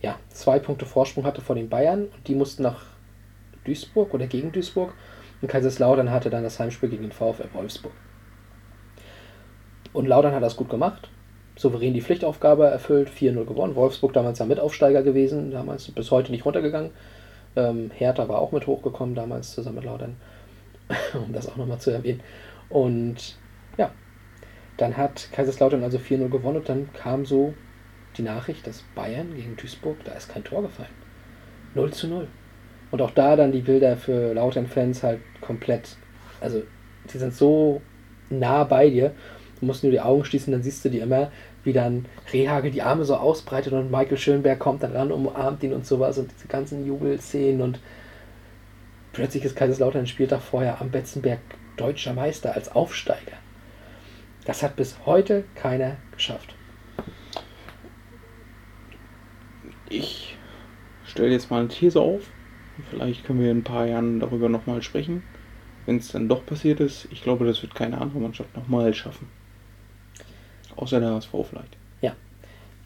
Ja, 0.00 0.16
zwei 0.30 0.58
Punkte 0.60 0.86
Vorsprung 0.86 1.24
hatte 1.24 1.40
vor 1.40 1.56
den 1.56 1.68
Bayern 1.68 2.04
und 2.04 2.28
die 2.28 2.34
mussten 2.34 2.62
nach 2.62 2.84
Duisburg 3.64 4.14
oder 4.14 4.26
gegen 4.26 4.52
Duisburg 4.52 4.94
und 5.40 5.48
Kaiserslautern 5.48 6.10
hatte 6.10 6.30
dann 6.30 6.42
das 6.42 6.58
Heimspiel 6.58 6.88
gegen 6.88 7.02
den 7.02 7.12
VfL 7.12 7.48
Wolfsburg. 7.52 7.92
Und 9.92 10.06
Lautern 10.06 10.34
hat 10.34 10.42
das 10.42 10.56
gut 10.56 10.68
gemacht, 10.68 11.08
souverän 11.56 11.94
die 11.94 12.02
Pflichtaufgabe 12.02 12.66
erfüllt, 12.66 13.08
4-0 13.10 13.44
gewonnen. 13.44 13.74
Wolfsburg 13.74 14.12
damals 14.12 14.38
ja 14.38 14.46
Mitaufsteiger 14.46 15.02
gewesen, 15.02 15.50
damals 15.50 15.90
bis 15.90 16.10
heute 16.10 16.30
nicht 16.30 16.44
runtergegangen. 16.44 16.90
Ähm, 17.56 17.90
Hertha 17.94 18.28
war 18.28 18.38
auch 18.38 18.52
mit 18.52 18.66
hochgekommen 18.66 19.14
damals 19.14 19.52
zusammen 19.52 19.76
mit 19.76 19.84
Lautern, 19.84 20.16
um 21.14 21.32
das 21.32 21.48
auch 21.48 21.56
nochmal 21.56 21.78
zu 21.78 21.90
erwähnen. 21.90 22.20
Und 22.68 23.36
ja, 23.76 23.90
dann 24.76 24.96
hat 24.96 25.30
Kaiserslautern 25.32 25.82
also 25.82 25.98
4-0 25.98 26.28
gewonnen 26.28 26.58
und 26.58 26.68
dann 26.68 26.92
kam 26.92 27.24
so 27.24 27.54
die 28.16 28.22
Nachricht, 28.22 28.66
dass 28.66 28.84
Bayern 28.94 29.34
gegen 29.34 29.56
Duisburg, 29.56 29.96
da 30.04 30.12
ist 30.12 30.28
kein 30.28 30.44
Tor 30.44 30.62
gefallen. 30.62 30.90
0 31.74 31.92
zu 31.92 32.08
0. 32.08 32.28
Und 32.90 33.02
auch 33.02 33.10
da 33.10 33.36
dann 33.36 33.52
die 33.52 33.60
Bilder 33.60 33.96
für 33.96 34.32
Lautern-Fans 34.34 35.02
halt 35.02 35.20
komplett, 35.40 35.96
also 36.40 36.62
die 37.12 37.18
sind 37.18 37.34
so 37.34 37.82
nah 38.30 38.64
bei 38.64 38.88
dir, 38.88 39.12
du 39.60 39.66
musst 39.66 39.82
nur 39.82 39.92
die 39.92 40.00
Augen 40.00 40.24
schließen, 40.24 40.52
dann 40.52 40.62
siehst 40.62 40.84
du 40.84 40.88
die 40.88 41.00
immer, 41.00 41.30
wie 41.64 41.72
dann 41.72 42.06
Rehagel 42.32 42.70
die 42.70 42.82
Arme 42.82 43.04
so 43.04 43.16
ausbreitet 43.16 43.72
und 43.72 43.90
Michael 43.90 44.16
Schönberg 44.16 44.58
kommt 44.58 44.82
dann 44.82 44.92
ran, 44.92 45.12
umarmt 45.12 45.62
ihn 45.62 45.74
und 45.74 45.86
sowas 45.86 46.18
und 46.18 46.30
diese 46.32 46.48
ganzen 46.48 46.86
Jubelszenen 46.86 47.60
und 47.60 47.80
plötzlich 49.12 49.44
ist 49.44 49.56
Kaiserslautern 49.56 50.06
Spieltag 50.06 50.40
vorher 50.40 50.80
am 50.80 50.90
Betzenberg 50.90 51.40
deutscher 51.76 52.14
Meister 52.14 52.54
als 52.54 52.72
Aufsteiger. 52.72 53.36
Das 54.44 54.62
hat 54.62 54.76
bis 54.76 54.96
heute 55.04 55.44
keiner 55.54 55.96
geschafft. 56.12 56.54
Ich 59.90 60.36
stelle 61.04 61.30
jetzt 61.30 61.50
mal 61.50 61.60
eine 61.60 61.68
These 61.68 62.00
auf. 62.00 62.22
Vielleicht 62.90 63.24
können 63.24 63.40
wir 63.40 63.50
in 63.50 63.58
ein 63.58 63.64
paar 63.64 63.86
Jahren 63.86 64.20
darüber 64.20 64.48
nochmal 64.48 64.82
sprechen. 64.82 65.22
Wenn 65.86 65.96
es 65.96 66.12
dann 66.12 66.28
doch 66.28 66.44
passiert 66.44 66.80
ist, 66.80 67.08
ich 67.10 67.22
glaube, 67.22 67.46
das 67.46 67.62
wird 67.62 67.74
keine 67.74 68.00
andere 68.00 68.20
Mannschaft 68.20 68.54
nochmal 68.56 68.92
schaffen. 68.94 69.28
Außer 70.76 71.00
der 71.00 71.10
HSV 71.10 71.30
vielleicht. 71.48 71.76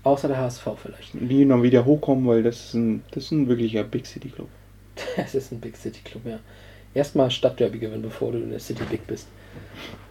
Außer 0.05 0.27
der 0.29 0.39
HSV 0.39 0.67
vielleicht. 0.83 1.15
Die 1.15 1.47
dann 1.47 1.63
wieder 1.63 1.85
hochkommen, 1.85 2.27
weil 2.27 2.43
das 2.43 2.67
ist 2.67 2.75
ein, 2.75 3.05
das 3.13 3.25
ist 3.25 3.31
ein 3.31 3.49
wirklicher 3.49 3.85
Big 3.85 4.07
City 4.07 4.29
Club. 4.29 4.49
Es 5.17 5.35
ist 5.35 5.53
ein 5.53 5.61
Big 5.61 5.77
City 5.77 6.01
Club, 6.05 6.23
ja. 6.27 6.39
Erstmal 6.95 7.31
Stadtderby 7.31 7.79
gewinnen, 7.79 8.03
bevor 8.03 8.33
du 8.33 8.39
in 8.39 8.51
der 8.51 8.59
City 8.59 8.83
Big 8.91 9.07
bist. 9.07 9.29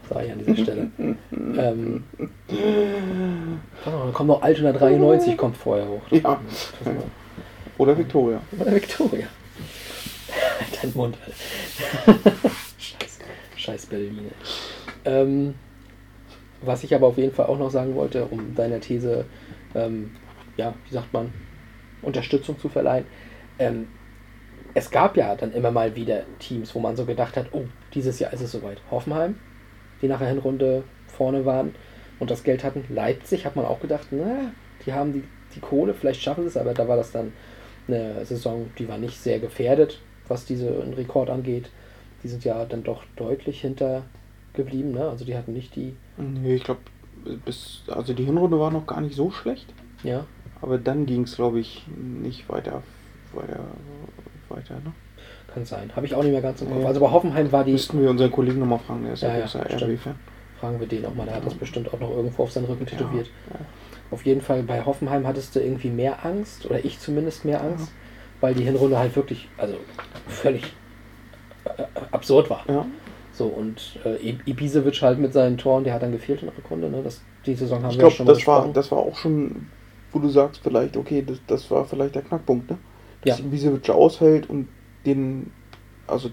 Sag 0.09 0.25
ich 0.25 0.31
an 0.31 0.39
dieser 0.39 0.55
Stelle. 0.55 0.91
ähm, 0.97 2.03
dann 3.85 4.13
kommt 4.13 4.27
noch 4.27 4.41
Altona 4.41 4.71
93, 4.71 5.37
kommt 5.37 5.57
vorher 5.57 5.87
hoch. 5.87 6.01
Ja. 6.09 6.39
Oder 7.77 7.97
Victoria. 7.97 8.41
Oder 8.59 8.71
Victoria. 8.73 9.27
Dein 10.81 10.93
Mund, 10.93 11.17
Alter. 11.25 12.19
Scheiß, 12.77 13.19
scheiß 13.55 13.85
Berlin. 13.87 14.31
Ähm, 15.05 15.55
was 16.61 16.83
ich 16.83 16.93
aber 16.93 17.07
auf 17.07 17.17
jeden 17.17 17.33
Fall 17.33 17.47
auch 17.47 17.57
noch 17.57 17.71
sagen 17.71 17.95
wollte, 17.95 18.25
um 18.25 18.55
deiner 18.55 18.79
These, 18.79 19.25
ähm, 19.75 20.11
ja, 20.57 20.73
wie 20.87 20.93
sagt 20.93 21.11
man, 21.13 21.33
Unterstützung 22.01 22.59
zu 22.59 22.69
verleihen. 22.69 23.05
Ähm, 23.59 23.87
es 24.73 24.89
gab 24.89 25.17
ja 25.17 25.35
dann 25.35 25.53
immer 25.53 25.71
mal 25.71 25.95
wieder 25.95 26.23
Teams, 26.39 26.73
wo 26.75 26.79
man 26.79 26.95
so 26.95 27.05
gedacht 27.05 27.35
hat, 27.35 27.47
oh, 27.51 27.65
dieses 27.93 28.19
Jahr 28.19 28.31
ist 28.31 28.41
es 28.41 28.51
soweit. 28.51 28.81
Hoffenheim, 28.89 29.35
die 30.01 30.07
nach 30.07 30.19
der 30.19 30.29
Hinrunde 30.29 30.83
vorne 31.07 31.45
waren 31.45 31.75
und 32.19 32.31
das 32.31 32.43
Geld 32.43 32.63
hatten. 32.63 32.85
Leipzig 32.89 33.45
hat 33.45 33.55
man 33.55 33.65
auch 33.65 33.79
gedacht, 33.81 34.07
na, 34.11 34.51
die 34.85 34.93
haben 34.93 35.13
die, 35.13 35.23
die 35.55 35.59
Kohle, 35.59 35.93
vielleicht 35.93 36.21
schaffen 36.21 36.43
sie 36.43 36.49
es, 36.49 36.57
aber 36.57 36.73
da 36.73 36.87
war 36.87 36.95
das 36.95 37.11
dann 37.11 37.33
eine 37.87 38.23
Saison, 38.25 38.69
die 38.77 38.87
war 38.87 38.97
nicht 38.97 39.17
sehr 39.19 39.39
gefährdet, 39.39 39.99
was 40.27 40.45
diesen 40.45 40.93
Rekord 40.93 41.29
angeht. 41.29 41.69
Die 42.23 42.27
sind 42.27 42.43
ja 42.43 42.65
dann 42.65 42.83
doch 42.83 43.03
deutlich 43.15 43.61
hinter 43.61 44.03
geblieben, 44.53 44.91
ne? 44.91 45.09
Also 45.09 45.25
die 45.25 45.35
hatten 45.35 45.53
nicht 45.53 45.75
die, 45.75 45.95
Nee, 46.17 46.55
ich 46.55 46.63
glaube, 46.63 46.81
bis. 47.45 47.81
Also 47.87 48.13
die 48.13 48.23
Hinrunde 48.25 48.59
war 48.59 48.71
noch 48.71 48.85
gar 48.85 49.01
nicht 49.01 49.15
so 49.15 49.31
schlecht. 49.31 49.73
ja, 50.03 50.25
Aber 50.61 50.77
dann 50.77 51.05
ging 51.05 51.23
es, 51.23 51.35
glaube 51.35 51.59
ich, 51.59 51.85
nicht 51.87 52.47
weiter. 52.49 52.83
Weiter. 53.33 53.59
Weiter, 54.49 54.75
ne? 54.75 54.91
kann 55.53 55.65
sein. 55.65 55.91
Habe 55.95 56.05
ich 56.05 56.15
auch 56.15 56.23
nicht 56.23 56.31
mehr 56.31 56.41
ganz 56.41 56.61
im 56.61 56.69
Kopf. 56.69 56.77
Nee. 56.79 56.85
Also 56.85 56.99
bei 57.01 57.09
Hoffenheim 57.11 57.51
war 57.51 57.63
die, 57.63 57.73
Müssten 57.73 58.01
wir 58.01 58.09
unseren 58.09 58.31
Kollegen 58.31 58.59
nochmal 58.59 58.79
fragen, 58.79 59.03
der 59.03 59.13
ist 59.13 59.21
ja, 59.23 59.29
Ja, 59.29 59.35
ja, 59.39 59.41
großer. 59.41 59.87
RB-Fan. 59.87 60.15
fragen 60.59 60.79
wir 60.79 60.87
den 60.87 61.05
auch 61.05 61.13
mal, 61.15 61.25
der 61.25 61.35
hat 61.35 61.45
das 61.45 61.55
bestimmt 61.55 61.93
auch 61.93 61.99
noch 61.99 62.09
irgendwo 62.11 62.43
auf 62.43 62.51
seinen 62.51 62.65
Rücken 62.65 62.85
tätowiert. 62.85 63.27
Ja, 63.49 63.55
ja. 63.59 63.65
Auf 64.11 64.25
jeden 64.25 64.41
Fall 64.41 64.63
bei 64.63 64.83
Hoffenheim 64.85 65.25
hattest 65.27 65.55
du 65.55 65.59
irgendwie 65.59 65.89
mehr 65.89 66.25
Angst, 66.25 66.65
oder 66.65 66.83
ich 66.83 66.99
zumindest 66.99 67.45
mehr 67.45 67.61
Angst, 67.61 67.91
weil 68.41 68.53
die 68.53 68.63
Hinrunde 68.63 68.97
halt 68.97 69.15
wirklich, 69.15 69.47
also 69.57 69.75
völlig 70.27 70.63
äh, 71.65 71.83
absurd 72.11 72.49
war. 72.49 72.65
Ja. 72.67 72.85
So, 73.33 73.45
und 73.45 73.99
äh, 74.03 74.35
Ibisevic 74.45 75.01
halt 75.01 75.19
mit 75.19 75.31
seinen 75.31 75.57
Toren, 75.57 75.83
der 75.83 75.93
hat 75.93 76.01
dann 76.01 76.11
gefehlt 76.11 76.41
in 76.41 76.49
der 76.49 76.57
Rückrunde. 76.57 76.89
Ne? 76.89 77.01
Das, 77.03 77.21
die 77.45 77.55
Saison 77.55 77.81
haben 77.81 77.91
Ich 77.91 77.97
wir 77.97 78.03
ja 78.03 78.09
glaube, 78.09 78.15
schon 78.15 78.25
mal 78.25 78.33
das 78.33 78.47
war, 78.47 78.67
das 78.73 78.91
war 78.91 78.97
auch 78.99 79.15
schon, 79.15 79.67
wo 80.11 80.19
du 80.19 80.27
sagst, 80.27 80.61
vielleicht, 80.63 80.97
okay, 80.97 81.23
das, 81.25 81.39
das 81.47 81.71
war 81.71 81.85
vielleicht 81.85 82.15
der 82.15 82.23
Knackpunkt, 82.23 82.69
ne? 82.69 82.77
Dass 83.23 83.39
Ja. 83.39 83.45
Ibisevic 83.45 83.89
ausfällt 83.89 84.49
und 84.49 84.67
den, 85.05 85.51
also 86.07 86.29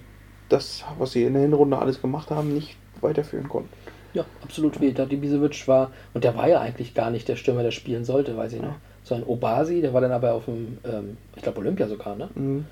das, 0.49 0.85
was 0.99 1.13
sie 1.13 1.25
in 1.25 1.35
der 1.35 1.43
Hinrunde 1.43 1.79
alles 1.79 2.01
gemacht 2.01 2.31
haben, 2.31 2.55
nicht 2.55 2.77
weiterführen 3.01 3.49
konnten. 3.49 3.71
Ja, 4.15 4.25
absolut 4.43 4.81
weh. 4.81 4.93
Da 4.93 5.05
Ibisevic 5.05 5.69
war, 5.69 5.93
und 6.15 6.25
der 6.25 6.35
war 6.35 6.49
ja 6.49 6.61
eigentlich 6.61 6.95
gar 6.95 7.11
nicht 7.11 7.29
der 7.29 7.37
Stürmer, 7.37 7.63
der 7.63 7.71
spielen 7.71 8.05
sollte, 8.05 8.37
weiß 8.37 8.55
ich 8.55 8.63
noch. 8.63 8.75
So 9.09 9.15
ein 9.15 9.25
Obasi, 9.25 9.81
der 9.81 9.95
war 9.95 10.03
dann 10.03 10.13
aber 10.13 10.35
auf 10.35 10.45
dem, 10.45 10.77
ähm, 10.85 11.17
ich 11.35 11.43
glaube 11.43 11.61
Olympia 11.61 11.89
sogar, 11.89 12.15
ne? 12.15 12.29
Mhm. 12.35 12.67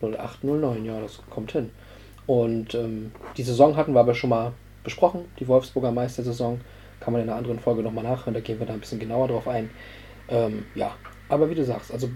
08, 0.00 0.44
09, 0.44 0.84
ja, 0.84 1.00
das 1.00 1.20
kommt 1.28 1.50
hin. 1.50 1.70
Und 2.26 2.72
ähm, 2.76 3.10
die 3.36 3.42
Saison 3.42 3.76
hatten 3.76 3.92
wir 3.92 3.98
aber 3.98 4.14
schon 4.14 4.30
mal 4.30 4.52
besprochen, 4.84 5.24
die 5.40 5.48
Wolfsburger 5.48 5.90
Meistersaison. 5.90 6.60
Kann 7.00 7.12
man 7.12 7.22
in 7.22 7.28
einer 7.28 7.36
anderen 7.36 7.58
Folge 7.58 7.82
nochmal 7.82 8.04
nachhören, 8.04 8.34
da 8.34 8.38
gehen 8.38 8.60
wir 8.60 8.66
da 8.66 8.74
ein 8.74 8.80
bisschen 8.80 9.00
genauer 9.00 9.26
drauf 9.26 9.48
ein. 9.48 9.70
Ähm, 10.28 10.66
ja, 10.76 10.92
aber 11.28 11.50
wie 11.50 11.56
du 11.56 11.64
sagst, 11.64 11.92
also 11.92 12.08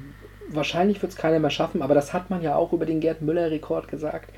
wahrscheinlich 0.49 1.03
wird 1.03 1.11
es 1.11 1.19
keiner 1.19 1.41
mehr 1.41 1.51
schaffen, 1.51 1.83
aber 1.83 1.97
das 1.97 2.13
hat 2.13 2.31
man 2.31 2.43
ja 2.43 2.55
auch 2.55 2.73
über 2.73 2.87
den 2.87 3.01
Gerd 3.01 3.21
Müller-Rekord 3.21 3.89
gesagt, 3.89 4.31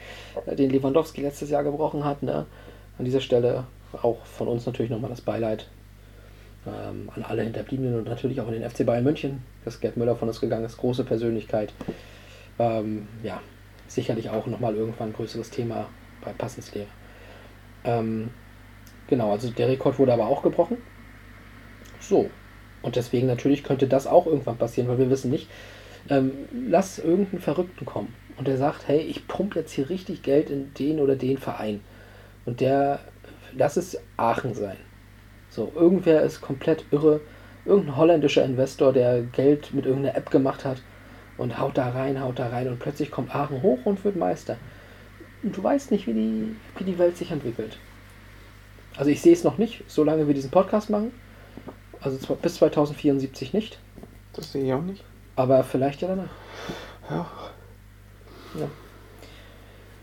äh, 0.46 0.56
den 0.56 0.70
Lewandowski 0.70 1.20
letztes 1.20 1.50
Jahr 1.50 1.64
gebrochen 1.64 2.02
hat. 2.02 2.22
Ne? 2.22 2.46
An 2.98 3.04
dieser 3.04 3.20
Stelle 3.20 3.64
auch 4.00 4.24
von 4.24 4.48
uns 4.48 4.64
natürlich 4.64 4.90
nochmal 4.90 5.10
das 5.10 5.20
Beileid 5.20 5.68
ähm, 6.66 7.10
an 7.14 7.22
alle 7.22 7.42
Hinterbliebenen 7.42 7.96
und 7.96 8.08
natürlich 8.08 8.40
auch 8.40 8.46
an 8.46 8.52
den 8.52 8.68
FC 8.68 8.84
Bayern 8.84 9.04
München, 9.04 9.42
dass 9.64 9.80
Gerd 9.80 9.96
Müller 9.96 10.16
von 10.16 10.28
uns 10.28 10.40
gegangen 10.40 10.64
ist. 10.64 10.76
Große 10.76 11.04
Persönlichkeit. 11.04 11.72
Ähm, 12.58 13.08
ja, 13.22 13.40
sicherlich 13.86 14.30
auch 14.30 14.46
nochmal 14.46 14.74
irgendwann 14.74 15.10
ein 15.10 15.14
größeres 15.14 15.50
Thema 15.50 15.86
bei 16.24 16.32
Passenslehre. 16.32 16.88
Ähm, 17.84 18.30
genau, 19.06 19.32
also 19.32 19.50
der 19.50 19.68
Rekord 19.68 19.98
wurde 19.98 20.12
aber 20.12 20.26
auch 20.26 20.42
gebrochen. 20.42 20.78
So. 22.00 22.30
Und 22.82 22.96
deswegen 22.96 23.26
natürlich 23.26 23.64
könnte 23.64 23.88
das 23.88 24.06
auch 24.06 24.26
irgendwann 24.26 24.56
passieren, 24.56 24.88
weil 24.88 24.98
wir 24.98 25.10
wissen 25.10 25.30
nicht, 25.30 25.48
Ähm, 26.10 26.32
lass 26.52 26.98
irgendeinen 26.98 27.42
Verrückten 27.42 27.84
kommen 27.84 28.14
und 28.38 28.48
der 28.48 28.56
sagt, 28.56 28.88
hey, 28.88 29.00
ich 29.00 29.28
pump 29.28 29.56
jetzt 29.56 29.72
hier 29.72 29.90
richtig 29.90 30.22
Geld 30.22 30.48
in 30.48 30.72
den 30.74 31.00
oder 31.00 31.16
den 31.16 31.36
Verein. 31.36 31.80
Und 32.46 32.60
der, 32.60 33.00
lass 33.54 33.76
es 33.76 33.98
Aachen 34.16 34.54
sein. 34.54 34.78
So, 35.58 35.72
irgendwer 35.74 36.22
ist 36.22 36.40
komplett 36.40 36.84
irre. 36.92 37.20
Irgendein 37.64 37.96
holländischer 37.96 38.44
Investor, 38.44 38.92
der 38.92 39.22
Geld 39.22 39.74
mit 39.74 39.86
irgendeiner 39.86 40.16
App 40.16 40.30
gemacht 40.30 40.64
hat 40.64 40.80
und 41.36 41.58
haut 41.58 41.76
da 41.76 41.88
rein, 41.90 42.20
haut 42.22 42.38
da 42.38 42.46
rein 42.46 42.68
und 42.68 42.78
plötzlich 42.78 43.10
kommt 43.10 43.34
Aachen 43.34 43.60
hoch 43.60 43.80
und 43.84 44.04
wird 44.04 44.14
Meister. 44.14 44.56
Und 45.42 45.56
du 45.56 45.60
weißt 45.60 45.90
nicht, 45.90 46.06
wie 46.06 46.12
die, 46.12 46.56
wie 46.76 46.84
die 46.84 46.96
Welt 47.00 47.16
sich 47.16 47.32
entwickelt. 47.32 47.76
Also 48.96 49.10
ich 49.10 49.20
sehe 49.20 49.32
es 49.32 49.42
noch 49.42 49.58
nicht, 49.58 49.82
solange 49.88 50.28
wir 50.28 50.34
diesen 50.34 50.52
Podcast 50.52 50.90
machen. 50.90 51.10
Also 52.00 52.36
bis 52.36 52.54
2074 52.54 53.52
nicht, 53.52 53.80
Das 54.34 54.52
sehe 54.52 54.64
ich 54.64 54.72
auch 54.72 54.82
nicht. 54.82 55.02
aber 55.34 55.64
vielleicht 55.64 56.02
ja 56.02 56.08
danach. 56.08 56.30
Ja. 57.10 57.26
Ja. 58.60 58.68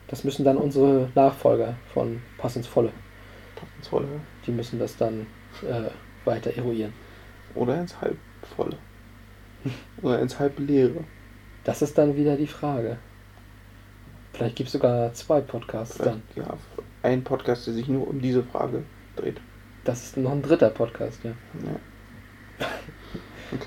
Das 0.09 0.25
müssen 0.25 0.43
dann 0.43 0.57
unsere 0.57 1.09
Nachfolger 1.15 1.75
von 1.93 2.21
Pass 2.37 2.57
ins 2.57 2.67
Volle. 2.67 2.91
ins 3.77 3.87
Volle. 3.87 4.07
Die 4.45 4.51
müssen 4.51 4.79
das 4.79 4.97
dann 4.97 5.25
äh, 5.63 5.89
weiter 6.25 6.55
eruieren. 6.55 6.93
Oder 7.53 7.79
ins 7.79 7.99
Halbvolle. 8.01 8.77
Oder 10.01 10.19
ins 10.19 10.39
Halbleere. 10.39 11.03
Das 11.63 11.81
ist 11.81 11.97
dann 11.97 12.15
wieder 12.15 12.35
die 12.35 12.47
Frage. 12.47 12.97
Vielleicht 14.33 14.57
gibt 14.57 14.67
es 14.67 14.73
sogar 14.73 15.13
zwei 15.13 15.41
Podcasts 15.41 15.97
dann. 15.97 16.21
Ja, 16.35 16.57
ein 17.03 17.23
Podcast, 17.23 17.67
der 17.67 17.73
sich 17.73 17.87
nur 17.87 18.07
um 18.07 18.19
diese 18.19 18.43
Frage 18.43 18.83
dreht. 19.15 19.39
Das 19.85 20.03
ist 20.03 20.17
noch 20.17 20.31
ein 20.31 20.41
dritter 20.41 20.69
Podcast, 20.69 21.23
ja. 21.23 21.31
Ja. 21.63 22.67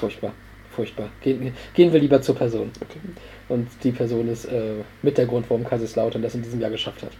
Furchtbar. 0.00 0.32
Furchtbar. 0.70 1.08
Gehen, 1.20 1.54
gehen 1.74 1.92
wir 1.92 2.00
lieber 2.00 2.20
zur 2.20 2.34
Person. 2.34 2.70
Okay. 2.80 3.00
Und 3.48 3.68
die 3.82 3.92
Person 3.92 4.28
ist 4.28 4.44
äh, 4.46 4.82
mit 5.02 5.18
der 5.18 5.26
Grund, 5.26 5.48
warum 5.48 5.64
Kaiserslautern 5.64 6.22
das 6.22 6.34
in 6.34 6.42
diesem 6.42 6.60
Jahr 6.60 6.70
geschafft 6.70 7.02
hat. 7.02 7.12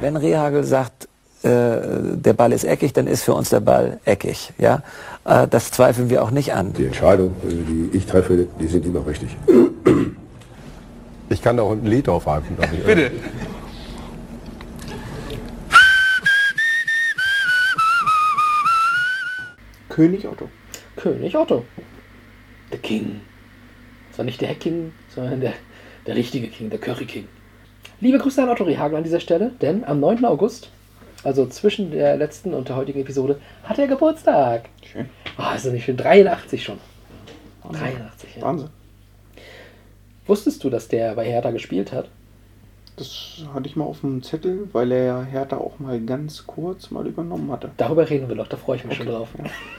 Wenn 0.00 0.16
Rehagel 0.16 0.64
sagt, 0.64 1.08
der 1.48 2.32
Ball 2.34 2.52
ist 2.52 2.64
eckig, 2.64 2.92
dann 2.92 3.06
ist 3.06 3.24
für 3.24 3.34
uns 3.34 3.50
der 3.50 3.60
Ball 3.60 3.98
eckig. 4.04 4.52
Ja? 4.58 4.82
Äh, 5.24 5.48
das 5.48 5.70
zweifeln 5.70 6.10
wir 6.10 6.22
auch 6.22 6.30
nicht 6.30 6.54
an. 6.54 6.72
Die 6.72 6.86
Entscheidung, 6.86 7.34
äh, 7.44 7.48
die 7.50 7.96
ich 7.96 8.06
treffe, 8.06 8.46
die 8.60 8.66
sind 8.66 8.86
immer 8.86 9.06
richtig. 9.06 9.30
Ich 11.28 11.42
kann 11.42 11.56
da 11.56 11.62
auch 11.62 11.72
ein 11.72 11.84
Lied 11.84 12.08
aufhalten. 12.08 12.56
Bitte. 12.84 13.10
König 19.88 20.26
Otto. 20.26 20.48
König 20.96 21.36
Otto. 21.36 21.64
Der 22.70 22.78
King. 22.78 23.20
Zwar 24.12 24.24
nicht 24.24 24.40
der 24.40 24.54
King, 24.54 24.92
sondern 25.14 25.40
der, 25.40 25.54
der 26.06 26.16
richtige 26.16 26.48
King, 26.48 26.70
der 26.70 26.78
Curry 26.78 27.06
King. 27.06 27.28
Liebe 28.00 28.18
Grüße 28.18 28.42
an 28.42 28.48
Otto 28.48 28.64
Rehagel 28.64 28.96
an 28.96 29.04
dieser 29.04 29.20
Stelle, 29.20 29.52
denn 29.60 29.84
am 29.84 30.00
9. 30.00 30.24
August, 30.24 30.70
also 31.24 31.46
zwischen 31.46 31.90
der 31.90 32.16
letzten 32.16 32.54
und 32.54 32.68
der 32.68 32.76
heutigen 32.76 33.00
Episode, 33.00 33.40
hat 33.64 33.78
er 33.78 33.86
Geburtstag. 33.86 34.68
Schön. 34.82 35.08
Ah, 35.36 35.54
ist 35.54 35.66
er 35.66 35.72
nicht 35.72 35.84
schön? 35.84 35.96
83 35.96 36.62
schon. 36.62 36.78
83, 37.70 38.36
ja. 38.36 38.42
Wahnsinn. 38.42 38.68
Wusstest 40.26 40.62
du, 40.62 40.70
dass 40.70 40.88
der 40.88 41.14
bei 41.14 41.24
Hertha 41.24 41.50
gespielt 41.50 41.92
hat? 41.92 42.08
Das 42.96 43.42
hatte 43.54 43.66
ich 43.66 43.74
mal 43.74 43.84
auf 43.84 44.00
dem 44.00 44.22
Zettel, 44.22 44.68
weil 44.72 44.92
er 44.92 45.04
ja 45.04 45.22
Hertha 45.22 45.56
auch 45.56 45.78
mal 45.78 45.98
ganz 46.00 46.46
kurz 46.46 46.90
mal 46.90 47.06
übernommen 47.06 47.50
hatte. 47.50 47.70
Darüber 47.78 48.08
reden 48.08 48.28
wir 48.28 48.36
noch, 48.36 48.48
da 48.48 48.58
freue 48.58 48.76
ich 48.76 48.84
mich 48.84 48.98
schon 48.98 49.06
drauf. 49.06 49.28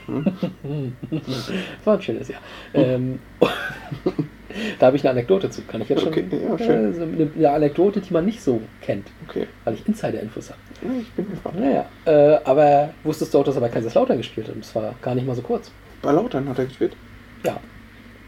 War 1.86 1.94
ein 1.94 2.02
schönes 2.02 2.28
Jahr. 2.28 2.42
Ähm, 2.74 3.20
da 4.80 4.88
habe 4.88 4.98
ich 4.98 5.04
eine 5.04 5.12
Anekdote 5.12 5.50
zu, 5.50 5.62
kann 5.64 5.82
ich 5.82 5.90
jetzt 5.90 6.02
schon. 6.02 6.10
Okay, 6.10 6.26
ja, 6.32 6.58
schön. 6.58 6.92
Äh, 6.92 6.94
so 6.94 7.04
eine, 7.04 7.30
eine 7.36 7.52
Anekdote, 7.52 8.02
die 8.02 8.14
man 8.14 8.26
nicht 8.26 8.42
so 8.42 8.62
kennt, 8.82 9.08
Okay. 9.28 9.48
weil 9.64 9.74
ich 9.76 9.88
Insider-Infos 9.88 10.50
habe. 10.50 10.60
Ja, 10.82 11.00
ich 11.02 11.12
bin 11.12 11.30
gespannt. 11.30 11.60
Naja, 11.60 11.86
äh, 12.06 12.40
aber 12.44 12.94
wusstest 13.04 13.34
du 13.34 13.40
auch, 13.40 13.44
dass 13.44 13.56
er 13.56 13.62
bei 13.62 13.70
Kaiserslautern 13.70 14.18
gespielt 14.18 14.48
hat? 14.48 14.56
Und 14.56 14.66
zwar 14.66 14.96
gar 15.02 15.16
nicht 15.16 15.26
mal 15.28 15.36
so 15.36 15.42
kurz. 15.42 15.72
Bei 16.02 16.12
Lautern 16.12 16.48
hat 16.50 16.60
er 16.60 16.66
gespielt. 16.66 16.96
Ja, 17.44 17.60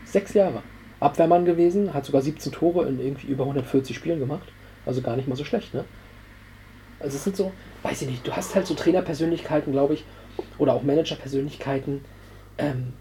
sechs 0.05 0.33
Jahre. 0.33 0.61
Abwehrmann 0.99 1.45
gewesen, 1.45 1.93
hat 1.93 2.05
sogar 2.05 2.21
17 2.21 2.51
Tore 2.51 2.87
in 2.87 2.99
irgendwie 2.99 3.27
über 3.27 3.43
140 3.43 3.95
Spielen 3.95 4.19
gemacht. 4.19 4.47
Also 4.85 5.01
gar 5.01 5.15
nicht 5.15 5.27
mal 5.27 5.35
so 5.35 5.43
schlecht, 5.43 5.73
ne? 5.73 5.83
Also 6.99 7.17
es 7.17 7.23
sind 7.23 7.35
so, 7.35 7.51
weiß 7.83 8.01
ich 8.03 8.09
nicht, 8.09 8.25
du 8.25 8.31
hast 8.31 8.55
halt 8.55 8.65
so 8.65 8.73
Trainerpersönlichkeiten, 8.73 9.73
glaube 9.73 9.95
ich, 9.95 10.05
oder 10.57 10.73
auch 10.73 10.83
Managerpersönlichkeiten, 10.83 12.05
ähm, 12.57 12.93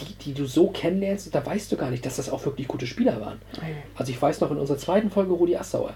die, 0.00 0.14
die 0.14 0.34
du 0.34 0.46
so 0.46 0.68
kennenlernst, 0.68 1.34
da 1.34 1.44
weißt 1.44 1.70
du 1.70 1.76
gar 1.76 1.90
nicht, 1.90 2.04
dass 2.06 2.16
das 2.16 2.30
auch 2.30 2.44
wirklich 2.44 2.68
gute 2.68 2.86
Spieler 2.86 3.20
waren. 3.20 3.40
Also 3.94 4.10
ich 4.10 4.20
weiß 4.20 4.40
noch 4.40 4.50
in 4.50 4.56
unserer 4.58 4.78
zweiten 4.78 5.10
Folge 5.10 5.32
Rudi 5.32 5.56
Assauer, 5.56 5.94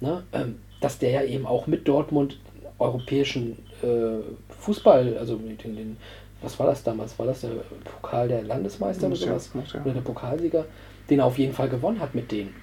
ne, 0.00 0.22
ähm, 0.32 0.56
dass 0.80 0.98
der 0.98 1.10
ja 1.10 1.22
eben 1.24 1.46
auch 1.46 1.66
mit 1.66 1.86
Dortmund 1.88 2.38
europäischen 2.78 3.58
äh, 3.82 4.22
Fußball, 4.60 5.16
also 5.18 5.36
den, 5.36 5.56
den, 5.58 5.96
was 6.40 6.58
war 6.58 6.66
das 6.66 6.82
damals? 6.82 7.18
War 7.18 7.26
das 7.26 7.42
der 7.42 7.50
Pokal 7.84 8.28
der 8.28 8.42
Landesmeister 8.42 9.06
oder 9.06 9.16
sowas? 9.16 9.50
ja. 9.72 9.80
Oder 9.80 9.94
der 9.94 10.00
Pokalsieger, 10.00 10.64
den 11.08 11.20
er 11.20 11.26
auf 11.26 11.38
jeden 11.38 11.52
Fall 11.52 11.68
gewonnen 11.68 12.00
hat 12.00 12.14
mit 12.14 12.32
denen. 12.32 12.54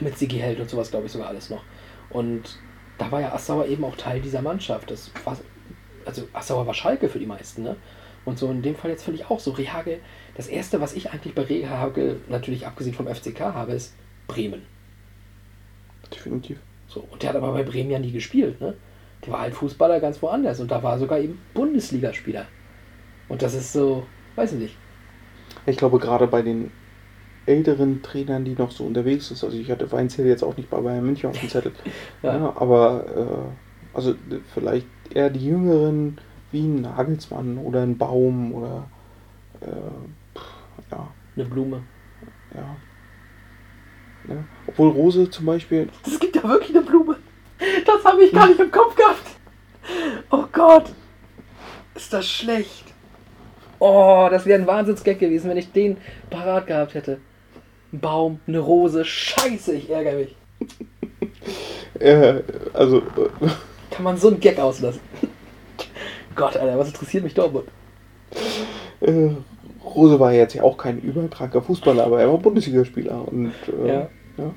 Mit 0.00 0.18
Sigi 0.18 0.38
Held 0.38 0.58
und 0.58 0.68
sowas, 0.68 0.90
glaube 0.90 1.06
ich, 1.06 1.12
sogar 1.12 1.28
alles 1.28 1.50
noch. 1.50 1.62
Und 2.10 2.58
da 2.98 3.10
war 3.12 3.20
ja 3.20 3.32
Assauer 3.32 3.66
eben 3.66 3.84
auch 3.84 3.96
Teil 3.96 4.20
dieser 4.20 4.42
Mannschaft. 4.42 4.90
Das 4.90 5.10
war, 5.24 5.36
also 6.04 6.22
Assauer 6.32 6.66
war 6.66 6.74
Schalke 6.74 7.08
für 7.08 7.20
die 7.20 7.26
meisten, 7.26 7.62
ne? 7.62 7.76
Und 8.24 8.38
so 8.38 8.50
in 8.50 8.62
dem 8.62 8.74
Fall 8.74 8.90
jetzt 8.90 9.04
finde 9.04 9.20
ich 9.20 9.30
auch 9.30 9.40
so, 9.40 9.50
Rehagel, 9.52 9.98
das 10.36 10.48
erste, 10.48 10.80
was 10.80 10.94
ich 10.94 11.10
eigentlich 11.10 11.34
bei 11.34 11.42
Rehagel, 11.42 12.20
natürlich 12.28 12.66
abgesehen 12.66 12.94
vom 12.94 13.06
FCK 13.06 13.40
habe, 13.40 13.72
ist 13.72 13.94
Bremen. 14.26 14.62
Definitiv. 16.12 16.58
So, 16.88 17.06
und 17.10 17.22
der 17.22 17.30
hat 17.30 17.36
aber 17.36 17.52
bei 17.52 17.62
Bremen 17.62 17.90
ja 17.90 17.98
nie 17.98 18.12
gespielt, 18.12 18.60
ne? 18.60 18.74
Der 19.24 19.32
war 19.32 19.40
halt 19.40 19.54
Fußballer 19.54 20.00
ganz 20.00 20.20
woanders 20.22 20.60
und 20.60 20.70
da 20.70 20.82
war 20.82 20.98
sogar 20.98 21.18
eben 21.18 21.40
Bundesligaspieler. 21.54 22.46
Und 23.28 23.42
das 23.42 23.54
ist 23.54 23.72
so, 23.72 24.06
weiß 24.36 24.52
ich 24.52 24.58
nicht. 24.58 24.76
Ich 25.66 25.76
glaube, 25.76 25.98
gerade 25.98 26.26
bei 26.26 26.42
den 26.42 26.70
älteren 27.46 28.02
Trainern, 28.02 28.44
die 28.44 28.54
noch 28.54 28.70
so 28.70 28.84
unterwegs 28.84 29.30
ist, 29.30 29.44
also 29.44 29.56
ich 29.56 29.70
hatte 29.70 29.90
Weinzel 29.92 30.26
jetzt 30.26 30.42
auch 30.42 30.56
nicht 30.56 30.70
bei 30.70 30.80
Bayern 30.80 31.04
München 31.04 31.30
auf 31.30 31.38
dem 31.38 31.48
Zettel, 31.48 31.72
Ja. 32.22 32.36
ja. 32.36 32.56
aber 32.56 33.52
äh, 33.94 33.96
also 33.96 34.14
vielleicht 34.52 34.86
eher 35.12 35.30
die 35.30 35.46
Jüngeren 35.46 36.18
wie 36.54 36.62
ein 36.62 36.80
Nagelsmann 36.82 37.58
oder 37.58 37.82
ein 37.82 37.98
Baum 37.98 38.54
oder 38.54 38.88
äh, 39.60 39.66
pff, 40.38 40.44
ja, 40.90 41.08
Eine 41.36 41.44
Blume. 41.44 41.82
ja. 42.54 42.76
Ne? 44.26 44.44
Obwohl 44.66 44.88
Rose 44.88 45.28
zum 45.28 45.44
Beispiel, 45.44 45.88
Es 46.06 46.18
gibt 46.18 46.36
ja 46.36 46.44
wirklich 46.44 46.74
eine 46.74 46.86
Blume. 46.86 47.16
Das 47.84 48.04
habe 48.04 48.24
ich 48.24 48.32
gar 48.32 48.46
nicht 48.48 48.58
im 48.60 48.70
Kopf 48.70 48.94
gehabt. 48.96 49.26
Oh 50.30 50.44
Gott. 50.50 50.92
Ist 51.94 52.12
das 52.12 52.26
schlecht. 52.26 52.94
Oh, 53.78 54.28
das 54.30 54.46
wäre 54.46 54.60
ein 54.60 54.66
Wahnsinnsgag 54.66 55.18
gewesen, 55.18 55.50
wenn 55.50 55.58
ich 55.58 55.72
den 55.72 55.98
parat 56.30 56.66
gehabt 56.66 56.94
hätte. 56.94 57.18
Ein 57.92 58.00
Baum, 58.00 58.40
eine 58.46 58.60
Rose. 58.60 59.04
Scheiße, 59.04 59.74
ich 59.74 59.90
ärgere 59.90 60.14
mich. 60.14 60.36
äh, 62.00 62.42
also 62.72 62.98
äh, 62.98 63.48
Kann 63.90 64.04
man 64.04 64.16
so 64.16 64.28
einen 64.28 64.40
Gag 64.40 64.58
auslassen? 64.58 65.00
Gott, 66.34 66.56
Alter, 66.56 66.78
was 66.78 66.88
interessiert 66.88 67.24
mich 67.24 67.34
Dortmund? 67.34 67.68
äh, 69.00 69.30
Rose 69.84 70.18
war 70.18 70.32
jetzt 70.32 70.54
ja 70.54 70.62
auch 70.62 70.76
kein 70.78 71.00
überkranker 71.00 71.62
Fußballer, 71.62 72.04
aber 72.04 72.20
er 72.20 72.28
war 72.28 72.38
Bundesligaspieler 72.38 73.26
und 73.28 73.52
äh, 73.68 73.88
Ja. 73.88 74.08
ja. 74.38 74.54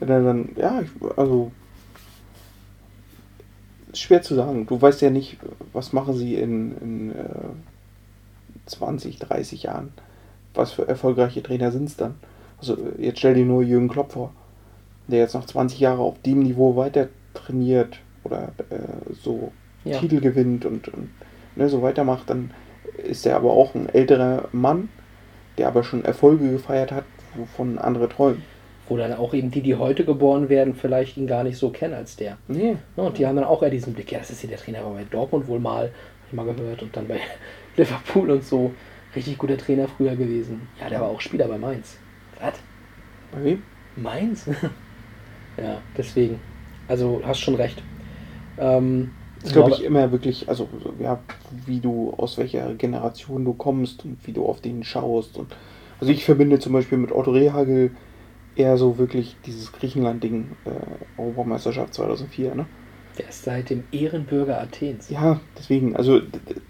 Wenn 0.00 0.08
er 0.08 0.22
dann, 0.22 0.48
ja, 0.56 0.80
ich, 0.82 0.88
also 1.16 1.52
schwer 3.94 4.22
zu 4.22 4.34
sagen. 4.34 4.66
Du 4.66 4.80
weißt 4.80 5.00
ja 5.02 5.10
nicht, 5.10 5.38
was 5.72 5.92
machen 5.92 6.14
sie 6.14 6.34
in, 6.34 6.76
in 6.78 7.10
äh, 7.12 8.66
20, 8.66 9.18
30 9.18 9.64
Jahren. 9.64 9.92
Was 10.54 10.72
für 10.72 10.86
erfolgreiche 10.88 11.42
Trainer 11.42 11.70
sind 11.70 11.84
es 11.88 11.96
dann? 11.96 12.14
Also 12.58 12.76
jetzt 12.98 13.18
stell 13.18 13.34
dir 13.34 13.44
nur 13.44 13.62
Jürgen 13.62 13.88
Klopp 13.88 14.12
vor, 14.12 14.32
der 15.08 15.20
jetzt 15.20 15.34
noch 15.34 15.44
20 15.44 15.80
Jahre 15.80 16.02
auf 16.02 16.20
dem 16.22 16.40
Niveau 16.40 16.76
weiter 16.76 17.08
trainiert 17.34 18.00
oder 18.24 18.52
äh, 18.70 19.12
so 19.22 19.52
Ja. 19.86 19.98
Titel 19.98 20.20
gewinnt 20.20 20.64
und, 20.64 20.88
und 20.88 21.10
ne, 21.54 21.68
so 21.68 21.82
weitermacht, 21.82 22.28
dann 22.30 22.50
ist 22.96 23.26
er 23.26 23.36
aber 23.36 23.52
auch 23.52 23.74
ein 23.74 23.88
älterer 23.88 24.48
Mann, 24.52 24.88
der 25.58 25.68
aber 25.68 25.84
schon 25.84 26.04
Erfolge 26.04 26.50
gefeiert 26.50 26.92
hat, 26.92 27.04
wovon 27.34 27.78
andere 27.78 28.08
träumen. 28.08 28.42
Wo 28.88 28.96
dann 28.96 29.14
auch 29.14 29.34
eben 29.34 29.50
die, 29.50 29.62
die 29.62 29.74
heute 29.74 30.04
geboren 30.04 30.48
werden, 30.48 30.74
vielleicht 30.74 31.16
ihn 31.16 31.26
gar 31.26 31.42
nicht 31.42 31.58
so 31.58 31.70
kennen 31.70 31.94
als 31.94 32.16
der. 32.16 32.38
Nee. 32.46 32.76
Ja, 32.96 33.04
und 33.04 33.18
die 33.18 33.26
haben 33.26 33.36
dann 33.36 33.44
auch 33.44 33.62
eher 33.62 33.70
diesen 33.70 33.94
Blick, 33.94 34.12
ja, 34.12 34.18
das 34.18 34.30
ist 34.30 34.40
hier 34.40 34.50
der 34.50 34.58
Trainer 34.58 34.84
war 34.84 34.92
bei 34.92 35.04
Dortmund 35.04 35.48
wohl 35.48 35.58
mal, 35.58 35.86
hab 35.86 36.28
ich 36.28 36.32
mal 36.32 36.46
gehört, 36.46 36.82
und 36.82 36.96
dann 36.96 37.08
bei 37.08 37.20
Liverpool 37.76 38.30
und 38.30 38.44
so. 38.44 38.72
Richtig 39.14 39.38
guter 39.38 39.56
Trainer 39.56 39.88
früher 39.88 40.14
gewesen. 40.14 40.68
Ja, 40.80 40.90
der 40.90 41.00
war 41.00 41.08
auch 41.08 41.20
Spieler 41.20 41.48
bei 41.48 41.56
Mainz. 41.56 41.96
Was? 42.38 42.54
Bei 43.32 43.42
wem? 43.42 43.62
Mainz? 43.96 44.46
ja, 45.56 45.80
deswegen. 45.96 46.38
Also 46.86 47.22
hast 47.24 47.40
schon 47.40 47.54
recht. 47.54 47.82
Ähm, 48.58 49.10
Das 49.46 49.52
glaube 49.52 49.70
ich 49.70 49.84
immer 49.84 50.10
wirklich, 50.10 50.48
also 50.48 50.68
ja, 50.98 51.20
wie 51.66 51.78
du, 51.78 52.12
aus 52.16 52.36
welcher 52.36 52.74
Generation 52.74 53.44
du 53.44 53.52
kommst 53.52 54.04
und 54.04 54.18
wie 54.26 54.32
du 54.32 54.44
auf 54.44 54.60
den 54.60 54.82
schaust 54.82 55.38
und 55.38 55.54
Also 56.00 56.12
ich 56.12 56.24
verbinde 56.24 56.58
zum 56.58 56.72
Beispiel 56.72 56.98
mit 56.98 57.12
Otto 57.12 57.30
Rehagel 57.30 57.92
eher 58.56 58.76
so 58.76 58.98
wirklich 58.98 59.36
dieses 59.46 59.70
Griechenland-Ding, 59.72 60.50
äh, 60.64 61.20
Europameisterschaft 61.20 61.94
2004, 61.94 62.56
ne? 62.56 62.66
Der 63.18 63.28
ist 63.28 63.44
seit 63.44 63.70
dem 63.70 63.84
Ehrenbürger 63.92 64.60
Athens. 64.60 65.08
Ja, 65.10 65.40
deswegen, 65.56 65.94
also, 65.94 66.20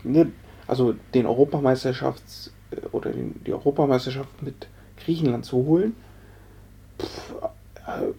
ne, 0.04 0.30
also 0.66 0.94
den 1.14 1.26
Europameisterschafts- 1.26 2.50
äh, 2.72 2.86
oder 2.92 3.10
den, 3.10 3.40
die 3.46 3.52
Europameisterschaft 3.54 4.42
mit 4.42 4.68
Griechenland 5.02 5.46
zu 5.46 5.56
holen, 5.64 5.96
pff, 7.00 7.32
äh, 7.86 8.12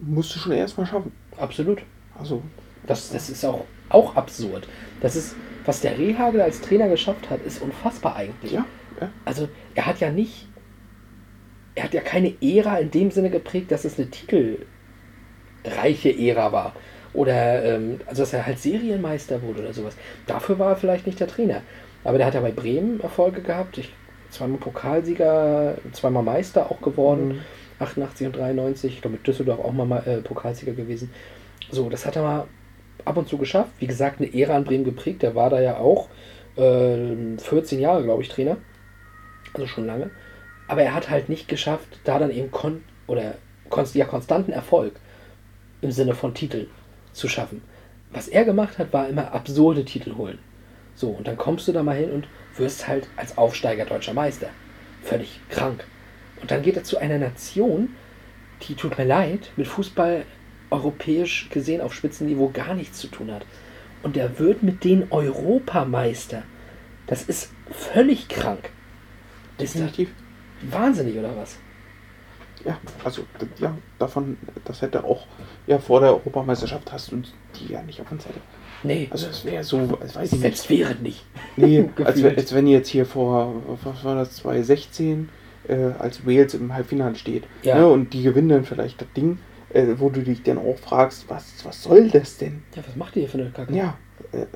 musst 0.00 0.34
du 0.34 0.38
schon 0.38 0.52
erstmal 0.52 0.86
schaffen. 0.86 1.12
Absolut. 1.36 1.82
Also, 2.18 2.42
Das, 2.86 3.10
das 3.10 3.30
ist 3.30 3.44
auch, 3.44 3.64
auch 3.88 4.16
absurd. 4.16 4.68
Das 5.00 5.16
ist, 5.16 5.34
was 5.64 5.80
der 5.80 5.98
Rehagel 5.98 6.40
als 6.40 6.60
Trainer 6.60 6.88
geschafft 6.88 7.30
hat, 7.30 7.44
ist 7.44 7.62
unfassbar 7.62 8.16
eigentlich. 8.16 8.52
ja, 8.52 8.64
ja. 9.00 9.10
Also 9.24 9.48
er 9.74 9.86
hat 9.86 10.00
ja 10.00 10.10
nicht, 10.10 10.48
er 11.74 11.84
hat 11.84 11.94
ja 11.94 12.00
keine 12.00 12.34
Ära 12.40 12.78
in 12.78 12.90
dem 12.90 13.10
Sinne 13.10 13.30
geprägt, 13.30 13.70
dass 13.70 13.84
es 13.84 13.98
eine 13.98 14.08
titelreiche 14.10 16.10
Ära 16.10 16.52
war. 16.52 16.74
Oder 17.12 17.64
ähm, 17.64 18.00
also 18.06 18.22
dass 18.22 18.32
er 18.32 18.46
halt 18.46 18.58
Serienmeister 18.58 19.42
wurde 19.42 19.62
oder 19.62 19.72
sowas. 19.72 19.96
Dafür 20.26 20.58
war 20.58 20.70
er 20.70 20.76
vielleicht 20.76 21.06
nicht 21.06 21.18
der 21.18 21.28
Trainer. 21.28 21.62
Aber 22.04 22.18
der 22.18 22.26
hat 22.26 22.34
ja 22.34 22.40
bei 22.40 22.52
Bremen 22.52 23.00
Erfolge 23.00 23.40
gehabt. 23.40 23.78
Ich, 23.78 23.92
zweimal 24.30 24.58
Pokalsieger, 24.58 25.78
zweimal 25.92 26.22
Meister 26.22 26.70
auch 26.70 26.80
geworden. 26.80 27.40
88 27.78 28.26
und 28.26 28.36
93. 28.36 28.94
Ich 28.94 29.00
glaube 29.00 29.16
mit 29.16 29.26
Düsseldorf 29.26 29.60
auch 29.60 29.72
mal 29.72 30.02
äh, 30.06 30.18
Pokalsieger 30.18 30.72
gewesen. 30.72 31.10
So, 31.70 31.88
das 31.88 32.06
hat 32.06 32.16
er 32.16 32.22
mal 32.22 32.46
ab 33.04 33.16
und 33.16 33.28
zu 33.28 33.38
geschafft. 33.38 33.72
Wie 33.78 33.86
gesagt, 33.86 34.20
eine 34.20 34.32
Ära 34.34 34.56
an 34.56 34.64
Bremen 34.64 34.84
geprägt. 34.84 35.22
Der 35.22 35.34
war 35.34 35.50
da 35.50 35.60
ja 35.60 35.78
auch 35.78 36.08
äh, 36.56 37.36
14 37.38 37.80
Jahre, 37.80 38.02
glaube 38.02 38.22
ich, 38.22 38.28
Trainer. 38.28 38.56
Also 39.54 39.66
schon 39.66 39.86
lange. 39.86 40.10
Aber 40.68 40.82
er 40.82 40.94
hat 40.94 41.10
halt 41.10 41.28
nicht 41.28 41.48
geschafft, 41.48 42.00
da 42.04 42.18
dann 42.18 42.30
eben 42.30 42.50
kon 42.50 42.82
oder 43.06 43.34
konst 43.70 43.94
ja, 43.94 44.04
konstanten 44.04 44.52
Erfolg 44.52 44.92
im 45.80 45.90
Sinne 45.92 46.14
von 46.14 46.34
Titel 46.34 46.66
zu 47.12 47.28
schaffen. 47.28 47.62
Was 48.10 48.28
er 48.28 48.44
gemacht 48.44 48.78
hat, 48.78 48.92
war 48.92 49.08
immer 49.08 49.32
absurde 49.32 49.84
Titel 49.84 50.16
holen. 50.16 50.38
So, 50.94 51.10
und 51.10 51.28
dann 51.28 51.36
kommst 51.36 51.68
du 51.68 51.72
da 51.72 51.82
mal 51.82 51.96
hin 51.96 52.10
und 52.10 52.26
wirst 52.56 52.88
halt 52.88 53.08
als 53.16 53.36
Aufsteiger 53.36 53.84
deutscher 53.84 54.14
Meister. 54.14 54.48
Völlig 55.02 55.40
krank. 55.50 55.84
Und 56.40 56.50
dann 56.50 56.62
geht 56.62 56.76
er 56.76 56.84
zu 56.84 56.98
einer 56.98 57.18
Nation, 57.18 57.90
die, 58.62 58.74
tut 58.74 58.96
mir 58.96 59.04
leid, 59.04 59.50
mit 59.56 59.66
Fußball 59.66 60.24
europäisch 60.70 61.48
gesehen 61.50 61.80
auf 61.80 61.94
Spitzenniveau 61.94 62.50
gar 62.52 62.74
nichts 62.74 62.98
zu 62.98 63.08
tun 63.08 63.32
hat. 63.32 63.44
Und 64.02 64.16
der 64.16 64.38
wird 64.38 64.62
mit 64.62 64.84
denen 64.84 65.10
Europameister. 65.10 66.42
Das 67.06 67.22
ist 67.22 67.52
völlig 67.70 68.28
krank. 68.28 68.70
Das 69.58 69.72
definitiv. 69.72 70.10
wahnsinnig 70.62 71.16
oder 71.18 71.36
was? 71.36 71.58
Ja, 72.64 72.78
also 73.04 73.22
ja, 73.58 73.76
davon, 73.98 74.38
das 74.64 74.82
hätte 74.82 75.04
auch, 75.04 75.26
ja, 75.66 75.78
vor 75.78 76.00
der 76.00 76.10
Europameisterschaft 76.10 76.90
hast 76.92 77.12
du 77.12 77.22
die 77.54 77.72
ja 77.72 77.82
nicht 77.82 78.00
auf 78.00 78.08
dem 78.08 78.18
Zettel. 78.18 78.42
Nee, 78.82 79.08
Also 79.10 79.28
es 79.28 79.44
wäre 79.44 79.62
so, 79.64 79.98
als 80.00 80.16
weiß 80.16 80.26
ich 80.26 80.32
nicht. 80.32 80.40
selbst 80.40 80.70
wäre 80.70 80.94
nicht. 80.96 81.24
Nee, 81.56 81.88
als, 82.04 82.22
als 82.22 82.54
wenn 82.54 82.66
jetzt 82.66 82.88
hier 82.88 83.06
vor, 83.06 83.62
was 83.84 84.04
war 84.04 84.16
das, 84.16 84.36
2016, 84.36 85.28
äh, 85.68 85.74
als 85.98 86.26
Wales 86.26 86.54
im 86.54 86.72
Halbfinale 86.74 87.14
steht. 87.16 87.44
Ja. 87.62 87.76
Ne, 87.78 87.86
und 87.86 88.12
die 88.12 88.22
gewinnen 88.22 88.48
dann 88.48 88.64
vielleicht 88.64 89.00
das 89.00 89.08
Ding, 89.16 89.38
äh, 89.76 89.98
wo 89.98 90.08
du 90.08 90.22
dich 90.22 90.42
dann 90.42 90.58
auch 90.58 90.78
fragst, 90.78 91.28
was, 91.28 91.64
was 91.64 91.82
soll 91.82 92.08
das 92.08 92.38
denn? 92.38 92.62
Ja, 92.74 92.82
was 92.86 92.96
macht 92.96 93.16
ihr 93.16 93.20
hier 93.20 93.28
für 93.28 93.38
eine 93.38 93.50
Kacke? 93.50 93.74
Ja, 93.74 93.98
äh, 94.32 94.46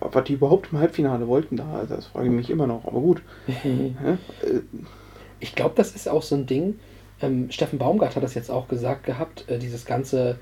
was 0.00 0.24
die 0.24 0.32
überhaupt 0.34 0.72
im 0.72 0.78
Halbfinale 0.78 1.28
wollten 1.28 1.56
da, 1.56 1.84
das 1.88 2.06
frage 2.06 2.26
ich 2.26 2.32
mich 2.32 2.50
immer 2.50 2.66
noch, 2.66 2.84
aber 2.86 3.00
gut. 3.00 3.22
Äh, 4.42 4.60
Ich 5.40 5.54
glaube, 5.54 5.74
das 5.76 5.94
ist 5.94 6.08
auch 6.08 6.22
so 6.22 6.34
ein 6.34 6.46
Ding. 6.46 6.78
Ähm, 7.20 7.50
Steffen 7.50 7.78
Baumgart 7.78 8.16
hat 8.16 8.22
das 8.22 8.34
jetzt 8.34 8.50
auch 8.50 8.66
gesagt 8.66 9.04
gehabt, 9.04 9.48
äh, 9.48 9.58
dieses 9.58 9.84
ganze 9.84 10.38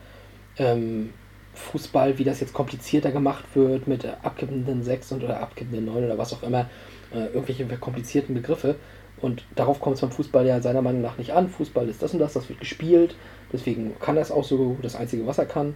ähm, 0.59 1.11
Fußball, 1.55 2.19
wie 2.19 2.25
das 2.25 2.41
jetzt 2.41 2.55
komplizierter 2.55 3.11
gemacht 3.11 3.45
wird 3.55 3.87
mit 3.87 4.05
äh, 4.05 4.13
abkippenden 4.23 4.83
6 4.83 5.13
und 5.13 5.25
oder 5.25 5.41
abkippenden 5.41 5.85
9 5.85 6.05
oder 6.05 6.19
was 6.19 6.33
auch 6.33 6.43
immer, 6.43 6.71
irgendwelche 7.13 7.67
komplizierten 7.77 8.35
Begriffe. 8.35 8.77
Und 9.21 9.45
darauf 9.55 9.81
kommt 9.81 9.97
es 9.97 10.01
beim 10.01 10.11
Fußball 10.11 10.47
ja 10.47 10.63
seiner 10.63 10.81
Meinung 10.81 11.03
nach 11.03 11.19
nicht 11.19 11.33
an. 11.33 11.49
Fußball 11.51 11.87
ist 11.91 12.03
das 12.03 12.15
und 12.15 12.21
das, 12.21 12.33
das 12.33 12.49
wird 12.49 12.59
gespielt. 12.61 13.15
Deswegen 13.53 13.95
kann 14.01 14.17
es 14.17 14.31
auch 14.31 14.45
so, 14.45 14.77
das 14.83 14.97
Einzige, 14.97 15.27
was 15.27 15.39
er 15.39 15.47
kann, 15.47 15.75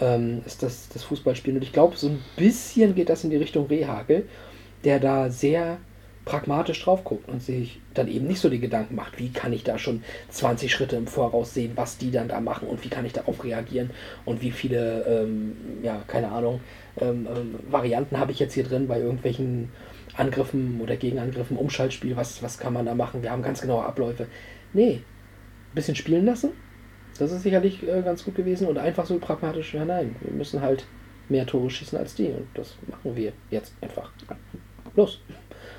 ähm, 0.00 0.42
ist 0.46 0.62
das, 0.62 0.88
das 0.88 1.02
Fußballspielen. 1.04 1.58
Und 1.58 1.62
ich 1.62 1.72
glaube, 1.72 1.96
so 1.96 2.08
ein 2.08 2.20
bisschen 2.36 2.94
geht 2.94 3.08
das 3.08 3.24
in 3.24 3.30
die 3.30 3.36
Richtung 3.36 3.66
Rehagel, 3.66 4.28
der 4.84 4.98
da 4.98 5.30
sehr 5.30 5.78
pragmatisch 6.24 6.82
drauf 6.84 7.02
guckt 7.02 7.28
und 7.28 7.42
sich 7.42 7.80
dann 7.94 8.06
eben 8.08 8.26
nicht 8.26 8.40
so 8.40 8.48
die 8.48 8.60
Gedanken 8.60 8.94
macht, 8.94 9.18
wie 9.18 9.30
kann 9.30 9.52
ich 9.52 9.64
da 9.64 9.76
schon 9.78 10.04
20 10.30 10.70
Schritte 10.70 10.96
im 10.96 11.08
Voraus 11.08 11.52
sehen, 11.52 11.72
was 11.74 11.98
die 11.98 12.12
dann 12.12 12.28
da 12.28 12.40
machen 12.40 12.68
und 12.68 12.84
wie 12.84 12.88
kann 12.88 13.04
ich 13.04 13.12
darauf 13.12 13.42
reagieren 13.42 13.90
und 14.24 14.40
wie 14.40 14.52
viele, 14.52 15.02
ähm, 15.02 15.56
ja, 15.82 16.00
keine 16.06 16.30
Ahnung, 16.30 16.60
ähm, 17.00 17.26
ähm, 17.34 17.54
Varianten 17.68 18.18
habe 18.18 18.30
ich 18.30 18.38
jetzt 18.38 18.54
hier 18.54 18.64
drin 18.64 18.86
bei 18.86 19.00
irgendwelchen 19.00 19.70
Angriffen 20.16 20.80
oder 20.80 20.96
Gegenangriffen, 20.96 21.56
Umschaltspiel, 21.56 22.16
was, 22.16 22.42
was 22.42 22.58
kann 22.58 22.72
man 22.72 22.86
da 22.86 22.94
machen? 22.94 23.22
Wir 23.22 23.32
haben 23.32 23.42
ganz 23.42 23.60
genaue 23.60 23.84
Abläufe. 23.84 24.26
Nee, 24.72 25.00
ein 25.00 25.74
bisschen 25.74 25.96
spielen 25.96 26.26
lassen, 26.26 26.50
das 27.18 27.32
ist 27.32 27.42
sicherlich 27.42 27.86
äh, 27.86 28.02
ganz 28.02 28.24
gut 28.24 28.34
gewesen 28.34 28.68
und 28.68 28.78
einfach 28.78 29.06
so 29.06 29.18
pragmatisch, 29.18 29.74
ja 29.74 29.84
nein, 29.84 30.16
wir 30.20 30.32
müssen 30.32 30.60
halt 30.60 30.86
mehr 31.28 31.46
Tore 31.46 31.70
schießen 31.70 31.98
als 31.98 32.14
die 32.14 32.28
und 32.28 32.46
das 32.54 32.76
machen 32.88 33.16
wir 33.16 33.32
jetzt 33.50 33.74
einfach. 33.80 34.10
Los. 34.94 35.20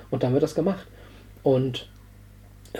Und 0.09 0.23
dann 0.23 0.33
wird 0.33 0.43
das 0.43 0.55
gemacht. 0.55 0.87
Und 1.43 1.89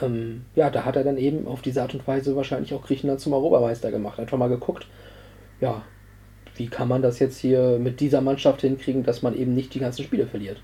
ähm, 0.01 0.45
ja, 0.55 0.69
da 0.69 0.85
hat 0.85 0.95
er 0.95 1.03
dann 1.03 1.17
eben 1.17 1.47
auf 1.47 1.61
diese 1.61 1.81
Art 1.81 1.93
und 1.93 2.07
Weise 2.07 2.35
wahrscheinlich 2.35 2.73
auch 2.73 2.83
Griechenland 2.83 3.19
zum 3.19 3.33
Europameister 3.33 3.91
gemacht. 3.91 4.19
Einfach 4.19 4.37
mal 4.37 4.49
geguckt, 4.49 4.87
ja, 5.61 5.83
wie 6.55 6.67
kann 6.67 6.87
man 6.87 7.01
das 7.01 7.19
jetzt 7.19 7.37
hier 7.37 7.79
mit 7.79 7.99
dieser 7.99 8.21
Mannschaft 8.21 8.61
hinkriegen, 8.61 9.03
dass 9.03 9.21
man 9.21 9.35
eben 9.35 9.53
nicht 9.53 9.73
die 9.73 9.79
ganzen 9.79 10.03
Spiele 10.03 10.27
verliert. 10.27 10.61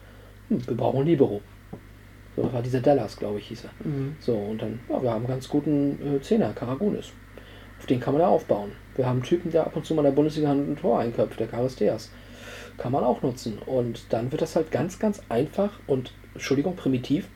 Hm, 0.50 0.68
wir 0.68 0.78
brauchen 0.78 1.06
Libero. 1.06 1.42
So, 2.36 2.52
war 2.54 2.62
dieser 2.62 2.80
Dallas, 2.80 3.18
glaube 3.18 3.40
ich, 3.40 3.48
hieß 3.48 3.66
er. 3.66 3.70
So, 4.20 4.36
und 4.36 4.62
dann, 4.62 4.80
ja, 4.90 5.02
wir 5.02 5.10
haben 5.10 5.26
einen 5.26 5.28
ganz 5.28 5.50
guten 5.50 6.16
äh, 6.16 6.22
Zehner, 6.22 6.54
Karagunis. 6.54 7.12
Auf 7.80 7.86
den 7.86 8.00
kann 8.00 8.14
man 8.14 8.22
ja 8.22 8.28
aufbauen. 8.28 8.74
Wir 8.96 9.06
haben 9.06 9.18
einen 9.18 9.24
Typen, 9.24 9.52
der 9.52 9.66
ab 9.66 9.76
und 9.76 9.86
zu 9.86 9.96
mal 9.96 10.02
in 10.02 10.08
der 10.08 10.16
Bundesliga 10.16 10.52
ein 10.52 10.76
Tor 10.76 11.00
einköpft, 11.00 11.40
der 11.40 11.48
Charisteas. 11.48 12.12
Kann 12.78 12.92
man 12.92 13.04
auch 13.04 13.22
nutzen. 13.22 13.58
Und 13.66 14.14
dann 14.14 14.32
wird 14.32 14.42
das 14.42 14.56
halt 14.56 14.72
ganz, 14.72 15.00
ganz 15.00 15.22
einfach 15.30 15.80
und, 15.88 16.14
Entschuldigung, 16.34 16.76
primitiv 16.76 17.28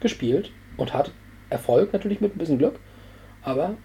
gespielt 0.00 0.50
und 0.76 0.94
hat 0.94 1.12
Erfolg 1.50 1.92
natürlich 1.92 2.20
mit 2.20 2.34
ein 2.34 2.38
bisschen 2.38 2.58
Glück, 2.58 2.78
aber 3.42 3.76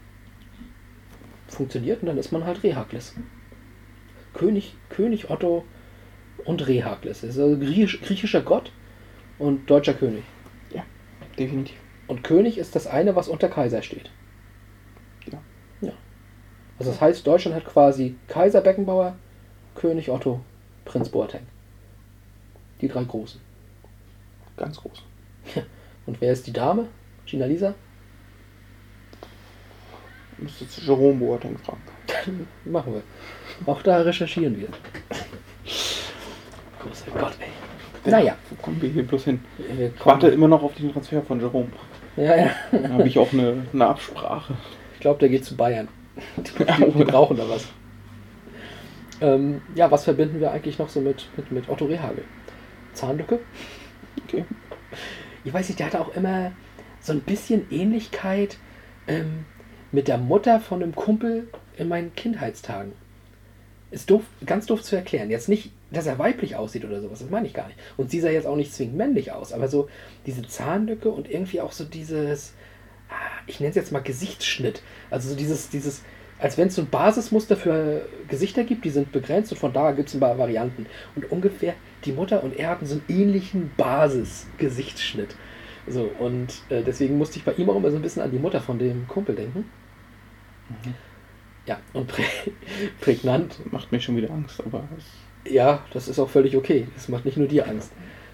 funktioniert 1.48 2.02
und 2.02 2.08
dann 2.08 2.18
ist 2.18 2.32
man 2.32 2.46
halt 2.46 2.64
Rehakles. 2.64 3.16
König, 4.34 4.76
König 4.90 5.30
Otto 5.30 5.66
und 6.46 6.68
Rehakles. 6.68 7.22
Das 7.22 7.32
ist 7.32 7.40
also 7.40 7.58
griechisch, 7.58 8.02
griechischer 8.02 8.42
Gott 8.42 8.72
und 9.40 9.70
deutscher 9.70 9.94
König. 9.94 10.24
definitiv. 11.38 11.78
Und 12.08 12.24
König 12.24 12.58
ist 12.58 12.76
das 12.76 12.88
eine, 12.88 13.16
was 13.16 13.28
unter 13.28 13.50
Kaiser 13.50 13.82
steht. 13.82 14.10
Also 16.80 16.92
das 16.92 17.02
heißt, 17.02 17.26
Deutschland 17.26 17.56
hat 17.56 17.66
quasi 17.66 18.16
Kaiser 18.28 18.62
Beckenbauer, 18.62 19.16
König 19.76 20.10
Otto, 20.10 20.42
Prinz 20.86 21.10
Boateng. 21.10 21.46
Die 22.82 22.88
drei 22.88 23.04
Großen. 23.04 23.42
Ganz 24.56 24.78
groß. 24.78 25.04
Und 26.06 26.22
wer 26.22 26.34
ist 26.34 26.46
die 26.48 26.54
Dame? 26.54 26.88
Gina 27.26 27.46
Lisa? 27.46 27.74
Müsstest 30.38 30.78
du 30.78 30.82
Jerome 30.82 31.20
Boateng 31.20 31.58
fragen. 31.58 31.82
Machen 32.66 32.94
wir. 32.94 33.02
Auch 33.66 33.82
da 33.82 34.02
recherchieren 34.02 34.58
wir. 34.58 34.68
Großer 36.80 37.12
Gott, 37.12 37.36
ey. 37.40 38.12
Naja. 38.12 38.36
Wo 38.50 38.56
kommen 38.62 38.82
wir 38.82 38.90
hier 38.90 39.06
bloß 39.06 39.26
hin? 39.26 39.40
Ich 39.58 40.06
warte 40.06 40.28
immer 40.28 40.48
noch 40.48 40.62
auf 40.62 40.76
den 40.76 40.92
Transfer 40.92 41.22
von 41.24 41.40
Jerome. 41.40 41.70
Ja, 42.16 42.36
ja. 42.36 42.50
Da 42.72 42.90
habe 42.90 43.08
ich 43.08 43.18
auch 43.18 43.34
eine, 43.34 43.66
eine 43.74 43.88
Absprache. 43.88 44.54
Ich 44.94 45.00
glaube, 45.00 45.20
der 45.20 45.30
geht 45.30 45.44
zu 45.44 45.56
Bayern. 45.56 45.88
Die, 46.38 46.66
die, 46.66 46.92
die 46.92 47.04
brauchen 47.04 47.38
da 47.38 47.48
was. 47.50 47.68
Ähm, 49.22 49.62
ja, 49.76 49.90
was 49.90 50.04
verbinden 50.04 50.40
wir 50.40 50.52
eigentlich 50.52 50.78
noch 50.78 50.90
so 50.90 51.02
mit, 51.02 51.30
mit, 51.38 51.52
mit 51.52 51.70
Otto 51.70 51.86
Rehagel? 51.86 52.24
Zahnlücke? 52.94 53.40
Okay. 54.24 54.46
Ich 55.44 55.54
weiß 55.54 55.70
nicht, 55.70 55.80
der 55.80 55.88
hatte 55.88 56.02
auch 56.02 56.14
immer 56.16 56.52
so 57.00 57.14
ein 57.14 57.22
bisschen 57.22 57.72
Ähnlichkeit 57.72 58.58
ähm, 59.08 59.46
mit 59.92 60.08
der 60.08 60.18
Mutter 60.18 60.60
von 60.60 60.84
einem 60.84 60.96
Kumpel 60.96 61.48
in 61.78 61.88
meinen 61.88 62.14
Kindheitstagen. 62.16 62.92
Ist 63.90 64.10
doof, 64.10 64.24
ganz 64.46 64.66
doof 64.66 64.84
zu 64.84 64.96
erklären. 64.96 65.30
Jetzt 65.30 65.48
nicht, 65.48 65.72
dass 65.92 66.06
er 66.06 66.20
weiblich 66.20 66.58
aussieht 66.58 66.84
oder 66.84 67.02
sowas, 67.02 67.20
das 67.20 67.30
meine 67.30 67.48
ich 67.48 67.54
gar 67.54 67.68
nicht. 67.68 67.80
Und 67.96 68.12
sie 68.12 68.20
sah 68.20 68.30
jetzt 68.30 68.46
auch 68.46 68.58
nicht 68.58 68.74
zwingend 68.74 68.98
männlich 68.98 69.32
aus, 69.32 69.54
aber 69.54 69.70
so 69.70 69.88
diese 70.26 70.46
Zahnlücke 70.46 71.10
und 71.10 71.30
irgendwie 71.30 71.62
auch 71.62 71.72
so 71.72 71.86
dieses, 71.86 72.54
ich 73.48 73.60
nenne 73.60 73.70
es 73.70 73.76
jetzt 73.76 73.92
mal 73.92 74.00
Gesichtsschnitt. 74.02 74.82
Also 75.10 75.30
so 75.30 75.36
dieses, 75.36 75.70
dieses, 75.70 76.04
als 76.40 76.58
wenn 76.58 76.68
es 76.68 76.76
so 76.76 76.82
ein 76.82 76.90
Basismuster 76.90 77.56
für 77.58 78.08
Gesichter 78.28 78.64
gibt, 78.64 78.86
die 78.86 78.90
sind 78.90 79.12
begrenzt 79.12 79.52
und 79.52 79.58
von 79.58 79.74
da 79.74 79.92
gibt 79.92 80.10
es 80.10 80.16
ein 80.16 80.20
paar 80.20 80.38
Varianten. 80.38 80.86
Und 81.16 81.32
ungefähr 81.32 81.74
die 82.06 82.12
Mutter 82.12 82.44
und 82.44 82.58
er 82.58 82.70
hatten 82.70 82.86
so 82.86 82.96
einen 82.96 83.04
ähnlichen 83.22 83.72
Basis-Gesichtsschnitt. 83.78 85.36
So, 85.88 86.10
und 86.20 86.50
äh, 86.70 86.84
deswegen 86.84 87.18
musste 87.18 87.38
ich 87.40 87.46
bei 87.46 87.54
ihm 87.54 87.70
auch 87.70 87.76
immer 87.78 87.90
so 87.92 87.96
ein 87.96 88.02
bisschen 88.02 88.22
an 88.22 88.32
die 88.32 88.40
Mutter 88.40 88.60
von 88.62 88.78
dem 88.78 89.08
Kumpel 89.08 89.36
denken. 89.36 89.66
Ja, 91.66 91.80
und 91.94 92.08
prä 92.08 92.24
prägnant. 93.02 93.60
Macht 93.72 93.92
mir 93.92 94.00
schon 94.00 94.18
wieder 94.18 94.30
Angst, 94.32 94.62
aber 94.66 94.84
es 94.98 95.52
Ja, 95.52 95.84
das 95.94 96.08
ist 96.08 96.20
auch 96.20 96.30
völlig 96.30 96.56
okay. 96.56 96.88
Das 96.96 97.08
macht 97.10 97.26
nicht 97.26 97.38
nur 97.38 97.48
dir 97.48 97.68
Angst. 97.68 97.92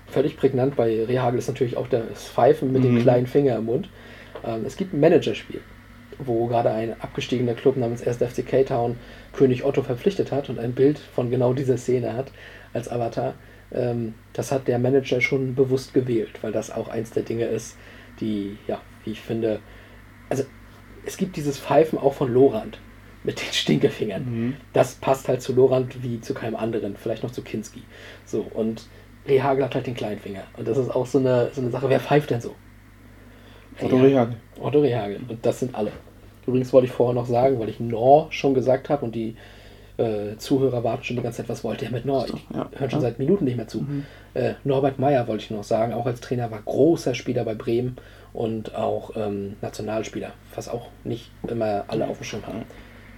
Völlig 0.07 0.37
prägnant 0.37 0.75
bei 0.75 1.03
Rehagel 1.05 1.39
ist 1.39 1.47
natürlich 1.47 1.77
auch 1.77 1.87
das 1.87 2.27
Pfeifen 2.27 2.71
mit 2.71 2.83
dem 2.83 2.95
Mhm. 2.95 3.01
kleinen 3.01 3.27
Finger 3.27 3.55
im 3.57 3.65
Mund. 3.65 3.89
Ähm, 4.43 4.65
es 4.65 4.77
gibt 4.77 4.93
ein 4.93 4.99
Managerspiel, 4.99 5.61
wo 6.19 6.47
gerade 6.47 6.71
ein 6.71 6.99
abgestiegener 7.01 7.53
Club 7.53 7.77
namens 7.77 8.05
1. 8.05 8.17
FC 8.17 8.45
K-Town 8.45 8.97
König 9.33 9.63
Otto 9.63 9.81
verpflichtet 9.81 10.31
hat 10.31 10.49
und 10.49 10.59
ein 10.59 10.73
Bild 10.73 10.99
von 10.99 11.29
genau 11.31 11.53
dieser 11.53 11.77
Szene 11.77 12.13
hat 12.13 12.31
als 12.73 12.89
Avatar. 12.89 13.35
Ähm, 13.71 14.13
das 14.33 14.51
hat 14.51 14.67
der 14.67 14.79
Manager 14.79 15.21
schon 15.21 15.55
bewusst 15.55 15.93
gewählt, 15.93 16.39
weil 16.41 16.51
das 16.51 16.71
auch 16.71 16.87
eins 16.87 17.11
der 17.11 17.23
Dinge 17.23 17.45
ist, 17.45 17.77
die, 18.19 18.57
ja, 18.67 18.81
wie 19.03 19.11
ich 19.11 19.21
finde, 19.21 19.59
also 20.29 20.43
es 21.05 21.17
gibt 21.17 21.35
dieses 21.35 21.59
Pfeifen 21.59 21.97
auch 21.97 22.13
von 22.13 22.31
Lorand 22.31 22.79
mit 23.23 23.41
den 23.41 23.53
Stinkefingern. 23.53 24.23
Das 24.73 24.95
passt 24.95 25.27
halt 25.27 25.41
zu 25.41 25.53
Lorand 25.53 26.03
wie 26.03 26.21
zu 26.21 26.33
keinem 26.33 26.55
anderen, 26.55 26.95
vielleicht 26.95 27.23
noch 27.23 27.31
zu 27.31 27.41
Kinski. 27.41 27.83
So, 28.25 28.41
und 28.41 28.87
Rehagel 29.27 29.63
hat 29.63 29.75
halt 29.75 29.87
den 29.87 29.95
kleinen 29.95 30.19
Finger. 30.19 30.43
Und 30.57 30.67
das 30.67 30.77
ist 30.77 30.89
auch 30.89 31.05
so 31.05 31.19
eine, 31.19 31.49
so 31.53 31.61
eine 31.61 31.71
Sache, 31.71 31.89
wer 31.89 31.99
pfeift 31.99 32.29
denn 32.29 32.41
so? 32.41 32.55
Otto 33.81 33.97
Rehagel. 33.97 34.35
Otto 34.59 34.79
Rehagel. 34.79 35.19
Und 35.27 35.45
das 35.45 35.59
sind 35.59 35.75
alle. 35.75 35.91
Übrigens 36.45 36.73
wollte 36.73 36.87
ich 36.87 36.93
vorher 36.93 37.13
noch 37.13 37.27
sagen, 37.27 37.59
weil 37.59 37.69
ich 37.69 37.79
Nor 37.79 38.27
schon 38.31 38.53
gesagt 38.53 38.89
habe 38.89 39.05
und 39.05 39.15
die 39.15 39.35
äh, 39.97 40.35
Zuhörer 40.37 40.83
warten 40.83 41.03
schon 41.03 41.15
die 41.15 41.23
ganze 41.23 41.37
Zeit, 41.37 41.49
was 41.49 41.63
wollte 41.63 41.85
er 41.85 41.91
mit 41.91 42.05
Nor? 42.05 42.25
Ich 42.25 42.33
ja, 42.53 42.69
höre 42.75 42.89
schon 42.89 42.99
ja. 42.99 43.07
seit 43.07 43.19
Minuten 43.19 43.45
nicht 43.45 43.57
mehr 43.57 43.67
zu. 43.67 43.85
Äh, 44.33 44.53
Norbert 44.63 44.99
Meyer 44.99 45.27
wollte 45.27 45.43
ich 45.43 45.51
noch 45.51 45.63
sagen, 45.63 45.93
auch 45.93 46.05
als 46.05 46.19
Trainer 46.19 46.51
war 46.51 46.61
großer 46.61 47.13
Spieler 47.13 47.45
bei 47.45 47.53
Bremen 47.55 47.95
und 48.33 48.75
auch 48.75 49.11
ähm, 49.15 49.55
Nationalspieler, 49.61 50.31
was 50.55 50.67
auch 50.67 50.87
nicht 51.03 51.31
immer 51.47 51.85
alle 51.87 52.07
auf 52.07 52.17
dem 52.17 52.23
Schirm 52.23 52.45
haben. 52.45 52.63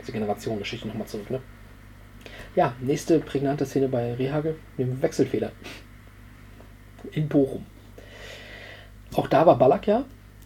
Diese 0.01 0.11
Generationengeschichte 0.11 0.87
nochmal 0.87 1.07
zurück, 1.07 1.29
ne? 1.31 1.39
Ja, 2.55 2.73
nächste 2.79 3.19
prägnante 3.19 3.65
Szene 3.65 3.87
bei 3.87 4.13
Rehagel, 4.13 4.55
dem 4.77 5.01
Wechselfehler. 5.01 5.51
In 7.11 7.27
Bochum. 7.27 7.65
Auch 9.13 9.27
da 9.27 9.45
war 9.45 9.57
Ballack 9.57 9.87
ja 9.87 10.05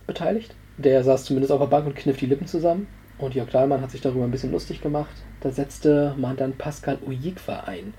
beteiligt. 0.09 0.53
Der 0.77 1.03
saß 1.03 1.25
zumindest 1.25 1.51
auf 1.51 1.59
der 1.59 1.67
Bank 1.67 1.85
und 1.87 1.95
kniff 1.95 2.17
die 2.17 2.25
Lippen 2.25 2.47
zusammen. 2.47 2.87
Und 3.17 3.35
Jörg 3.35 3.49
Dahlmann 3.49 3.81
hat 3.81 3.91
sich 3.91 4.01
darüber 4.01 4.23
ein 4.23 4.31
bisschen 4.31 4.51
lustig 4.51 4.81
gemacht. 4.81 5.13
Da 5.41 5.51
setzte 5.51 6.13
man 6.17 6.37
dann 6.37 6.53
Pascal 6.53 6.97
Ujikwa 7.05 7.61
ein. 7.61 7.93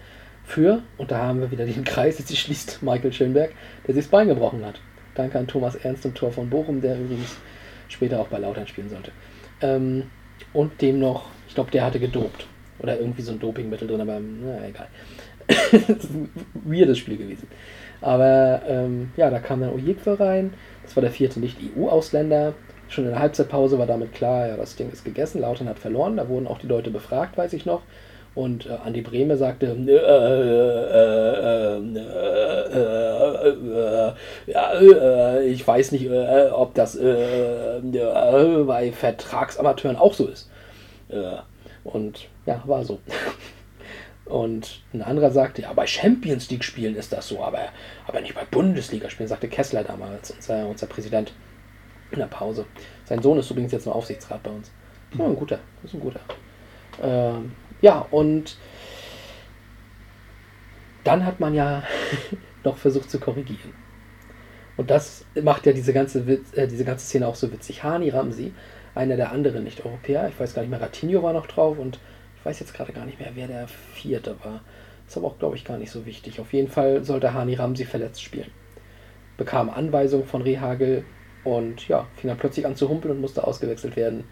Für, 0.44 0.82
und 0.98 1.10
da 1.10 1.18
haben 1.18 1.40
wir 1.40 1.50
wieder 1.50 1.64
den 1.64 1.84
Kreis, 1.84 2.18
jetzt 2.18 2.36
schließt 2.36 2.82
Michael 2.82 3.12
Schönberg, 3.12 3.52
der 3.86 3.94
sich 3.94 4.04
das 4.04 4.10
Bein 4.10 4.28
gebrochen 4.28 4.64
hat. 4.64 4.80
Danke 5.14 5.38
an 5.38 5.46
Thomas 5.46 5.76
Ernst 5.76 6.04
im 6.04 6.14
Tor 6.14 6.32
von 6.32 6.50
Bochum, 6.50 6.80
der 6.80 6.98
übrigens 6.98 7.36
später 7.88 8.18
auch 8.18 8.28
bei 8.28 8.38
Lautern 8.38 8.66
spielen 8.66 8.88
sollte. 8.88 9.12
Ähm, 9.60 10.04
und 10.52 10.80
dem 10.80 10.98
noch, 10.98 11.26
ich 11.46 11.54
glaube, 11.54 11.70
der 11.70 11.84
hatte 11.84 12.00
gedopt. 12.00 12.46
Oder 12.78 12.98
irgendwie 12.98 13.22
so 13.22 13.32
ein 13.32 13.38
Dopingmittel 13.38 13.86
drin, 13.86 14.00
aber 14.00 14.18
na, 14.20 14.66
egal. 14.66 14.88
das 15.46 16.04
ist 16.04 16.14
ein 16.14 16.30
weirdes 16.54 16.98
Spiel 16.98 17.18
gewesen. 17.18 17.46
Aber 18.00 18.62
ähm, 18.66 19.12
ja, 19.16 19.30
da 19.30 19.38
kam 19.38 19.60
dann 19.60 19.72
Ojekwe 19.72 20.18
rein. 20.18 20.54
Das 20.82 20.96
war 20.96 21.02
der 21.02 21.10
vierte 21.10 21.40
Nicht-EU-Ausländer. 21.40 22.54
Schon 22.88 23.04
in 23.04 23.10
der 23.10 23.20
Halbzeitpause 23.20 23.78
war 23.78 23.86
damit 23.86 24.14
klar, 24.14 24.48
ja, 24.48 24.56
das 24.56 24.76
Ding 24.76 24.90
ist 24.90 25.04
gegessen. 25.04 25.40
Lautern 25.40 25.68
hat 25.68 25.78
verloren. 25.78 26.16
Da 26.16 26.28
wurden 26.28 26.46
auch 26.46 26.58
die 26.58 26.66
Leute 26.66 26.90
befragt, 26.90 27.36
weiß 27.36 27.52
ich 27.52 27.66
noch. 27.66 27.82
Und 28.34 28.66
äh, 28.66 28.76
Andi 28.84 29.00
Brehme 29.00 29.36
sagte, 29.36 29.66
äh, 29.66 29.92
äh, 29.92 31.76
äh, 33.58 34.12
ja, 34.46 35.40
ich 35.40 35.66
weiß 35.66 35.92
nicht, 35.92 36.08
ob 36.52 36.74
das 36.74 36.96
bei 36.96 38.92
Vertragsamateuren 38.92 39.96
auch 39.96 40.14
so 40.14 40.26
ist. 40.28 40.48
Und 41.84 42.28
ja, 42.46 42.62
war 42.66 42.84
so. 42.84 43.00
Und 44.30 44.82
ein 44.94 45.02
anderer 45.02 45.32
sagte, 45.32 45.62
ja, 45.62 45.72
bei 45.72 45.86
Champions 45.86 46.48
League 46.50 46.62
Spielen 46.62 46.94
ist 46.94 47.12
das 47.12 47.26
so, 47.26 47.42
aber, 47.42 47.68
aber 48.06 48.20
nicht 48.20 48.34
bei 48.34 48.44
Bundesliga 48.44 49.10
Spielen, 49.10 49.28
sagte 49.28 49.48
Kessler 49.48 49.82
damals, 49.82 50.30
unser, 50.30 50.68
unser 50.68 50.86
Präsident 50.86 51.32
in 52.12 52.20
der 52.20 52.26
Pause. 52.26 52.64
Sein 53.04 53.22
Sohn 53.22 53.38
ist 53.38 53.50
übrigens 53.50 53.72
jetzt 53.72 53.86
noch 53.86 53.94
Aufsichtsrat 53.94 54.42
bei 54.42 54.50
uns. 54.50 54.70
Ja, 55.18 55.24
ein 55.24 55.34
guter, 55.34 55.58
ist 55.82 55.94
ein 55.94 56.00
guter. 56.00 56.20
Ähm, 57.02 57.52
ja, 57.80 58.06
und 58.10 58.56
dann 61.02 61.24
hat 61.24 61.40
man 61.40 61.54
ja 61.54 61.82
noch 62.64 62.76
versucht 62.76 63.10
zu 63.10 63.18
korrigieren. 63.18 63.74
Und 64.76 64.90
das 64.90 65.24
macht 65.42 65.66
ja 65.66 65.72
diese 65.72 65.92
ganze, 65.92 66.26
Witz, 66.28 66.56
äh, 66.56 66.68
diese 66.68 66.84
ganze 66.84 67.04
Szene 67.04 67.26
auch 67.26 67.34
so 67.34 67.50
witzig. 67.52 67.82
Hani 67.82 68.10
Ramsi, 68.10 68.54
einer 68.94 69.16
der 69.16 69.32
anderen 69.32 69.64
Nicht-Europäer, 69.64 70.28
ich 70.28 70.38
weiß 70.38 70.54
gar 70.54 70.62
nicht 70.62 70.70
mehr, 70.70 70.80
Ratinho 70.80 71.22
war 71.22 71.32
noch 71.32 71.46
drauf 71.46 71.78
und 71.78 71.98
ich 72.40 72.46
weiß 72.46 72.60
jetzt 72.60 72.72
gerade 72.72 72.92
gar 72.92 73.04
nicht 73.04 73.20
mehr, 73.20 73.32
wer 73.34 73.46
der 73.48 73.68
vierte 73.68 74.34
war. 74.42 74.62
Ist 75.06 75.16
aber 75.16 75.26
auch, 75.26 75.38
glaube 75.38 75.56
ich, 75.56 75.64
gar 75.64 75.76
nicht 75.76 75.90
so 75.90 76.06
wichtig. 76.06 76.40
Auf 76.40 76.54
jeden 76.54 76.68
Fall 76.68 77.04
sollte 77.04 77.34
Hani 77.34 77.54
Ramsi 77.54 77.84
verletzt 77.84 78.22
spielen. 78.22 78.50
Bekam 79.36 79.68
Anweisung 79.68 80.24
von 80.24 80.40
Rehagel 80.40 81.04
und 81.44 81.86
ja, 81.88 82.06
fing 82.16 82.28
dann 82.28 82.38
plötzlich 82.38 82.64
an 82.64 82.76
zu 82.76 82.88
humpeln 82.88 83.14
und 83.14 83.20
musste 83.20 83.46
ausgewechselt 83.46 83.94
werden 83.96 84.24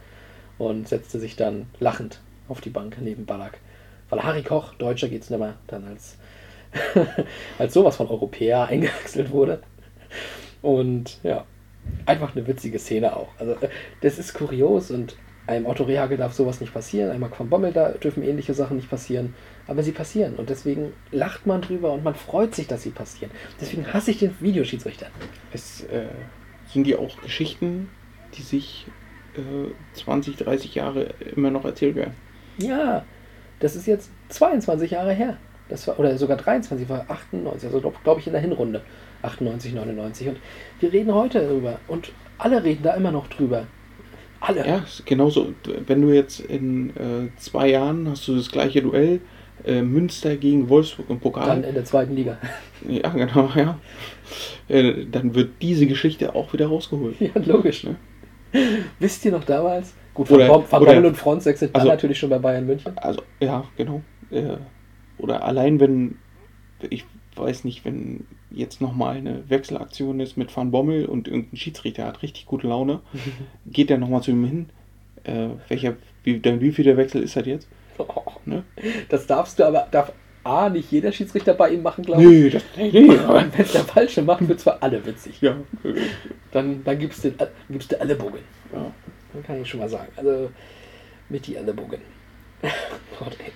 und 0.56 0.88
setzte 0.88 1.20
sich 1.20 1.36
dann 1.36 1.66
lachend 1.80 2.20
auf 2.48 2.62
die 2.62 2.70
Bank 2.70 2.96
neben 3.00 3.26
Ballack. 3.26 3.58
Weil 4.08 4.22
Harry 4.22 4.42
Koch, 4.42 4.72
Deutscher 4.74 5.08
geht's 5.08 5.28
nicht 5.28 5.38
mehr, 5.38 5.56
dann 5.66 5.86
als, 5.86 6.16
als 7.58 7.74
sowas 7.74 7.96
von 7.96 8.08
Europäer 8.08 8.66
eingewechselt 8.66 9.30
wurde. 9.30 9.60
Und 10.62 11.18
ja, 11.22 11.44
einfach 12.06 12.34
eine 12.34 12.46
witzige 12.46 12.78
Szene 12.78 13.14
auch. 13.14 13.28
Also 13.38 13.52
äh, 13.52 13.68
das 14.00 14.18
ist 14.18 14.32
kurios 14.32 14.90
und 14.90 15.16
einem 15.48 15.66
Otto 15.66 15.84
Rehagel 15.84 16.18
darf 16.18 16.34
sowas 16.34 16.60
nicht 16.60 16.74
passieren, 16.74 17.10
einem 17.10 17.20
Mark 17.20 17.38
van 17.38 17.48
Bommel 17.48 17.72
da 17.72 17.90
dürfen 17.90 18.22
ähnliche 18.22 18.52
Sachen 18.52 18.76
nicht 18.76 18.90
passieren, 18.90 19.34
aber 19.66 19.82
sie 19.82 19.92
passieren 19.92 20.36
und 20.36 20.50
deswegen 20.50 20.92
lacht 21.10 21.46
man 21.46 21.62
drüber 21.62 21.92
und 21.92 22.04
man 22.04 22.14
freut 22.14 22.54
sich, 22.54 22.66
dass 22.66 22.82
sie 22.82 22.90
passieren. 22.90 23.32
Deswegen 23.60 23.92
hasse 23.92 24.10
ich 24.10 24.18
den 24.18 24.34
Videoschiedsrichter. 24.40 25.06
Es 25.52 25.84
äh, 25.84 26.06
sind 26.70 26.86
ja 26.86 26.98
auch 26.98 27.20
Geschichten, 27.22 27.88
die 28.34 28.42
sich 28.42 28.86
äh, 29.36 29.72
20, 29.94 30.36
30 30.36 30.74
Jahre 30.74 31.14
immer 31.34 31.50
noch 31.50 31.64
erzählt 31.64 31.96
werden. 31.96 32.14
Ja, 32.58 33.04
das 33.60 33.74
ist 33.74 33.86
jetzt 33.86 34.10
22 34.28 34.90
Jahre 34.90 35.14
her. 35.14 35.38
Das 35.70 35.86
war, 35.88 35.98
oder 35.98 36.16
sogar 36.18 36.36
23, 36.36 36.88
war 36.88 37.06
98, 37.08 37.66
also 37.66 37.80
glaube 37.80 37.96
glaub 38.02 38.18
ich 38.18 38.26
in 38.26 38.32
der 38.34 38.42
Hinrunde. 38.42 38.82
98, 39.22 39.74
99. 39.74 40.28
Und 40.28 40.38
wir 40.80 40.92
reden 40.92 41.12
heute 41.12 41.40
darüber. 41.40 41.80
Und 41.88 42.12
alle 42.36 42.62
reden 42.62 42.82
da 42.82 42.94
immer 42.94 43.10
noch 43.10 43.26
drüber. 43.28 43.66
Alle. 44.40 44.66
Ja, 44.66 44.84
genauso. 45.04 45.52
Wenn 45.86 46.02
du 46.02 46.12
jetzt 46.12 46.40
in 46.40 46.90
äh, 46.90 47.28
zwei 47.38 47.68
Jahren 47.70 48.08
hast 48.08 48.26
du 48.28 48.36
das 48.36 48.50
gleiche 48.50 48.82
Duell, 48.82 49.20
äh, 49.64 49.82
Münster 49.82 50.36
gegen 50.36 50.68
Wolfsburg 50.68 51.10
im 51.10 51.18
Pokal. 51.18 51.46
Dann 51.46 51.64
in 51.64 51.74
der 51.74 51.84
zweiten 51.84 52.14
Liga. 52.14 52.38
Ja, 52.88 53.08
genau, 53.08 53.50
ja. 53.56 53.76
Äh, 54.68 55.04
dann 55.10 55.34
wird 55.34 55.60
diese 55.60 55.86
Geschichte 55.88 56.36
auch 56.36 56.52
wieder 56.52 56.68
rausgeholt. 56.68 57.16
ja, 57.20 57.30
logisch. 57.44 57.82
Ne? 57.82 57.96
Wisst 59.00 59.24
ihr 59.24 59.32
noch 59.32 59.42
damals? 59.42 59.94
Gut, 60.14 60.30
Oder- 60.30 60.48
Van, 60.48 60.62
Van 60.70 60.84
Bommel 60.84 61.06
und 61.06 61.16
Fronzek 61.16 61.58
sind 61.58 61.74
dann 61.74 61.80
also- 61.80 61.90
natürlich 61.92 62.18
schon 62.20 62.30
bei 62.30 62.38
Bayern 62.38 62.66
München. 62.66 62.96
Also, 62.98 63.22
ja, 63.40 63.64
genau. 63.76 64.02
Äh, 64.30 64.58
oder 65.18 65.42
allein 65.42 65.80
wenn, 65.80 66.18
ich 66.88 67.04
weiß 67.38 67.64
nicht, 67.64 67.84
wenn 67.84 68.26
jetzt 68.50 68.80
nochmal 68.80 69.16
eine 69.16 69.48
Wechselaktion 69.48 70.20
ist 70.20 70.36
mit 70.36 70.54
Van 70.56 70.70
Bommel 70.70 71.06
und 71.06 71.28
irgendein 71.28 71.56
Schiedsrichter 71.56 72.06
hat 72.06 72.22
richtig 72.22 72.46
gute 72.46 72.68
Laune, 72.68 73.00
geht 73.66 73.90
der 73.90 73.98
nochmal 73.98 74.22
zu 74.22 74.30
ihm 74.30 74.44
hin. 74.44 74.66
Äh, 75.24 75.48
welcher, 75.68 75.96
wie, 76.24 76.40
dann 76.40 76.60
wie 76.60 76.72
viel 76.72 76.84
der 76.84 76.96
Wechsel 76.96 77.22
ist 77.22 77.36
das 77.36 77.46
jetzt? 77.46 77.68
Ne? 78.44 78.62
Das 79.08 79.26
darfst 79.26 79.58
du 79.58 79.64
aber, 79.64 79.88
darf 79.90 80.12
A, 80.44 80.70
nicht 80.70 80.90
jeder 80.90 81.12
Schiedsrichter 81.12 81.52
bei 81.52 81.70
ihm 81.70 81.82
machen, 81.82 82.04
glaube 82.04 82.22
ich. 82.22 82.28
Nee, 82.28 82.50
das, 82.50 82.62
nee, 82.76 82.90
nee. 82.92 83.08
Wenn 83.08 83.50
es 83.58 83.72
der 83.72 83.84
Falsche 83.84 84.22
macht, 84.22 84.46
wird 84.48 84.58
es 84.58 84.64
für 84.64 84.80
alle 84.80 85.04
witzig. 85.04 85.40
Ja, 85.42 85.56
Dann, 86.52 86.82
dann 86.84 86.98
gibst 86.98 87.24
du, 87.24 87.32
gibst 87.68 88.00
alle 88.00 88.14
Bogen. 88.14 88.38
ja. 88.72 88.90
Dann 89.32 89.42
kann 89.42 89.60
ich 89.60 89.68
schon 89.68 89.80
mal 89.80 89.88
sagen. 89.88 90.10
Also 90.16 90.50
mit 91.28 91.46
die 91.46 91.58
alle 91.58 91.74
Bogen. 91.74 92.00
Gott, 93.18 93.36
ey. 93.44 93.52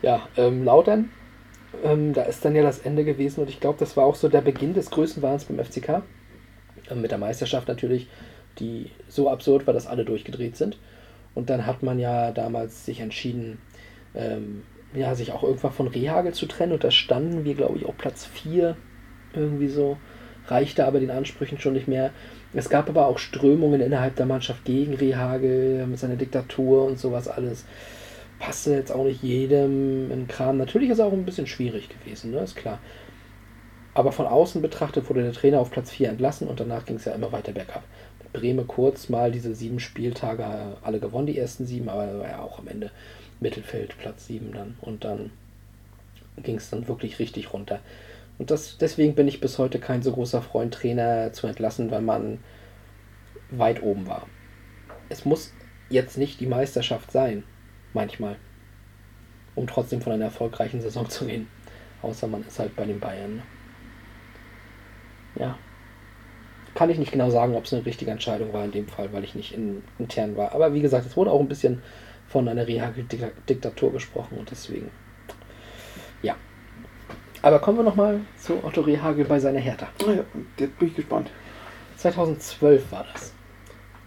Ja, 0.00 0.26
ähm, 0.38 0.64
Lautern, 0.64 1.10
ähm, 1.84 2.12
da 2.12 2.22
ist 2.22 2.44
dann 2.44 2.54
ja 2.54 2.62
das 2.62 2.80
Ende 2.80 3.04
gewesen 3.04 3.40
und 3.40 3.48
ich 3.48 3.60
glaube, 3.60 3.78
das 3.78 3.96
war 3.96 4.04
auch 4.04 4.14
so 4.14 4.28
der 4.28 4.40
Beginn 4.40 4.74
des 4.74 4.90
Größenwahns 4.90 5.44
beim 5.44 5.64
FCK. 5.64 6.02
Ähm, 6.90 7.00
mit 7.00 7.10
der 7.10 7.18
Meisterschaft 7.18 7.68
natürlich, 7.68 8.08
die 8.58 8.90
so 9.08 9.30
absurd 9.30 9.66
war, 9.66 9.74
dass 9.74 9.86
alle 9.86 10.04
durchgedreht 10.04 10.56
sind. 10.56 10.78
Und 11.34 11.48
dann 11.50 11.66
hat 11.66 11.82
man 11.82 11.98
ja 11.98 12.32
damals 12.32 12.84
sich 12.84 13.00
entschieden, 13.00 13.58
ähm, 14.14 14.62
ja, 14.94 15.14
sich 15.14 15.32
auch 15.32 15.44
irgendwann 15.44 15.72
von 15.72 15.86
Rehagel 15.86 16.34
zu 16.34 16.46
trennen. 16.46 16.72
Und 16.72 16.82
da 16.82 16.90
standen 16.90 17.44
wir, 17.44 17.54
glaube 17.54 17.78
ich, 17.78 17.86
auf 17.86 17.96
Platz 17.96 18.26
4 18.26 18.76
irgendwie 19.34 19.68
so. 19.68 19.96
Reichte 20.48 20.84
aber 20.84 20.98
den 20.98 21.12
Ansprüchen 21.12 21.60
schon 21.60 21.74
nicht 21.74 21.86
mehr. 21.86 22.10
Es 22.52 22.68
gab 22.68 22.88
aber 22.88 23.06
auch 23.06 23.18
Strömungen 23.18 23.80
innerhalb 23.80 24.16
der 24.16 24.26
Mannschaft 24.26 24.64
gegen 24.64 24.94
Rehagel 24.94 25.86
mit 25.86 26.00
seiner 26.00 26.16
Diktatur 26.16 26.84
und 26.84 26.98
sowas 26.98 27.28
alles. 27.28 27.64
Passte 28.40 28.72
jetzt 28.72 28.90
auch 28.90 29.04
nicht 29.04 29.22
jedem 29.22 30.10
in 30.10 30.26
Kram. 30.26 30.56
Natürlich 30.56 30.88
ist 30.88 30.98
es 30.98 31.04
auch 31.04 31.12
ein 31.12 31.26
bisschen 31.26 31.46
schwierig 31.46 31.88
gewesen, 31.88 32.32
ne? 32.32 32.40
ist 32.40 32.56
klar. 32.56 32.80
Aber 33.94 34.12
von 34.12 34.26
außen 34.26 34.62
betrachtet 34.62 35.08
wurde 35.08 35.22
der 35.22 35.32
Trainer 35.32 35.60
auf 35.60 35.70
Platz 35.70 35.90
4 35.90 36.08
entlassen 36.08 36.48
und 36.48 36.58
danach 36.58 36.86
ging 36.86 36.96
es 36.96 37.04
ja 37.04 37.12
immer 37.12 37.32
weiter 37.32 37.52
bergab. 37.52 37.84
Mit 38.22 38.32
Bremen 38.32 38.66
kurz 38.66 39.10
mal 39.10 39.30
diese 39.30 39.54
sieben 39.54 39.78
Spieltage 39.78 40.44
alle 40.82 41.00
gewonnen, 41.00 41.26
die 41.26 41.38
ersten 41.38 41.66
sieben, 41.66 41.88
aber 41.88 42.18
war 42.18 42.28
ja 42.28 42.40
auch 42.40 42.58
am 42.58 42.68
Ende 42.68 42.90
Mittelfeld, 43.40 43.98
Platz 43.98 44.26
7 44.26 44.52
dann. 44.52 44.78
Und 44.80 45.04
dann 45.04 45.30
ging 46.42 46.56
es 46.56 46.70
dann 46.70 46.88
wirklich 46.88 47.18
richtig 47.18 47.52
runter. 47.52 47.80
Und 48.38 48.50
das, 48.50 48.78
deswegen 48.78 49.14
bin 49.14 49.28
ich 49.28 49.40
bis 49.40 49.58
heute 49.58 49.78
kein 49.78 50.02
so 50.02 50.12
großer 50.12 50.40
Freund, 50.40 50.72
Trainer 50.72 51.30
zu 51.34 51.46
entlassen, 51.46 51.90
weil 51.90 52.00
man 52.00 52.38
weit 53.50 53.82
oben 53.82 54.06
war. 54.06 54.26
Es 55.10 55.26
muss 55.26 55.52
jetzt 55.90 56.16
nicht 56.16 56.40
die 56.40 56.46
Meisterschaft 56.46 57.12
sein, 57.12 57.42
manchmal, 57.92 58.36
um 59.54 59.66
trotzdem 59.66 60.00
von 60.00 60.12
einer 60.12 60.26
erfolgreichen 60.26 60.80
Saison 60.80 61.08
zu 61.08 61.26
gehen. 61.26 61.48
Außer 62.02 62.26
man 62.26 62.46
ist 62.46 62.58
halt 62.58 62.74
bei 62.76 62.84
den 62.84 63.00
Bayern. 63.00 63.36
ne? 63.36 63.42
Ja. 65.36 65.58
Kann 66.74 66.90
ich 66.90 66.98
nicht 66.98 67.12
genau 67.12 67.30
sagen, 67.30 67.54
ob 67.56 67.64
es 67.64 67.72
eine 67.72 67.84
richtige 67.84 68.10
Entscheidung 68.10 68.52
war 68.52 68.64
in 68.64 68.70
dem 68.70 68.86
Fall, 68.88 69.12
weil 69.12 69.24
ich 69.24 69.34
nicht 69.34 69.52
in, 69.52 69.82
intern 69.98 70.36
war. 70.36 70.52
Aber 70.52 70.72
wie 70.72 70.80
gesagt, 70.80 71.06
es 71.06 71.16
wurde 71.16 71.30
auch 71.30 71.40
ein 71.40 71.48
bisschen 71.48 71.82
von 72.28 72.48
einer 72.48 72.66
Rehagel-Diktatur 72.66 73.92
gesprochen 73.92 74.38
und 74.38 74.50
deswegen. 74.50 74.90
Ja. 76.22 76.36
Aber 77.42 77.58
kommen 77.58 77.78
wir 77.78 77.84
nochmal 77.84 78.20
zu 78.38 78.62
Otto 78.64 78.82
Rehagel 78.82 79.24
bei 79.24 79.40
seiner 79.40 79.58
Hertha. 79.58 79.88
Ah 80.06 80.12
ja, 80.12 80.24
jetzt 80.58 80.78
bin 80.78 80.88
ich 80.88 80.94
gespannt. 80.94 81.30
2012 81.96 82.92
war 82.92 83.04
das. 83.12 83.32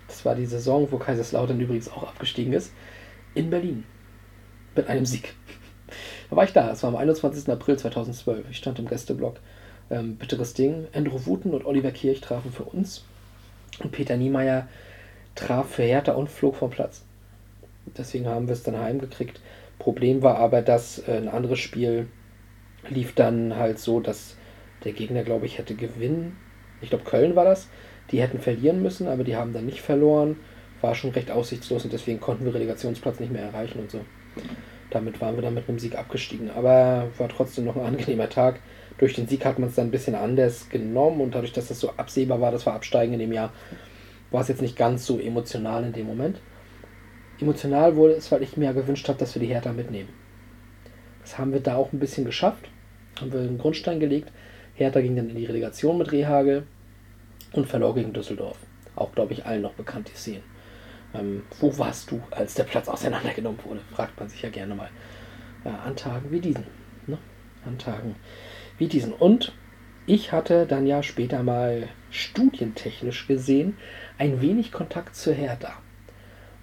Das 0.08 0.24
war 0.24 0.36
die 0.36 0.46
Saison, 0.46 0.88
wo 0.90 0.98
Kaiserslautern 0.98 1.60
übrigens 1.60 1.90
auch 1.90 2.04
abgestiegen 2.04 2.54
ist. 2.54 2.72
In 3.36 3.50
Berlin. 3.50 3.84
Mit 4.76 4.88
einem 4.88 5.06
Sieg. 5.06 5.34
Da 6.30 6.38
war 6.38 6.46
ich 6.46 6.54
da. 6.54 6.72
Es 6.72 6.82
war 6.82 6.90
am 6.90 6.96
21. 6.96 7.48
April 7.50 7.78
2012. 7.78 8.50
Ich 8.50 8.58
stand 8.58 8.80
im 8.80 8.88
Gästeblock. 8.88 9.36
Ähm, 9.92 10.16
bitteres 10.16 10.56
Ding. 10.56 10.88
Andrew 10.92 11.20
Wuten 11.26 11.54
und 11.54 11.66
Oliver 11.66 11.92
Kirch 11.92 12.22
trafen 12.22 12.52
für 12.52 12.64
uns. 12.64 13.06
Und 13.80 13.92
Peter 13.92 14.18
Niemeyer 14.18 14.68
traf 15.36 15.70
für 15.70 15.84
Hertha 15.84 16.14
und 16.14 16.32
flog 16.32 16.56
vom 16.56 16.72
Platz. 16.72 17.04
Deswegen 17.98 18.26
haben 18.28 18.48
wir 18.48 18.54
es 18.54 18.64
dann 18.64 18.80
heimgekriegt. 18.80 19.42
Problem 19.78 20.24
war 20.24 20.38
aber, 20.38 20.64
dass 20.64 21.00
äh, 21.08 21.18
ein 21.18 21.28
anderes 21.28 21.60
Spiel 21.60 22.08
lief 22.90 23.14
dann 23.14 23.56
halt 23.56 23.80
so, 23.80 24.00
dass 24.00 24.36
der 24.84 24.94
Gegner, 24.94 25.24
glaube 25.24 25.46
ich, 25.46 25.58
hätte 25.58 25.76
gewinnen. 25.76 26.38
Ich 26.82 26.90
glaube, 26.90 27.06
Köln 27.06 27.36
war 27.36 27.46
das. 27.46 27.70
Die 28.12 28.22
hätten 28.22 28.40
verlieren 28.40 28.82
müssen, 28.82 29.08
aber 29.08 29.24
die 29.24 29.36
haben 29.36 29.54
dann 29.54 29.66
nicht 29.66 29.82
verloren. 29.82 30.38
War 30.84 30.96
schon 30.96 31.12
recht 31.12 31.32
aussichtslos 31.32 31.86
und 31.86 31.94
deswegen 31.94 32.20
konnten 32.20 32.44
wir 32.44 32.54
Relegationsplatz 32.54 33.22
nicht 33.22 33.32
mehr 33.32 33.44
erreichen 33.44 33.80
und 33.80 33.90
so. 33.90 34.02
Damit 34.90 35.22
waren 35.22 35.36
wir 35.36 35.42
dann 35.42 35.54
mit 35.54 35.70
einem 35.70 35.80
Sieg 35.80 35.98
abgestiegen. 35.98 36.52
Aber 36.52 37.08
war 37.18 37.30
trotzdem 37.30 37.64
noch 37.64 37.78
ein 37.78 37.86
angenehmer 37.86 38.28
Tag. 38.28 38.60
Durch 38.98 39.14
den 39.14 39.28
Sieg 39.30 39.46
hat 39.46 39.60
man 39.60 39.70
es 39.70 39.76
dann 39.76 39.88
ein 39.88 39.92
bisschen 39.92 40.14
anders 40.14 40.68
genommen 40.68 41.22
und 41.22 41.34
dadurch, 41.34 41.54
dass 41.54 41.70
das 41.70 41.80
so 41.80 41.92
absehbar 41.92 42.42
war, 42.42 42.52
dass 42.52 42.66
wir 42.66 42.74
absteigen 42.74 43.14
in 43.14 43.20
dem 43.20 43.32
Jahr, 43.32 43.54
war 44.30 44.42
es 44.42 44.50
jetzt 44.50 44.62
nicht 44.62 44.76
ganz 44.76 45.06
so 45.06 45.20
emotional 45.20 45.86
in 45.86 45.94
dem 45.94 46.06
Moment. 46.06 46.42
Emotional 47.40 47.96
wurde 47.96 48.16
es, 48.16 48.30
weil 48.30 48.44
ich 48.44 48.58
mir 48.58 48.66
ja 48.66 48.72
gewünscht 48.74 49.08
habe, 49.08 49.18
dass 49.18 49.34
wir 49.36 49.40
die 49.40 49.48
Hertha 49.48 49.72
mitnehmen. 49.72 50.10
Das 51.22 51.38
haben 51.38 51.54
wir 51.54 51.62
da 51.62 51.76
auch 51.76 51.94
ein 51.94 52.00
bisschen 52.00 52.26
geschafft. 52.26 52.70
Haben 53.22 53.32
wir 53.32 53.40
einen 53.40 53.58
Grundstein 53.58 54.02
gelegt. 54.02 54.34
Hertha 54.76 55.00
ging 55.00 55.16
dann 55.16 55.30
in 55.30 55.38
die 55.38 55.46
Relegation 55.46 55.98
mit 55.98 56.12
Rehagel 56.12 56.68
und 57.54 57.68
verlor 57.68 57.96
gegen 57.96 58.12
Düsseldorf. 58.12 58.58
Auch, 58.98 59.14
glaube 59.14 59.32
ich, 59.32 59.46
allen 59.46 59.62
noch 59.62 59.74
bekannt, 59.74 60.10
die 60.14 60.18
sehen. 60.18 60.44
Ähm, 61.14 61.44
wo 61.60 61.78
warst 61.78 62.12
du, 62.12 62.22
als 62.32 62.56
der 62.56 62.64
Platz 62.64 62.88
auseinandergenommen 62.88 63.60
wurde? 63.64 63.82
Fragt 63.94 64.20
man 64.20 64.30
sich 64.30 64.42
ja 64.42 64.50
gerne 64.50 64.76
mal. 64.76 64.90
Ja, 65.66 65.80
an 65.80 65.96
Tagen 65.96 66.32
wie 66.32 66.40
diesen. 66.40 66.66
Ne? 67.08 67.18
An 67.66 67.78
Tagen 67.78 68.16
wie 68.78 68.88
diesen. 68.88 69.14
Und 69.14 69.54
ich 70.06 70.32
hatte 70.32 70.66
dann 70.66 70.86
ja 70.86 71.04
später 71.04 71.44
mal 71.44 71.88
studientechnisch 72.10 73.28
gesehen 73.28 73.78
ein 74.18 74.42
wenig 74.42 74.72
Kontakt 74.72 75.16
zur 75.16 75.34
Hertha. 75.34 75.74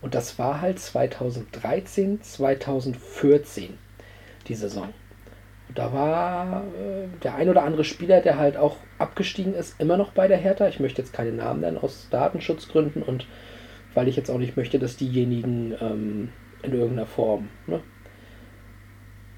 Und 0.02 0.14
das 0.14 0.38
war 0.38 0.60
halt 0.60 0.78
2013, 0.78 2.22
2014 2.22 3.78
die 4.48 4.54
Saison. 4.54 4.88
Und 5.68 5.78
da 5.78 5.92
war 5.92 6.64
äh, 6.74 7.06
der 7.22 7.36
ein 7.36 7.48
oder 7.48 7.62
andere 7.62 7.84
Spieler, 7.84 8.20
der 8.20 8.38
halt 8.38 8.56
auch 8.56 8.76
abgestiegen 8.98 9.54
ist, 9.54 9.80
immer 9.80 9.96
noch 9.96 10.12
bei 10.12 10.26
der 10.26 10.38
Hertha. 10.38 10.68
Ich 10.68 10.80
möchte 10.80 11.00
jetzt 11.00 11.12
keine 11.12 11.32
Namen 11.32 11.60
nennen 11.60 11.78
aus 11.78 12.08
Datenschutzgründen 12.10 13.02
und 13.02 13.26
weil 13.94 14.08
ich 14.08 14.16
jetzt 14.16 14.30
auch 14.30 14.38
nicht 14.38 14.56
möchte, 14.56 14.78
dass 14.78 14.96
diejenigen 14.96 15.74
ähm, 15.80 16.28
in 16.62 16.72
irgendeiner 16.72 17.06
Form 17.06 17.48
ne, 17.66 17.80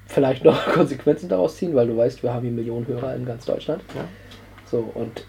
vielleicht 0.05 0.43
noch 0.43 0.65
Konsequenzen 0.73 1.29
daraus 1.29 1.57
ziehen, 1.57 1.75
weil 1.75 1.87
du 1.87 1.97
weißt, 1.97 2.23
wir 2.23 2.33
haben 2.33 2.43
hier 2.43 2.51
Millionen 2.51 2.87
Hörer 2.87 3.15
in 3.15 3.25
ganz 3.25 3.45
Deutschland. 3.45 3.83
Ja. 3.95 4.07
So, 4.65 4.79
und 4.93 5.25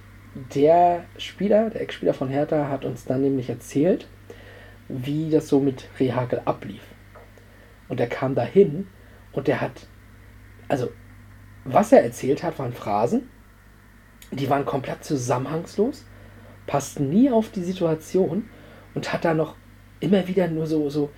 der 0.55 1.05
Spieler, 1.17 1.71
der 1.71 1.83
Ex-Spieler 1.83 2.15
von 2.15 2.29
Hertha, 2.29 2.69
hat 2.69 2.85
uns 2.85 3.05
dann 3.05 3.23
nämlich 3.23 3.49
erzählt, 3.49 4.09
wie 4.89 5.31
das 5.31 5.49
so 5.49 5.61
mit 5.61 5.89
Rehagel 5.99 6.43
ablief. 6.45 6.83
Und 7.89 8.01
er 8.01 8.09
kam 8.09 8.35
dahin 8.35 8.89
und 9.33 9.47
der 9.47 9.61
hat, 9.61 9.87
also, 10.69 10.91
was 11.65 11.93
er 11.93 12.03
erzählt 12.03 12.43
hat, 12.43 12.59
waren 12.59 12.73
Phrasen, 12.73 13.29
die 14.33 14.51
waren 14.51 14.65
komplett 14.65 15.05
zusammenhangslos, 15.05 16.05
passten 16.67 17.09
nie 17.09 17.31
auf 17.31 17.51
die 17.51 17.63
Situation 17.63 18.49
und 18.95 19.13
hat 19.13 19.25
da 19.25 19.35
noch 19.35 19.55
immer 20.01 20.27
wieder 20.29 20.49
nur 20.49 20.67
so, 20.67 20.91
so, 20.91 21.11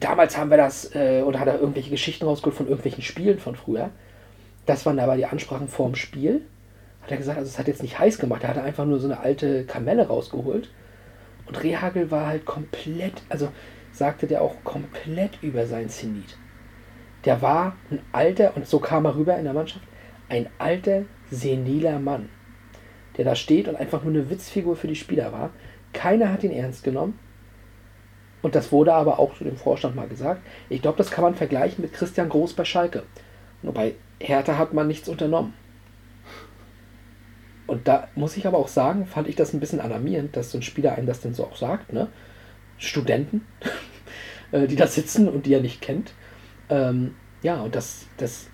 damals 0.00 0.36
haben 0.36 0.50
wir 0.50 0.56
das, 0.56 0.94
äh, 0.94 1.22
oder 1.22 1.40
hat 1.40 1.48
er 1.48 1.60
irgendwelche 1.60 1.90
Geschichten 1.90 2.24
rausgeholt 2.24 2.56
von 2.56 2.66
irgendwelchen 2.66 3.02
Spielen 3.02 3.38
von 3.38 3.56
früher. 3.56 3.90
Das 4.66 4.86
waren 4.86 4.98
aber 4.98 5.16
die 5.16 5.26
Ansprachen 5.26 5.68
vorm 5.68 5.94
Spiel. 5.94 6.42
Hat 7.02 7.10
er 7.10 7.18
gesagt, 7.18 7.38
also 7.38 7.48
es 7.48 7.58
hat 7.58 7.68
jetzt 7.68 7.82
nicht 7.82 7.98
heiß 7.98 8.18
gemacht, 8.18 8.42
er 8.44 8.50
hatte 8.50 8.62
einfach 8.62 8.86
nur 8.86 8.98
so 8.98 9.06
eine 9.06 9.20
alte 9.20 9.64
Kamelle 9.64 10.06
rausgeholt. 10.06 10.70
Und 11.46 11.62
Rehagel 11.62 12.10
war 12.10 12.26
halt 12.26 12.46
komplett, 12.46 13.22
also 13.28 13.50
sagte 13.92 14.26
der 14.26 14.40
auch 14.40 14.56
komplett 14.64 15.42
über 15.42 15.66
sein 15.66 15.90
Zenit. 15.90 16.38
Der 17.26 17.42
war 17.42 17.76
ein 17.90 18.00
alter, 18.12 18.56
und 18.56 18.66
so 18.66 18.78
kam 18.78 19.04
er 19.04 19.16
rüber 19.16 19.36
in 19.36 19.44
der 19.44 19.52
Mannschaft, 19.52 19.84
ein 20.28 20.48
alter, 20.58 21.02
seniler 21.30 21.98
Mann, 21.98 22.28
der 23.16 23.24
da 23.24 23.34
steht 23.34 23.68
und 23.68 23.76
einfach 23.76 24.02
nur 24.02 24.12
eine 24.12 24.30
Witzfigur 24.30 24.76
für 24.76 24.88
die 24.88 24.96
Spieler 24.96 25.32
war. 25.32 25.50
Keiner 25.94 26.30
hat 26.30 26.44
ihn 26.44 26.52
ernst 26.52 26.84
genommen. 26.84 27.18
Und 28.42 28.54
das 28.54 28.72
wurde 28.72 28.92
aber 28.92 29.18
auch 29.18 29.34
zu 29.38 29.44
dem 29.44 29.56
Vorstand 29.56 29.96
mal 29.96 30.06
gesagt. 30.06 30.42
Ich 30.68 30.82
glaube, 30.82 30.98
das 30.98 31.10
kann 31.10 31.24
man 31.24 31.34
vergleichen 31.34 31.80
mit 31.80 31.94
Christian 31.94 32.28
Groß 32.28 32.52
bei 32.52 32.66
Schalke. 32.66 33.04
Nur 33.62 33.72
bei 33.72 33.94
Hertha 34.20 34.58
hat 34.58 34.74
man 34.74 34.86
nichts 34.86 35.08
unternommen. 35.08 35.54
Und 37.66 37.88
da 37.88 38.08
muss 38.14 38.36
ich 38.36 38.46
aber 38.46 38.58
auch 38.58 38.68
sagen, 38.68 39.06
fand 39.06 39.28
ich 39.28 39.36
das 39.36 39.54
ein 39.54 39.60
bisschen 39.60 39.80
alarmierend, 39.80 40.36
dass 40.36 40.50
so 40.50 40.58
ein 40.58 40.62
Spieler 40.62 40.92
einem 40.92 41.06
das 41.06 41.20
denn 41.20 41.32
so 41.32 41.44
auch 41.44 41.56
sagt. 41.56 41.94
Ne? 41.94 42.08
Studenten, 42.76 43.46
äh, 44.52 44.66
die 44.66 44.76
da 44.76 44.86
sitzen 44.86 45.26
und 45.26 45.46
die 45.46 45.54
er 45.54 45.62
nicht 45.62 45.80
kennt. 45.80 46.12
Ähm, 46.68 47.14
ja, 47.42 47.62
und 47.62 47.74
das, 47.74 48.06
das, 48.18 48.50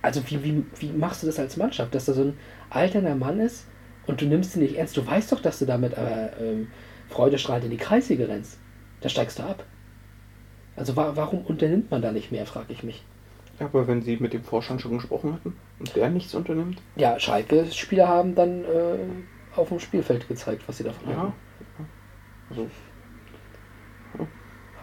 also 0.00 0.22
wie, 0.30 0.42
wie, 0.42 0.64
wie 0.78 0.92
machst 0.92 1.22
du 1.22 1.26
das 1.26 1.38
als 1.38 1.58
Mannschaft, 1.58 1.94
dass 1.94 2.06
da 2.06 2.14
so 2.14 2.22
ein 2.22 2.38
alterner 2.70 3.14
Mann 3.14 3.40
ist 3.40 3.66
und 4.06 4.20
du 4.20 4.26
nimmst 4.26 4.56
ihn 4.56 4.62
nicht 4.62 4.76
ernst. 4.76 4.96
Du 4.96 5.06
weißt 5.06 5.32
doch, 5.32 5.40
dass 5.40 5.58
du 5.58 5.66
damit 5.66 5.96
aber 5.96 6.30
ähm, 6.40 6.68
freudestrahlend 7.08 7.64
in 7.66 7.70
die 7.70 7.76
Kreisliga 7.76 8.26
rennst. 8.26 8.58
Da 9.00 9.08
steigst 9.08 9.38
du 9.38 9.42
ab. 9.42 9.64
Also 10.76 10.96
wa 10.96 11.12
warum 11.14 11.42
unternimmt 11.42 11.90
man 11.90 12.02
da 12.02 12.10
nicht 12.12 12.32
mehr, 12.32 12.46
frage 12.46 12.72
ich 12.72 12.82
mich. 12.82 13.02
Aber 13.60 13.86
wenn 13.86 14.02
Sie 14.02 14.16
mit 14.16 14.32
dem 14.32 14.42
Vorstand 14.42 14.80
schon 14.80 14.94
gesprochen 14.94 15.32
hatten 15.32 15.54
und 15.78 15.94
der 15.94 16.10
nichts 16.10 16.34
unternimmt? 16.34 16.78
Ja, 16.96 17.20
Schalke-Spieler 17.20 18.08
haben 18.08 18.34
dann 18.34 18.64
äh, 18.64 18.98
auf 19.54 19.68
dem 19.68 19.78
Spielfeld 19.78 20.26
gezeigt, 20.26 20.62
was 20.66 20.78
sie 20.78 20.84
davon 20.84 21.08
Ja. 21.10 21.16
haben. 21.16 21.32
Also, 22.50 22.68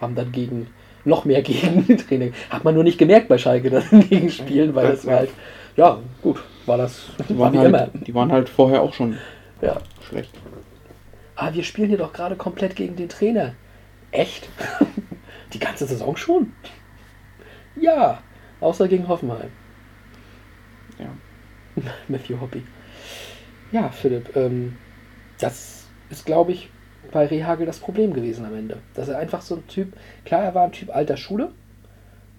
Haben 0.00 0.14
dann 0.14 0.32
gegen 0.32 0.68
noch 1.04 1.24
mehr 1.26 1.42
gegen 1.42 1.96
Training. 1.98 2.32
Hat 2.50 2.64
man 2.64 2.74
nur 2.74 2.84
nicht 2.84 2.98
gemerkt 2.98 3.28
bei 3.28 3.36
Schalke, 3.38 3.68
dass 3.70 3.90
sie 3.90 4.00
gegen 4.00 4.30
spielen, 4.30 4.74
weil 4.74 4.88
das 4.92 5.06
war 5.06 5.16
halt, 5.16 5.30
ja, 5.76 6.00
gut, 6.22 6.42
war 6.66 6.78
das 6.78 7.02
die, 7.28 7.38
war 7.38 7.52
waren 7.52 7.72
wie 7.72 7.76
halt, 7.76 8.06
die 8.06 8.14
waren 8.14 8.32
halt 8.32 8.48
vorher 8.48 8.82
auch 8.82 8.92
schon 8.94 9.16
Ja. 9.60 9.78
schlecht. 10.08 10.32
Ah, 11.36 11.52
wir 11.52 11.64
spielen 11.64 11.88
hier 11.88 11.98
doch 11.98 12.12
gerade 12.12 12.36
komplett 12.36 12.76
gegen 12.76 12.96
den 12.96 13.08
Trainer. 13.08 13.54
Echt? 14.10 14.48
Die 15.52 15.58
ganze 15.58 15.86
Saison 15.86 16.16
schon? 16.16 16.52
Ja, 17.76 18.22
außer 18.60 18.88
gegen 18.88 19.08
Hoffenheim. 19.08 19.50
Ja. 20.98 21.06
Matthew 22.08 22.40
Hoppy. 22.40 22.62
Ja, 23.70 23.88
Philipp, 23.88 24.36
ähm, 24.36 24.76
das 25.40 25.86
ist, 26.10 26.26
glaube 26.26 26.52
ich, 26.52 26.68
bei 27.10 27.26
Rehagel 27.26 27.66
das 27.66 27.78
Problem 27.78 28.12
gewesen 28.12 28.44
am 28.44 28.54
Ende. 28.54 28.78
Dass 28.94 29.08
er 29.08 29.18
einfach 29.18 29.40
so 29.42 29.56
ein 29.56 29.66
Typ, 29.66 29.94
klar, 30.24 30.42
er 30.42 30.54
war 30.54 30.64
ein 30.64 30.72
Typ 30.72 30.94
alter 30.94 31.16
Schule, 31.16 31.50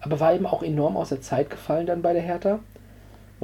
aber 0.00 0.20
war 0.20 0.32
eben 0.34 0.46
auch 0.46 0.62
enorm 0.62 0.96
aus 0.96 1.08
der 1.08 1.20
Zeit 1.20 1.50
gefallen 1.50 1.86
dann 1.86 2.02
bei 2.02 2.12
der 2.12 2.22
Hertha. 2.22 2.60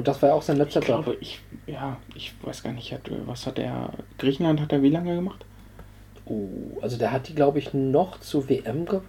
Und 0.01 0.09
das 0.09 0.23
war 0.23 0.31
ja 0.31 0.35
auch 0.35 0.41
sein 0.41 0.57
letzter 0.57 0.81
Ich 0.81 0.89
Job. 0.89 1.05
glaube, 1.05 1.19
ich, 1.21 1.41
ja, 1.67 1.99
ich 2.15 2.33
weiß 2.43 2.63
gar 2.63 2.73
nicht, 2.73 2.91
hat, 2.91 3.03
was 3.27 3.47
hat 3.47 3.59
er, 3.59 3.91
Griechenland 4.17 4.59
hat 4.59 4.73
er 4.73 4.83
wie 4.83 4.89
lange 4.89 5.15
gemacht? 5.15 5.45
Oh, 6.25 6.49
also 6.81 6.97
der 6.97 7.13
hat 7.13 7.29
die, 7.29 7.35
glaube 7.35 7.59
ich, 7.59 7.75
noch 7.75 8.19
zur 8.21 8.49
WM 8.49 8.87
ge... 8.87 9.01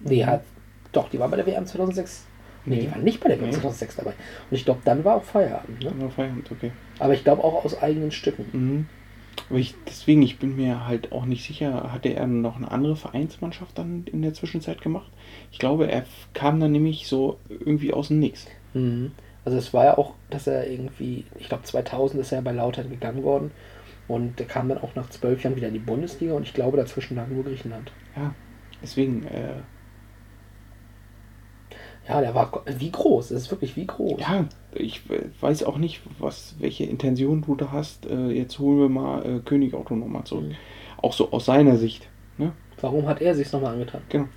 Nee, 0.00 0.24
hat... 0.24 0.42
Doch, 0.90 1.08
die 1.08 1.20
war 1.20 1.28
bei 1.28 1.36
der 1.36 1.46
WM 1.46 1.66
2006 1.66 2.26
Nee, 2.64 2.74
die 2.80 2.82
Nee. 2.86 2.90
waren 2.90 3.04
nicht 3.04 3.20
bei 3.20 3.28
der 3.28 3.38
WM 3.38 3.50
Nee. 3.50 3.52
2006 3.52 3.94
dabei. 3.94 4.10
Und 4.50 4.56
ich 4.56 4.64
glaube, 4.64 4.80
dann 4.84 5.04
war 5.04 5.18
auch 5.18 5.22
Feierabend. 5.22 5.84
Ne? 5.84 5.90
Dann 5.90 6.00
war 6.00 6.10
Feierabend, 6.10 6.50
okay. 6.50 6.72
Aber 6.98 7.14
ich 7.14 7.22
glaube 7.22 7.44
auch 7.44 7.64
aus 7.64 7.80
eigenen 7.80 8.10
Stücken. 8.10 8.46
Mhm. 8.52 8.86
Aber 9.50 9.60
ich, 9.60 9.76
deswegen, 9.86 10.22
ich 10.22 10.40
bin 10.40 10.56
mir 10.56 10.88
halt 10.88 11.12
auch 11.12 11.26
nicht 11.26 11.44
sicher, 11.46 11.92
hatte 11.92 12.08
er 12.08 12.26
noch 12.26 12.56
eine 12.56 12.72
andere 12.72 12.96
Vereinsmannschaft 12.96 13.78
dann 13.78 14.02
in 14.10 14.22
der 14.22 14.34
Zwischenzeit 14.34 14.82
gemacht? 14.82 15.12
Ich 15.52 15.60
glaube, 15.60 15.88
er 15.88 16.04
kam 16.34 16.58
dann 16.58 16.72
nämlich 16.72 17.06
so 17.06 17.38
irgendwie 17.48 17.92
aus 17.92 18.08
dem 18.08 18.18
Nix. 18.18 18.48
Mhm. 18.74 19.12
Also 19.44 19.58
es 19.58 19.72
war 19.74 19.84
ja 19.84 19.98
auch, 19.98 20.14
dass 20.30 20.46
er 20.46 20.66
irgendwie, 20.70 21.26
ich 21.38 21.48
glaube 21.48 21.64
2000 21.64 22.20
ist 22.20 22.32
er 22.32 22.42
bei 22.42 22.52
Lautern 22.52 22.90
gegangen 22.90 23.22
worden 23.22 23.52
und 24.08 24.38
der 24.38 24.46
kam 24.46 24.68
dann 24.68 24.78
auch 24.78 24.94
nach 24.94 25.10
zwölf 25.10 25.42
Jahren 25.44 25.56
wieder 25.56 25.68
in 25.68 25.74
die 25.74 25.80
Bundesliga 25.80 26.34
und 26.34 26.44
ich 26.44 26.54
glaube 26.54 26.76
dazwischen 26.78 27.16
lag 27.16 27.28
nur 27.28 27.44
Griechenland. 27.44 27.92
Ja, 28.16 28.34
deswegen, 28.82 29.24
äh, 29.26 29.62
Ja, 32.06 32.20
der 32.20 32.34
war 32.34 32.62
wie 32.66 32.90
groß, 32.90 33.28
das 33.28 33.42
ist 33.42 33.50
wirklich 33.50 33.74
wie 33.76 33.86
groß. 33.86 34.20
ja, 34.20 34.48
ich 34.72 35.08
äh, 35.10 35.30
weiß 35.40 35.62
auch 35.64 35.78
nicht, 35.78 36.02
was, 36.18 36.56
welche 36.58 36.84
Intention 36.84 37.42
du 37.42 37.54
da 37.56 37.72
hast. 37.72 38.06
Äh, 38.06 38.28
jetzt 38.30 38.58
holen 38.58 38.78
wir 38.78 38.88
mal 38.88 39.24
äh, 39.24 39.40
König 39.40 39.74
Otto 39.74 39.96
nochmal 39.96 40.24
zurück. 40.24 40.48
Mhm. 40.48 40.56
Auch 40.98 41.12
so 41.12 41.32
aus 41.32 41.46
seiner 41.46 41.76
Sicht. 41.76 42.10
Ne? 42.36 42.52
Warum 42.80 43.06
hat 43.06 43.20
er 43.20 43.36
sich 43.36 43.52
nochmal 43.52 43.74
angetan? 43.74 44.02
Genau. 44.08 44.28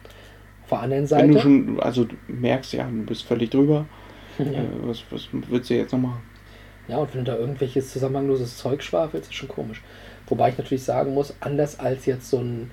Auf 0.64 0.70
der 0.70 0.80
anderen 0.82 1.08
Wenn 1.16 1.28
du 1.30 1.36
Seite, 1.36 1.40
schon, 1.40 1.80
also 1.80 2.06
du 2.06 2.16
merkst 2.28 2.74
ja, 2.74 2.88
du 2.90 3.06
bist 3.06 3.24
völlig 3.24 3.50
drüber. 3.52 3.90
Ja. 4.40 4.46
Äh, 4.46 4.68
was, 4.82 5.04
was 5.10 5.28
willst 5.32 5.70
du 5.70 5.74
jetzt 5.76 5.92
noch 5.92 6.00
machen? 6.00 6.22
ja, 6.88 6.98
und 6.98 7.14
wenn 7.14 7.24
du 7.24 7.32
da 7.32 7.38
irgendwelches 7.38 7.92
zusammenhangloses 7.94 8.58
Zeug 8.58 8.84
schwafelst, 8.84 9.30
ist 9.32 9.36
schon 9.36 9.48
komisch. 9.48 9.82
Wobei 10.28 10.50
ich 10.50 10.58
natürlich 10.58 10.84
sagen 10.84 11.14
muss, 11.14 11.34
anders 11.40 11.80
als 11.80 12.06
jetzt 12.06 12.30
so 12.30 12.40
ein, 12.40 12.72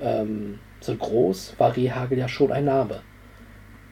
ähm, 0.00 0.58
so 0.80 0.92
ein 0.92 0.98
Groß, 0.98 1.54
war 1.58 1.76
Rehagel 1.76 2.18
ja 2.18 2.26
schon 2.28 2.50
ein 2.52 2.64
Name. 2.64 3.02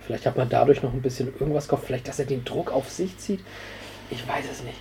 Vielleicht 0.00 0.26
hat 0.26 0.36
man 0.36 0.48
dadurch 0.48 0.82
noch 0.82 0.92
ein 0.92 1.00
bisschen 1.02 1.28
irgendwas 1.38 1.68
gehofft, 1.68 1.86
vielleicht, 1.86 2.08
dass 2.08 2.18
er 2.18 2.24
den 2.26 2.44
Druck 2.44 2.72
auf 2.72 2.90
sich 2.90 3.16
zieht. 3.18 3.40
Ich 4.10 4.26
weiß 4.26 4.50
es 4.50 4.64
nicht. 4.64 4.78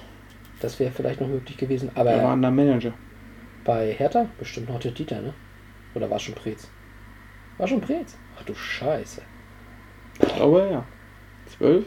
Das 0.61 0.79
wäre 0.79 0.91
vielleicht 0.91 1.21
noch 1.21 1.27
möglich 1.27 1.57
gewesen. 1.57 1.91
Aber 1.95 2.11
Er 2.11 2.23
war 2.23 2.33
ein 2.33 2.39
Manager. 2.55 2.93
bei 3.63 3.91
Hertha 3.93 4.25
bestimmt 4.39 4.69
noch 4.69 4.79
der 4.79 4.91
Dieter, 4.91 5.21
ne? 5.21 5.33
Oder 5.93 6.09
war 6.09 6.17
es 6.17 6.23
schon 6.23 6.33
Preetz? 6.35 6.67
War 7.59 7.67
schon 7.67 7.81
Preetz? 7.81 8.17
Ach 8.39 8.43
du 8.43 8.55
Scheiße. 8.55 9.21
Ich 10.21 10.35
glaube, 10.35 10.67
ja. 10.71 10.83
Zwölf? 11.45 11.85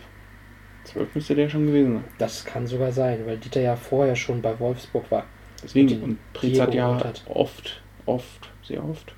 Zwölf 0.85 1.14
müsste 1.14 1.35
der 1.35 1.49
schon 1.49 1.66
gewesen 1.66 1.95
sein. 1.95 2.05
Das 2.18 2.45
kann 2.45 2.66
sogar 2.66 2.93
sein, 2.93 3.26
weil 3.26 3.39
Dieter 3.39 3.61
ja 3.61 3.76
vorher 3.76 4.16
schon 4.16 4.43
bei 4.43 4.59
Wolfsburg 4.61 5.11
war. 5.11 5.24
Deswegen, 5.62 6.03
Und 6.03 6.18
Preetz 6.35 6.61
hat 6.61 6.74
ja 6.74 7.03
hat. 7.03 7.24
oft, 7.28 7.82
oft, 8.07 8.51
sehr 8.62 8.85
oft, 8.85 9.14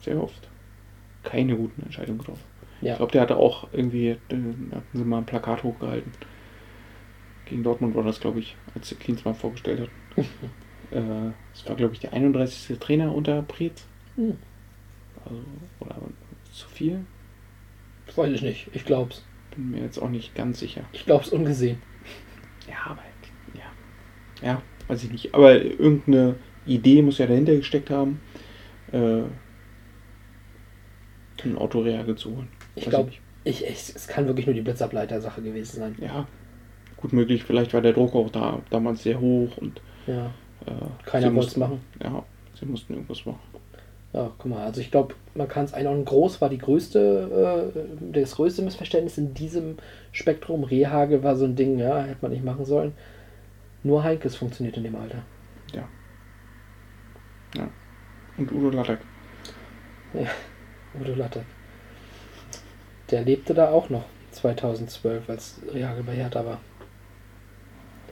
sehr 0.00 0.20
oft 0.20 0.48
keine 1.28 1.56
guten 1.56 1.82
Entscheidungen 1.82 2.18
getroffen. 2.18 2.44
Ja. 2.80 2.92
Ich 2.92 2.98
glaube, 2.98 3.12
der 3.12 3.22
hatte 3.22 3.36
auch 3.36 3.68
irgendwie, 3.72 4.08
äh, 4.08 4.16
hatten 4.28 4.84
sie 4.92 5.04
mal 5.04 5.18
ein 5.18 5.26
Plakat 5.26 5.62
hochgehalten. 5.62 6.12
Gegen 7.44 7.62
Dortmund 7.62 7.94
war 7.94 8.04
das, 8.04 8.20
glaube 8.20 8.38
ich, 8.40 8.56
als 8.74 8.94
Klinsmann 8.98 9.34
vorgestellt 9.34 9.80
hat. 9.80 9.88
äh, 10.90 11.32
das 11.52 11.68
war, 11.68 11.76
glaube 11.76 11.94
ich, 11.94 12.00
der 12.00 12.12
31. 12.12 12.78
Trainer 12.78 13.14
unter 13.14 13.42
Preetz. 13.42 13.84
Hm. 14.16 14.36
Also, 15.24 15.42
oder 15.80 15.96
zu 16.52 16.68
viel? 16.68 17.04
Weiß 18.14 18.32
ich 18.32 18.42
nicht. 18.42 18.68
Ich 18.72 18.84
glaub's. 18.84 19.24
Bin 19.58 19.72
mir 19.72 19.80
jetzt 19.82 19.98
auch 19.98 20.08
nicht 20.08 20.36
ganz 20.36 20.60
sicher. 20.60 20.82
Ich 20.92 21.04
glaub's 21.04 21.30
ungesehen. 21.30 21.82
Ja, 22.68 22.92
aber 22.92 23.02
ja. 23.54 24.46
Ja, 24.46 24.62
weiß 24.86 25.02
ich 25.02 25.10
nicht. 25.10 25.34
Aber 25.34 25.60
irgendeine 25.60 26.36
Idee 26.64 27.02
muss 27.02 27.18
ja 27.18 27.26
dahinter 27.26 27.56
gesteckt 27.56 27.90
haben, 27.90 28.20
äh, 28.92 29.22
ein 31.44 31.58
Autoreagel 31.58 32.14
zu 32.14 32.36
holen. 32.36 32.48
Ich 32.76 32.88
glaube, 32.88 33.10
ich, 33.42 33.64
ich, 33.64 33.92
es 33.94 34.06
kann 34.06 34.28
wirklich 34.28 34.46
nur 34.46 34.54
die 34.54 34.60
Blitzableiter-Sache 34.60 35.42
gewesen 35.42 35.80
sein. 35.80 35.96
Ja, 36.00 36.28
gut 36.96 37.12
möglich. 37.12 37.42
Vielleicht 37.42 37.74
war 37.74 37.80
der 37.80 37.94
Druck 37.94 38.14
auch 38.14 38.30
da 38.30 38.60
damals 38.70 39.02
sehr 39.02 39.18
hoch 39.18 39.56
und 39.56 39.80
Ja. 40.06 40.26
äh, 40.66 40.70
Keiner 41.04 41.34
wollte 41.34 41.48
es 41.48 41.56
machen. 41.56 41.80
Ja, 42.00 42.24
sie 42.54 42.66
mussten 42.66 42.92
irgendwas 42.94 43.26
machen. 43.26 43.40
Ja, 44.12 44.30
guck 44.38 44.46
mal, 44.50 44.64
also 44.64 44.80
ich 44.80 44.90
glaube, 44.90 45.14
man 45.34 45.48
kann 45.48 45.66
es 45.66 45.74
einordnen. 45.74 46.04
Groß 46.04 46.40
war 46.40 46.48
die 46.48 46.58
größte, 46.58 47.72
äh, 47.74 48.20
das 48.20 48.36
größte 48.36 48.62
Missverständnis 48.62 49.18
in 49.18 49.34
diesem 49.34 49.76
Spektrum. 50.12 50.64
Rehagel 50.64 51.22
war 51.22 51.36
so 51.36 51.44
ein 51.44 51.56
Ding, 51.56 51.78
ja, 51.78 52.02
hätte 52.02 52.22
man 52.22 52.32
nicht 52.32 52.44
machen 52.44 52.64
sollen. 52.64 52.92
Nur 53.82 54.02
Heinkes 54.02 54.36
funktioniert 54.36 54.76
in 54.76 54.84
dem 54.84 54.96
Alter. 54.96 55.22
Und 58.38 58.52
Udo 58.52 58.70
Lattek. 58.70 59.00
Udo 60.98 61.14
Lattek. 61.14 61.44
Der 63.10 63.22
lebte 63.22 63.52
da 63.52 63.70
auch 63.70 63.90
noch 63.90 64.04
2012, 64.32 65.28
als 65.28 65.60
Rehagel 65.72 66.02
bei 66.04 66.14
Hertha 66.14 66.44
war. 66.44 66.60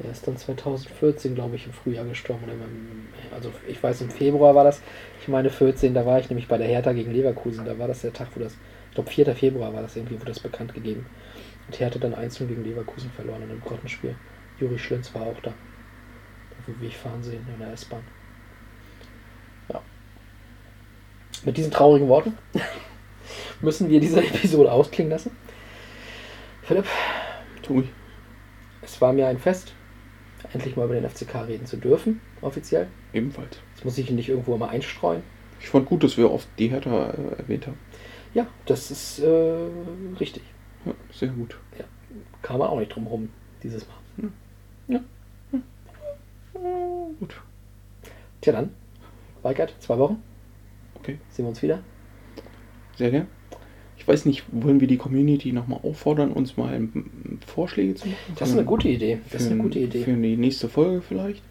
Der 0.03 0.11
ist 0.11 0.27
dann 0.27 0.37
2014, 0.37 1.35
glaube 1.35 1.57
ich, 1.57 1.67
im 1.67 1.73
Frühjahr 1.73 2.05
gestorben. 2.05 2.45
Also 3.35 3.51
ich 3.67 3.83
weiß, 3.83 4.03
im 4.03 4.11
Februar 4.11 4.55
war 4.55 4.65
das. 4.65 4.83
Ich 5.21 5.29
meine 5.29 5.49
14, 5.49 5.95
da 5.95 6.05
war 6.05 6.19
ich 6.21 6.29
nämlich 6.29 6.49
bei 6.49 6.59
der 6.59 6.67
Hertha 6.67 6.93
gegen 6.93 7.13
Leverkusen. 7.13 7.65
Da 7.65 7.79
war 7.79 7.89
das 7.89 8.03
der 8.03 8.13
Tag, 8.13 8.29
wo 8.35 8.41
das, 8.41 8.53
ich 8.89 8.95
glaube 8.95 9.11
4. 9.11 9.35
Februar 9.35 9.73
war 9.73 9.83
das 9.83 9.97
irgendwie, 9.97 10.21
wo 10.21 10.25
das 10.25 10.41
bekannt 10.41 10.75
gegeben. 10.75 11.07
Und 11.67 11.81
Hertha 11.81 11.99
dann 11.99 12.15
1 12.15 12.39
gegen 12.39 12.63
Leverkusen 12.63 13.11
verloren 13.11 13.43
in 13.43 13.51
einem 13.51 13.61
Grottenspiel. 13.61 14.15
Juri 14.59 14.79
Schlinz 14.79 15.15
war 15.15 15.23
auch 15.23 15.41
da. 15.43 15.51
Da 15.51 16.81
wir 16.81 16.89
ich 16.89 16.97
fahren 16.97 17.23
sehen 17.23 17.47
in 17.53 17.59
der 17.59 17.73
S-Bahn. 17.73 18.03
Ja. 19.73 19.81
Mit 21.45 21.57
diesen 21.57 21.71
traurigen 21.71 22.09
Worten 22.09 22.37
müssen 23.61 23.89
wir 23.89 24.01
diese 24.01 24.21
Episode 24.21 24.71
ausklingen 24.71 25.11
lassen. 25.11 25.31
Philipp, 26.63 26.87
Tui. 27.63 27.89
es 28.83 29.01
war 29.01 29.13
mir 29.13 29.29
ein 29.29 29.39
Fest, 29.39 29.73
endlich 30.53 30.77
mal 30.77 30.85
über 30.85 30.95
den 30.95 31.09
FCK 31.09 31.47
reden 31.47 31.67
zu 31.67 31.77
dürfen, 31.77 32.21
offiziell. 32.41 32.89
Ebenfalls. 33.13 33.59
Das 33.75 33.85
muss 33.85 33.99
ich 33.99 34.11
nicht 34.11 34.29
irgendwo 34.29 34.57
mal 34.57 34.69
einstreuen. 34.69 35.23
Ich 35.61 35.69
fand 35.69 35.87
gut, 35.87 36.05
dass 36.05 36.17
wir 36.17 36.31
oft 36.31 36.49
die 36.59 36.69
Hertha 36.69 37.11
äh, 37.11 37.39
erwähnt 37.39 37.67
haben. 37.67 37.79
Ja, 38.35 38.47
das 38.67 38.91
ist 38.91 39.21
äh, 39.21 39.69
richtig. 40.21 40.43
Ja, 40.85 40.93
sehr 41.13 41.29
gut. 41.29 41.57
Kam 42.43 42.59
man 42.59 42.69
auch 42.69 42.79
nicht 42.79 42.95
drum 42.95 43.07
rum 43.07 43.31
dieses 43.63 43.87
Mal. 43.89 43.97
Gut. 47.19 47.35
Tja 48.41 48.53
dann, 48.53 48.71
Weigert, 49.43 49.75
zwei 49.81 49.99
Wochen. 49.99 50.23
Okay. 50.97 51.19
Sehen 51.31 51.45
wir 51.45 51.51
uns 51.51 51.63
wieder. 51.63 51.83
Sehr 52.97 53.11
gern. 53.11 53.27
Ich 54.07 54.13
weiß 54.13 54.25
nicht, 54.25 54.45
wollen 54.53 54.81
wir 54.81 54.87
die 54.87 54.99
Community 54.99 55.51
nochmal 55.53 55.81
auffordern, 55.83 56.31
uns 56.31 56.57
mal 56.57 56.89
Vorschläge 57.45 57.97
zu 57.97 58.07
machen? 58.07 58.17
Das 58.39 58.51
ist 58.51 58.55
eine 58.55 58.65
gute 58.65 58.87
Idee. 58.87 59.19
Das 59.33 59.43
ist 59.43 59.49
eine 59.49 59.57
für- 59.57 59.63
gute 59.65 59.79
Idee. 59.81 60.05
Für 60.05 60.13
die 60.13 60.37
nächste 60.37 60.69
Folge 60.69 61.03
vielleicht. 61.03 61.43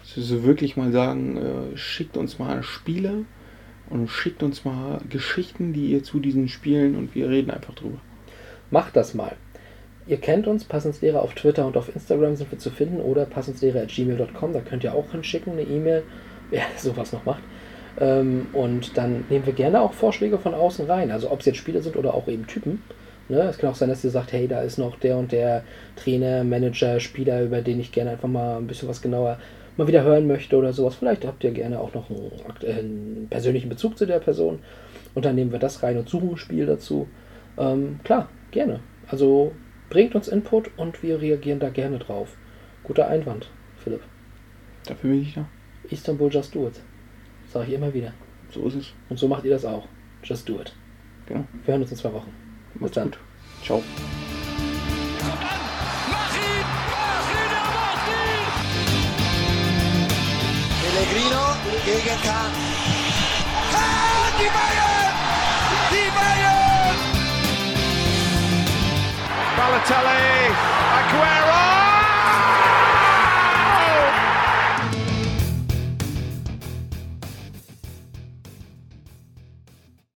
Dass 0.00 0.16
wir 0.16 0.22
so 0.22 0.42
wirklich 0.44 0.78
mal 0.78 0.90
sagen, 0.90 1.36
äh, 1.36 1.76
schickt 1.76 2.16
uns 2.16 2.38
mal 2.38 2.62
Spiele 2.62 3.26
und 3.90 4.08
schickt 4.08 4.42
uns 4.42 4.64
mal 4.64 5.02
Geschichten, 5.10 5.74
die 5.74 5.88
ihr 5.92 6.02
zu 6.02 6.18
diesen 6.18 6.48
Spielen 6.48 6.96
und 6.96 7.14
wir 7.14 7.28
reden 7.28 7.50
einfach 7.50 7.74
drüber. 7.74 7.98
Macht 8.70 8.96
das 8.96 9.12
mal. 9.12 9.36
Ihr 10.06 10.16
kennt 10.16 10.46
uns, 10.46 10.64
Passenslehrer 10.64 11.20
auf 11.20 11.34
Twitter 11.34 11.66
und 11.66 11.76
auf 11.76 11.94
Instagram 11.94 12.36
sind 12.36 12.50
wir 12.52 12.58
zu 12.58 12.70
finden 12.70 13.00
oder 13.00 13.26
passenslehrer.gmail.com, 13.26 14.52
da 14.54 14.60
könnt 14.60 14.82
ihr 14.82 14.94
auch 14.94 15.10
hinschicken, 15.10 15.52
eine 15.52 15.62
E-Mail, 15.62 16.04
wer 16.50 16.62
sowas 16.78 17.12
noch 17.12 17.26
macht. 17.26 17.42
Ähm, 17.98 18.46
und 18.52 18.96
dann 18.96 19.24
nehmen 19.30 19.46
wir 19.46 19.52
gerne 19.52 19.80
auch 19.80 19.92
Vorschläge 19.92 20.38
von 20.38 20.54
außen 20.54 20.86
rein, 20.86 21.10
also 21.10 21.30
ob 21.30 21.40
es 21.40 21.46
jetzt 21.46 21.56
Spieler 21.56 21.82
sind 21.82 21.96
oder 21.96 22.14
auch 22.14 22.28
eben 22.28 22.46
Typen. 22.46 22.82
Ne? 23.28 23.40
Es 23.40 23.58
kann 23.58 23.70
auch 23.70 23.74
sein, 23.74 23.88
dass 23.88 24.04
ihr 24.04 24.10
sagt, 24.10 24.32
hey, 24.32 24.46
da 24.46 24.60
ist 24.60 24.78
noch 24.78 24.98
der 24.98 25.16
und 25.16 25.32
der 25.32 25.64
Trainer, 25.96 26.44
Manager, 26.44 27.00
Spieler, 27.00 27.42
über 27.42 27.62
den 27.62 27.80
ich 27.80 27.92
gerne 27.92 28.10
einfach 28.10 28.28
mal 28.28 28.58
ein 28.58 28.66
bisschen 28.66 28.88
was 28.88 29.02
genauer 29.02 29.38
mal 29.76 29.86
wieder 29.86 30.02
hören 30.02 30.26
möchte 30.26 30.56
oder 30.56 30.72
sowas. 30.72 30.96
Vielleicht 30.96 31.26
habt 31.26 31.44
ihr 31.44 31.50
gerne 31.50 31.80
auch 31.80 31.92
noch 31.94 32.08
einen, 32.10 32.30
aktuellen 32.48 33.26
persönlichen 33.28 33.68
Bezug 33.68 33.98
zu 33.98 34.06
der 34.06 34.20
Person 34.20 34.60
und 35.14 35.24
dann 35.24 35.34
nehmen 35.34 35.52
wir 35.52 35.58
das 35.58 35.82
rein 35.82 35.98
und 35.98 36.08
suchen 36.08 36.30
ein 36.30 36.36
Spiel 36.36 36.66
dazu. 36.66 37.08
Ähm, 37.58 38.00
klar, 38.04 38.28
gerne. 38.50 38.80
Also 39.08 39.52
bringt 39.90 40.14
uns 40.14 40.28
Input 40.28 40.70
und 40.76 41.02
wir 41.02 41.20
reagieren 41.20 41.60
da 41.60 41.68
gerne 41.68 41.98
drauf. 41.98 42.36
Guter 42.84 43.08
Einwand, 43.08 43.50
Philipp. 43.76 44.02
Dafür 44.86 45.10
bin 45.10 45.22
ich 45.22 45.34
da. 45.34 45.48
Istanbul 45.90 46.32
Just 46.32 46.54
Do 46.54 46.68
It 46.68 46.80
sage 47.56 47.68
ich 47.68 47.74
immer 47.74 47.92
wieder. 47.92 48.12
So 48.50 48.66
ist 48.66 48.74
es. 48.74 48.92
Und 49.08 49.18
so 49.18 49.28
macht 49.28 49.44
ihr 49.44 49.50
das 49.50 49.64
auch. 49.64 49.84
Just 50.22 50.48
do 50.48 50.60
it. 50.60 50.72
Genau. 51.26 51.44
Wir 51.64 51.72
hören 51.72 51.82
uns 51.82 51.90
in 51.90 51.96
zwei 51.96 52.12
Wochen. 52.12 52.32
Bis 52.74 52.90
dann. 52.92 53.10
Gut. 53.10 53.18
Ciao. 53.62 53.82
Pellegrino 60.82 61.44
gegen 61.84 62.22
Kahn. 62.22 62.52
Kahn, 63.72 64.32
die 64.38 64.50
Bayern! 64.56 65.12
Die 65.90 66.08
Bayern! 66.18 66.96
Balotelli, 69.56 70.52
Aguero! 70.98 71.75